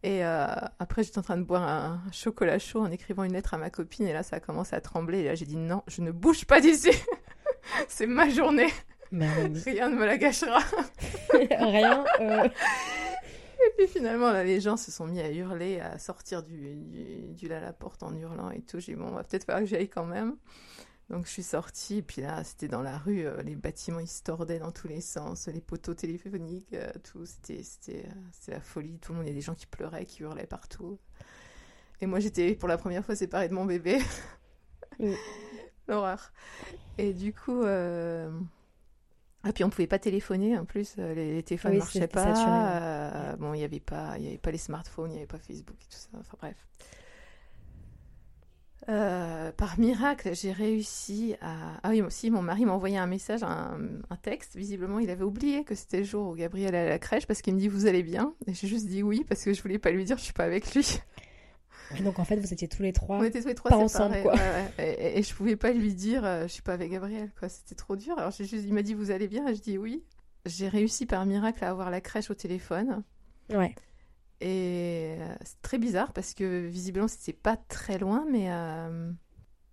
Et 0.02 0.24
euh, 0.24 0.46
après, 0.78 1.02
j'étais 1.02 1.18
en 1.18 1.22
train 1.22 1.36
de 1.36 1.42
boire 1.42 1.62
un 1.62 2.00
chocolat 2.10 2.58
chaud 2.58 2.80
en 2.80 2.90
écrivant 2.90 3.22
une 3.24 3.32
lettre 3.34 3.52
à 3.54 3.58
ma 3.58 3.68
copine. 3.70 4.06
Et 4.06 4.12
là, 4.14 4.22
ça 4.22 4.36
a 4.36 4.40
commencé 4.40 4.74
à 4.74 4.80
trembler. 4.80 5.18
Et 5.20 5.24
là, 5.24 5.34
j'ai 5.34 5.44
dit 5.46 5.56
non, 5.56 5.82
je 5.88 6.00
ne 6.02 6.10
bouge 6.10 6.44
pas 6.46 6.60
d'ici. 6.60 6.90
C'est 7.88 8.06
ma 8.06 8.28
journée. 8.28 8.68
Rien 9.64 9.90
ne 9.90 9.96
me 9.96 10.06
la 10.06 10.18
gâchera. 10.18 10.60
Rien. 11.32 12.04
euh, 12.20 12.48
Et 13.62 13.70
puis 13.76 13.88
finalement, 13.88 14.30
là, 14.30 14.44
les 14.44 14.60
gens 14.60 14.76
se 14.76 14.90
sont 14.90 15.06
mis 15.06 15.20
à 15.20 15.30
hurler, 15.30 15.80
à 15.80 15.98
sortir 15.98 16.42
du, 16.42 16.76
du, 16.76 17.34
du 17.34 17.48
la 17.48 17.72
porte 17.72 18.02
en 18.02 18.14
hurlant 18.14 18.50
et 18.50 18.62
tout. 18.62 18.78
J'ai 18.80 18.92
dit, 18.94 18.98
bon, 18.98 19.08
on 19.08 19.14
va 19.14 19.24
peut-être 19.24 19.44
falloir 19.44 19.62
que 19.62 19.68
j'y 19.68 19.76
aille 19.76 19.88
quand 19.88 20.06
même. 20.06 20.36
Donc 21.10 21.26
je 21.26 21.30
suis 21.30 21.42
sortie, 21.42 21.96
et 21.98 22.02
puis 22.02 22.22
là, 22.22 22.44
c'était 22.44 22.68
dans 22.68 22.82
la 22.82 22.96
rue, 22.96 23.26
euh, 23.26 23.42
les 23.42 23.56
bâtiments, 23.56 23.98
ils 23.98 24.06
se 24.06 24.22
tordaient 24.22 24.60
dans 24.60 24.70
tous 24.70 24.86
les 24.86 25.00
sens, 25.00 25.48
les 25.48 25.60
poteaux 25.60 25.92
téléphoniques, 25.94 26.72
euh, 26.72 26.88
tout. 27.02 27.26
C'était, 27.26 27.64
c'était, 27.64 28.04
euh, 28.06 28.12
c'était 28.30 28.52
la 28.52 28.60
folie. 28.60 28.96
Tout 29.00 29.10
le 29.12 29.18
monde, 29.18 29.26
il 29.26 29.30
y 29.30 29.32
a 29.32 29.34
des 29.34 29.40
gens 29.40 29.56
qui 29.56 29.66
pleuraient, 29.66 30.06
qui 30.06 30.22
hurlaient 30.22 30.46
partout. 30.46 31.00
Et 32.00 32.06
moi, 32.06 32.20
j'étais 32.20 32.54
pour 32.54 32.68
la 32.68 32.78
première 32.78 33.04
fois 33.04 33.16
séparée 33.16 33.48
de 33.48 33.54
mon 33.54 33.64
bébé. 33.64 33.98
Mm. 35.00 35.12
L'horreur. 35.88 36.32
Et 36.96 37.12
du 37.12 37.34
coup... 37.34 37.64
euh, 39.44 39.48
ah, 39.48 39.52
puis 39.52 39.64
on 39.64 39.70
pouvait 39.70 39.86
pas 39.86 39.98
téléphoner 39.98 40.58
en 40.58 40.64
plus, 40.64 40.94
euh, 40.98 41.14
les, 41.14 41.34
les 41.34 41.42
téléphones 41.42 41.72
Oui, 41.72 41.78
marchaient 41.78 42.06
pas. 42.08 42.34
saturé, 42.34 42.50
ouais. 42.50 42.68
euh, 42.72 43.36
bon, 43.36 43.54
il 43.54 43.58
n'y 43.58 43.64
avait 43.64 43.80
pas, 43.80 44.14
il 44.18 44.24
y 44.24 44.28
avait 44.28 44.38
pas 44.38 44.50
les 44.50 44.58
smartphones, 44.58 45.10
il 45.10 45.14
n'y 45.14 45.18
avait 45.18 45.26
pas 45.26 45.38
Facebook 45.38 45.76
et 45.80 45.84
tout 45.92 45.98
ça. 45.98 46.08
Enfin 46.18 46.36
bref. 46.40 46.56
Euh, 48.88 49.52
par 49.52 49.78
miracle, 49.78 50.30
j'ai 50.34 50.52
réussi 50.52 51.36
à. 51.42 51.78
Ah 51.82 51.90
oui, 51.90 52.00
aussi, 52.00 52.30
mon 52.30 52.40
mari 52.42 52.64
m'a 52.64 52.72
envoyé 52.72 52.96
un 52.96 53.06
message, 53.06 53.42
un, 53.42 53.78
un 54.08 54.16
texte. 54.16 54.56
Visiblement, 54.56 54.98
il 54.98 55.10
avait 55.10 55.22
oublié 55.22 55.64
que 55.64 55.74
c'était 55.74 55.98
le 55.98 56.04
jour 56.04 56.28
où 56.30 56.34
Gabriel 56.34 56.74
allait 56.74 56.86
à 56.86 56.90
la 56.90 56.98
crèche 56.98 57.26
parce 57.26 57.42
qu'il 57.42 57.54
me 57.54 57.58
dit 57.60 57.68
Vous 57.68 57.86
allez 57.86 58.02
bien? 58.02 58.34
Et 58.46 58.54
j'ai 58.54 58.68
juste 58.68 58.86
dit 58.86 59.02
oui 59.02 59.24
parce 59.28 59.44
que 59.44 59.52
je 59.52 59.62
voulais 59.62 59.78
pas 59.78 59.90
lui 59.90 60.04
dire 60.04 60.16
Je 60.16 60.24
suis 60.24 60.32
pas 60.32 60.44
avec 60.44 60.74
lui. 60.74 60.98
Et 61.98 62.02
donc 62.02 62.18
en 62.18 62.24
fait, 62.24 62.36
vous 62.36 62.52
étiez 62.52 62.68
tous 62.68 62.82
les 62.82 62.92
trois. 62.92 63.18
On 63.18 63.24
était 63.24 63.40
tous 63.42 63.48
les 63.48 63.54
trois 63.54 63.70
Pas 63.70 63.76
ensemble, 63.78 64.22
quoi. 64.22 64.34
ouais. 64.34 64.72
Et, 64.78 65.18
et- 65.18 65.22
je 65.22 65.34
pouvais 65.34 65.56
pas 65.56 65.72
lui 65.72 65.94
dire 65.94 66.24
euh, 66.24 66.42
Je 66.42 66.48
suis 66.52 66.62
pas 66.62 66.72
avec 66.74 66.90
Gabriel. 66.92 67.30
quoi. 67.38 67.48
C'était 67.48 67.74
trop 67.74 67.96
dur. 67.96 68.16
Alors 68.18 68.30
j'ai 68.30 68.44
juste, 68.44 68.64
il 68.66 68.72
m'a 68.72 68.82
dit 68.82 68.94
Vous 68.94 69.10
allez 69.10 69.26
bien? 69.28 69.46
Et 69.48 69.54
je 69.54 69.60
dis 69.60 69.76
oui. 69.78 70.04
J'ai 70.46 70.68
réussi 70.68 71.04
par 71.04 71.26
miracle 71.26 71.64
à 71.64 71.70
avoir 71.70 71.90
la 71.90 72.00
crèche 72.00 72.30
au 72.30 72.34
téléphone. 72.34 73.02
Ouais. 73.52 73.74
Et 74.40 75.16
euh, 75.18 75.34
c'est 75.44 75.60
très 75.60 75.76
bizarre 75.78 76.12
parce 76.14 76.32
que 76.32 76.66
visiblement 76.66 77.08
c'était 77.08 77.34
pas 77.34 77.56
très 77.58 77.98
loin, 77.98 78.24
mais 78.30 78.46
euh, 78.50 79.12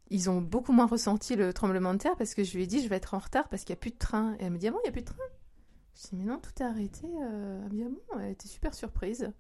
ils 0.10 0.30
ont 0.30 0.42
beaucoup 0.42 0.74
moins 0.74 0.88
ressenti 0.88 1.36
le 1.38 1.54
tremblement 1.54 1.94
de 1.94 2.00
terre 2.00 2.18
parce 2.18 2.34
que 2.34 2.44
je 2.44 2.54
lui 2.58 2.64
ai 2.64 2.68
dit 2.68 2.82
je 2.84 2.90
vais 2.90 2.98
être 2.98 3.14
en 3.14 3.20
retard 3.20 3.48
parce 3.48 3.64
qu'il 3.64 3.74
n'y 3.74 3.78
a 3.78 3.82
plus 3.82 3.92
de 3.92 3.98
train. 3.98 4.34
Et 4.40 4.44
elle 4.46 4.52
me 4.52 4.58
dit 4.58 4.68
ah 4.68 4.72
bon, 4.72 4.80
il 4.84 4.88
n'y 4.88 4.90
a 4.90 4.92
plus 4.92 5.02
de 5.04 5.08
train? 5.08 5.24
Je 5.96 6.10
dis 6.10 6.16
mais 6.16 6.26
non, 6.26 6.38
tout 6.40 6.52
est 6.62 6.66
arrêté. 6.66 7.08
Euh, 7.24 7.62
ah 7.66 7.70
bon, 7.70 8.20
elle 8.20 8.32
était 8.32 8.48
super 8.50 8.74
surprise. 8.74 9.32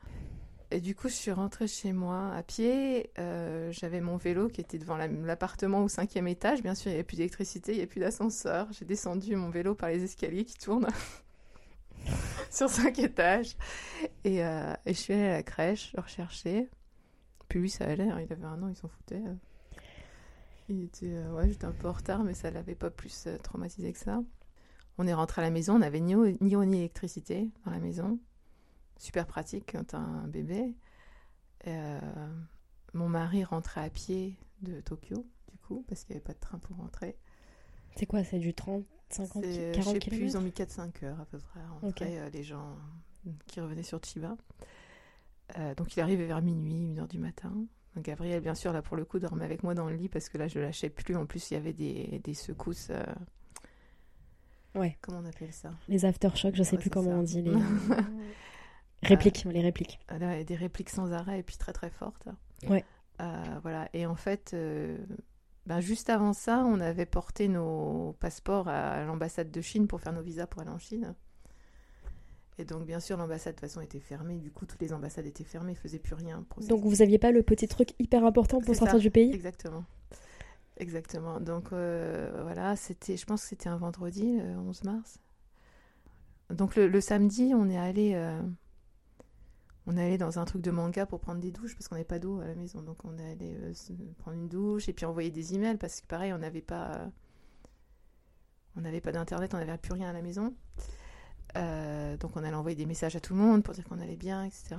Et 0.69 0.81
du 0.81 0.95
coup, 0.95 1.07
je 1.07 1.13
suis 1.13 1.31
rentrée 1.31 1.67
chez 1.67 1.93
moi 1.93 2.33
à 2.33 2.43
pied. 2.43 3.09
Euh, 3.19 3.71
J'avais 3.71 4.01
mon 4.01 4.17
vélo 4.17 4.49
qui 4.49 4.59
était 4.59 4.77
devant 4.77 4.97
la- 4.97 5.07
l'appartement 5.07 5.83
au 5.83 5.87
cinquième 5.87 6.27
étage. 6.27 6.61
Bien 6.61 6.75
sûr, 6.75 6.87
il 6.87 6.93
n'y 6.93 6.95
avait 6.95 7.05
plus 7.05 7.15
d'électricité, 7.17 7.71
il 7.71 7.75
n'y 7.75 7.81
avait 7.81 7.87
plus 7.87 8.01
d'ascenseur. 8.01 8.67
J'ai 8.71 8.83
descendu 8.85 9.35
mon 9.37 9.49
vélo 9.49 9.75
par 9.75 9.89
les 9.89 10.03
escaliers 10.03 10.43
qui 10.43 10.57
tournent 10.57 10.87
sur 12.51 12.69
cinq 12.69 12.99
étages. 12.99 13.55
Et, 14.25 14.43
euh, 14.43 14.73
et 14.85 14.93
je 14.93 14.99
suis 14.99 15.13
allée 15.13 15.27
à 15.27 15.31
la 15.33 15.43
crèche, 15.43 15.93
le 15.95 16.01
rechercher. 16.01 16.69
Puis 17.47 17.59
lui, 17.61 17.69
ça 17.69 17.85
allait, 17.85 18.09
hein, 18.09 18.19
il 18.19 18.33
avait 18.33 18.43
un 18.45 18.61
an, 18.61 18.67
il 18.67 18.75
s'en 18.75 18.89
foutait. 18.89 19.21
Il 20.67 20.83
était, 20.83 21.05
euh, 21.13 21.31
ouais, 21.31 21.47
j'étais 21.47 21.63
un 21.65 21.71
peu 21.71 21.87
en 21.87 21.93
retard, 21.93 22.23
mais 22.25 22.33
ça 22.33 22.51
l'avait 22.51 22.75
pas 22.75 22.89
plus 22.89 23.27
traumatisé 23.41 23.93
que 23.93 23.99
ça. 23.99 24.21
On 24.97 25.07
est 25.07 25.13
rentré 25.13 25.41
à 25.41 25.45
la 25.45 25.51
maison, 25.51 25.75
on 25.75 25.79
n'avait 25.79 26.01
ni 26.01 26.13
ni, 26.41 26.55
eau, 26.57 26.65
ni 26.65 26.79
électricité 26.79 27.49
dans 27.65 27.71
la 27.71 27.79
maison. 27.79 28.19
Super 28.97 29.27
pratique 29.27 29.71
quand 29.71 29.83
t'as 29.87 29.97
un 29.99 30.27
bébé. 30.27 30.75
Euh, 31.67 31.99
mon 32.93 33.09
mari 33.09 33.43
rentrait 33.43 33.81
à 33.83 33.89
pied 33.89 34.37
de 34.61 34.79
Tokyo, 34.81 35.25
du 35.51 35.57
coup, 35.59 35.83
parce 35.87 36.03
qu'il 36.03 36.13
n'y 36.15 36.17
avait 36.17 36.23
pas 36.25 36.33
de 36.33 36.39
train 36.39 36.57
pour 36.59 36.77
rentrer. 36.77 37.17
C'est 37.95 38.05
quoi 38.05 38.23
C'est 38.23 38.39
du 38.39 38.53
30, 38.53 38.85
50, 39.09 39.43
C'est- 39.43 39.71
40 39.75 39.95
Je 39.95 39.99
sais 40.03 40.09
plus, 40.09 40.17
ils 40.25 40.37
ont 40.37 40.41
km 40.41 40.43
mis 40.43 40.51
4-5 40.91 41.03
heures 41.03 41.19
à 41.19 41.25
peu 41.25 41.37
près 41.39 41.59
à 41.59 41.67
rentrer, 41.69 42.19
euh, 42.19 42.29
les 42.29 42.43
gens 42.43 42.75
qui 43.47 43.59
revenaient 43.61 43.83
sur 43.83 43.99
Chiba. 44.03 44.35
Euh, 45.57 45.75
donc 45.75 45.95
il 45.95 45.99
arrivait 46.01 46.25
vers 46.25 46.41
minuit, 46.41 46.93
1h 46.93 47.07
du 47.07 47.19
matin. 47.19 47.53
Donc, 47.95 48.05
Gabriel, 48.05 48.41
bien 48.41 48.53
sûr, 48.55 48.73
là 48.73 48.81
pour 48.81 48.95
le 48.97 49.05
coup, 49.05 49.17
dormait 49.19 49.45
avec 49.45 49.63
moi 49.63 49.73
dans 49.73 49.89
le 49.89 49.95
lit 49.95 50.09
parce 50.09 50.29
que 50.29 50.37
là 50.37 50.47
je 50.47 50.59
lâchais 50.59 50.89
plus. 50.89 51.15
En 51.15 51.25
plus, 51.25 51.49
il 51.51 51.55
y 51.55 51.57
avait 51.57 51.73
des, 51.73 52.19
des 52.23 52.33
secousses. 52.33 52.89
euh, 52.91 53.03
Ouais. 54.75 54.97
Comment 55.01 55.19
on 55.19 55.25
appelle 55.25 55.51
ça? 55.53 55.71
Les 55.87 56.05
aftershocks, 56.05 56.55
je 56.55 56.61
sais 56.63 56.75
Ouais, 56.75 56.81
plus 56.81 56.89
comment 56.91 57.09
ça. 57.09 57.15
on 57.17 57.23
dit. 57.23 57.41
Les... 57.41 57.51
répliques, 59.03 59.45
les 59.45 59.61
répliques. 59.61 59.99
Euh, 60.11 60.17
Là, 60.19 60.33
il 60.35 60.37
y 60.39 60.41
a 60.41 60.43
des 60.43 60.55
répliques 60.55 60.89
sans 60.89 61.11
arrêt 61.13 61.39
et 61.39 61.43
puis 61.43 61.57
très 61.57 61.73
très 61.73 61.89
fortes. 61.89 62.27
Ouais. 62.69 62.83
Euh, 63.21 63.43
voilà. 63.61 63.89
Et 63.93 64.05
en 64.05 64.15
fait, 64.15 64.51
euh, 64.53 64.97
ben, 65.65 65.79
juste 65.79 66.09
avant 66.09 66.33
ça, 66.33 66.63
on 66.65 66.79
avait 66.79 67.05
porté 67.05 67.47
nos 67.47 68.15
passeports 68.19 68.67
à 68.67 69.03
l'ambassade 69.03 69.51
de 69.51 69.61
Chine 69.61 69.87
pour 69.87 70.01
faire 70.01 70.13
nos 70.13 70.21
visas 70.21 70.47
pour 70.47 70.61
aller 70.61 70.71
en 70.71 70.79
Chine. 70.79 71.13
Et 72.59 72.65
donc, 72.65 72.85
bien 72.87 72.99
sûr, 72.99 73.17
l'ambassade, 73.17 73.53
de 73.53 73.59
toute 73.59 73.69
façon, 73.69 73.81
était 73.81 73.99
fermée. 73.99 74.37
Du 74.39 74.49
coup, 74.51 74.65
toutes 74.65 74.81
les 74.81 74.91
ambassades 74.91 75.27
étaient 75.27 75.43
fermées, 75.43 75.73
ne 75.73 75.77
faisaient 75.77 75.99
plus 75.99 76.15
rien. 76.15 76.43
Donc, 76.67 76.83
vous 76.83 77.03
aviez 77.03 77.19
pas 77.19 77.31
le 77.31 77.43
petit 77.43 77.67
truc 77.67 77.93
hyper 77.99 78.25
important 78.25 78.59
pour 78.61 78.73
sortir 78.75 78.93
ça, 78.93 78.99
du 78.99 79.11
pays? 79.11 79.31
Exactement. 79.31 79.83
Exactement. 80.77 81.39
Donc, 81.39 81.71
euh, 81.71 82.39
voilà, 82.43 82.75
c'était, 82.75 83.15
je 83.17 83.25
pense 83.27 83.41
que 83.43 83.47
c'était 83.49 83.69
un 83.69 83.77
vendredi, 83.77 84.37
le 84.39 84.57
11 84.57 84.83
mars. 84.85 85.19
Donc, 86.49 86.75
le, 86.75 86.87
le 86.87 87.01
samedi, 87.01 87.53
on 87.55 87.69
est 87.69 87.77
allé. 87.77 88.13
euh, 88.15 88.41
on 89.87 89.95
est 89.95 90.05
allé 90.05 90.17
dans 90.17 90.37
un 90.37 90.43
truc 90.43 90.61
de 90.61 90.69
manga 90.69 91.05
pour 91.05 91.21
prendre 91.21 91.39
des 91.39 91.49
douches 91.49 91.73
parce 91.73 91.87
qu'on 91.87 91.95
n'avait 91.95 92.05
pas 92.05 92.19
d'eau 92.19 92.41
à 92.41 92.45
la 92.45 92.55
maison. 92.55 92.81
Donc 92.81 93.05
on 93.05 93.17
est 93.17 93.31
allé 93.31 93.55
euh, 93.55 93.73
prendre 94.17 94.37
une 94.37 94.49
douche 94.49 94.89
et 94.89 94.93
puis 94.93 95.05
envoyer 95.05 95.31
des 95.31 95.55
emails 95.55 95.77
parce 95.77 96.01
que 96.01 96.07
pareil, 96.07 96.33
on 96.33 96.37
n'avait 96.39 96.61
pas, 96.61 96.91
euh, 96.95 97.07
on 98.75 98.81
n'avait 98.81 98.99
pas 98.99 99.13
d'internet, 99.13 99.53
on 99.53 99.57
n'avait 99.57 99.77
plus 99.77 99.93
rien 99.93 100.09
à 100.09 100.13
la 100.13 100.21
maison. 100.21 100.53
Euh, 101.55 102.17
donc 102.17 102.35
on 102.35 102.43
allait 102.43 102.53
envoyer 102.53 102.75
des 102.75 102.85
messages 102.85 103.15
à 103.15 103.21
tout 103.21 103.33
le 103.33 103.39
monde 103.39 103.63
pour 103.63 103.73
dire 103.73 103.85
qu'on 103.85 103.99
allait 104.01 104.17
bien, 104.17 104.43
etc. 104.43 104.75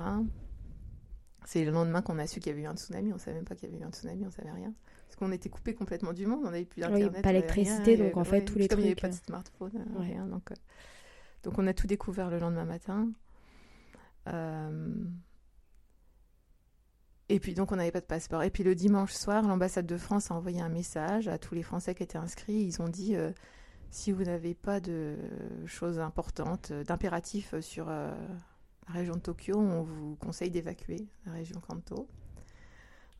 C'est 1.46 1.64
le 1.64 1.70
lendemain 1.70 2.02
qu'on 2.02 2.18
a 2.18 2.26
su 2.26 2.40
qu'il 2.40 2.50
y 2.50 2.52
avait 2.52 2.64
eu 2.64 2.66
un 2.66 2.76
tsunami. 2.76 3.14
On 3.14 3.18
savait 3.18 3.36
même 3.36 3.46
pas 3.46 3.54
qu'il 3.54 3.70
y 3.70 3.72
avait 3.72 3.82
eu 3.82 3.86
un 3.86 3.90
tsunami, 3.90 4.26
on 4.26 4.30
savait 4.30 4.50
rien. 4.50 4.74
Parce 5.06 5.16
qu'on 5.16 5.32
était 5.32 5.48
coupé 5.48 5.74
complètement 5.74 6.12
du 6.12 6.26
monde, 6.26 6.40
on 6.42 6.50
n'avait 6.50 6.66
plus 6.66 6.84
Oui, 6.84 7.00
d'internet. 7.00 7.22
pas 7.22 7.30
rien, 7.54 7.96
donc 7.96 8.16
en 8.18 8.24
fait, 8.24 8.40
ouais, 8.40 8.44
tous 8.44 8.58
les 8.58 8.68
comme 8.68 8.80
il 8.80 8.82
n'y 8.82 8.88
avait 8.88 8.94
trucs, 8.96 9.10
pas 9.10 9.16
de 9.16 9.22
euh, 9.22 9.26
smartphone, 9.26 9.72
euh, 9.74 10.00
ouais. 10.00 10.06
rien. 10.08 10.26
Donc, 10.26 10.52
donc 11.44 11.58
on 11.58 11.66
a 11.66 11.72
tout 11.72 11.86
découvert 11.86 12.28
le 12.28 12.38
lendemain 12.38 12.66
matin. 12.66 13.08
Euh, 14.28 14.94
Et 17.30 17.40
puis 17.40 17.54
donc 17.54 17.72
on 17.72 17.76
n'avait 17.76 17.90
pas 17.92 18.00
de 18.00 18.06
passeport. 18.06 18.42
Et 18.42 18.50
puis 18.50 18.64
le 18.64 18.74
dimanche 18.74 19.12
soir, 19.12 19.42
l'ambassade 19.42 19.86
de 19.86 19.98
France 19.98 20.30
a 20.30 20.34
envoyé 20.34 20.60
un 20.60 20.70
message 20.70 21.28
à 21.28 21.38
tous 21.38 21.54
les 21.54 21.62
Français 21.62 21.94
qui 21.94 22.02
étaient 22.02 22.18
inscrits. 22.18 22.62
Ils 22.62 22.80
ont 22.80 22.88
dit 22.88 23.16
euh, 23.16 23.32
si 23.90 24.12
vous 24.12 24.24
n'avez 24.24 24.54
pas 24.54 24.80
de 24.80 25.16
choses 25.66 25.98
importantes, 25.98 26.70
euh, 26.70 26.84
d'impératifs 26.84 27.58
sur 27.60 27.86
la 27.86 28.14
région 28.86 29.14
de 29.14 29.20
Tokyo, 29.20 29.58
on 29.58 29.82
vous 29.82 30.16
conseille 30.16 30.50
d'évacuer 30.50 31.06
la 31.26 31.32
région 31.32 31.60
Kanto. 31.60 32.08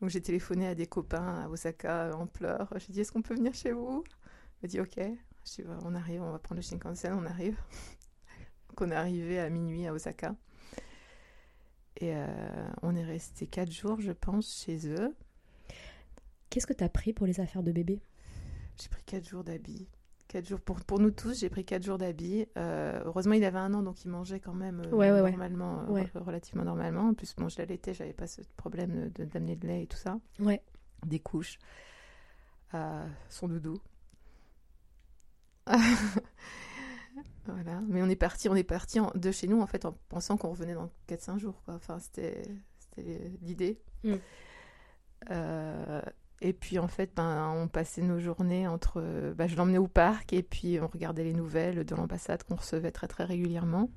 Donc 0.00 0.11
j'ai 0.11 0.22
téléphoné 0.22 0.68
à 0.68 0.74
des 0.74 0.86
copains 0.86 1.44
à 1.44 1.48
Osaka 1.48 2.16
en 2.16 2.26
pleurs. 2.26 2.72
J'ai 2.76 2.92
dit 2.92 3.00
est-ce 3.00 3.12
qu'on 3.12 3.22
peut 3.22 3.34
venir 3.34 3.52
chez 3.52 3.72
vous? 3.72 4.04
Il 4.06 4.66
m'a 4.66 4.68
dit 4.68 4.80
ok. 4.80 4.98
Je 5.44 5.62
dis, 5.62 5.68
on 5.84 5.94
arrive, 5.94 6.22
on 6.22 6.32
va 6.32 6.38
prendre 6.38 6.61
le 6.61 6.62
Shinkansen, 6.62 7.12
on 7.14 7.26
arrive. 7.26 7.56
Donc 8.68 8.80
on 8.80 8.90
est 8.90 8.94
arrivé 8.96 9.38
à 9.38 9.48
minuit 9.50 9.86
à 9.86 9.92
Osaka. 9.92 10.34
Et 12.01 12.14
euh, 12.14 12.26
on 12.82 12.94
est 12.94 13.05
resté 13.05 13.46
quatre 13.46 13.72
jours, 13.72 14.01
je 14.01 14.12
pense, 14.12 14.62
chez 14.64 14.88
eux. 14.88 15.14
Qu'est-ce 16.51 16.66
que 16.66 16.72
t'as 16.72 16.88
pris 16.88 17.12
pour 17.12 17.26
les 17.26 17.40
affaires 17.40 17.62
de 17.62 17.72
bébé? 17.72 18.01
J'ai 18.80 18.88
pris 18.88 19.03
quatre 19.03 19.28
jours 19.28 19.42
d'habits. 19.44 19.88
Quatre 20.28 20.46
jours 20.46 20.61
pour, 20.61 20.80
pour 20.84 21.01
nous 21.01 21.11
tous, 21.11 21.40
j'ai 21.40 21.49
pris 21.49 21.64
quatre 21.64 21.82
jours 21.82 21.99
d'habits. 21.99 22.46
Euh, 22.57 23.01
heureusement, 23.07 23.32
il 23.34 23.42
avait 23.44 23.59
un 23.59 23.72
an, 23.74 23.82
donc 23.82 24.05
il 24.05 24.11
mangeait 24.11 24.40
quand 24.40 24.55
même 24.55 24.80
euh, 24.86 24.90
Ouais, 24.94 25.11
normalement, 25.30 25.90
Ouais. 25.90 26.05
re- 26.14 26.22
relativement 26.22 26.64
normalement. 26.64 27.09
En 27.09 27.14
plus, 27.14 27.34
bon, 27.34 27.49
je 27.49 27.59
l'allaitais, 27.59 27.94
j'avais 27.94 28.12
pas 28.12 28.26
ce 28.26 28.42
problème 28.57 29.11
de 29.14 29.24
d'amener 29.24 29.57
de 29.57 29.66
lait 29.66 29.82
et 29.82 29.86
tout 29.86 29.96
ça. 29.96 30.20
Ouais. 30.38 30.62
Des 31.07 31.18
couches, 31.18 31.59
son 32.72 33.49
doudou. 33.49 33.80
voilà. 37.46 37.80
Mais 37.88 38.02
on 38.02 38.08
est 38.08 38.16
parti, 38.16 38.48
on 38.48 38.54
est 38.54 38.64
parti 38.64 39.00
en- 39.00 39.12
de 39.14 39.30
chez 39.30 39.46
nous 39.48 39.60
en 39.60 39.66
fait 39.66 39.84
en 39.84 39.96
pensant 40.08 40.36
qu'on 40.36 40.50
revenait 40.50 40.74
dans 40.74 40.90
4-5 41.06 41.38
jours. 41.38 41.60
Quoi. 41.64 41.74
Enfin, 41.74 41.98
c'était 41.98 42.42
c'était 42.78 43.30
l'idée. 43.42 43.80
Mm. 44.04 44.14
Euh, 45.30 46.02
et 46.40 46.52
puis 46.52 46.78
en 46.78 46.86
fait, 46.88 47.12
ben, 47.16 47.52
on 47.56 47.68
passait 47.68 48.02
nos 48.02 48.18
journées 48.20 48.68
entre. 48.68 49.00
ben, 49.36 49.48
je 49.48 49.56
l'emmenais 49.56 49.78
au 49.78 49.88
parc 49.88 50.32
et 50.32 50.42
puis 50.42 50.78
on 50.80 50.86
regardait 50.86 51.24
les 51.24 51.32
nouvelles 51.32 51.84
de 51.84 51.94
l'ambassade 51.94 52.44
qu'on 52.44 52.54
recevait 52.56 52.92
très 52.92 53.08
très 53.08 53.24
régulièrement. 53.24 53.90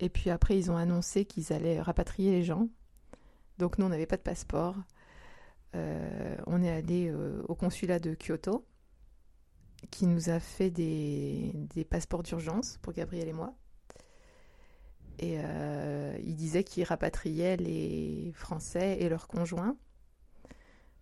Et 0.00 0.08
puis 0.08 0.30
après, 0.30 0.56
ils 0.58 0.70
ont 0.70 0.76
annoncé 0.76 1.24
qu'ils 1.24 1.52
allaient 1.52 1.80
rapatrier 1.80 2.30
les 2.30 2.42
gens. 2.42 2.68
Donc 3.58 3.78
nous, 3.78 3.86
on 3.86 3.88
n'avait 3.88 4.06
pas 4.06 4.16
de 4.16 4.22
passeport. 4.22 4.76
Euh, 5.74 6.36
on 6.46 6.62
est 6.62 6.70
allé 6.70 7.08
euh, 7.10 7.42
au 7.48 7.54
consulat 7.54 7.98
de 7.98 8.14
Kyoto, 8.14 8.66
qui 9.90 10.06
nous 10.06 10.30
a 10.30 10.40
fait 10.40 10.70
des, 10.70 11.52
des 11.74 11.84
passeports 11.84 12.22
d'urgence 12.22 12.78
pour 12.82 12.92
Gabriel 12.92 13.28
et 13.28 13.32
moi. 13.32 13.54
Et 15.18 15.36
euh, 15.38 16.16
il 16.24 16.34
disait 16.36 16.64
qu'il 16.64 16.84
rapatriait 16.84 17.56
les 17.56 18.32
Français 18.34 18.96
et 19.00 19.08
leurs 19.08 19.28
conjoints. 19.28 19.76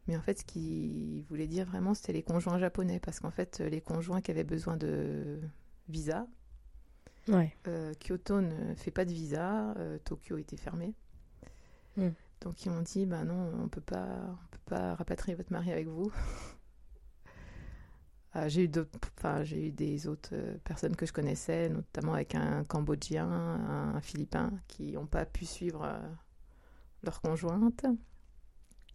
Mais 0.08 0.16
en 0.16 0.22
fait, 0.22 0.40
ce 0.40 0.44
qu'il 0.44 1.22
voulait 1.28 1.46
dire 1.46 1.66
vraiment, 1.66 1.94
c'était 1.94 2.12
les 2.12 2.22
conjoints 2.22 2.58
japonais. 2.58 2.98
Parce 2.98 3.20
qu'en 3.20 3.30
fait, 3.30 3.60
les 3.60 3.80
conjoints 3.80 4.20
qui 4.20 4.30
avaient 4.30 4.44
besoin 4.44 4.76
de 4.76 5.40
visa, 5.88 6.26
Ouais. 7.28 7.54
euh, 7.68 7.92
Kyoto 8.00 8.40
ne 8.40 8.74
fait 8.74 8.90
pas 8.90 9.04
de 9.04 9.12
visa, 9.12 9.72
euh, 9.76 9.98
Tokyo 10.04 10.36
était 10.38 10.56
fermé. 10.56 10.94
Mm. 11.96 12.08
Donc 12.40 12.64
ils 12.64 12.70
m'ont 12.70 12.80
dit, 12.80 13.06
bah 13.06 13.24
non, 13.24 13.52
on 13.62 13.68
peut 13.68 13.80
pas, 13.82 14.06
on 14.26 14.46
peut 14.50 14.58
pas 14.66 14.94
rapatrier 14.94 15.36
votre 15.36 15.52
mari 15.52 15.70
avec 15.70 15.86
vous. 15.86 16.10
Euh, 18.36 18.48
j'ai 18.48 18.64
eu 18.64 18.68
d'autres, 18.68 18.98
enfin 19.18 19.42
j'ai 19.42 19.68
eu 19.68 19.72
des 19.72 20.06
autres 20.06 20.30
euh, 20.34 20.56
personnes 20.62 20.94
que 20.94 21.04
je 21.04 21.12
connaissais, 21.12 21.68
notamment 21.68 22.14
avec 22.14 22.36
un 22.36 22.62
Cambodgien, 22.64 23.28
un, 23.28 24.00
Philippin, 24.00 24.52
qui 24.68 24.92
n'ont 24.92 25.06
pas 25.06 25.24
pu 25.24 25.46
suivre 25.46 25.82
euh, 25.84 25.98
leur 27.02 27.20
conjointe. 27.20 27.84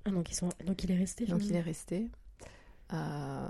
Ah, 0.06 0.12
donc, 0.12 0.32
ils 0.32 0.36
sont... 0.36 0.50
donc 0.66 0.84
il 0.84 0.92
est 0.92 0.98
resté 0.98 1.26
Donc 1.26 1.46
il 1.46 1.56
est 1.56 1.62
resté. 1.62 2.10
Euh, 2.94 3.50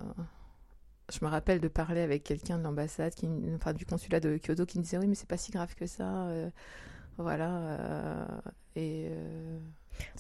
je 1.12 1.24
me 1.24 1.30
rappelle 1.30 1.60
de 1.60 1.68
parler 1.68 2.02
avec 2.02 2.24
quelqu'un 2.24 2.58
de 2.58 2.64
l'ambassade, 2.64 3.14
qui, 3.14 3.28
enfin 3.54 3.74
du 3.74 3.86
consulat 3.86 4.20
de 4.20 4.40
Kyoto, 4.44 4.66
qui 4.66 4.80
me 4.80 4.84
disait 4.84 4.98
oui, 4.98 5.08
mais 5.08 5.16
c'est 5.16 5.30
pas 5.30 5.38
si 5.38 5.52
grave 5.52 5.76
que 5.76 5.86
ça. 5.86 6.28
voilà. 7.18 8.28
et 8.76 9.12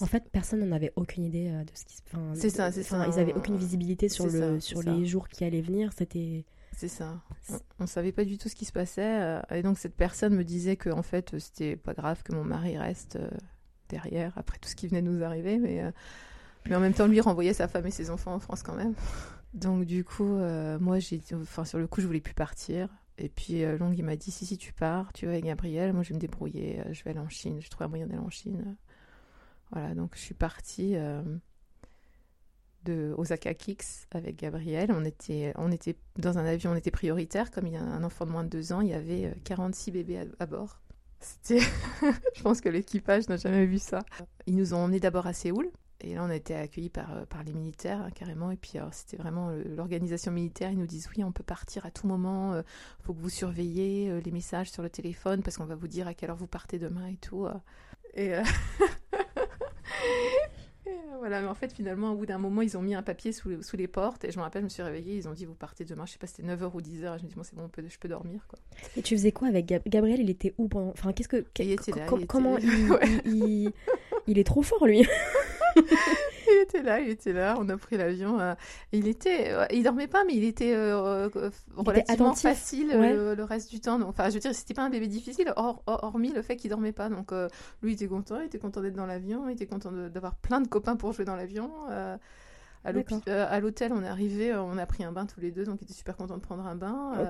En 0.01 0.05
fait, 0.05 0.23
personne 0.32 0.59
n'en 0.65 0.76
avait 0.76 0.91
aucune 0.95 1.23
idée 1.26 1.49
euh, 1.49 1.63
de 1.63 1.71
ce 1.73 1.86
qui 1.86 1.97
se 1.97 2.01
enfin, 2.07 2.32
C'est 2.36 2.49
ça, 2.49 2.71
c'est 2.71 2.84
ça. 2.84 3.07
Ils 3.07 3.19
avaient 3.19 3.34
aucune 3.34 3.57
visibilité 3.57 4.09
sur, 4.09 4.26
le, 4.26 4.59
ça, 4.59 4.59
sur 4.59 4.82
les 4.82 4.99
ça. 4.99 5.05
jours 5.05 5.28
qui 5.30 5.43
allaient 5.43 5.61
venir. 5.61 5.91
C'était. 5.93 6.45
c'est 6.76 6.88
ça. 6.88 7.21
On, 7.49 7.57
on 7.80 7.88
savait 7.88 8.11
pas 8.11 8.26
du 8.26 8.38
tout 8.38 8.49
ce 8.49 8.55
qui 8.55 8.65
se 8.65 8.71
passait. 8.73 9.21
euh, 9.21 9.41
et 9.51 9.61
donc 9.63 9.78
cette 9.78 9.95
personne 9.95 10.36
me 10.36 10.43
disait 10.43 10.76
que 10.76 10.89
en 10.89 11.03
fait 11.03 11.38
c'était 11.39 11.76
pas 11.76 11.93
grave 11.93 12.23
que 12.23 12.34
mon 12.34 12.43
mari 12.43 12.78
reste 12.78 13.15
euh, 13.17 13.30
derrière 13.89 14.34
après 14.38 14.57
tout 14.59 14.69
ce 14.69 14.76
qui 14.76 14.88
venait 14.88 15.01
de 15.01 15.09
nous 15.09 15.23
arriver, 15.23 15.57
mais 15.57 15.82
euh, 15.82 15.91
mais 16.67 16.76
en 16.76 16.80
même 16.80 16.93
temps 16.93 17.07
lui 17.07 17.21
renvoyait 17.21 17.53
sa 17.53 17.67
femme 17.67 17.86
et 17.86 17.91
ses 17.91 18.09
enfants 18.09 18.34
en 18.34 18.39
France 18.39 18.63
quand 18.63 18.76
même. 18.76 18.93
Donc 19.53 19.86
du 19.86 20.03
coup, 20.03 20.36
euh, 20.36 20.78
moi 20.80 20.99
j'ai, 20.99 21.21
enfin 21.34 21.63
sur 21.65 21.78
le 21.80 21.88
coup 21.88 22.01
je 22.01 22.07
voulais 22.07 22.19
plus 22.21 22.34
partir. 22.34 22.89
Et 23.17 23.30
puis 23.30 23.63
euh, 23.63 23.78
Long 23.78 23.93
il 23.93 24.03
m'a 24.03 24.17
dit 24.17 24.30
si 24.32 24.45
si 24.45 24.57
tu 24.57 24.73
pars, 24.73 25.13
tu 25.13 25.26
vas 25.26 25.32
avec 25.34 25.45
Gabriel, 25.45 25.93
moi 25.93 26.03
je 26.03 26.09
vais 26.09 26.15
me 26.15 26.19
débrouiller, 26.19 26.82
euh, 26.82 26.91
je 26.93 27.01
vais 27.05 27.11
aller 27.11 27.19
en 27.19 27.30
Chine, 27.30 27.61
je 27.61 27.69
trouve 27.69 27.86
un 27.86 27.88
moyen 27.89 28.07
d'aller 28.07 28.19
en 28.19 28.30
Chine. 28.30 28.76
Voilà 29.72 29.95
donc 29.95 30.11
je 30.16 30.22
suis 30.22 30.34
partie 30.34 30.95
euh, 30.95 31.22
de 32.86 33.13
Osaka 33.18 33.53
Kicks 33.53 34.07
avec 34.11 34.38
Gabriel. 34.38 34.91
On 34.91 35.03
était, 35.03 35.51
on 35.55 35.72
était 35.72 35.97
dans 36.18 36.38
un 36.38 36.45
avion, 36.45 36.72
on 36.72 36.76
était 36.76 36.91
prioritaire. 36.91 37.51
Comme 37.51 37.68
il 37.68 37.74
y 37.74 37.78
a 37.78 37.82
un 37.82 38.03
enfant 38.03 38.26
de 38.26 38.32
moins 38.32 38.43
de 38.43 38.49
deux 38.49 38.72
ans, 38.72 38.82
il 38.82 38.89
y 38.89 38.93
avait 38.93 39.26
euh, 39.26 39.34
46 39.43 39.91
bébés 39.91 40.22
à, 40.39 40.45
bord. 40.45 40.80
C'était, 41.20 41.59
je 42.36 42.41
pense 42.43 42.61
que 42.61 42.70
l'équipage 42.70 43.28
n'a 43.28 43.38
jamais 43.38 43.66
vu 43.66 43.80
ça. 43.80 43.99
Ils 44.45 44.55
nous 44.55 44.74
ont 44.74 44.78
emmenés 44.78 44.99
d'abord 44.99 45.28
à 45.28 45.34
Séoul. 45.34 45.70
Et 46.01 46.13
là, 46.13 46.24
on 46.24 46.30
a 46.30 46.36
été 46.36 46.53
accueillis 46.53 46.89
par, 46.89 47.13
euh, 47.13 47.26
par 47.26 47.43
les 47.43 47.53
militaires, 47.53 48.01
hein, 48.01 48.11
carrément. 48.13 48.51
Et 48.51 48.57
puis, 48.57 48.74
c'était 48.91 49.18
vraiment 49.18 49.49
euh, 49.49 49.63
l'organisation 49.76 50.32
militaire. 50.32 50.70
Ils 50.70 50.78
nous 50.78 50.86
disent 50.86 51.09
Oui, 51.16 51.24
on 51.24 51.32
peut 51.32 51.43
partir 51.43 51.86
à 51.86 51.91
tout 51.91 52.05
moment. 52.05 52.55
Il 52.57 52.63
faut 53.03 53.13
que 53.13 53.22
vous 53.22 53.30
surveillez 53.30 54.09
euh, 54.11 54.20
les 54.20 54.32
messages 54.32 54.70
sur 54.70 54.84
le 54.84 54.89
téléphone 54.89 55.41
parce 55.41 55.57
qu'on 55.57 55.66
va 55.66 55.76
vous 55.76 55.88
dire 55.88 56.07
à 56.07 56.13
quelle 56.13 56.30
heure 56.30 56.36
vous 56.36 56.47
partez 56.47 56.78
demain 56.78 57.07
et 57.07 57.18
tout. 57.18 57.45
euh. 57.45 57.53
Et, 58.16 58.34
euh, 58.34 58.43
euh, 58.82 58.86
voilà, 61.19 61.41
mais 61.41 61.47
en 61.47 61.55
fait, 61.55 61.73
finalement, 61.73 62.11
au 62.11 62.15
bout 62.15 62.25
d'un 62.25 62.38
moment, 62.38 62.61
ils 62.61 62.77
ont 62.77 62.81
mis 62.81 62.93
un 62.93 63.01
papier 63.01 63.31
sous, 63.31 63.61
sous 63.63 63.75
les 63.77 63.88
portes. 63.88 64.23
Et 64.25 64.31
je 64.31 64.38
me 64.38 64.43
rappelle, 64.43 64.61
je 64.61 64.65
me 64.65 64.69
suis 64.69 64.83
réveillée. 64.83 65.15
Ils 65.15 65.27
ont 65.27 65.33
dit 65.33 65.45
Vous 65.45 65.55
partez 65.55 65.83
demain. 65.86 66.05
Je 66.05 66.11
sais 66.13 66.17
pas, 66.19 66.27
c'était 66.27 66.43
9h 66.43 66.69
ou 66.73 66.81
10h. 66.81 67.15
Et 67.15 67.19
je 67.19 67.23
me 67.23 67.29
dis 67.29 67.36
Bon, 67.36 67.43
c'est 67.43 67.55
bon, 67.55 67.63
on 67.65 67.69
peut- 67.69 67.83
je 67.88 67.97
peux 67.97 68.07
dormir. 68.07 68.45
Quoi. 68.47 68.59
Et 68.97 69.01
tu 69.01 69.15
faisais 69.15 69.31
quoi 69.31 69.47
avec 69.47 69.65
Gab- 69.65 69.88
Gabriel 69.88 70.19
Il 70.19 70.29
était 70.29 70.53
où 70.57 70.67
pendant 70.67 70.89
Enfin, 70.89 71.11
qu'est-ce 71.13 71.29
que. 71.29 71.45
Il 71.59 71.71
était 71.71 71.91
là, 71.91 72.05
com- 72.05 72.19
il 72.19 72.23
était- 72.23 72.27
Comment 72.27 72.57
il, 72.57 72.67
Ouais. 72.91 72.99
il, 73.25 73.36
il- 73.36 73.71
il 74.27 74.38
est 74.39 74.43
trop 74.43 74.61
fort, 74.61 74.86
lui? 74.86 75.07
Il 76.55 76.61
était 76.61 76.81
là, 76.81 76.99
il 76.99 77.09
était 77.09 77.33
là. 77.33 77.55
On 77.59 77.67
a 77.69 77.77
pris 77.77 77.97
l'avion. 77.97 78.39
euh, 78.39 78.55
il 78.91 79.07
était, 79.07 79.51
euh, 79.51 79.65
il 79.71 79.83
dormait 79.83 80.07
pas, 80.07 80.23
mais 80.23 80.33
il 80.33 80.43
était 80.43 80.73
euh, 80.73 81.29
euh, 81.35 81.49
relativement 81.75 82.33
facile 82.33 82.87
ouais. 82.89 83.13
le, 83.13 83.35
le 83.35 83.43
reste 83.43 83.69
du 83.69 83.79
temps. 83.79 83.99
Donc, 83.99 84.09
enfin, 84.09 84.29
je 84.29 84.35
veux 84.35 84.39
dire, 84.39 84.55
c'était 84.55 84.73
pas 84.73 84.83
un 84.83 84.89
bébé 84.89 85.07
difficile, 85.07 85.51
hors- 85.55 85.83
hormis 85.85 86.31
le 86.31 86.41
fait 86.41 86.55
qu'il 86.55 86.69
dormait 86.69 86.91
pas. 86.91 87.09
Donc, 87.09 87.31
lui, 87.81 87.91
il 87.91 87.93
était 87.93 88.07
content, 88.07 88.39
il 88.39 88.45
était 88.45 88.59
content 88.59 88.81
d'être 88.81 88.95
dans 88.95 89.05
l'avion, 89.05 89.47
il 89.49 89.53
était 89.53 89.65
content 89.67 89.91
d'avoir 89.91 90.35
plein 90.35 90.61
de 90.61 90.67
copains 90.67 90.95
pour 90.95 91.11
jouer 91.13 91.25
dans 91.25 91.35
l'avion. 91.35 91.69
à 92.85 93.59
l'hôtel, 93.59 93.91
on 93.93 94.03
est 94.03 94.07
arrivé, 94.07 94.53
on 94.55 94.77
a 94.77 94.85
pris 94.85 95.03
un 95.03 95.11
bain 95.11 95.25
tous 95.25 95.39
les 95.41 95.51
deux, 95.51 95.63
donc 95.65 95.79
il 95.81 95.85
était 95.85 95.93
super 95.93 96.15
content 96.15 96.35
de 96.37 96.41
prendre 96.41 96.65
un 96.65 96.75
bain. 96.75 97.27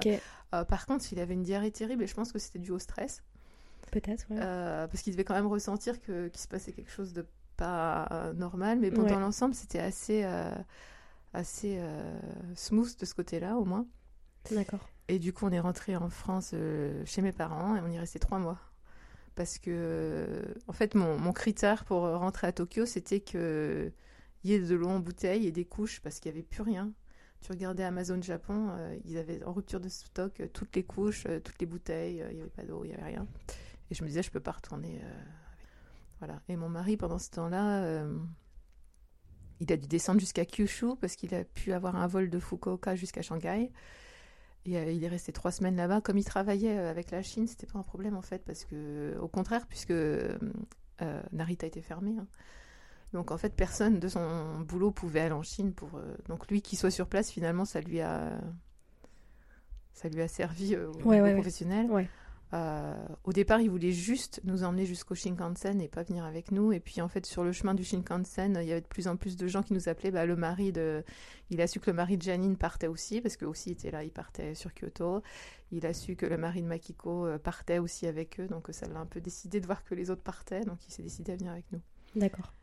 Par 0.67 0.86
contre, 0.86 1.05
il 1.11 1.19
avait 1.19 1.34
une 1.34 1.43
diarrhée 1.43 1.71
terrible 1.71 2.03
et 2.03 2.07
je 2.07 2.13
pense 2.15 2.32
que 2.32 2.39
c'était 2.39 2.59
dû 2.59 2.71
au 2.71 2.80
stress. 2.80 3.23
peut-être, 3.91 4.26
ouais. 4.30 4.38
Parce 4.39 5.01
qu'il 5.01 5.13
devait 5.13 5.23
quand 5.23 5.34
même 5.36 5.47
ressentir 5.47 6.01
que 6.01 6.28
qu'il 6.28 6.39
se 6.41 6.47
passait 6.47 6.71
quelque 6.73 6.91
chose 6.91 7.13
de 7.13 7.26
pas 7.58 8.08
euh, 8.12 8.34
normal 8.34 8.80
mais 8.80 8.89
Ouais. 8.97 9.10
dans 9.10 9.20
l'ensemble 9.20 9.53
c'était 9.56 9.80
assez 9.80 10.24
euh, 10.24 10.51
assez 11.34 11.78
euh, 11.80 12.20
smooth 12.56 12.97
de 12.99 13.06
ce 13.06 13.14
côté-là 13.14 13.56
au 13.58 13.66
moins 13.66 13.86
D'accord. 14.51 14.88
Et 15.08 15.18
du 15.18 15.34
coup, 15.34 15.45
on 15.47 15.51
est 15.51 15.60
rentré 15.60 15.95
en 15.95 16.08
France 16.10 16.51
euh, 16.53 17.03
chez 17.06 17.24
mes 17.24 17.32
parents 17.32 17.76
et 17.76 17.82
on 17.82 17.88
y 17.89 17.95
est 17.95 17.99
resté 17.99 18.20
trois 18.20 18.38
mois. 18.38 18.60
Parce 19.34 19.58
que, 19.58 20.43
en 20.68 20.74
fait, 20.74 20.93
mon, 20.93 21.18
mon 21.18 21.34
critère 21.34 21.84
pour 21.84 22.01
rentrer 22.01 22.45
à 22.45 22.51
Tokyo, 22.51 22.86
c'était 22.86 23.22
qu'il 23.22 23.91
y 24.43 24.53
ait 24.53 24.60
de 24.60 24.76
l'eau 24.76 24.88
en 24.88 24.99
bouteille 24.99 25.47
et 25.47 25.51
des 25.51 25.66
couches 25.66 25.99
parce 25.99 26.20
qu'il 26.20 26.32
n'y 26.32 26.38
avait 26.38 26.45
plus 26.47 26.62
rien. 26.62 26.91
Tu 27.41 27.51
regardais 27.51 27.84
Amazon 27.84 28.22
Japon, 28.22 28.70
ils 29.03 29.18
avaient 29.18 29.43
en 29.43 29.51
rupture 29.53 29.80
de 29.80 29.89
stock 29.89 30.41
toutes 30.53 30.76
les 30.76 30.84
couches, 30.84 31.26
toutes 31.43 31.60
les 31.60 31.66
bouteilles, 31.66 32.24
il 32.30 32.36
n'y 32.36 32.41
avait 32.41 32.49
pas 32.51 32.64
d'eau, 32.64 32.84
il 32.84 32.89
n'y 32.89 32.93
avait 32.93 33.03
rien. 33.16 33.28
Et 33.89 33.95
je 33.95 34.03
me 34.03 34.08
disais, 34.08 34.22
je 34.24 34.30
peux 34.32 34.39
pas 34.39 34.51
retourner. 34.53 35.01
Voilà. 36.20 36.41
Et 36.47 36.55
mon 36.55 36.70
mari, 36.70 36.97
pendant 36.97 37.20
ce 37.20 37.30
temps-là, 37.32 37.84
euh, 37.84 38.18
il 39.59 39.72
a 39.72 39.78
dû 39.78 39.88
descendre 39.88 40.20
jusqu'à 40.20 40.45
Kyushu 40.45 40.95
parce 40.99 41.16
qu'il 41.16 41.34
a 41.36 41.43
pu 41.43 41.74
avoir 41.74 41.95
un 41.95 42.07
vol 42.07 42.30
de 42.30 42.39
Fukuoka 42.39 42.95
jusqu'à 42.95 43.22
Shanghai. 43.22 43.72
Et 44.66 44.78
euh, 44.78 44.91
il 44.91 45.03
est 45.03 45.07
resté 45.07 45.32
trois 45.32 45.51
semaines 45.51 45.76
là-bas. 45.76 46.01
Comme 46.01 46.18
il 46.18 46.26
travaillait 46.26 46.78
euh, 46.78 46.89
avec 46.89 47.11
la 47.11 47.22
Chine, 47.22 47.47
c'était 47.47 47.68
pas 47.68 47.78
un 47.80 47.84
problème 47.84 48.16
en 48.16 48.22
fait, 48.22 48.43
parce 48.43 48.66
que, 48.66 49.16
au 49.22 49.28
contraire, 49.28 49.68
puisque 49.68 49.91
euh, 49.91 50.38
Narita 51.32 51.68
était 51.68 51.82
fermé. 51.82 52.16
hein. 52.20 52.28
Donc 53.13 53.32
en 53.32 53.38
fait, 53.38 53.55
personne 53.55 53.99
de 53.99 54.07
son 54.07 54.59
boulot 54.61 54.91
pouvait 54.91 55.22
aller 55.22 55.34
en 55.34 55.43
Chine 55.43 55.74
pour. 55.74 56.01
donc 56.28 56.49
lui 56.49 56.61
qui 56.61 56.76
soit 56.76 56.91
sur 56.91 57.07
place, 57.07 57.32
finalement, 57.32 57.63
ça 57.63 57.80
lui 57.80 58.01
a, 58.01 58.41
ça 59.93 60.09
lui 60.09 60.22
a 60.22 60.28
servi 60.28 60.76
au 60.76 60.91
ouais, 61.03 61.22
ouais. 61.22 61.34
professionnel. 61.34 61.89
Ouais. 61.89 62.09
Euh, 62.54 62.93
au 63.24 63.34
départ, 63.34 63.60
il 63.60 63.70
voulait 63.70 63.91
juste 63.91 64.39
nous 64.43 64.64
emmener 64.64 64.86
jusqu'au 64.86 65.16
Shinkansen 65.16 65.82
et 65.82 65.88
pas 65.88 66.04
venir 66.04 66.24
avec 66.24 66.52
nous. 66.52 66.72
Et 66.72 66.80
puis, 66.80 67.02
en 67.02 67.08
fait, 67.08 67.26
sur 67.26 67.43
le 67.43 67.52
chemin 67.52 67.74
du 67.74 67.84
Shinkansen, 67.84 68.58
il 68.62 68.68
y 68.68 68.72
avait 68.72 68.82
de 68.82 68.88
plus 68.88 69.08
en 69.08 69.18
plus 69.18 69.36
de 69.36 69.48
gens 69.48 69.64
qui 69.64 69.74
nous 69.74 69.89
appelaient. 69.89 70.12
Bah, 70.12 70.26
le 70.26 70.36
mari 70.36 70.72
de, 70.72 71.04
il 71.50 71.62
a 71.62 71.68
su 71.68 71.80
que 71.80 71.89
le 71.89 71.96
mari 71.96 72.18
de 72.18 72.24
Janine 72.24 72.58
partait 72.58 72.88
aussi 72.88 73.22
parce 73.22 73.36
que 73.38 73.46
aussi 73.46 73.72
était 73.72 73.91
là, 73.91 74.04
il 74.04 74.12
partait 74.12 74.56
sur 74.56 74.72
Kyoto. 74.74 75.22
Il 75.72 75.86
a 75.86 75.93
su 75.93 76.16
que 76.16 76.26
le 76.26 76.38
mari 76.38 76.62
de 76.62 76.68
Makiko 76.68 77.26
euh, 77.26 77.38
partait 77.38 77.80
aussi 77.80 78.08
avec 78.08 78.39
eux, 78.39 78.48
donc 78.48 78.68
ça 78.72 78.88
l'a 78.88 79.00
un 79.00 79.06
peu 79.06 79.20
décidé 79.20 79.60
de 79.60 79.66
voir 79.66 79.84
que 79.84 79.96
les 79.96 80.10
autres 80.10 80.22
partaient, 80.22 80.64
donc 80.64 80.88
il 80.88 80.93
s'est 80.93 81.04
décidé 81.04 81.34
à 81.34 81.36
venir 81.36 81.52
avec 81.52 81.66
nous. 81.72 81.82
D'accord. 82.16 82.54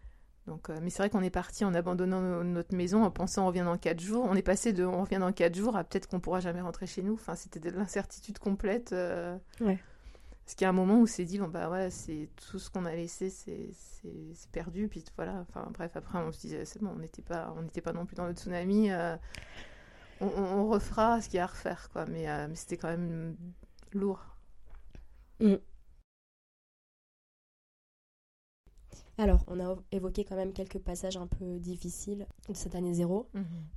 Donc, 0.48 0.70
euh, 0.70 0.78
mais 0.82 0.90
c'est 0.90 0.98
vrai 0.98 1.10
qu'on 1.10 1.22
est 1.22 1.30
parti 1.30 1.64
en 1.64 1.72
abandonnant 1.72 2.20
no- 2.20 2.42
notre 2.42 2.74
maison, 2.74 3.04
en 3.04 3.10
pensant 3.12 3.44
on 3.44 3.46
revient 3.46 3.62
dans 3.64 3.78
quatre 3.78 4.00
jours. 4.00 4.24
On 4.28 4.34
est 4.34 4.42
passé 4.42 4.72
de 4.72 4.84
on 4.84 5.02
revient 5.02 5.18
dans 5.20 5.32
quatre 5.32 5.54
jours 5.54 5.76
à 5.76 5.84
peut-être 5.84 6.08
qu'on 6.08 6.18
pourra 6.20 6.40
jamais 6.40 6.60
rentrer 6.60 6.86
chez 6.86 7.02
nous. 7.02 7.14
Enfin, 7.14 7.36
c'était 7.36 7.60
de 7.60 7.70
l'incertitude 7.70 8.38
complète. 8.38 8.92
euh, 8.92 9.36
Ouais. 9.60 9.78
Parce 10.44 10.56
qu'il 10.56 10.64
y 10.64 10.66
a 10.66 10.70
un 10.70 10.72
moment 10.72 10.98
où 10.98 11.06
c'est 11.06 11.24
dit 11.24 11.38
bon 11.38 11.46
bah 11.46 11.70
ouais, 11.70 11.88
c'est 11.90 12.28
tout 12.50 12.58
ce 12.58 12.68
qu'on 12.68 12.84
a 12.84 12.92
laissé, 12.94 13.30
c'est 13.30 13.70
perdu. 14.50 14.88
Puis 14.88 15.04
voilà. 15.16 15.44
Enfin 15.48 15.68
bref, 15.72 15.92
après 15.94 16.18
on 16.18 16.32
se 16.32 16.40
disait 16.40 16.64
c'est 16.64 16.82
bon, 16.82 16.90
on 16.96 16.98
n'était 16.98 17.22
pas 17.22 17.54
on 17.56 17.62
n'était 17.62 17.80
pas 17.80 17.92
non 17.92 18.04
plus 18.04 18.16
dans 18.16 18.26
le 18.26 18.32
tsunami. 18.32 18.90
euh, 18.90 19.16
on, 20.20 20.68
refera 20.68 21.20
ce 21.20 21.28
qu'il 21.28 21.36
y 21.36 21.40
a 21.40 21.44
à 21.44 21.46
refaire 21.46 21.88
quoi. 21.92 22.04
Mais, 22.06 22.28
euh, 22.28 22.46
mais 22.48 22.56
c'était 22.56 22.76
quand 22.76 22.88
même 22.88 23.36
lourd. 23.92 24.24
Alors, 29.18 29.44
on 29.46 29.60
a 29.60 29.76
évoqué 29.92 30.24
quand 30.24 30.36
même 30.36 30.52
quelques 30.52 30.78
passages 30.78 31.16
un 31.16 31.26
peu 31.26 31.58
difficiles 31.58 32.26
de 32.48 32.54
cette 32.54 32.74
année 32.74 32.94
zéro. 32.94 33.28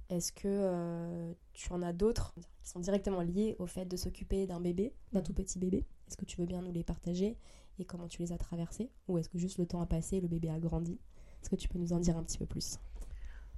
Est-ce 0.10 0.32
que 0.32 0.48
euh, 0.48 1.34
tu 1.54 1.72
en 1.74 1.82
as 1.82 1.94
d'autres 1.94 2.34
qui 2.62 2.70
sont 2.70 2.80
directement 2.80 3.22
liés 3.22 3.56
au 3.60 3.66
fait 3.66 3.86
de 3.86 3.98
s'occuper 3.98 4.48
d'un 4.48 4.62
bébé, 4.62 4.94
d'un 5.12 5.22
tout 5.22 5.34
petit 5.34 5.60
bébé? 5.60 5.86
Est-ce 6.08 6.18
que 6.18 6.26
tu 6.26 6.38
veux 6.38 6.46
bien 6.46 6.62
nous 6.62 6.72
les 6.72 6.84
partager 6.84 7.38
et 7.80 7.86
comment 7.86 8.08
tu 8.08 8.22
les 8.22 8.32
as 8.32 8.38
traversés? 8.38 8.90
Ou 9.08 9.18
est-ce 9.18 9.30
que 9.30 9.38
juste 9.38 9.58
le 9.58 9.66
temps 9.66 9.82
a 9.82 9.86
passé, 9.86 10.22
le 10.22 10.28
bébé 10.28 10.50
a 10.50 10.60
grandi? 10.60 11.00
Est-ce 11.42 11.50
que 11.50 11.56
tu 11.58 11.68
peux 11.68 11.80
nous 11.80 11.92
en 11.94 12.00
dire 12.00 12.18
un 12.18 12.24
petit 12.24 12.38
peu 12.38 12.46
plus? 12.46 12.80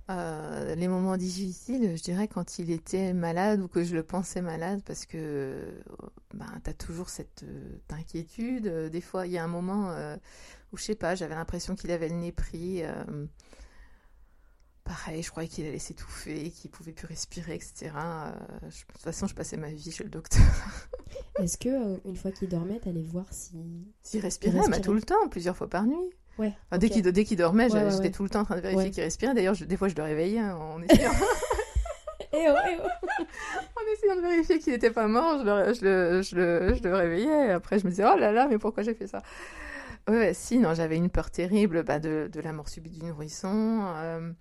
Euh, 0.09 0.73
les 0.75 0.87
moments 0.87 1.17
difficiles, 1.17 1.97
je 1.97 2.01
dirais 2.01 2.29
quand 2.29 2.59
il 2.59 2.71
était 2.71 3.13
malade 3.13 3.59
ou 3.61 3.67
que 3.67 3.83
je 3.83 3.93
le 3.93 4.03
pensais 4.03 4.41
malade, 4.41 4.81
parce 4.85 5.05
que 5.05 5.17
euh, 5.17 5.71
ben, 6.33 6.47
tu 6.63 6.69
as 6.69 6.73
toujours 6.73 7.09
cette 7.09 7.43
euh, 7.43 7.77
inquiétude. 7.89 8.67
Des 8.89 9.01
fois, 9.01 9.27
il 9.27 9.33
y 9.33 9.37
a 9.37 9.43
un 9.43 9.47
moment 9.49 9.89
euh, 9.91 10.15
où, 10.71 10.77
je 10.77 10.83
sais 10.83 10.95
pas, 10.95 11.15
j'avais 11.15 11.35
l'impression 11.35 11.75
qu'il 11.75 11.91
avait 11.91 12.07
le 12.07 12.15
nez 12.15 12.31
pris. 12.31 12.83
pareil, 14.83 15.21
je 15.21 15.29
croyais 15.29 15.49
qu'il 15.49 15.65
allait 15.65 15.79
s'étouffer, 15.79 16.49
qu'il 16.51 16.71
pouvait 16.71 16.93
plus 16.93 17.07
respirer, 17.07 17.55
etc. 17.55 17.91
Je- 18.63 18.67
de 18.67 18.93
toute 18.93 19.01
façon, 19.01 19.27
je 19.27 19.35
passais 19.35 19.57
ma 19.57 19.69
vie 19.71 19.91
chez 19.91 20.03
le 20.05 20.09
docteur. 20.09 20.41
Est-ce 21.37 21.57
que 21.57 21.99
une 22.07 22.15
fois 22.15 22.31
qu'il 22.31 22.49
dormait, 22.49 22.79
t'allais 22.79 23.03
voir 23.03 23.25
si 23.31 23.57
S'il 24.01 24.21
respirait, 24.21 24.53
respirait? 24.57 24.77
bah, 24.79 24.79
tout 24.79 24.93
le 24.93 25.01
temps, 25.01 25.27
plusieurs 25.29 25.55
fois 25.57 25.69
par 25.69 25.85
nuit. 25.85 26.09
Ouais. 26.37 26.53
Enfin, 26.69 26.77
dès 26.77 26.89
qu'il 27.23 27.37
dormait, 27.37 27.71
Ouais, 27.71 27.89
j'étais 27.89 28.03
ouais. 28.03 28.11
tout 28.11 28.23
le 28.23 28.29
temps 28.29 28.41
en 28.41 28.45
train 28.45 28.55
de 28.57 28.61
vérifier 28.61 28.91
qu'il 28.91 29.03
respirait. 29.03 29.33
D'ailleurs, 29.33 29.55
des 29.55 29.77
fois, 29.77 29.87
je 29.87 29.95
le 29.95 30.03
réveillais 30.03 30.39
hein, 30.39 30.55
en 30.55 30.81
essayant. 30.81 31.11
Eh 32.33 32.47
oh, 32.49 32.55
eh 32.69 32.77
oh 32.83 32.87
En 33.21 33.93
essayant 33.93 34.15
de 34.17 34.21
vérifier 34.21 34.59
qu'il 34.59 34.73
n'était 34.73 34.91
pas 34.91 35.07
mort, 35.07 35.39
je 35.39 35.45
le, 35.45 35.73
je, 35.73 35.85
le, 35.85 36.21
je, 36.21 36.35
le, 36.35 36.75
je 36.75 36.83
le 36.83 36.93
réveillais. 36.93 37.47
Et 37.47 37.51
après, 37.51 37.79
je 37.79 37.85
me 37.85 37.89
disais, 37.89 38.03
oh 38.05 38.17
là 38.17 38.31
là, 38.31 38.47
mais 38.49 38.57
pourquoi 38.57 38.83
j'ai 38.83 38.93
fait 38.93 39.07
ça? 39.07 39.21
Ouais, 40.09 40.33
si, 40.33 40.57
non, 40.59 40.73
j'avais 40.73 40.97
une 40.97 41.09
peur 41.09 41.31
terrible 41.31 41.83
bah, 41.83 41.99
de, 41.99 42.29
de 42.31 42.41
la 42.41 42.51
mort 42.53 42.67
subite 42.69 42.93
du 42.99 43.05
nourrisson. 43.05 43.81
euh, 43.95 44.31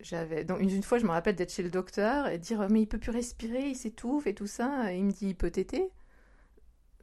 j'avais 0.00 0.44
donc 0.44 0.60
une, 0.60 0.70
une 0.70 0.82
fois, 0.82 0.98
je 0.98 1.04
me 1.06 1.10
rappelle 1.10 1.36
d'être 1.36 1.52
chez 1.52 1.62
le 1.62 1.70
docteur 1.70 2.28
et 2.28 2.36
de 2.38 2.42
dire, 2.42 2.66
mais 2.70 2.82
il 2.82 2.86
peut 2.86 2.98
plus 2.98 3.12
respirer, 3.12 3.68
il 3.70 3.76
s'étouffe 3.76 4.26
et 4.26 4.34
tout 4.34 4.46
ça. 4.46 4.92
Et 4.92 4.98
il 4.98 5.04
me 5.04 5.10
dit, 5.12 5.28
il 5.28 5.36
peut 5.36 5.50
téter. 5.50 5.88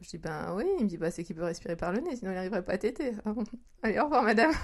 Je 0.01 0.09
dis, 0.09 0.17
ben 0.17 0.53
oui. 0.55 0.65
Il 0.79 0.83
me 0.85 0.89
dit, 0.89 0.97
bah 0.97 1.11
c'est 1.11 1.23
qu'il 1.23 1.35
peut 1.35 1.43
respirer 1.43 1.75
par 1.75 1.91
le 1.93 1.99
nez, 1.99 2.15
sinon 2.15 2.31
il 2.31 2.35
n'arriverait 2.35 2.63
pas 2.63 2.73
à 2.73 2.77
téter. 2.77 3.13
Ah 3.25 3.31
bon. 3.33 3.43
Allez, 3.83 3.99
au 3.99 4.03
revoir, 4.05 4.23
madame. 4.23 4.51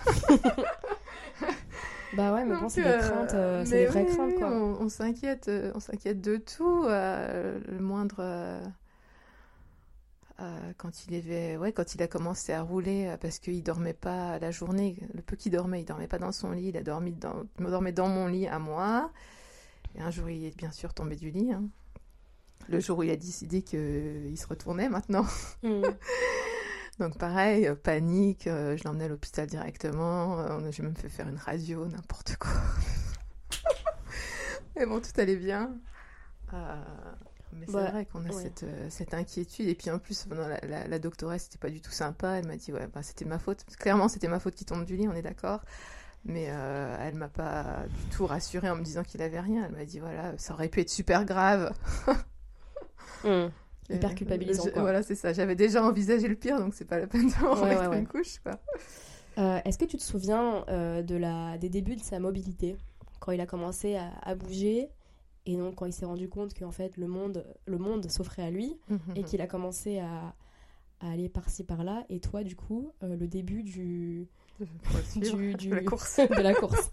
Bah 2.14 2.34
ouais, 2.34 2.44
mais 2.44 2.56
bon, 2.56 2.70
c'est 2.70 2.82
des 2.82 2.88
euh, 2.90 2.98
craintes, 2.98 3.34
euh, 3.36 3.64
c'est 3.66 3.82
des 3.82 3.86
vraies 3.86 4.06
oui, 4.10 4.16
craintes 4.16 4.36
quoi. 4.36 4.48
On, 4.50 4.82
on 4.82 4.90
s'inquiète, 4.90 5.48
euh, 5.48 5.72
on 5.76 5.80
s'inquiète 5.80 6.22
de 6.22 6.38
tout. 6.38 6.84
euh, 6.86 7.60
le 7.68 7.80
moindre, 7.80 8.16
euh, 10.40 10.72
quand 10.78 11.06
il 11.06 11.16
avait, 11.16 11.58
ouais, 11.58 11.72
quand 11.72 11.94
il 11.94 12.02
a 12.02 12.08
commencé 12.08 12.52
à 12.52 12.62
rouler, 12.64 13.16
parce 13.22 13.38
qu'il 13.40 13.62
dormait 13.62 13.94
pas 13.94 14.40
la 14.40 14.50
journée. 14.52 14.96
Le 15.14 15.22
peu 15.22 15.36
qu'il 15.36 15.52
dormait, 15.52 15.82
il 15.82 15.86
dormait 15.86 16.08
pas 16.08 16.18
dans 16.18 16.32
son 16.32 16.52
lit. 16.52 16.70
Il 16.70 16.78
a 16.78 16.84
dormi 16.84 17.12
dans, 17.12 17.44
il 17.60 17.66
dormait 17.66 17.92
dans 17.92 18.08
mon 18.08 18.26
lit 18.28 18.48
à 18.48 18.58
moi. 18.58 19.12
Et 19.96 20.02
un 20.02 20.10
jour, 20.12 20.30
il 20.30 20.46
est 20.46 20.58
bien 20.58 20.72
sûr 20.72 20.94
tombé 20.96 21.16
du 21.16 21.30
lit. 21.30 21.52
hein. 21.54 21.64
Le 22.68 22.80
jour 22.80 23.00
où 23.00 23.04
il 23.04 23.10
a 23.10 23.16
décidé 23.16 23.62
qu'il 23.62 24.38
se 24.38 24.48
retournait 24.48 24.90
maintenant. 24.90 25.26
Mm. 25.64 25.84
Donc 27.00 27.18
pareil, 27.18 27.66
euh, 27.68 27.76
panique, 27.76 28.48
euh, 28.48 28.76
je 28.76 28.84
l'emmenais 28.84 29.06
à 29.06 29.08
l'hôpital 29.08 29.48
directement, 29.48 30.40
euh, 30.40 30.72
j'ai 30.72 30.84
même 30.84 30.98
fait 30.98 31.08
faire 31.08 31.30
une 31.30 31.38
radio, 31.38 31.88
n'importe 31.88 32.36
quoi. 32.36 32.52
Mais 34.76 34.86
bon, 34.86 35.00
tout 35.00 35.12
allait 35.18 35.38
bien. 35.38 35.74
Euh, 36.54 36.84
mais 37.54 37.66
c'est 37.66 37.72
vrai 37.72 38.06
qu'on 38.06 38.26
a 38.26 38.30
ouais. 38.30 38.44
cette, 38.44 38.66
cette 38.90 39.14
inquiétude. 39.14 39.68
Et 39.68 39.76
puis 39.76 39.90
en 39.90 39.98
plus, 39.98 40.28
non, 40.28 40.48
la, 40.48 40.60
la, 40.68 40.88
la 40.88 41.00
doctoresse, 41.00 41.44
c'était 41.44 41.58
pas 41.58 41.70
du 41.70 41.82
tout 41.82 41.92
sympa. 41.92 42.34
Elle 42.34 42.48
m'a 42.48 42.56
dit, 42.58 42.72
ouais, 42.72 42.88
bah, 42.94 43.02
c'était 43.02 43.26
ma 43.26 43.40
faute. 43.40 43.66
Clairement, 43.80 44.08
c'était 44.08 44.28
ma 44.28 44.40
faute 44.40 44.56
qui 44.56 44.66
tombe 44.66 44.86
du 44.86 44.96
lit, 44.96 45.08
on 45.08 45.14
est 45.14 45.22
d'accord. 45.22 45.62
Mais 46.26 46.48
euh, 46.50 46.98
elle 47.00 47.16
m'a 47.16 47.30
pas 47.30 47.86
du 47.88 48.16
tout 48.16 48.26
rassurée 48.26 48.70
en 48.70 48.76
me 48.76 48.84
disant 48.84 49.04
qu'il 49.04 49.22
avait 49.22 49.40
rien. 49.40 49.66
Elle 49.66 49.76
m'a 49.76 49.86
dit, 49.86 50.00
voilà, 50.00 50.38
ça 50.38 50.54
aurait 50.54 50.70
pu 50.70 50.82
être 50.82 50.90
super 50.90 51.26
grave. 51.26 51.74
Mm. 53.24 53.50
Hyper 53.92 54.14
culpabilisant, 54.16 54.64
je- 54.66 54.70
quoi. 54.70 54.82
Voilà, 54.84 55.02
c'est 55.04 55.16
ça. 55.16 55.34
J'avais 55.34 55.56
déjà 55.56 55.84
envisagé 55.84 56.28
le 56.28 56.36
pire, 56.36 56.60
donc 56.60 56.74
c'est 56.76 56.86
pas 56.86 57.00
la 57.00 57.08
peine 57.08 57.28
de 57.28 57.44
m'en 57.44 57.54
Ouais, 57.56 57.60
remettre 57.62 57.82
ouais, 57.82 57.88
ouais. 57.88 58.00
une 58.00 58.08
couche, 58.08 58.40
quoi. 58.40 58.60
Euh, 59.40 59.60
Est-ce 59.66 59.78
que 59.78 59.86
tu 59.86 59.98
te 59.98 60.04
souviens 60.04 60.64
euh, 60.70 61.02
de 61.02 61.16
la, 61.16 61.58
des 61.58 61.70
débuts 61.70 61.96
de 61.96 62.02
sa 62.02 62.20
mobilité? 62.20 62.76
Quand 63.20 63.32
il 63.32 63.42
a 63.42 63.46
commencé 63.46 63.96
à, 63.96 64.10
à 64.22 64.36
bouger 64.36 64.90
et 65.46 65.56
donc 65.58 65.76
quand 65.76 65.86
il 65.86 65.94
s'est 65.94 66.06
rendu 66.06 66.30
compte 66.30 66.54
qu'en 66.58 66.72
fait 66.72 66.98
le 66.98 67.08
monde, 67.08 67.46
le 67.66 67.78
monde 67.78 68.10
s'offrait 68.12 68.44
à 68.44 68.50
lui 68.52 68.78
et 69.16 69.24
qu'il 69.24 69.42
a 69.42 69.48
commencé 69.48 70.00
à, 70.00 70.34
à 71.02 71.12
aller 71.12 71.28
par-ci 71.30 71.64
par-là 71.64 72.06
et 72.10 72.20
toi 72.20 72.44
du 72.44 72.56
coup 72.56 72.92
euh, 73.04 73.16
le 73.18 73.28
début 73.28 73.64
du, 73.64 74.28
du, 75.16 75.54
du- 75.56 75.70
de 75.70 75.76
la 75.76 75.82
course. 75.84 76.18
de 76.30 76.42
la 76.42 76.54
course. 76.54 76.92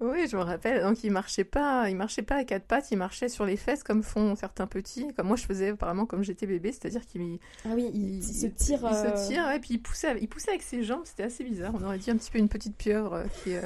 Oui, 0.00 0.26
je 0.28 0.36
me 0.36 0.42
rappelle. 0.42 0.82
Donc, 0.82 1.04
il 1.04 1.10
marchait 1.10 1.44
pas, 1.44 1.90
il 1.90 1.96
marchait 1.96 2.22
pas 2.22 2.36
à 2.36 2.44
quatre 2.44 2.64
pattes, 2.64 2.90
il 2.90 2.96
marchait 2.96 3.28
sur 3.28 3.44
les 3.44 3.56
fesses 3.56 3.82
comme 3.82 4.02
font 4.02 4.34
certains 4.34 4.66
petits. 4.66 5.06
Comme 5.14 5.26
moi, 5.26 5.36
je 5.36 5.44
faisais 5.44 5.68
apparemment 5.70 6.06
comme 6.06 6.22
j'étais 6.22 6.46
bébé, 6.46 6.72
c'est-à-dire 6.72 7.04
qu'il 7.04 7.38
Ah 7.66 7.72
oui, 7.74 7.90
il, 7.92 8.16
il 8.18 8.22
se 8.24 8.46
tire. 8.46 8.80
il 8.82 8.94
euh, 8.94 9.16
se 9.16 9.28
tire, 9.28 9.44
ouais, 9.46 9.58
puis 9.60 9.74
il 9.74 9.78
poussait, 9.82 10.16
il 10.20 10.28
poussait 10.28 10.50
avec 10.50 10.62
ses 10.62 10.82
jambes. 10.82 11.02
C'était 11.04 11.24
assez 11.24 11.44
bizarre. 11.44 11.72
On 11.74 11.82
aurait 11.84 11.98
dit 11.98 12.10
un 12.10 12.16
petit 12.16 12.30
peu 12.30 12.38
une 12.38 12.48
petite 12.48 12.76
pieuvre 12.76 13.14
euh, 13.14 13.24
qui. 13.44 13.54
euh, 13.54 13.60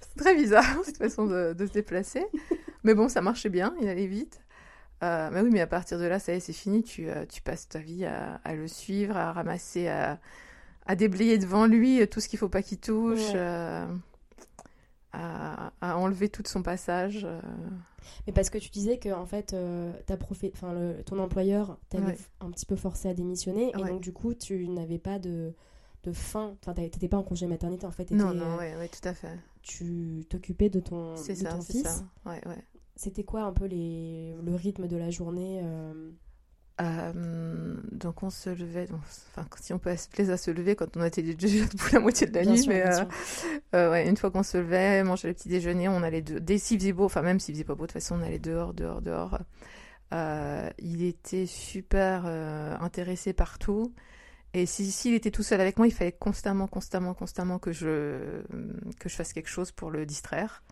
c'est 0.00 0.16
très 0.24 0.34
bizarre 0.34 0.64
cette 0.84 0.96
façon 0.96 1.26
de, 1.26 1.52
de 1.52 1.66
se 1.66 1.72
déplacer. 1.72 2.24
Mais 2.82 2.94
bon, 2.94 3.08
ça 3.10 3.20
marchait 3.20 3.50
bien, 3.50 3.74
il 3.80 3.88
allait 3.88 4.06
vite. 4.06 4.40
Euh, 5.02 5.28
mais 5.30 5.42
oui, 5.42 5.50
mais 5.52 5.60
à 5.60 5.66
partir 5.66 5.98
de 5.98 6.04
là, 6.06 6.18
ça 6.18 6.32
y 6.32 6.36
est, 6.36 6.40
c'est 6.40 6.54
fini. 6.54 6.82
Tu, 6.82 7.10
euh, 7.10 7.26
tu 7.26 7.42
passes 7.42 7.68
ta 7.68 7.80
vie 7.80 8.06
à, 8.06 8.40
à 8.44 8.54
le 8.54 8.66
suivre, 8.66 9.14
à 9.14 9.30
ramasser, 9.32 9.88
à, 9.88 10.18
à 10.86 10.96
déblayer 10.96 11.36
devant 11.36 11.66
lui 11.66 12.00
euh, 12.00 12.06
tout 12.06 12.20
ce 12.20 12.28
qu'il 12.30 12.38
faut 12.38 12.48
pas 12.48 12.62
qu'il 12.62 12.78
touche, 12.78 13.32
Ouais. 13.34 13.86
Euh, 15.16 15.54
à, 15.56 15.72
à 15.80 15.96
enlever 15.96 16.28
tout 16.28 16.42
de 16.42 16.48
son 16.48 16.62
passage. 16.62 17.24
euh. 17.24 17.40
Mais 18.26 18.32
parce 18.32 18.50
que 18.50 18.58
tu 18.58 18.70
disais 18.70 18.98
que 18.98 19.08
en 19.12 19.26
fait, 19.26 19.52
euh, 19.52 19.92
ta 20.06 20.16
profé... 20.16 20.50
enfin, 20.54 20.72
le- 20.72 21.02
ton 21.04 21.18
employeur 21.18 21.78
t'avait 21.88 22.06
Ouais. 22.06 22.18
un 22.40 22.50
petit 22.50 22.66
peu 22.66 22.76
forcé 22.76 23.08
à 23.08 23.14
démissionner 23.14 23.70
et 23.70 23.82
donc 23.82 24.00
du 24.00 24.12
coup 24.12 24.34
tu 24.34 24.68
n'avais 24.68 24.98
pas 24.98 25.18
de, 25.18 25.52
de 26.04 26.12
fin. 26.12 26.54
Enfin, 26.62 26.74
t'étais 26.74 27.08
pas 27.08 27.16
en 27.18 27.22
congé 27.24 27.46
maternité 27.46 27.84
en 27.86 27.90
fait. 27.90 28.10
Non, 28.12 28.28
t'étais, 28.32 28.44
non, 28.44 28.52
euh, 28.52 28.58
ouais, 28.58 28.76
ouais, 28.76 28.88
tout 28.88 29.08
à 29.08 29.14
fait. 29.14 29.36
Tu 29.62 30.24
t'occupais 30.28 30.70
de 30.70 30.78
ton, 30.80 31.16
C'est 31.16 31.32
de 31.34 31.38
ça, 31.38 31.50
ton 31.50 31.60
c'est 31.60 31.72
fils. 31.72 31.82
ça. 31.82 32.04
Ouais, 32.30 32.40
ouais. 32.46 32.64
C'était 32.94 33.24
quoi 33.24 33.42
un 33.42 33.52
peu 33.52 33.64
les... 33.66 34.34
le 34.42 34.54
rythme 34.54 34.86
de 34.86 34.96
la 34.96 35.10
journée 35.10 35.60
euh 35.62 36.10
Euh, 36.78 37.74
donc 37.90 38.22
on 38.22 38.28
se 38.28 38.50
levait, 38.50 38.86
donc, 38.86 39.00
enfin 39.30 39.46
si 39.60 39.72
on 39.72 39.78
peut 39.78 39.96
se 39.96 40.10
plaisir 40.10 40.34
à 40.34 40.36
se 40.36 40.50
lever 40.50 40.76
quand 40.76 40.94
on 40.98 41.04
était 41.04 41.22
déjà 41.22 41.64
debout 41.72 41.88
la 41.92 42.00
moitié 42.00 42.26
de 42.26 42.34
la 42.34 42.42
Bien 42.42 42.52
nuit, 42.52 42.62
sûr, 42.62 42.68
mais 42.68 42.86
euh, 42.86 43.04
euh, 43.74 43.90
ouais, 43.90 44.06
une 44.06 44.16
fois 44.18 44.30
qu'on 44.30 44.42
se 44.42 44.58
levait, 44.58 45.02
manger 45.02 45.28
le 45.28 45.34
petit 45.34 45.48
déjeuner, 45.48 45.88
on 45.88 46.02
allait 46.02 46.20
de... 46.20 46.38
dès 46.38 46.58
s'il 46.58 46.78
faisait 46.78 46.92
beau, 46.92 47.04
enfin 47.04 47.22
même 47.22 47.40
s'il 47.40 47.54
faisait 47.54 47.64
pas 47.64 47.74
beau, 47.74 47.86
de 47.86 47.92
toute 47.92 48.02
façon 48.02 48.16
on 48.20 48.22
allait 48.22 48.38
dehors, 48.38 48.74
dehors, 48.74 49.00
dehors. 49.00 49.38
Il 50.78 51.02
était 51.02 51.46
super 51.46 52.26
intéressé 52.26 53.32
partout. 53.32 53.94
Et 54.52 54.64
si 54.66 54.90
s'il 54.90 55.14
était 55.14 55.30
tout 55.30 55.42
seul 55.42 55.60
avec 55.60 55.78
moi, 55.78 55.86
il 55.86 55.92
fallait 55.92 56.12
constamment, 56.12 56.66
constamment, 56.66 57.14
constamment 57.14 57.58
que 57.58 57.72
je 57.72 58.42
que 58.98 59.08
je 59.08 59.14
fasse 59.14 59.32
quelque 59.32 59.48
chose 59.50 59.72
pour 59.72 59.90
le 59.90 60.06
distraire. 60.06 60.62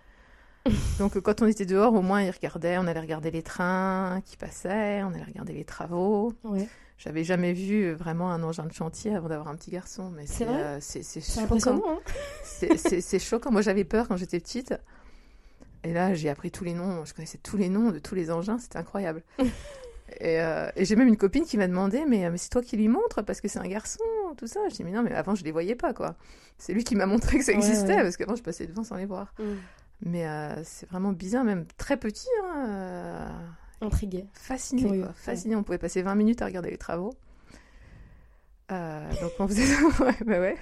Donc 0.98 1.18
quand 1.20 1.42
on 1.42 1.46
était 1.46 1.66
dehors, 1.66 1.92
au 1.94 2.02
moins 2.02 2.22
il 2.22 2.30
regardait, 2.30 2.78
on 2.78 2.86
allait 2.86 3.00
regarder 3.00 3.30
les 3.30 3.42
trains 3.42 4.20
qui 4.24 4.36
passaient, 4.36 5.02
on 5.02 5.08
allait 5.12 5.24
regarder 5.24 5.52
les 5.52 5.64
travaux. 5.64 6.32
Ouais. 6.44 6.68
J'avais 6.96 7.24
jamais 7.24 7.52
vu 7.52 7.86
euh, 7.86 7.94
vraiment 7.94 8.30
un 8.30 8.42
engin 8.42 8.64
de 8.66 8.72
chantier 8.72 9.14
avant 9.14 9.28
d'avoir 9.28 9.48
un 9.48 9.56
petit 9.56 9.70
garçon, 9.70 10.10
mais 10.14 10.26
C'est 10.26 10.46
euh, 10.46 10.78
c'est 10.80 11.02
c'est 11.02 11.20
C'est 11.20 11.46
choquant. 11.48 11.82
hein 11.86 11.98
C'est- 12.44 13.18
choquant. 13.18 13.50
Moi, 13.50 13.62
j'avais 13.62 13.84
peur 13.84 14.08
quand 14.08 14.16
j'étais 14.16 14.38
petite. 14.40 14.74
Et 15.82 15.92
là, 15.92 16.14
j'ai 16.14 16.30
appris 16.30 16.50
tous 16.50 16.64
les 16.64 16.72
noms. 16.72 17.04
Je 17.04 17.12
connaissais 17.12 17.38
tous 17.42 17.56
les 17.58 17.68
noms 17.68 17.90
de 17.90 17.98
tous 17.98 18.14
les 18.14 18.30
engins. 18.30 18.58
C'était 18.58 18.78
incroyable. 18.78 19.22
et 20.20 20.40
euh, 20.40 20.70
et 20.76 20.84
j'ai 20.84 20.96
même 20.96 21.08
une 21.08 21.16
copine 21.16 21.44
qui 21.44 21.56
m'a 21.58 21.66
demandé 21.66 22.04
Mais, 22.08 22.24
euh, 22.24 22.30
mais 22.30 22.38
c'est 22.38 22.48
toi 22.50 22.62
qui 22.62 22.76
lui 22.76 22.88
montres 22.88 23.22
parce 23.24 23.40
que 23.40 23.48
c'est 23.48 23.58
un 23.58 23.68
garçon, 23.68 23.98
tout 24.38 24.46
ça. 24.46 24.60
Je 24.70 24.76
dis 24.76 24.84
Mais 24.84 24.92
non, 24.92 25.02
mais 25.02 25.12
avant, 25.12 25.34
je 25.34 25.44
les 25.44 25.52
voyais 25.52 25.74
pas, 25.74 25.92
quoi. 25.92 26.14
C'est 26.58 26.72
lui 26.72 26.84
qui 26.84 26.94
m'a 26.94 27.06
montré 27.06 27.38
que 27.38 27.44
ça 27.44 27.52
existait 27.52 27.96
ouais. 27.96 28.02
parce 28.02 28.16
qu'avant, 28.16 28.36
je 28.36 28.42
passais 28.42 28.66
devant 28.66 28.84
sans 28.84 28.96
les 28.96 29.06
voir. 29.06 29.34
Mm. 29.38 29.42
Mais 30.00 30.26
euh, 30.26 30.62
c'est 30.64 30.88
vraiment 30.88 31.12
bizarre, 31.12 31.44
même 31.44 31.66
très 31.78 31.96
petit. 31.96 32.28
Hein, 32.44 32.66
euh, 32.68 33.28
Intrigué. 33.80 34.26
fasciné, 34.32 34.82
Curieux, 34.82 35.00
quoi. 35.02 35.08
ouais. 35.10 35.14
Fasciné. 35.16 35.56
On 35.56 35.62
pouvait 35.62 35.78
passer 35.78 36.02
20 36.02 36.14
minutes 36.14 36.42
à 36.42 36.46
regarder 36.46 36.70
les 36.70 36.78
travaux. 36.78 37.14
Euh, 38.72 39.10
donc 39.20 39.32
on 39.38 39.48
faisait. 39.48 39.74
ouais, 40.04 40.16
bah 40.26 40.40
ouais. 40.40 40.56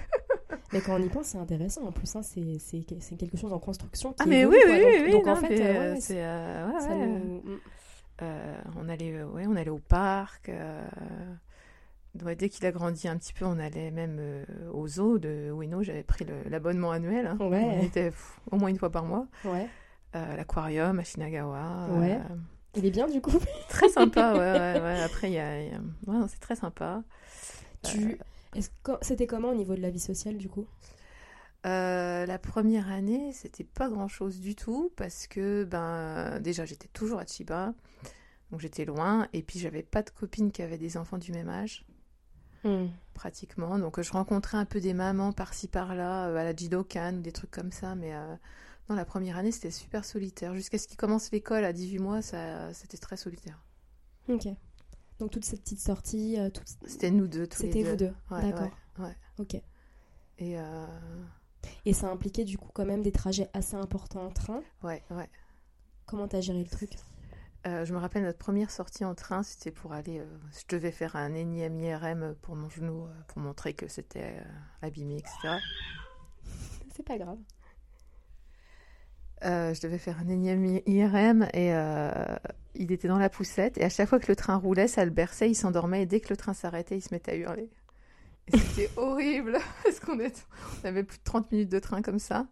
Mais 0.71 0.81
quand 0.81 0.95
on 0.99 1.03
y 1.03 1.09
pense, 1.09 1.27
c'est 1.27 1.37
intéressant. 1.37 1.83
En 1.83 1.91
plus, 1.91 2.15
hein, 2.15 2.21
c'est 2.23 3.15
quelque 3.17 3.37
chose 3.37 3.53
en 3.53 3.59
construction. 3.59 4.11
Qui 4.11 4.17
Ah, 4.19 4.25
mais 4.25 4.45
oui, 4.45 4.57
oui, 4.65 4.81
oui, 5.05 5.11
donc, 5.11 5.27
en 5.27 5.35
fait, 5.35 5.99
c'est. 5.99 6.23
on 8.75 8.89
allait, 8.89 9.23
ouais, 9.23 9.45
on 9.47 9.55
allait 9.55 9.69
au 9.69 9.79
parc. 9.79 10.49
Euh, 12.21 12.25
ouais, 12.25 12.35
dès 12.35 12.49
qu'il 12.49 12.65
a 12.65 12.71
grandi 12.71 13.07
un 13.07 13.17
petit 13.17 13.33
peu, 13.33 13.45
on 13.45 13.59
allait 13.59 13.91
même 13.91 14.17
euh, 14.19 14.45
au 14.71 14.87
zoo 14.87 15.17
de 15.19 15.51
Ueno. 15.51 15.83
J'avais 15.83 16.03
pris 16.03 16.25
l'abonnement 16.49 16.91
annuel. 16.91 17.27
hein. 17.27 17.37
Ouais. 17.39 17.63
On 17.63 17.81
était 17.83 18.09
pff, 18.11 18.39
au 18.51 18.57
moins 18.57 18.69
une 18.69 18.77
fois 18.77 18.91
par 18.91 19.05
mois. 19.05 19.27
Ouais. 19.45 19.67
Euh, 20.15 20.35
L'aquarium 20.35 20.99
à 20.99 21.03
Shinagawa. 21.03 21.87
Ouais. 21.91 22.13
euh, 22.15 22.35
Il 22.75 22.85
est 22.85 22.91
bien 22.91 23.07
du 23.07 23.19
coup. 23.21 23.37
très 23.69 23.89
sympa. 23.89 24.33
ouais, 24.33 24.39
ouais, 24.39 24.81
ouais. 24.81 25.01
Après, 25.01 25.31
y 25.31 25.39
a, 25.39 25.63
y 25.63 25.69
a- 25.71 26.27
c'est 26.27 26.39
très 26.39 26.55
sympa. 26.55 27.03
Tu... 27.83 28.17
Que 28.83 28.91
c'était 29.01 29.25
comment 29.25 29.49
au 29.49 29.55
niveau 29.55 29.73
de 29.75 29.81
la 29.81 29.89
vie 29.89 29.99
sociale 29.99 30.37
du 30.37 30.47
coup? 30.47 30.67
Euh, 31.65 32.25
la 32.25 32.37
première 32.37 32.91
année, 32.91 33.31
c'était 33.33 33.63
pas 33.63 33.89
grand-chose 33.89 34.39
du 34.39 34.53
tout 34.53 34.91
parce 34.97 35.27
que 35.27 35.63
ben 35.63 36.39
déjà 36.41 36.65
j'étais 36.65 36.89
toujours 36.89 37.19
à 37.19 37.25
Chiba, 37.25 37.73
donc 38.51 38.59
j'étais 38.59 38.83
loin 38.85 39.27
et 39.31 39.41
puis 39.41 39.59
j'avais 39.59 39.81
pas 39.81 40.03
de 40.03 40.09
copines 40.09 40.51
qui 40.51 40.61
avaient 40.61 40.77
des 40.77 40.97
enfants 40.97 41.17
du 41.17 41.31
même 41.31 41.47
âge 41.49 41.85
Hmm. 42.63 42.87
pratiquement. 43.13 43.77
Donc 43.77 43.99
euh, 43.99 44.03
je 44.03 44.11
rencontrais 44.11 44.57
un 44.57 44.65
peu 44.65 44.79
des 44.79 44.93
mamans 44.93 45.33
par-ci 45.33 45.67
par-là 45.67 46.27
euh, 46.29 46.35
à 46.37 46.43
la 46.43 46.55
Jidokan 46.55 47.15
ou 47.17 47.21
des 47.21 47.31
trucs 47.31 47.51
comme 47.51 47.71
ça, 47.71 47.95
mais 47.95 48.13
euh, 48.15 48.35
non 48.89 48.95
la 48.95 49.05
première 49.05 49.37
année 49.37 49.51
c'était 49.51 49.71
super 49.71 50.05
solitaire 50.05 50.53
jusqu'à 50.55 50.77
ce 50.77 50.87
qu'ils 50.87 50.97
commencent 50.97 51.31
l'école 51.31 51.65
à 51.65 51.73
18 51.73 51.99
mois, 51.99 52.21
ça 52.21 52.71
c'était 52.73 52.97
très 52.97 53.17
solitaire. 53.17 53.61
Ok. 54.29 54.47
Donc 55.19 55.31
toutes 55.31 55.45
ces 55.45 55.57
petites 55.57 55.79
sorties, 55.81 56.39
euh, 56.39 56.49
toutes- 56.49 56.67
C'était 56.87 57.11
nous 57.11 57.27
deux 57.27 57.47
tous 57.47 57.61
les 57.63 57.67
c'était 57.71 57.83
vous 57.83 57.95
deux. 57.97 58.13
Ouais, 58.31 58.41
D'accord. 58.51 58.69
ouais, 58.99 59.05
ouais. 59.05 59.17
Ok. 59.39 59.55
Et 60.39 60.57
euh, 60.59 60.85
Et 61.85 61.93
ça 61.93 62.09
impliquait 62.09 62.45
du 62.45 62.57
coup 62.57 62.69
quand 62.73 62.85
même 62.85 63.01
des 63.03 63.11
trajets 63.11 63.49
assez 63.53 63.75
importants 63.75 64.25
en 64.25 64.31
train. 64.31 64.63
ouais, 64.83 65.03
ouais. 65.11 65.29
Comment 66.05 66.27
t'as 66.27 66.41
géré 66.41 66.59
le 66.63 66.69
truc? 66.69 66.91
Euh, 67.65 67.85
je 67.85 67.93
me 67.93 67.97
rappelle 67.99 68.23
notre 68.23 68.37
première 68.39 68.69
sortie 68.71 69.05
en 69.05 69.15
train, 69.15 69.41
c'était 69.41 69.71
pour 69.71 69.93
aller. 69.93 70.19
euh, 70.19 70.25
je 70.51 70.75
devais 70.75 70.91
faire 70.91 71.15
un 71.15 71.33
énième 71.33 71.79
IRM 71.79 72.35
pour 72.41 72.55
mon 72.57 72.69
genou, 72.69 73.03
euh, 73.05 73.07
pour 73.27 73.41
montrer 73.41 73.73
que 73.73 73.87
c'était 73.87 74.35
abîmé, 74.81 75.15
etc. 75.17 75.55
C'est 76.93 77.05
pas 77.05 77.17
grave. 77.17 77.37
Je 79.41 79.81
devais 79.81 79.97
faire 79.97 80.19
un 80.19 80.29
énième 80.29 80.63
IRM 80.85 81.47
et 81.53 81.71
il 82.75 82.91
était 82.91 83.07
dans 83.07 83.17
la 83.17 83.29
poussette. 83.29 83.77
Et 83.77 83.83
à 83.83 83.89
chaque 83.89 84.07
fois 84.09 84.19
que 84.19 84.27
le 84.31 84.35
train 84.35 84.55
roulait, 84.57 84.87
ça 84.87 85.03
le 85.05 85.11
berçait, 85.11 85.49
il 85.49 85.55
s'endormait. 85.55 86.03
Et 86.03 86.05
dès 86.05 86.19
que 86.21 86.29
le 86.29 86.37
train 86.37 86.53
s'arrêtait, 86.53 86.97
il 86.97 87.01
se 87.01 87.13
mettait 87.13 87.31
à 87.31 87.35
hurler. 87.35 87.69
C'était 88.53 88.89
horrible 88.97 89.57
parce 89.83 89.99
qu'on 89.99 90.19
est- 90.19 90.45
on 90.83 90.87
avait 90.87 91.03
plus 91.03 91.17
de 91.17 91.23
30 91.23 91.51
minutes 91.51 91.69
de 91.71 91.79
train 91.79 92.01
comme 92.01 92.19
ça. 92.19 92.47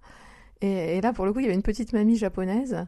Et, 0.61 0.97
et 0.97 1.01
là, 1.01 1.11
pour 1.13 1.25
le 1.25 1.33
coup, 1.33 1.39
il 1.39 1.43
y 1.43 1.45
avait 1.47 1.55
une 1.55 1.61
petite 1.63 1.91
mamie 1.93 2.17
japonaise 2.17 2.85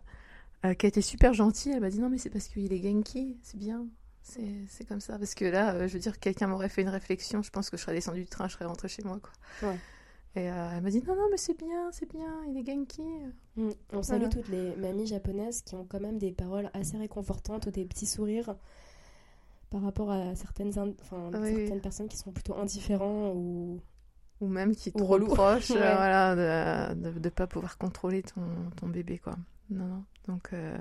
euh, 0.65 0.73
qui 0.73 0.85
a 0.85 0.89
été 0.89 1.01
super 1.01 1.33
gentille. 1.33 1.71
Elle 1.73 1.81
m'a 1.81 1.89
dit 1.89 1.99
non, 1.99 2.09
mais 2.09 2.17
c'est 2.17 2.29
parce 2.29 2.47
qu'il 2.47 2.71
est 2.71 2.81
Genki, 2.81 3.37
c'est 3.41 3.57
bien. 3.57 3.87
C'est 4.21 4.87
comme 4.87 5.01
ça. 5.01 5.17
Parce 5.19 5.35
que 5.35 5.45
là, 5.45 5.73
euh, 5.73 5.87
je 5.87 5.93
veux 5.93 5.99
dire, 5.99 6.19
quelqu'un 6.19 6.47
m'aurait 6.47 6.69
fait 6.69 6.81
une 6.81 6.89
réflexion. 6.89 7.41
Je 7.41 7.49
pense 7.49 7.69
que 7.69 7.77
je 7.77 7.81
serais 7.81 7.93
descendue 7.93 8.21
du 8.21 8.29
train, 8.29 8.47
je 8.47 8.53
serais 8.53 8.65
rentrée 8.65 8.87
chez 8.87 9.03
moi. 9.03 9.19
Quoi. 9.21 9.69
Ouais. 9.69 9.77
Et 10.35 10.49
euh, 10.49 10.69
elle 10.75 10.81
m'a 10.81 10.89
dit 10.89 11.03
non, 11.05 11.15
non, 11.15 11.27
mais 11.29 11.37
c'est 11.37 11.57
bien, 11.57 11.91
c'est 11.91 12.09
bien, 12.09 12.43
il 12.49 12.57
est 12.57 12.65
Genki. 12.65 13.03
Hmm. 13.55 13.69
On 13.91 14.01
salue 14.01 14.21
Voilà. 14.21 14.35
toutes 14.35 14.49
les 14.49 14.75
mamies 14.77 15.05
japonaises 15.05 15.61
qui 15.61 15.75
ont 15.75 15.85
quand 15.85 15.99
même 15.99 16.17
des 16.17 16.31
paroles 16.31 16.71
assez 16.73 16.97
réconfortantes 16.97 17.67
ou 17.67 17.71
des 17.71 17.85
petits 17.85 18.07
sourires 18.07 18.55
par 19.69 19.81
rapport 19.81 20.11
à 20.11 20.35
certaines, 20.35 20.69
enfin, 21.01 21.29
oui. 21.41 21.69
personnes 21.81 22.07
qui 22.07 22.17
sont 22.17 22.31
plutôt 22.31 22.55
indifférents 22.55 23.31
ou 23.35 23.79
ou 24.41 24.47
même 24.47 24.75
qui 24.75 24.89
est 24.89 24.95
Ou 24.95 24.99
trop 24.99 25.07
relou. 25.13 25.27
proche 25.33 25.71
euh, 25.71 25.75
Ouais. 25.75 25.79
voilà, 25.95 26.93
de 26.95 27.19
ne 27.19 27.29
pas 27.29 27.47
pouvoir 27.47 27.77
contrôler 27.77 28.23
ton, 28.23 28.41
ton 28.75 28.87
bébé. 28.87 29.17
quoi. 29.19 29.35
Non, 29.69 29.85
non. 29.85 30.03
Donc, 30.27 30.49
euh, 30.53 30.77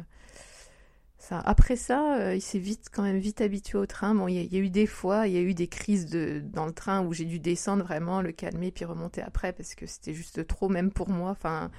ça. 1.18 1.38
Après 1.40 1.76
ça, 1.76 2.16
euh, 2.18 2.34
il 2.34 2.40
s'est 2.42 2.58
vite, 2.58 2.88
quand 2.92 3.02
même 3.02 3.18
vite 3.18 3.40
habitué 3.40 3.78
au 3.78 3.86
train. 3.86 4.14
Bon, 4.14 4.26
il 4.28 4.34
y, 4.34 4.38
a- 4.38 4.42
il 4.42 4.52
y 4.52 4.56
a 4.56 4.60
eu 4.60 4.70
des 4.70 4.86
fois, 4.86 5.26
il 5.28 5.34
y 5.34 5.36
a 5.36 5.40
eu 5.40 5.54
des 5.54 5.68
crises 5.68 6.06
de, 6.06 6.42
dans 6.44 6.66
le 6.66 6.72
train 6.72 7.04
où 7.06 7.12
j'ai 7.12 7.24
dû 7.24 7.38
descendre 7.38 7.84
vraiment, 7.84 8.22
le 8.22 8.32
calmer, 8.32 8.70
puis 8.72 8.84
remonter 8.84 9.22
après 9.22 9.52
parce 9.52 9.74
que 9.76 9.86
c'était 9.86 10.14
juste 10.14 10.46
trop, 10.46 10.68
même 10.68 10.90
pour 10.90 11.08
moi. 11.08 11.30
Enfin, 11.30 11.70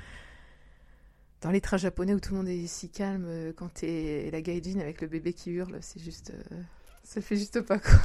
dans 1.42 1.52
les 1.52 1.60
trains 1.60 1.76
japonais 1.78 2.14
où 2.14 2.22
tout 2.22 2.32
le 2.32 2.38
monde 2.38 2.48
est 2.48 2.68
si 2.68 2.90
calme, 2.90 3.28
quand 3.58 3.74
t'es 3.74 4.30
la 4.32 4.42
gaijin 4.42 4.80
avec 4.80 5.02
le 5.02 5.08
bébé 5.08 5.34
qui 5.34 5.52
hurle, 5.52 5.78
c'est 5.82 6.00
juste. 6.02 6.32
euh, 6.54 6.62
ça 7.04 7.20
fait 7.20 7.36
juste 7.36 7.60
pas 7.62 7.80
quoi. 7.80 8.00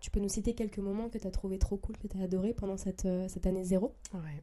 Tu 0.00 0.10
peux 0.10 0.20
nous 0.20 0.28
citer 0.28 0.54
quelques 0.54 0.78
moments 0.78 1.08
que 1.08 1.18
t'as 1.18 1.30
trouvé 1.30 1.58
trop 1.58 1.76
cool, 1.76 1.96
que 1.96 2.06
t'as 2.06 2.22
adoré 2.22 2.54
pendant 2.54 2.76
cette, 2.76 3.04
euh, 3.04 3.28
cette 3.28 3.46
année 3.46 3.64
zéro? 3.64 3.94
Ouais. 4.14 4.42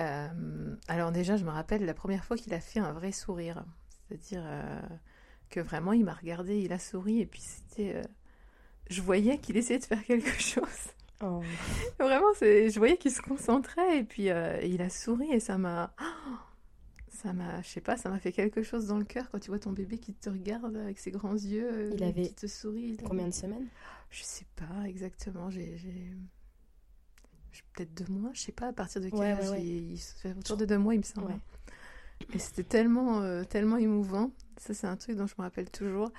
Euh, 0.00 0.76
alors 0.88 1.12
déjà, 1.12 1.36
je 1.36 1.44
me 1.44 1.50
rappelle 1.50 1.84
la 1.84 1.94
première 1.94 2.24
fois 2.24 2.36
qu'il 2.36 2.54
a 2.54 2.60
fait 2.60 2.80
un 2.80 2.92
vrai 2.92 3.12
sourire. 3.12 3.64
C'est-à-dire 4.08 4.42
euh, 4.44 4.80
que 5.50 5.60
vraiment, 5.60 5.92
il 5.92 6.04
m'a 6.04 6.14
regardé, 6.14 6.60
il 6.60 6.72
a 6.72 6.78
souri, 6.78 7.20
et 7.20 7.26
puis 7.26 7.40
c'était... 7.40 7.96
euh, 7.96 8.02
je 8.88 9.02
voyais 9.02 9.38
qu'il 9.38 9.56
essayait 9.56 9.78
de 9.78 9.84
faire 9.84 10.04
quelque 10.04 10.32
chose. 10.40 10.94
Oh. 11.22 11.42
Vraiment, 11.98 12.32
c'est, 12.34 12.70
je 12.70 12.78
voyais 12.78 12.96
qu'il 12.96 13.10
se 13.10 13.20
concentrait, 13.20 13.98
et 13.98 14.04
puis 14.04 14.24
il 14.24 14.82
a 14.82 14.88
souri, 14.88 15.30
et 15.32 15.40
ça 15.40 15.58
m'a... 15.58 15.94
Ça 17.22 17.34
m'a, 17.34 17.60
je 17.60 17.68
sais 17.68 17.80
pas, 17.82 17.98
ça 17.98 18.08
m'a 18.08 18.18
fait 18.18 18.32
quelque 18.32 18.62
chose 18.62 18.86
dans 18.86 18.96
le 18.96 19.04
cœur 19.04 19.30
quand 19.30 19.38
tu 19.38 19.50
vois 19.50 19.58
ton 19.58 19.72
bébé 19.72 19.98
qui 19.98 20.14
te 20.14 20.30
regarde 20.30 20.74
avec 20.76 20.98
ses 20.98 21.10
grands 21.10 21.34
yeux, 21.34 21.68
euh, 21.70 21.90
Il 21.94 22.02
avait 22.02 22.22
qui 22.22 22.34
te 22.34 22.46
sourit. 22.46 22.96
Combien 23.04 23.26
de 23.28 23.34
semaines? 23.34 23.66
Je 24.10 24.22
sais 24.22 24.46
pas 24.56 24.88
exactement. 24.88 25.50
J'ai, 25.50 25.76
peut-être 27.74 27.92
deux 27.92 28.10
mois. 28.10 28.30
Je 28.32 28.40
sais 28.40 28.52
pas 28.52 28.68
à 28.68 28.72
partir 28.72 29.02
de 29.02 29.10
quel 29.10 29.18
Ouais, 29.18 29.32
âge. 29.32 29.44
ouais, 29.44 29.50
ouais. 29.50 29.62
Il, 29.62 29.92
il 29.92 29.98
se 29.98 30.14
fait 30.14 30.32
autour 30.32 30.56
de 30.56 30.64
deux 30.64 30.78
mois, 30.78 30.94
il 30.94 30.98
me 30.98 31.02
semble. 31.04 31.26
Ouais. 31.26 31.38
Et 32.32 32.38
c'était 32.38 32.64
tellement, 32.64 33.20
euh, 33.20 33.44
tellement 33.44 33.76
émouvant. 33.76 34.30
Ça, 34.56 34.72
c'est 34.72 34.86
un 34.86 34.96
truc 34.96 35.16
dont 35.16 35.26
je 35.26 35.34
me 35.36 35.42
rappelle 35.42 35.70
toujours. 35.70 36.10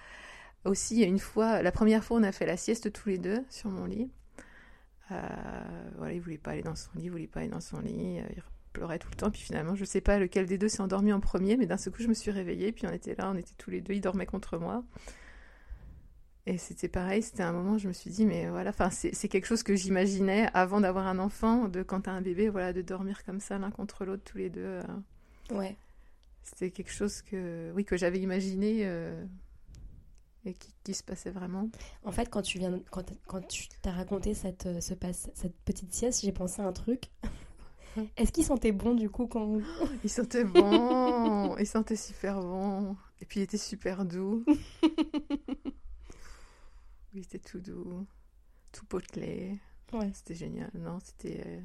Aussi, 0.65 1.01
une 1.01 1.19
fois, 1.19 1.63
la 1.63 1.71
première 1.71 2.03
fois, 2.03 2.17
on 2.17 2.23
a 2.23 2.31
fait 2.31 2.45
la 2.45 2.57
sieste 2.57 2.91
tous 2.91 3.09
les 3.09 3.17
deux 3.17 3.43
sur 3.49 3.71
mon 3.71 3.85
lit. 3.85 4.11
Euh, 5.09 5.19
voilà, 5.97 6.13
il 6.13 6.21
voulait 6.21 6.37
pas 6.37 6.51
aller 6.51 6.61
dans 6.61 6.75
son 6.75 6.91
lit, 6.95 7.05
il 7.05 7.11
voulait 7.11 7.27
pas 7.27 7.39
aller 7.39 7.49
dans 7.49 7.59
son 7.59 7.79
lit. 7.79 8.17
Il 8.17 8.43
pleurait 8.71 8.99
tout 8.99 9.09
le 9.11 9.15
temps. 9.15 9.31
Puis 9.31 9.41
finalement, 9.41 9.75
je 9.75 9.85
sais 9.85 10.01
pas 10.01 10.19
lequel 10.19 10.45
des 10.45 10.57
deux 10.57 10.69
s'est 10.69 10.81
endormi 10.81 11.13
en 11.13 11.19
premier, 11.19 11.57
mais 11.57 11.65
d'un 11.65 11.77
seul 11.77 11.93
coup, 11.93 12.01
je 12.01 12.07
me 12.07 12.13
suis 12.13 12.31
réveillée. 12.31 12.71
Puis 12.71 12.85
on 12.87 12.91
était 12.91 13.15
là, 13.15 13.29
on 13.31 13.37
était 13.37 13.53
tous 13.57 13.69
les 13.69 13.81
deux. 13.81 13.93
Il 13.93 14.01
dormait 14.01 14.25
contre 14.25 14.57
moi. 14.57 14.83
Et 16.47 16.57
c'était 16.57 16.87
pareil, 16.87 17.21
c'était 17.21 17.43
un 17.43 17.51
moment 17.51 17.73
où 17.73 17.77
je 17.77 17.87
me 17.87 17.93
suis 17.93 18.09
dit, 18.09 18.25
mais 18.25 18.49
voilà, 18.49 18.73
c'est 18.89 19.27
quelque 19.27 19.45
chose 19.45 19.61
que 19.61 19.75
j'imaginais 19.75 20.49
avant 20.55 20.81
d'avoir 20.81 21.05
un 21.05 21.19
enfant, 21.19 21.67
de 21.67 21.83
quand 21.83 22.01
t'as 22.01 22.11
un 22.13 22.21
bébé, 22.21 22.49
voilà, 22.49 22.73
de 22.73 22.81
dormir 22.81 23.23
comme 23.23 23.39
ça 23.39 23.59
l'un 23.59 23.69
contre 23.69 24.05
l'autre 24.05 24.23
tous 24.25 24.39
les 24.39 24.49
deux. 24.49 24.61
euh, 24.65 24.83
Ouais. 25.51 25.75
c'était 26.41 26.71
quelque 26.71 26.91
chose 26.91 27.21
que, 27.21 27.71
oui, 27.75 27.85
que 27.85 27.95
j'avais 27.95 28.19
imaginé 28.19 28.87
euh, 28.87 29.23
et 30.45 30.53
qui, 30.53 30.73
qui 30.83 30.93
se 30.95 31.03
passait 31.03 31.29
vraiment. 31.29 31.69
En 32.03 32.11
fait, 32.11 32.27
quand 32.27 32.41
tu 32.41 32.57
viens, 32.57 32.79
quand, 32.89 33.05
quand 33.27 33.47
tu 33.47 33.67
t'as 33.83 33.91
raconté 33.91 34.33
cette, 34.33 34.65
euh, 34.65 34.81
ce 34.81 34.95
passe, 34.95 35.29
cette 35.35 35.55
petite 35.63 35.93
sieste, 35.93 36.21
j'ai 36.23 36.31
pensé 36.31 36.61
à 36.63 36.65
un 36.65 36.73
truc. 36.73 37.11
Est-ce 38.17 38.31
qu'il 38.31 38.45
sentait 38.45 38.71
bon 38.71 38.95
du 38.95 39.09
coup 39.09 39.27
quand... 39.27 39.59
Il 40.03 40.09
sentait 40.09 40.43
bon, 40.43 41.55
il 41.57 41.67
sentait 41.67 41.95
super 41.95 42.39
bon. 42.39 42.95
Et 43.21 43.25
puis 43.25 43.39
il 43.41 43.43
était 43.43 43.57
super 43.57 44.05
doux. 44.05 44.43
il 47.13 47.21
était 47.21 47.39
tout 47.39 47.59
doux, 47.59 48.05
tout 48.71 48.85
potelé. 48.85 49.59
Ouais. 49.93 50.11
C'était 50.13 50.35
génial. 50.35 50.69
Non, 50.73 50.99
c'était. 51.03 51.43
euh, 51.45 51.61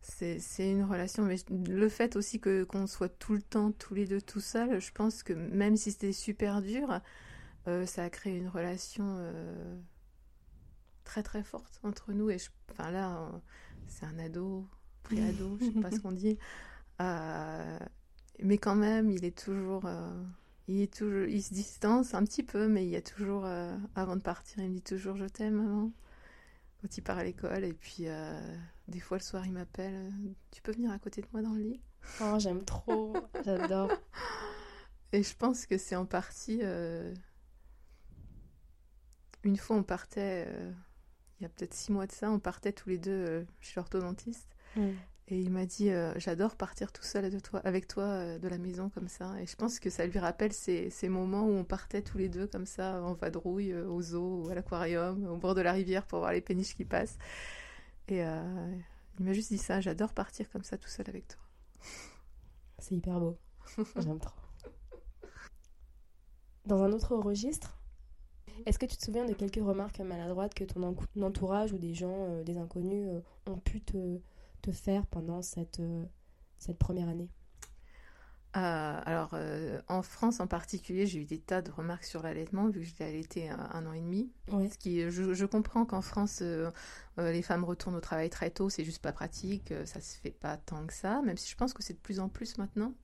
C'est 0.00 0.70
une 0.70 0.84
relation, 0.84 1.24
mais 1.24 1.36
le 1.50 1.88
fait 1.88 2.16
aussi 2.16 2.40
que 2.40 2.64
qu'on 2.64 2.86
soit 2.86 3.08
tout 3.10 3.34
le 3.34 3.42
temps 3.42 3.72
tous 3.72 3.94
les 3.94 4.06
deux 4.06 4.20
tout 4.22 4.40
seuls, 4.40 4.80
je 4.80 4.92
pense 4.92 5.22
que 5.22 5.32
même 5.34 5.76
si 5.76 5.92
c'était 5.92 6.12
super 6.12 6.62
dur, 6.62 7.00
euh, 7.66 7.84
ça 7.86 8.04
a 8.04 8.10
créé 8.10 8.36
une 8.36 8.48
relation 8.48 9.16
euh, 9.18 9.78
très 11.04 11.22
très 11.22 11.42
forte 11.42 11.80
entre 11.82 12.12
nous. 12.12 12.30
Et 12.30 12.38
je, 12.38 12.48
enfin 12.70 12.90
là, 12.90 13.30
c'est 13.88 14.06
un 14.06 14.18
ado, 14.18 14.66
pré-ado, 15.02 15.58
je 15.60 15.66
sais 15.66 15.80
pas 15.80 15.90
ce 15.90 16.00
qu'on 16.00 16.12
dit. 16.12 16.38
Euh, 17.00 17.78
mais 18.42 18.58
quand 18.58 18.74
même, 18.74 19.10
il 19.10 19.24
est 19.24 19.36
toujours, 19.36 19.86
euh, 19.86 20.22
il 20.68 20.80
est 20.82 20.92
toujours, 20.92 21.26
il 21.26 21.42
se 21.42 21.54
distance 21.54 22.14
un 22.14 22.24
petit 22.24 22.42
peu, 22.42 22.68
mais 22.68 22.84
il 22.84 22.90
y 22.90 22.96
a 22.96 23.02
toujours, 23.02 23.44
euh, 23.44 23.76
avant 23.94 24.16
de 24.16 24.22
partir, 24.22 24.62
il 24.62 24.70
me 24.70 24.74
dit 24.74 24.82
toujours 24.82 25.16
je 25.16 25.26
t'aime, 25.26 25.54
maman. 25.54 25.92
Quand 26.80 26.96
il 26.96 27.02
part 27.02 27.18
à 27.18 27.24
l'école, 27.24 27.64
et 27.64 27.72
puis 27.72 28.04
des 28.86 29.00
fois 29.00 29.16
le 29.16 29.22
soir, 29.22 29.44
il 29.44 29.52
m'appelle, 29.52 30.12
tu 30.52 30.62
peux 30.62 30.70
venir 30.70 30.92
à 30.92 30.98
côté 31.00 31.22
de 31.22 31.26
moi 31.32 31.42
dans 31.42 31.54
le 31.54 31.60
lit? 31.60 31.80
Oh, 32.20 32.36
j'aime 32.38 32.64
trop, 32.64 33.16
j'adore. 33.44 33.90
Et 35.12 35.24
je 35.24 35.34
pense 35.34 35.66
que 35.66 35.76
c'est 35.76 35.96
en 35.96 36.06
partie. 36.06 36.60
Une 39.42 39.56
fois, 39.56 39.74
on 39.74 39.82
partait, 39.82 40.46
il 41.38 41.44
y 41.44 41.46
a 41.46 41.48
peut-être 41.48 41.74
six 41.74 41.92
mois 41.92 42.06
de 42.06 42.12
ça, 42.12 42.30
on 42.30 42.38
partait 42.38 42.72
tous 42.72 42.88
les 42.88 42.98
deux 42.98 43.10
euh, 43.10 43.44
chez 43.60 43.74
l'orthodontiste. 43.76 44.48
Mm. 44.76 44.90
Et 45.30 45.38
il 45.38 45.50
m'a 45.50 45.66
dit 45.66 45.90
euh, 45.90 46.14
J'adore 46.16 46.56
partir 46.56 46.90
tout 46.90 47.02
seul 47.02 47.30
de 47.30 47.38
toi, 47.38 47.60
avec 47.64 47.86
toi 47.86 48.04
euh, 48.04 48.38
de 48.38 48.48
la 48.48 48.56
maison 48.56 48.88
comme 48.88 49.08
ça. 49.08 49.38
Et 49.40 49.46
je 49.46 49.56
pense 49.56 49.78
que 49.78 49.90
ça 49.90 50.06
lui 50.06 50.18
rappelle 50.18 50.54
ces, 50.54 50.88
ces 50.88 51.10
moments 51.10 51.44
où 51.44 51.50
on 51.50 51.64
partait 51.64 52.00
tous 52.00 52.16
les 52.16 52.30
deux 52.30 52.46
comme 52.46 52.64
ça, 52.64 53.02
en 53.02 53.12
vadrouille, 53.12 53.72
euh, 53.72 53.86
au 53.86 54.00
zoo, 54.00 54.44
ou 54.44 54.48
à 54.48 54.54
l'aquarium, 54.54 55.26
au 55.26 55.36
bord 55.36 55.54
de 55.54 55.60
la 55.60 55.72
rivière 55.72 56.06
pour 56.06 56.20
voir 56.20 56.32
les 56.32 56.40
péniches 56.40 56.74
qui 56.74 56.86
passent. 56.86 57.18
Et 58.08 58.20
il 58.20 59.24
m'a 59.24 59.34
juste 59.34 59.50
dit 59.50 59.58
ça 59.58 59.82
J'adore 59.82 60.14
partir 60.14 60.48
comme 60.48 60.64
ça 60.64 60.78
tout 60.78 60.88
seul 60.88 61.04
avec 61.10 61.28
toi. 61.28 61.40
C'est 62.78 62.94
hyper 62.94 63.20
beau. 63.20 63.36
J'aime 63.96 64.18
trop. 64.18 64.40
Dans 66.64 66.82
un 66.82 66.90
autre 66.92 67.14
registre, 67.16 67.77
est-ce 68.66 68.78
que 68.78 68.86
tu 68.86 68.96
te 68.96 69.04
souviens 69.04 69.24
de 69.24 69.32
quelques 69.32 69.56
remarques 69.56 70.00
maladroites 70.00 70.54
que 70.54 70.64
ton 70.64 70.82
en- 70.82 71.22
entourage 71.22 71.72
ou 71.72 71.78
des 71.78 71.94
gens, 71.94 72.26
euh, 72.28 72.42
des 72.44 72.58
inconnus, 72.58 73.08
euh, 73.08 73.20
ont 73.52 73.58
pu 73.58 73.80
te, 73.80 74.18
te 74.62 74.70
faire 74.72 75.06
pendant 75.06 75.42
cette, 75.42 75.80
euh, 75.80 76.04
cette 76.58 76.78
première 76.78 77.08
année? 77.08 77.28
Alors, 78.54 79.36
en 79.86 80.02
France 80.02 80.40
en 80.40 80.48
particulier, 80.48 81.06
j'ai 81.06 81.20
eu 81.20 81.24
des 81.24 81.38
tas 81.38 81.62
de 81.62 81.70
remarques 81.70 82.02
sur 82.02 82.22
l'allaitement, 82.24 82.66
vu 82.66 82.80
que 82.80 82.86
j'étais 82.86 83.04
allaitée 83.04 83.48
un, 83.48 83.68
un 83.72 83.86
an 83.86 83.92
et 83.92 84.00
demi. 84.00 84.32
Ouais. 84.50 84.68
Ce 84.68 84.78
qui, 84.78 85.08
je, 85.10 85.32
je 85.32 85.46
comprends 85.46 85.84
qu'en 85.84 86.00
France, 86.02 86.42
les 87.18 87.42
femmes 87.42 87.62
retournent 87.62 87.94
au 87.94 88.00
travail 88.00 88.30
très 88.30 88.50
tôt, 88.50 88.68
c'est 88.68 88.84
juste 88.84 89.00
pas 89.00 89.12
pratique, 89.12 89.72
ça 89.84 90.00
se 90.00 90.18
fait 90.18 90.32
pas 90.32 90.56
tant 90.56 90.84
que 90.86 90.92
ça, 90.92 91.22
même 91.22 91.36
si 91.36 91.48
je 91.48 91.56
pense 91.56 91.72
que 91.72 91.84
c'est 91.84 91.92
de 91.94 91.98
plus 92.00 92.18
en 92.18 92.28
plus 92.28 92.58
maintenant. 92.58 92.94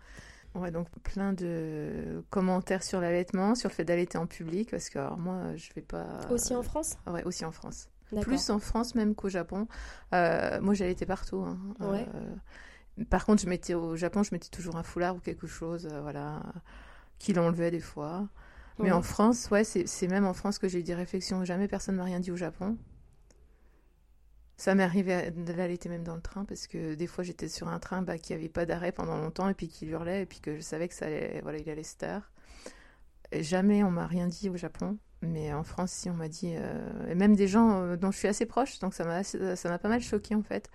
Ouais, 0.55 0.71
donc 0.71 0.89
plein 1.03 1.33
de 1.33 2.23
commentaires 2.31 2.85
sur 2.85 3.01
l'allaitement, 3.01 3.55
sur 3.57 3.69
le 3.69 3.75
fait 3.75 3.85
d'allaiter 3.85 4.19
en 4.19 4.27
public, 4.27 4.71
parce 4.71 4.89
que 4.89 4.99
alors, 5.01 5.19
moi, 5.19 5.57
je 5.57 5.73
vais 5.75 5.83
pas. 5.83 6.07
Aussi 6.31 6.55
en 6.55 6.63
France? 6.63 6.97
Ouais, 7.07 7.25
aussi 7.25 7.45
en 7.45 7.51
France. 7.51 7.89
Plus 8.21 8.51
en 8.51 8.61
France 8.61 8.95
même 8.95 9.15
qu'au 9.17 9.29
Japon. 9.29 9.67
Euh, 10.13 10.61
moi, 10.61 10.75
j'ai 10.75 10.85
allaité 10.85 11.07
partout. 11.07 11.43
hein. 11.43 11.59
Ouais. 11.81 12.07
Euh, 12.15 13.05
par 13.11 13.27
contre, 13.27 13.43
je 13.43 13.49
mettais 13.49 13.75
au 13.75 13.97
Japon, 13.97 14.23
je 14.23 14.31
mettais 14.33 14.49
toujours 14.49 14.77
un 14.77 14.85
foulard 14.85 15.17
ou 15.17 15.19
quelque 15.19 15.47
chose, 15.49 15.89
euh, 15.91 16.01
voilà, 16.01 16.43
qui 17.19 17.33
l'enlevait 17.33 17.71
des 17.73 17.81
fois. 17.81 18.29
Mais 18.83 18.91
Ouais. 18.91 18.97
en 18.97 19.03
France, 19.03 19.51
ouais, 19.51 19.65
c'est 19.65 19.87
c'est 19.89 20.09
même 20.09 20.27
en 20.27 20.35
France 20.35 20.59
que 20.59 20.69
j'ai 20.69 20.81
eu 20.81 20.85
des 20.85 20.95
réflexions. 20.95 21.45
Jamais 21.45 21.69
personne 21.69 21.97
m'a 21.97 22.05
rien 22.05 22.21
dit 22.21 22.31
au 22.33 22.37
Japon. 22.37 22.77
Ça 24.57 24.75
m'est 24.75 24.85
arrivé 24.85 25.31
d'allaiter 25.33 25.89
même 25.89 26.05
dans 26.05 26.15
le 26.15 26.23
train 26.23 26.45
parce 26.45 26.69
que 26.69 26.95
des 26.95 27.09
fois 27.09 27.25
j'étais 27.25 27.49
sur 27.49 27.67
un 27.69 27.81
train 27.81 28.03
bah, 28.03 28.19
qui 28.19 28.33
avait 28.33 28.49
pas 28.49 28.67
d'arrêt 28.67 28.93
pendant 28.93 29.19
longtemps 29.19 29.49
et 29.49 29.55
puis 29.55 29.69
qui 29.69 29.87
hurlait 29.87 30.23
et 30.23 30.27
puis 30.27 30.41
que 30.41 30.55
je 30.55 30.61
savais 30.61 30.87
que 30.87 30.95
ça 30.95 31.07
allait, 31.07 31.41
voilà, 31.43 31.59
il 31.59 31.69
allait 31.69 31.83
se. 31.83 31.97
Et 33.33 33.43
jamais 33.43 33.83
on 33.83 33.91
m'a 33.91 34.07
rien 34.07 34.29
dit 34.29 34.49
au 34.49 34.57
Japon, 34.57 34.97
mais 35.23 35.53
en 35.53 35.65
France, 35.65 35.91
si 35.91 36.09
on 36.09 36.15
m'a 36.15 36.29
dit, 36.29 36.55
euh, 36.55 37.09
et 37.09 37.17
même 37.17 37.35
des 37.35 37.49
gens 37.49 37.83
euh, 37.83 37.97
dont 37.97 38.13
je 38.13 38.19
suis 38.19 38.29
assez 38.29 38.47
proche, 38.47 38.79
donc 38.79 38.95
ça 38.95 39.05
m'a 39.05 39.25
ça 39.25 39.69
m'a 39.69 39.79
pas 39.79 39.89
mal 39.89 40.01
choqué 40.01 40.37
en 40.37 40.43
fait. 40.43 40.71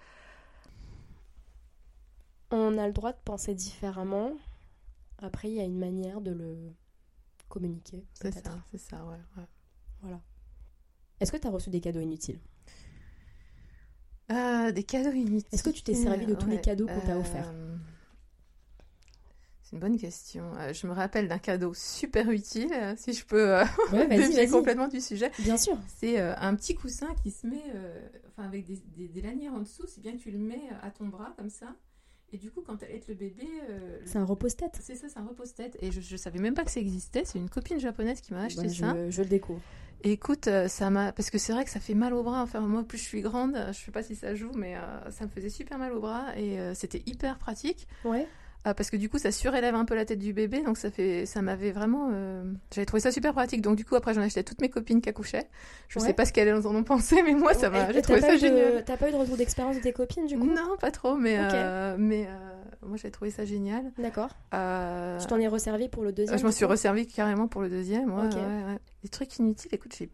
On 2.52 2.78
a 2.78 2.88
le 2.88 2.94
droit 2.94 3.14
de 3.14 3.20
penser 3.24 3.54
différemment. 3.54 4.34
Après, 5.20 5.50
il 5.50 5.56
y 5.56 5.60
a 5.60 5.66
une 5.66 5.78
manière 5.78 6.20
de 6.20 6.32
le 6.32 6.74
communiquer. 7.48 8.06
C'est 8.14 8.34
ça, 8.34 8.58
c'est 8.72 8.78
ça, 8.78 9.06
ouais. 9.06 9.20
ouais. 9.38 9.48
Voilà. 10.02 10.20
Est-ce 11.20 11.32
que 11.32 11.38
tu 11.38 11.48
as 11.48 11.52
reçu 11.52 11.70
des 11.70 11.82
cadeaux 11.82 12.00
inutiles? 12.00 12.40
Euh, 14.32 14.72
des 14.72 14.84
cadeaux 14.84 15.12
inutiles. 15.12 15.44
Est-ce 15.52 15.64
que 15.64 15.70
tu 15.72 15.82
t'es 15.84 15.94
servi 15.96 16.26
de 16.26 16.36
tous 16.36 16.48
les 16.50 16.62
cadeaux 16.62 16.86
qu'on 16.88 17.00
t'a 17.00 17.16
euh, 17.16 17.20
offerts 17.20 17.52
C'est 19.64 19.76
une 19.76 19.80
bonne 19.80 19.98
question. 19.98 20.52
Euh, 20.60 20.74
je 20.74 20.88
me 20.88 20.94
rappelle 20.94 21.28
d'un 21.28 21.38
cadeau 21.40 21.74
super 21.76 22.30
utile, 22.30 22.72
euh, 22.74 22.94
si 22.98 23.14
je 23.14 23.26
peux 23.26 23.56
euh, 23.58 23.64
Ouais, 23.92 24.08
dévier 24.18 24.48
complètement 24.48 24.88
du 24.88 25.00
sujet. 25.02 25.32
Bien 25.40 25.58
sûr. 25.58 25.78
C'est 25.98 26.20
un 26.20 26.56
petit 26.56 26.76
coussin 26.76 27.08
qui 27.24 27.32
se 27.32 27.46
met, 27.48 27.64
enfin 28.28 28.48
avec 28.48 28.66
des, 28.66 28.80
des- 28.98 29.08
des 29.08 29.22
lanières 29.22 29.54
en 29.54 29.60
dessous, 29.60 29.84
c'est 29.88 30.02
bien 30.02 30.14
que 30.14 30.22
tu 30.22 30.32
le 30.32 30.40
mets 30.40 30.62
à 30.82 30.92
ton 30.92 31.08
bras 31.08 31.34
comme 31.38 31.50
ça. 31.50 31.76
Et 32.32 32.38
du 32.38 32.52
coup, 32.52 32.62
quand 32.62 32.78
tu 32.78 32.86
allaites 32.86 33.08
le 33.08 33.16
bébé, 33.16 33.48
C'est 34.06 34.18
un 34.20 34.26
repose-tête. 34.26 34.78
c'est 34.82 34.96
ça, 34.96 35.08
c'est 35.10 35.18
un 35.18 35.26
repose-tête. 35.26 35.76
Et 35.82 35.92
je, 35.92 36.00
je 36.02 36.16
savais 36.16 36.38
même 36.40 36.54
pas 36.54 36.64
que 36.64 36.70
ça 36.72 36.80
existait. 36.80 37.24
C'est 37.26 37.40
une 37.40 37.50
copine 37.50 37.80
japonaise 37.80 38.22
qui 38.22 38.34
m'a 38.34 38.44
acheté 38.44 38.70
ça. 38.70 38.96
je 39.10 39.22
le 39.24 39.28
découvre. 39.28 39.62
Écoute, 40.04 40.48
euh, 40.48 40.68
ça 40.68 40.90
m'a. 40.90 41.12
Parce 41.12 41.30
que 41.30 41.38
c'est 41.38 41.52
vrai 41.52 41.66
que 41.66 41.70
ça 41.70 41.80
fait 41.80 41.94
mal 41.94 42.14
au 42.14 42.24
bras. 42.24 42.42
Enfin, 42.42 42.62
moi, 42.62 42.84
plus 42.84 42.98
je 42.98 43.04
suis 43.04 43.22
grande, 43.22 43.58
je 43.72 43.78
sais 43.78 43.92
pas 43.92 44.04
si 44.04 44.16
ça 44.16 44.34
joue, 44.34 44.52
mais 44.54 44.76
euh, 44.78 45.12
ça 45.12 45.26
me 45.26 45.30
faisait 45.30 45.50
super 45.50 45.78
mal 45.78 45.92
au 45.94 46.00
bras. 46.00 46.28
Et 46.38 46.60
euh, 46.60 46.74
c'était 46.74 47.04
hyper 47.06 47.38
pratique. 47.38 47.88
Ouais. 48.06 48.28
Euh, 48.68 48.74
parce 48.74 48.90
que 48.90 48.98
du 48.98 49.08
coup, 49.10 49.18
ça 49.18 49.32
surélève 49.32 49.74
un 49.74 49.86
peu 49.86 49.96
la 49.96 50.04
tête 50.04 50.20
du 50.20 50.34
bébé. 50.34 50.62
Donc, 50.62 50.78
ça 50.78 50.92
fait. 50.92 51.26
Ça 51.26 51.42
m'avait 51.42 51.72
vraiment. 51.72 52.10
euh, 52.12 52.44
J'avais 52.74 52.86
trouvé 52.86 53.00
ça 53.00 53.10
super 53.12 53.32
pratique. 53.34 53.62
Donc, 53.62 53.78
du 53.78 53.86
coup, 53.86 53.96
après, 53.96 54.14
j'en 54.14 54.22
ai 54.22 54.26
acheté 54.26 54.42
à 54.42 54.44
toutes 54.44 54.60
mes 54.60 54.70
copines 54.70 55.00
qui 55.02 55.08
accouchaient. 55.08 55.48
Je 55.88 55.98
Ouais. 56.00 56.08
sais 56.08 56.14
pas 56.14 56.26
ce 56.26 56.34
qu'elles 56.34 56.54
en 56.68 56.76
ont 56.76 56.84
pensé, 56.84 57.24
mais 57.24 57.34
moi, 57.34 57.54
ça 57.54 57.70
m'a. 57.70 57.92
J'ai 57.94 58.02
trouvé 58.02 58.20
ça 58.20 58.32
eu 58.34 58.36
de- 58.36 58.40
génial. 58.40 58.84
T'as 58.86 58.98
pas 58.98 59.08
eu 59.08 59.12
de 59.14 59.18
retour 59.18 59.38
d'expérience 59.38 59.78
de 59.78 59.82
tes 59.82 59.94
copines 59.94 60.26
du 60.28 60.38
coup? 60.38 60.46
Non, 60.46 60.76
pas 60.80 60.92
trop, 60.92 61.16
mais. 61.16 61.38
Euh, 61.40 61.96
mais 61.98 62.28
euh, 62.28 62.86
moi, 62.86 62.98
j'ai 62.98 63.12
trouvé 63.12 63.32
ça 63.32 63.46
génial. 63.46 63.92
D'accord. 63.98 64.30
Tu 64.52 65.28
t'en 65.28 65.40
es 65.40 65.48
resservi 65.48 65.88
pour 65.88 66.04
le 66.04 66.12
deuxième 66.12 66.38
je 66.38 66.44
m'en 66.44 66.52
suis 66.52 66.66
coup? 66.66 66.72
resservie 66.72 67.08
carrément 67.08 67.48
pour 67.48 67.62
le 67.62 67.70
deuxième. 67.70 68.12
Ouais. 68.14 68.28
Des 69.04 69.10
trucs 69.10 69.38
inutiles, 69.40 69.74
écoute, 69.74 69.96
j'ai. 69.98 70.10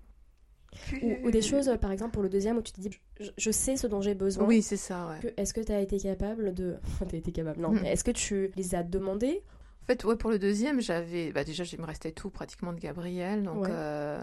Ou, 1.01 1.15
ou 1.27 1.31
des 1.31 1.41
choses, 1.41 1.69
par 1.81 1.91
exemple, 1.91 2.11
pour 2.11 2.23
le 2.23 2.29
deuxième 2.29 2.57
où 2.57 2.61
tu 2.61 2.71
te 2.71 2.81
dis, 2.81 2.89
je, 3.19 3.29
je 3.37 3.51
sais 3.51 3.77
ce 3.77 3.87
dont 3.87 4.01
j'ai 4.01 4.15
besoin. 4.15 4.45
Oui, 4.45 4.61
c'est 4.61 4.77
ça, 4.77 5.07
ouais. 5.23 5.33
Est-ce 5.37 5.53
que 5.53 5.61
tu 5.61 5.71
as 5.71 5.81
été 5.81 5.99
capable 5.99 6.53
de. 6.53 6.75
Enfin, 6.87 7.05
t'as 7.09 7.17
été 7.17 7.31
capable, 7.31 7.61
non. 7.61 7.71
Mm. 7.71 7.79
mais 7.81 7.91
Est-ce 7.93 8.03
que 8.03 8.11
tu 8.11 8.51
les 8.55 8.75
as 8.75 8.83
demandés? 8.83 9.41
En 9.83 9.85
fait, 9.85 10.03
ouais, 10.03 10.15
pour 10.15 10.31
le 10.31 10.39
deuxième, 10.39 10.81
j'avais. 10.81 11.31
Bah, 11.31 11.43
déjà, 11.43 11.63
il 11.63 11.79
me 11.79 11.85
restait 11.85 12.11
tout 12.11 12.29
pratiquement 12.29 12.73
de 12.73 12.79
Gabriel. 12.79 13.43
Donc, 13.43 13.63
Ouais. 13.65 13.69
euh, 13.71 14.19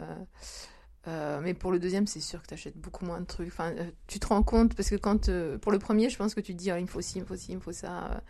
euh, 1.09 1.41
mais 1.43 1.55
pour 1.55 1.73
le 1.73 1.79
deuxième, 1.79 2.07
c'est 2.07 2.21
sûr 2.21 2.43
que 2.43 2.49
tu 2.49 2.55
achètes 2.55 2.77
beaucoup 2.77 3.05
moins 3.05 3.21
de 3.21 3.27
trucs. 3.27 3.49
Enfin, 3.49 3.73
euh, 3.79 3.91
tu 4.07 4.19
te 4.21 4.27
rends 4.27 4.43
compte, 4.43 4.75
parce 4.75 4.91
que 4.91 4.97
quand. 4.97 5.31
pour 5.61 5.73
le 5.73 5.79
premier, 5.79 6.11
je 6.11 6.17
pense 6.19 6.35
que 6.35 6.41
tu 6.41 6.53
te 6.55 6.59
dis, 6.59 6.71
Ah, 6.71 6.79
il 6.79 6.83
me 6.83 6.89
faut 6.89 7.01
ci, 7.01 7.19
il 7.19 7.23
me 7.23 7.27
faut 7.27 7.37
ci, 7.37 7.53
il 7.53 7.57
me 7.57 7.61
faut 7.61 7.73
ça. 7.73 8.23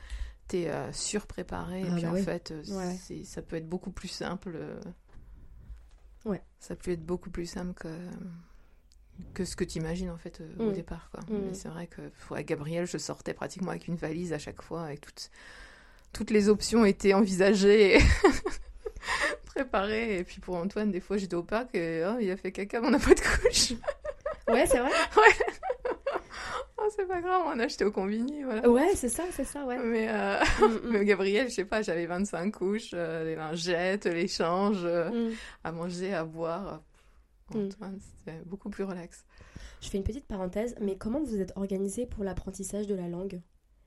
T'es 0.49 0.69
euh, 0.69 0.93
surpréparé. 0.93 1.81
et 1.81 1.85
Ah, 1.89 1.95
puis 1.95 2.03
bah 2.05 2.11
en 2.13 2.17
fait, 2.17 2.53
Ouais. 2.69 2.97
ça 3.25 3.41
peut 3.43 3.57
être 3.57 3.69
beaucoup 3.69 3.91
plus 3.93 4.09
simple. 4.09 4.59
Ouais. 6.25 6.43
Ça 6.61 6.77
peut 6.77 6.91
être 6.93 7.05
beaucoup 7.05 7.31
plus 7.31 7.47
simple 7.47 7.75
que. 7.75 7.89
Que 9.35 9.45
ce 9.45 9.57
que 9.57 9.65
tu 9.65 9.79
imagines 9.79 10.09
en 10.11 10.17
fait 10.17 10.41
euh, 10.41 10.49
au 10.59 10.71
Mm. 10.71 10.73
départ. 10.73 11.11
Quoi. 11.11 11.21
Mm. 11.29 11.41
Mais 11.49 11.55
c'est 11.55 11.69
vrai 11.69 11.87
que 11.87 12.01
pour 12.27 12.37
avec 12.37 12.49
Gabriel, 12.49 12.87
je 12.87 12.97
sortais 12.99 13.35
pratiquement 13.35 13.71
avec 13.71 13.87
une 13.89 13.97
valise 13.97 14.33
à 14.33 14.39
chaque 14.39 14.63
fois, 14.63 14.85
avec 14.85 15.01
toutes, 15.03 15.31
toutes 16.13 16.31
les 16.31 16.49
options 16.49 16.85
étaient 16.85 17.13
envisagées. 17.15 17.99
préparé. 19.45 20.19
Et 20.19 20.25
puis 20.25 20.41
pour 20.41 20.57
Antoine, 20.57 20.91
des 20.91 21.01
fois, 21.01 21.17
j'étais 21.19 21.35
au 21.37 21.43
parc 21.43 21.75
et 21.75 22.05
oh, 22.07 22.19
il 22.21 22.31
a 22.31 22.37
fait 22.37 22.53
caca, 22.53 22.81
mais 22.81 22.87
on 22.89 22.91
n'a 22.91 22.99
pas 22.99 23.15
de 23.15 23.21
couche. 23.21 23.73
Ouais, 24.49 24.67
c'est 24.67 24.79
vrai 24.81 24.91
oh, 26.83 26.89
c'est 26.97 27.07
pas 27.07 27.21
grave, 27.21 27.43
on 27.47 27.59
a 27.59 27.65
acheté 27.65 27.85
au 27.85 27.93
combini, 27.93 28.43
voilà. 28.43 28.69
Ouais, 28.69 28.95
c'est 28.95 29.09
ça, 29.09 29.25
c'est 29.31 29.45
ça, 29.45 29.65
ouais. 29.65 29.79
Mais, 29.79 30.09
euh, 30.09 30.39
Mm, 30.61 30.65
mm, 30.65 30.81
mais 30.91 31.05
Gabriel, 31.05 31.49
je 31.49 31.55
sais 31.55 31.65
pas, 31.65 31.83
j'avais 31.83 32.07
25 32.07 32.51
couches, 32.53 32.91
euh, 32.95 33.25
les 33.25 33.35
lingettes, 33.35 34.07
l'échange, 34.07 34.83
euh, 34.85 35.31
mm. 35.31 35.35
à 35.65 35.73
manger, 35.73 36.15
à 36.15 36.25
boire. 36.25 36.83
Mm. 37.55 37.67
Antoine, 37.67 37.99
c'était 38.01 38.39
beaucoup 38.47 38.71
plus 38.71 38.85
relax. 38.85 39.25
Je 39.81 39.89
fais 39.89 39.99
une 39.99 40.05
petite 40.05 40.27
parenthèse, 40.27 40.75
mais 40.81 40.97
comment 40.97 41.23
vous 41.23 41.41
êtes 41.41 41.53
organisé 41.57 42.07
pour 42.07 42.25
l'apprentissage 42.25 42.87
de 42.87 42.95
la 42.95 43.09
langue? 43.09 43.41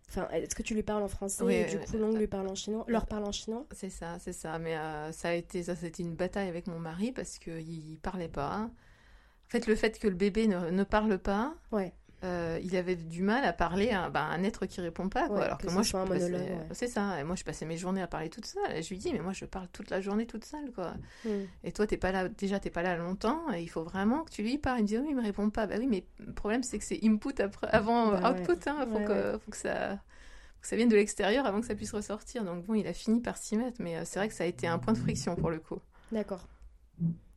Enfin, 0.09 0.27
est-ce 0.29 0.53
que 0.53 0.61
tu 0.61 0.75
lui 0.75 0.83
parles 0.83 1.03
en 1.03 1.07
français 1.07 1.43
Oui, 1.43 1.55
et 1.55 1.65
du 1.65 1.79
coup 1.79 1.97
l'ongle 1.97 2.19
lui 2.19 2.27
parle 2.27 2.47
en 2.47 2.55
chinois, 2.55 2.85
leur 2.87 3.07
parle 3.07 3.25
en 3.25 3.31
chinois? 3.31 3.65
C'est 3.71 3.89
ça, 3.89 4.17
c'est 4.19 4.33
ça. 4.33 4.59
Mais 4.59 4.77
euh, 4.77 5.11
ça 5.11 5.29
a 5.29 5.33
été, 5.33 5.63
ça, 5.63 5.75
c'était 5.75 6.03
une 6.03 6.13
bataille 6.13 6.47
avec 6.47 6.67
mon 6.67 6.79
mari 6.79 7.11
parce 7.11 7.39
qu'il 7.39 7.97
parlait 8.01 8.27
pas. 8.27 8.69
En 8.69 9.49
fait, 9.49 9.67
le 9.67 9.75
fait 9.75 9.97
que 9.97 10.07
le 10.07 10.15
bébé 10.15 10.47
ne, 10.47 10.69
ne 10.69 10.83
parle 10.83 11.17
pas, 11.17 11.55
Ouais. 11.71 11.93
Euh, 12.23 12.59
il 12.63 12.75
avait 12.75 12.95
du 12.95 13.21
mal 13.21 13.43
à 13.45 13.53
parler 13.53 13.91
à 13.91 14.09
bah, 14.09 14.23
un 14.23 14.43
être 14.43 14.65
qui 14.65 14.81
répond 14.81 15.09
pas. 15.09 15.27
Quoi. 15.27 15.37
Ouais, 15.37 15.43
Alors 15.45 15.57
que 15.59 15.67
que, 15.67 15.71
moi, 15.71 15.83
je 15.83 15.91
passais- 15.91 16.31
ouais. 16.31 16.57
C'est 16.71 16.87
ça. 16.87 17.19
Et 17.19 17.23
moi, 17.23 17.35
je 17.35 17.43
passais 17.43 17.65
mes 17.65 17.77
journées 17.77 18.01
à 18.01 18.07
parler 18.07 18.29
toute 18.29 18.45
seule. 18.45 18.71
Et 18.73 18.81
je 18.81 18.89
lui 18.89 18.97
dis, 18.97 19.13
mais 19.13 19.19
moi, 19.19 19.33
je 19.33 19.45
parle 19.45 19.67
toute 19.67 19.89
la 19.91 20.01
journée 20.01 20.25
toute 20.25 20.43
seule. 20.45 20.71
Quoi. 20.71 20.93
Mm. 21.25 21.29
Et 21.63 21.71
toi, 21.71 21.85
t'es 21.85 21.97
pas 21.97 22.11
là, 22.11 22.27
déjà, 22.29 22.59
t'es 22.59 22.69
pas 22.71 22.81
là 22.81 22.95
longtemps. 22.97 23.51
Et 23.53 23.61
il 23.61 23.67
faut 23.67 23.83
vraiment 23.83 24.23
que 24.23 24.31
tu 24.31 24.41
lui 24.41 24.57
parles. 24.57 24.79
Il 24.79 24.83
me 24.83 24.87
dit, 24.87 24.97
oui, 24.97 25.07
il 25.09 25.15
me 25.15 25.21
répond 25.21 25.49
pas. 25.51 25.67
Bah 25.67 25.75
oui, 25.77 25.85
mais 25.87 26.03
le 26.25 26.33
problème, 26.33 26.63
c'est 26.63 26.79
que 26.79 26.83
c'est 26.85 26.99
input 27.03 27.39
après, 27.39 27.67
avant 27.67 28.11
Bah 28.11 28.31
ouais. 28.33 28.41
output. 28.41 28.69
Hein. 28.69 28.87
Faut, 28.91 28.97
Ouais, 28.97 29.05
que, 29.05 29.37
faut, 29.37 29.51
que 29.51 29.57
ça, 29.57 29.89
faut 29.97 30.61
que 30.61 30.67
ça 30.67 30.75
vienne 30.77 30.89
de 30.89 30.95
l'extérieur 30.95 31.45
avant 31.45 31.59
que 31.61 31.67
ça 31.67 31.75
puisse 31.75 31.91
ressortir. 31.91 32.43
Donc 32.43 32.65
bon, 32.65 32.73
il 32.73 32.87
a 32.87 32.93
fini 32.93 33.19
par 33.21 33.37
s'y 33.37 33.55
mettre. 33.57 33.79
Mais 33.81 33.97
euh, 33.97 34.01
c'est 34.05 34.17
vrai 34.19 34.29
que 34.29 34.33
ça 34.33 34.45
a 34.45 34.47
été 34.47 34.65
un 34.67 34.79
point 34.79 34.93
de 34.93 34.97
friction 34.99 35.35
pour 35.35 35.51
le 35.51 35.59
coup. 35.59 35.79
D'accord. 36.11 36.47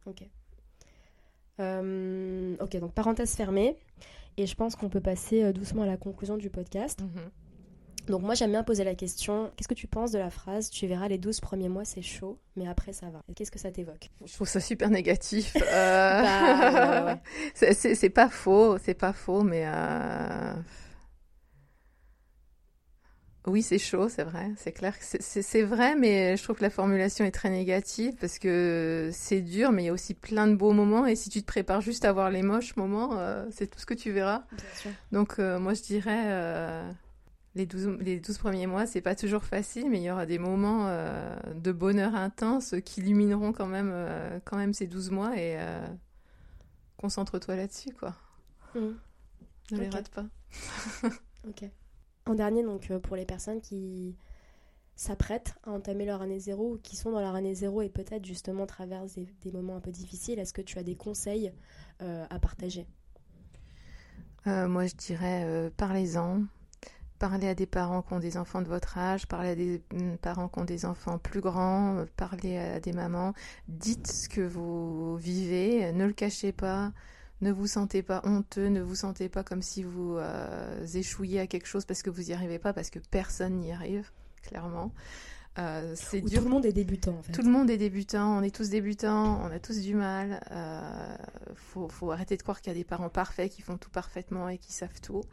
Ok. 0.06 0.22
Euh, 1.60 2.56
ok, 2.60 2.76
donc 2.78 2.92
parenthèse 2.94 3.34
fermée. 3.34 3.76
Et 4.38 4.46
je 4.46 4.54
pense 4.54 4.76
qu'on 4.76 4.88
peut 4.88 5.00
passer 5.00 5.42
euh, 5.42 5.52
doucement 5.52 5.82
à 5.82 5.86
la 5.86 5.96
conclusion 5.98 6.36
du 6.38 6.48
podcast. 6.48 7.00
Mhm. 7.02 7.30
Donc 8.06 8.22
moi 8.22 8.32
j'aime 8.34 8.52
bien 8.52 8.62
poser 8.62 8.84
la 8.84 8.94
question, 8.94 9.50
qu'est-ce 9.54 9.68
que 9.68 9.74
tu 9.74 9.86
penses 9.86 10.12
de 10.12 10.18
la 10.18 10.30
phrase 10.30 10.70
Tu 10.70 10.86
verras 10.86 11.08
les 11.08 11.18
12 11.18 11.40
premiers 11.40 11.68
mois 11.68 11.84
c'est 11.84 12.00
chaud, 12.00 12.38
mais 12.56 12.66
après 12.66 12.94
ça 12.94 13.10
va. 13.10 13.20
Qu'est-ce 13.36 13.50
que 13.50 13.58
ça 13.58 13.70
t'évoque? 13.70 14.08
Je 14.24 14.32
trouve 14.32 14.48
ça 14.48 14.60
super 14.60 14.88
négatif. 14.88 15.54
Euh, 15.70 16.22
Bah, 16.22 17.04
ouais, 17.04 17.12
ouais. 17.60 17.74
c'est 17.94 18.08
pas 18.08 18.30
faux, 18.30 18.78
c'est 18.78 18.94
pas 18.94 19.12
faux, 19.12 19.42
mais 19.42 19.64
euh, 19.66 20.54
oui, 23.48 23.62
c'est 23.62 23.78
chaud, 23.78 24.08
c'est 24.08 24.24
vrai, 24.24 24.52
c'est 24.56 24.72
clair. 24.72 24.94
c'est- 25.00 25.62
vrai, 25.62 25.94
mais 25.96 26.36
je 26.36 26.42
trouve 26.42 26.56
que 26.56 26.62
la 26.62 26.70
formulation 26.70 27.24
est 27.24 27.30
très 27.30 27.50
négative 27.50 28.14
parce 28.20 28.38
que 28.38 29.10
c'est 29.12 29.40
dur, 29.40 29.72
mais 29.72 29.82
il 29.82 29.86
y 29.86 29.88
a 29.88 29.92
aussi 29.92 30.14
plein 30.14 30.46
de 30.46 30.54
beaux 30.54 30.72
moments. 30.72 31.06
Et 31.06 31.16
si 31.16 31.28
tu 31.30 31.40
te 31.40 31.46
prépares 31.46 31.80
juste 31.80 32.04
à 32.04 32.12
voir 32.12 32.30
les 32.30 32.42
moches 32.42 32.76
moments, 32.76 33.18
euh, 33.18 33.46
c'est 33.50 33.66
tout 33.68 33.78
ce 33.78 33.86
que 33.86 33.94
tu 33.94 34.12
verras. 34.12 34.44
Bien 34.52 34.64
sûr. 34.74 34.90
Donc 35.12 35.38
euh, 35.38 35.58
moi 35.58 35.74
je 35.74 35.82
dirais 35.82 36.24
euh, 36.26 36.90
les 37.54 37.66
12, 37.66 37.98
les 38.00 38.20
12 38.20 38.38
premiers 38.38 38.66
mois, 38.66 38.86
c'est 38.86 39.00
pas 39.00 39.14
toujours 39.14 39.44
facile, 39.44 39.90
mais 39.90 39.98
il 39.98 40.04
y 40.04 40.10
aura 40.10 40.26
des 40.26 40.38
moments 40.38 40.86
de 41.54 41.72
bonheur 41.72 42.14
intense 42.14 42.74
qui 42.84 43.00
illumineront 43.00 43.52
quand 43.52 43.66
même, 43.66 43.92
quand 44.44 44.56
même 44.56 44.72
ces 44.72 44.86
12 44.86 45.10
mois 45.10 45.36
et 45.36 45.58
concentre-toi 46.96 47.56
là-dessus 47.56 47.92
quoi. 47.92 48.14
Mm. 48.74 48.90
Ne 49.72 49.78
les 49.78 49.88
rate 49.88 50.08
pas. 50.10 50.26
Ok. 51.48 51.64
En 52.28 52.34
dernier, 52.34 52.62
donc 52.62 52.90
euh, 52.90 52.98
pour 52.98 53.16
les 53.16 53.24
personnes 53.24 53.62
qui 53.62 54.14
s'apprêtent 54.96 55.54
à 55.64 55.70
entamer 55.70 56.04
leur 56.04 56.20
année 56.20 56.38
zéro 56.38 56.78
qui 56.82 56.94
sont 56.94 57.10
dans 57.10 57.20
leur 57.20 57.34
année 57.34 57.54
zéro 57.54 57.80
et 57.80 57.88
peut-être 57.88 58.26
justement 58.26 58.66
traversent 58.66 59.14
des, 59.14 59.52
moments 59.52 59.76
un 59.76 59.80
peu 59.80 59.90
difficiles, 59.90 60.38
est-ce 60.38 60.52
que 60.52 60.60
tu 60.60 60.78
as 60.78 60.82
des 60.82 60.94
conseils 60.94 61.52
euh, 62.02 62.26
à 62.28 62.38
partager? 62.38 62.86
Euh, 64.46 64.68
moi 64.68 64.86
je 64.86 64.94
dirais 64.94 65.70
parlez-en. 65.78 66.42
Parlez 67.18 67.48
à 67.48 67.54
des 67.54 67.66
parents 67.66 68.02
qui 68.02 68.12
ont 68.12 68.20
des 68.20 68.36
enfants 68.36 68.62
de 68.62 68.68
votre 68.68 68.98
âge, 68.98 69.26
parlez 69.26 69.48
à 69.48 69.54
des 69.56 69.82
mm, 69.92 70.18
parents 70.18 70.48
qui 70.48 70.60
ont 70.60 70.64
des 70.64 70.84
enfants 70.84 71.18
plus 71.18 71.40
grands, 71.40 72.04
parlez 72.16 72.58
à 72.58 72.78
des 72.78 72.92
mamans, 72.92 73.32
dites 73.68 74.06
ce 74.06 74.28
que 74.28 74.42
vous 74.42 75.16
vivez, 75.16 75.92
ne 75.92 76.04
le 76.04 76.12
cachez 76.12 76.52
pas, 76.52 76.92
ne 77.40 77.52
vous 77.52 77.66
sentez 77.66 78.02
pas 78.02 78.20
honteux, 78.24 78.68
ne 78.68 78.80
vous 78.80 78.96
sentez 78.96 79.28
pas 79.28 79.44
comme 79.44 79.62
si 79.62 79.82
vous 79.82 80.16
euh, 80.16 80.86
échouiez 80.94 81.40
à 81.40 81.46
quelque 81.46 81.66
chose 81.66 81.84
parce 81.84 82.02
que 82.02 82.10
vous 82.10 82.22
n'y 82.22 82.32
arrivez 82.32 82.58
pas, 82.58 82.72
parce 82.72 82.90
que 82.90 82.98
personne 82.98 83.58
n'y 83.58 83.72
arrive, 83.72 84.10
clairement. 84.42 84.92
Euh, 85.58 85.94
c'est 85.96 86.20
dur 86.20 86.38
tout 86.38 86.44
le 86.44 86.50
monde 86.50 86.66
est 86.66 86.72
débutant 86.72 87.18
en 87.18 87.22
fait. 87.22 87.32
tout 87.32 87.42
le 87.42 87.50
monde 87.50 87.68
est 87.68 87.78
débutant, 87.78 88.38
on 88.38 88.42
est 88.42 88.54
tous 88.54 88.68
débutants, 88.68 89.40
on 89.42 89.50
a 89.50 89.58
tous 89.58 89.80
du 89.80 89.94
mal. 89.94 90.40
Euh, 90.52 91.16
faut, 91.56 91.88
faut 91.88 92.12
arrêter 92.12 92.36
de 92.36 92.42
croire 92.42 92.60
qu'il 92.60 92.72
y 92.72 92.76
a 92.76 92.78
des 92.78 92.84
parents 92.84 93.08
parfaits 93.08 93.50
qui 93.50 93.62
font 93.62 93.76
tout 93.76 93.90
parfaitement 93.90 94.48
et 94.48 94.58
qui 94.58 94.72
savent 94.72 95.00
tout. 95.00 95.24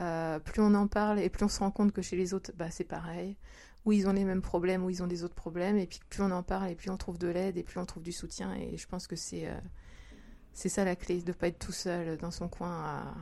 Euh, 0.00 0.40
plus 0.40 0.62
on 0.62 0.74
en 0.74 0.88
parle 0.88 1.20
et 1.20 1.28
plus 1.28 1.44
on 1.44 1.48
se 1.48 1.60
rend 1.60 1.70
compte 1.70 1.92
que 1.92 2.02
chez 2.02 2.16
les 2.16 2.34
autres, 2.34 2.50
bah, 2.56 2.70
c'est 2.70 2.84
pareil. 2.84 3.36
Ou 3.84 3.92
ils 3.92 4.08
ont 4.08 4.12
les 4.12 4.24
mêmes 4.24 4.42
problèmes, 4.42 4.84
ou 4.84 4.90
ils 4.90 5.02
ont 5.02 5.06
des 5.08 5.22
autres 5.22 5.34
problèmes. 5.34 5.78
Et 5.78 5.86
puis 5.86 6.00
plus 6.08 6.22
on 6.22 6.30
en 6.30 6.42
parle 6.42 6.70
et 6.70 6.74
plus 6.74 6.90
on 6.90 6.96
trouve 6.96 7.18
de 7.18 7.28
l'aide 7.28 7.56
et 7.56 7.62
plus 7.62 7.78
on 7.78 7.86
trouve 7.86 8.02
du 8.02 8.12
soutien. 8.12 8.54
Et 8.54 8.76
je 8.76 8.86
pense 8.88 9.06
que 9.06 9.16
c'est 9.16 9.48
c'est 10.52 10.68
ça 10.68 10.84
la 10.84 10.96
clé, 10.96 11.22
de 11.22 11.28
ne 11.28 11.32
pas 11.32 11.48
être 11.48 11.58
tout 11.58 11.72
seul 11.72 12.16
dans 12.18 12.30
son 12.30 12.48
coin 12.48 12.70
à, 12.70 13.14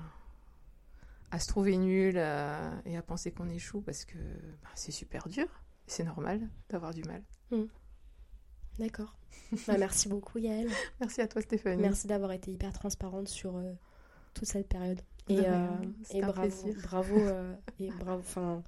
à 1.30 1.38
se 1.38 1.48
trouver 1.48 1.76
nul 1.76 2.14
euh, 2.16 2.70
et 2.84 2.96
à 2.96 3.02
penser 3.02 3.30
qu'on 3.32 3.48
échoue 3.48 3.80
parce 3.82 4.04
que 4.04 4.18
bah, 4.62 4.70
c'est 4.74 4.92
super 4.92 5.28
dur. 5.28 5.46
C'est 5.86 6.04
normal 6.04 6.48
d'avoir 6.68 6.94
du 6.94 7.02
mal. 7.04 7.22
D'accord. 8.78 9.16
Bah, 9.66 9.76
merci 9.78 10.08
beaucoup 10.08 10.38
Yael. 10.38 10.68
Merci 11.00 11.20
à 11.20 11.28
toi 11.28 11.42
Stéphanie. 11.42 11.82
Merci 11.82 12.06
d'avoir 12.06 12.30
été 12.32 12.52
hyper 12.52 12.72
transparente 12.72 13.26
sur 13.28 13.56
euh, 13.56 13.72
toute 14.34 14.46
cette 14.46 14.68
période. 14.68 15.00
De 15.28 15.34
Et, 15.34 15.48
euh, 15.48 15.66
et 16.10 16.20
bravo, 16.20 16.40
plaisir. 16.40 16.76
bravo, 16.82 17.16
euh, 17.18 17.54
et 17.80 17.90
bravo. 18.00 18.20
Enfin, 18.20 18.62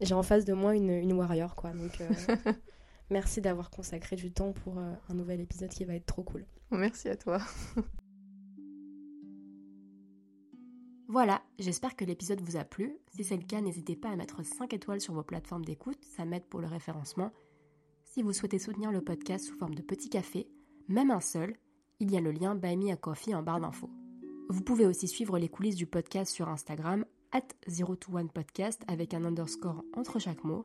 j'ai 0.00 0.14
en 0.14 0.22
face 0.22 0.44
de 0.44 0.52
moi 0.52 0.74
une, 0.76 0.90
une 0.90 1.12
warrior, 1.12 1.54
quoi. 1.56 1.70
Donc, 1.70 2.00
merci 3.10 3.40
d'avoir 3.40 3.70
consacré 3.70 4.14
du 4.16 4.32
temps 4.32 4.52
pour 4.52 4.78
un 4.78 5.14
nouvel 5.14 5.40
épisode 5.40 5.70
qui 5.70 5.84
va 5.84 5.94
être 5.94 6.06
trop 6.06 6.22
cool. 6.22 6.44
Merci 6.78 7.08
à 7.08 7.16
toi. 7.16 7.38
Voilà, 11.08 11.42
j'espère 11.58 11.96
que 11.96 12.04
l'épisode 12.04 12.40
vous 12.40 12.56
a 12.56 12.62
plu. 12.62 12.96
Si 13.12 13.24
c'est 13.24 13.36
le 13.36 13.42
cas, 13.42 13.60
n'hésitez 13.60 13.96
pas 13.96 14.10
à 14.10 14.16
mettre 14.16 14.44
5 14.44 14.72
étoiles 14.72 15.00
sur 15.00 15.12
vos 15.12 15.24
plateformes 15.24 15.64
d'écoute, 15.64 15.98
ça 16.04 16.24
m'aide 16.24 16.46
pour 16.46 16.60
le 16.60 16.68
référencement. 16.68 17.32
Si 18.04 18.22
vous 18.22 18.32
souhaitez 18.32 18.60
soutenir 18.60 18.92
le 18.92 19.02
podcast 19.02 19.44
sous 19.44 19.56
forme 19.56 19.74
de 19.74 19.82
petit 19.82 20.08
café, 20.08 20.48
même 20.86 21.10
un 21.10 21.20
seul, 21.20 21.56
il 21.98 22.12
y 22.12 22.16
a 22.16 22.20
le 22.20 22.30
lien 22.30 22.54
Buy 22.54 22.76
Me 22.76 22.92
a 22.92 22.96
Coffee 22.96 23.34
en 23.34 23.42
barre 23.42 23.60
d'infos. 23.60 23.90
Vous 24.48 24.62
pouvez 24.62 24.86
aussi 24.86 25.08
suivre 25.08 25.36
les 25.38 25.48
coulisses 25.48 25.74
du 25.74 25.86
podcast 25.86 26.32
sur 26.32 26.48
Instagram, 26.48 27.04
at 27.32 27.46
021podcast 27.68 28.82
avec 28.86 29.12
un 29.12 29.24
underscore 29.24 29.84
entre 29.94 30.20
chaque 30.20 30.44
mot. 30.44 30.64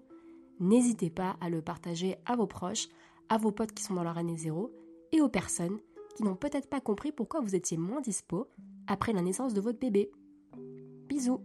N'hésitez 0.60 1.10
pas 1.10 1.38
à 1.42 1.50
le 1.50 1.64
partager 1.64 2.18
à 2.26 2.36
vos 2.36 2.48
proches, 2.48 2.88
à 3.30 3.40
vos 3.40 3.52
potes 3.52 3.74
qui 3.74 3.84
sont 3.84 3.96
dans 3.96 4.04
leur 4.04 4.20
année 4.20 4.38
zéro 4.38 4.72
et 5.12 5.22
aux 5.22 5.30
personnes 5.30 5.80
qui 6.16 6.24
n'ont 6.24 6.36
peut-être 6.36 6.70
pas 6.70 6.82
compris 6.82 7.12
pourquoi 7.12 7.42
vous 7.42 7.56
étiez 7.56 7.78
moins 7.78 8.02
dispo 8.02 8.50
après 8.88 9.14
la 9.14 9.22
naissance 9.22 9.54
de 9.54 9.62
votre 9.62 9.80
bébé. 9.80 10.12
Bisous 11.08 11.42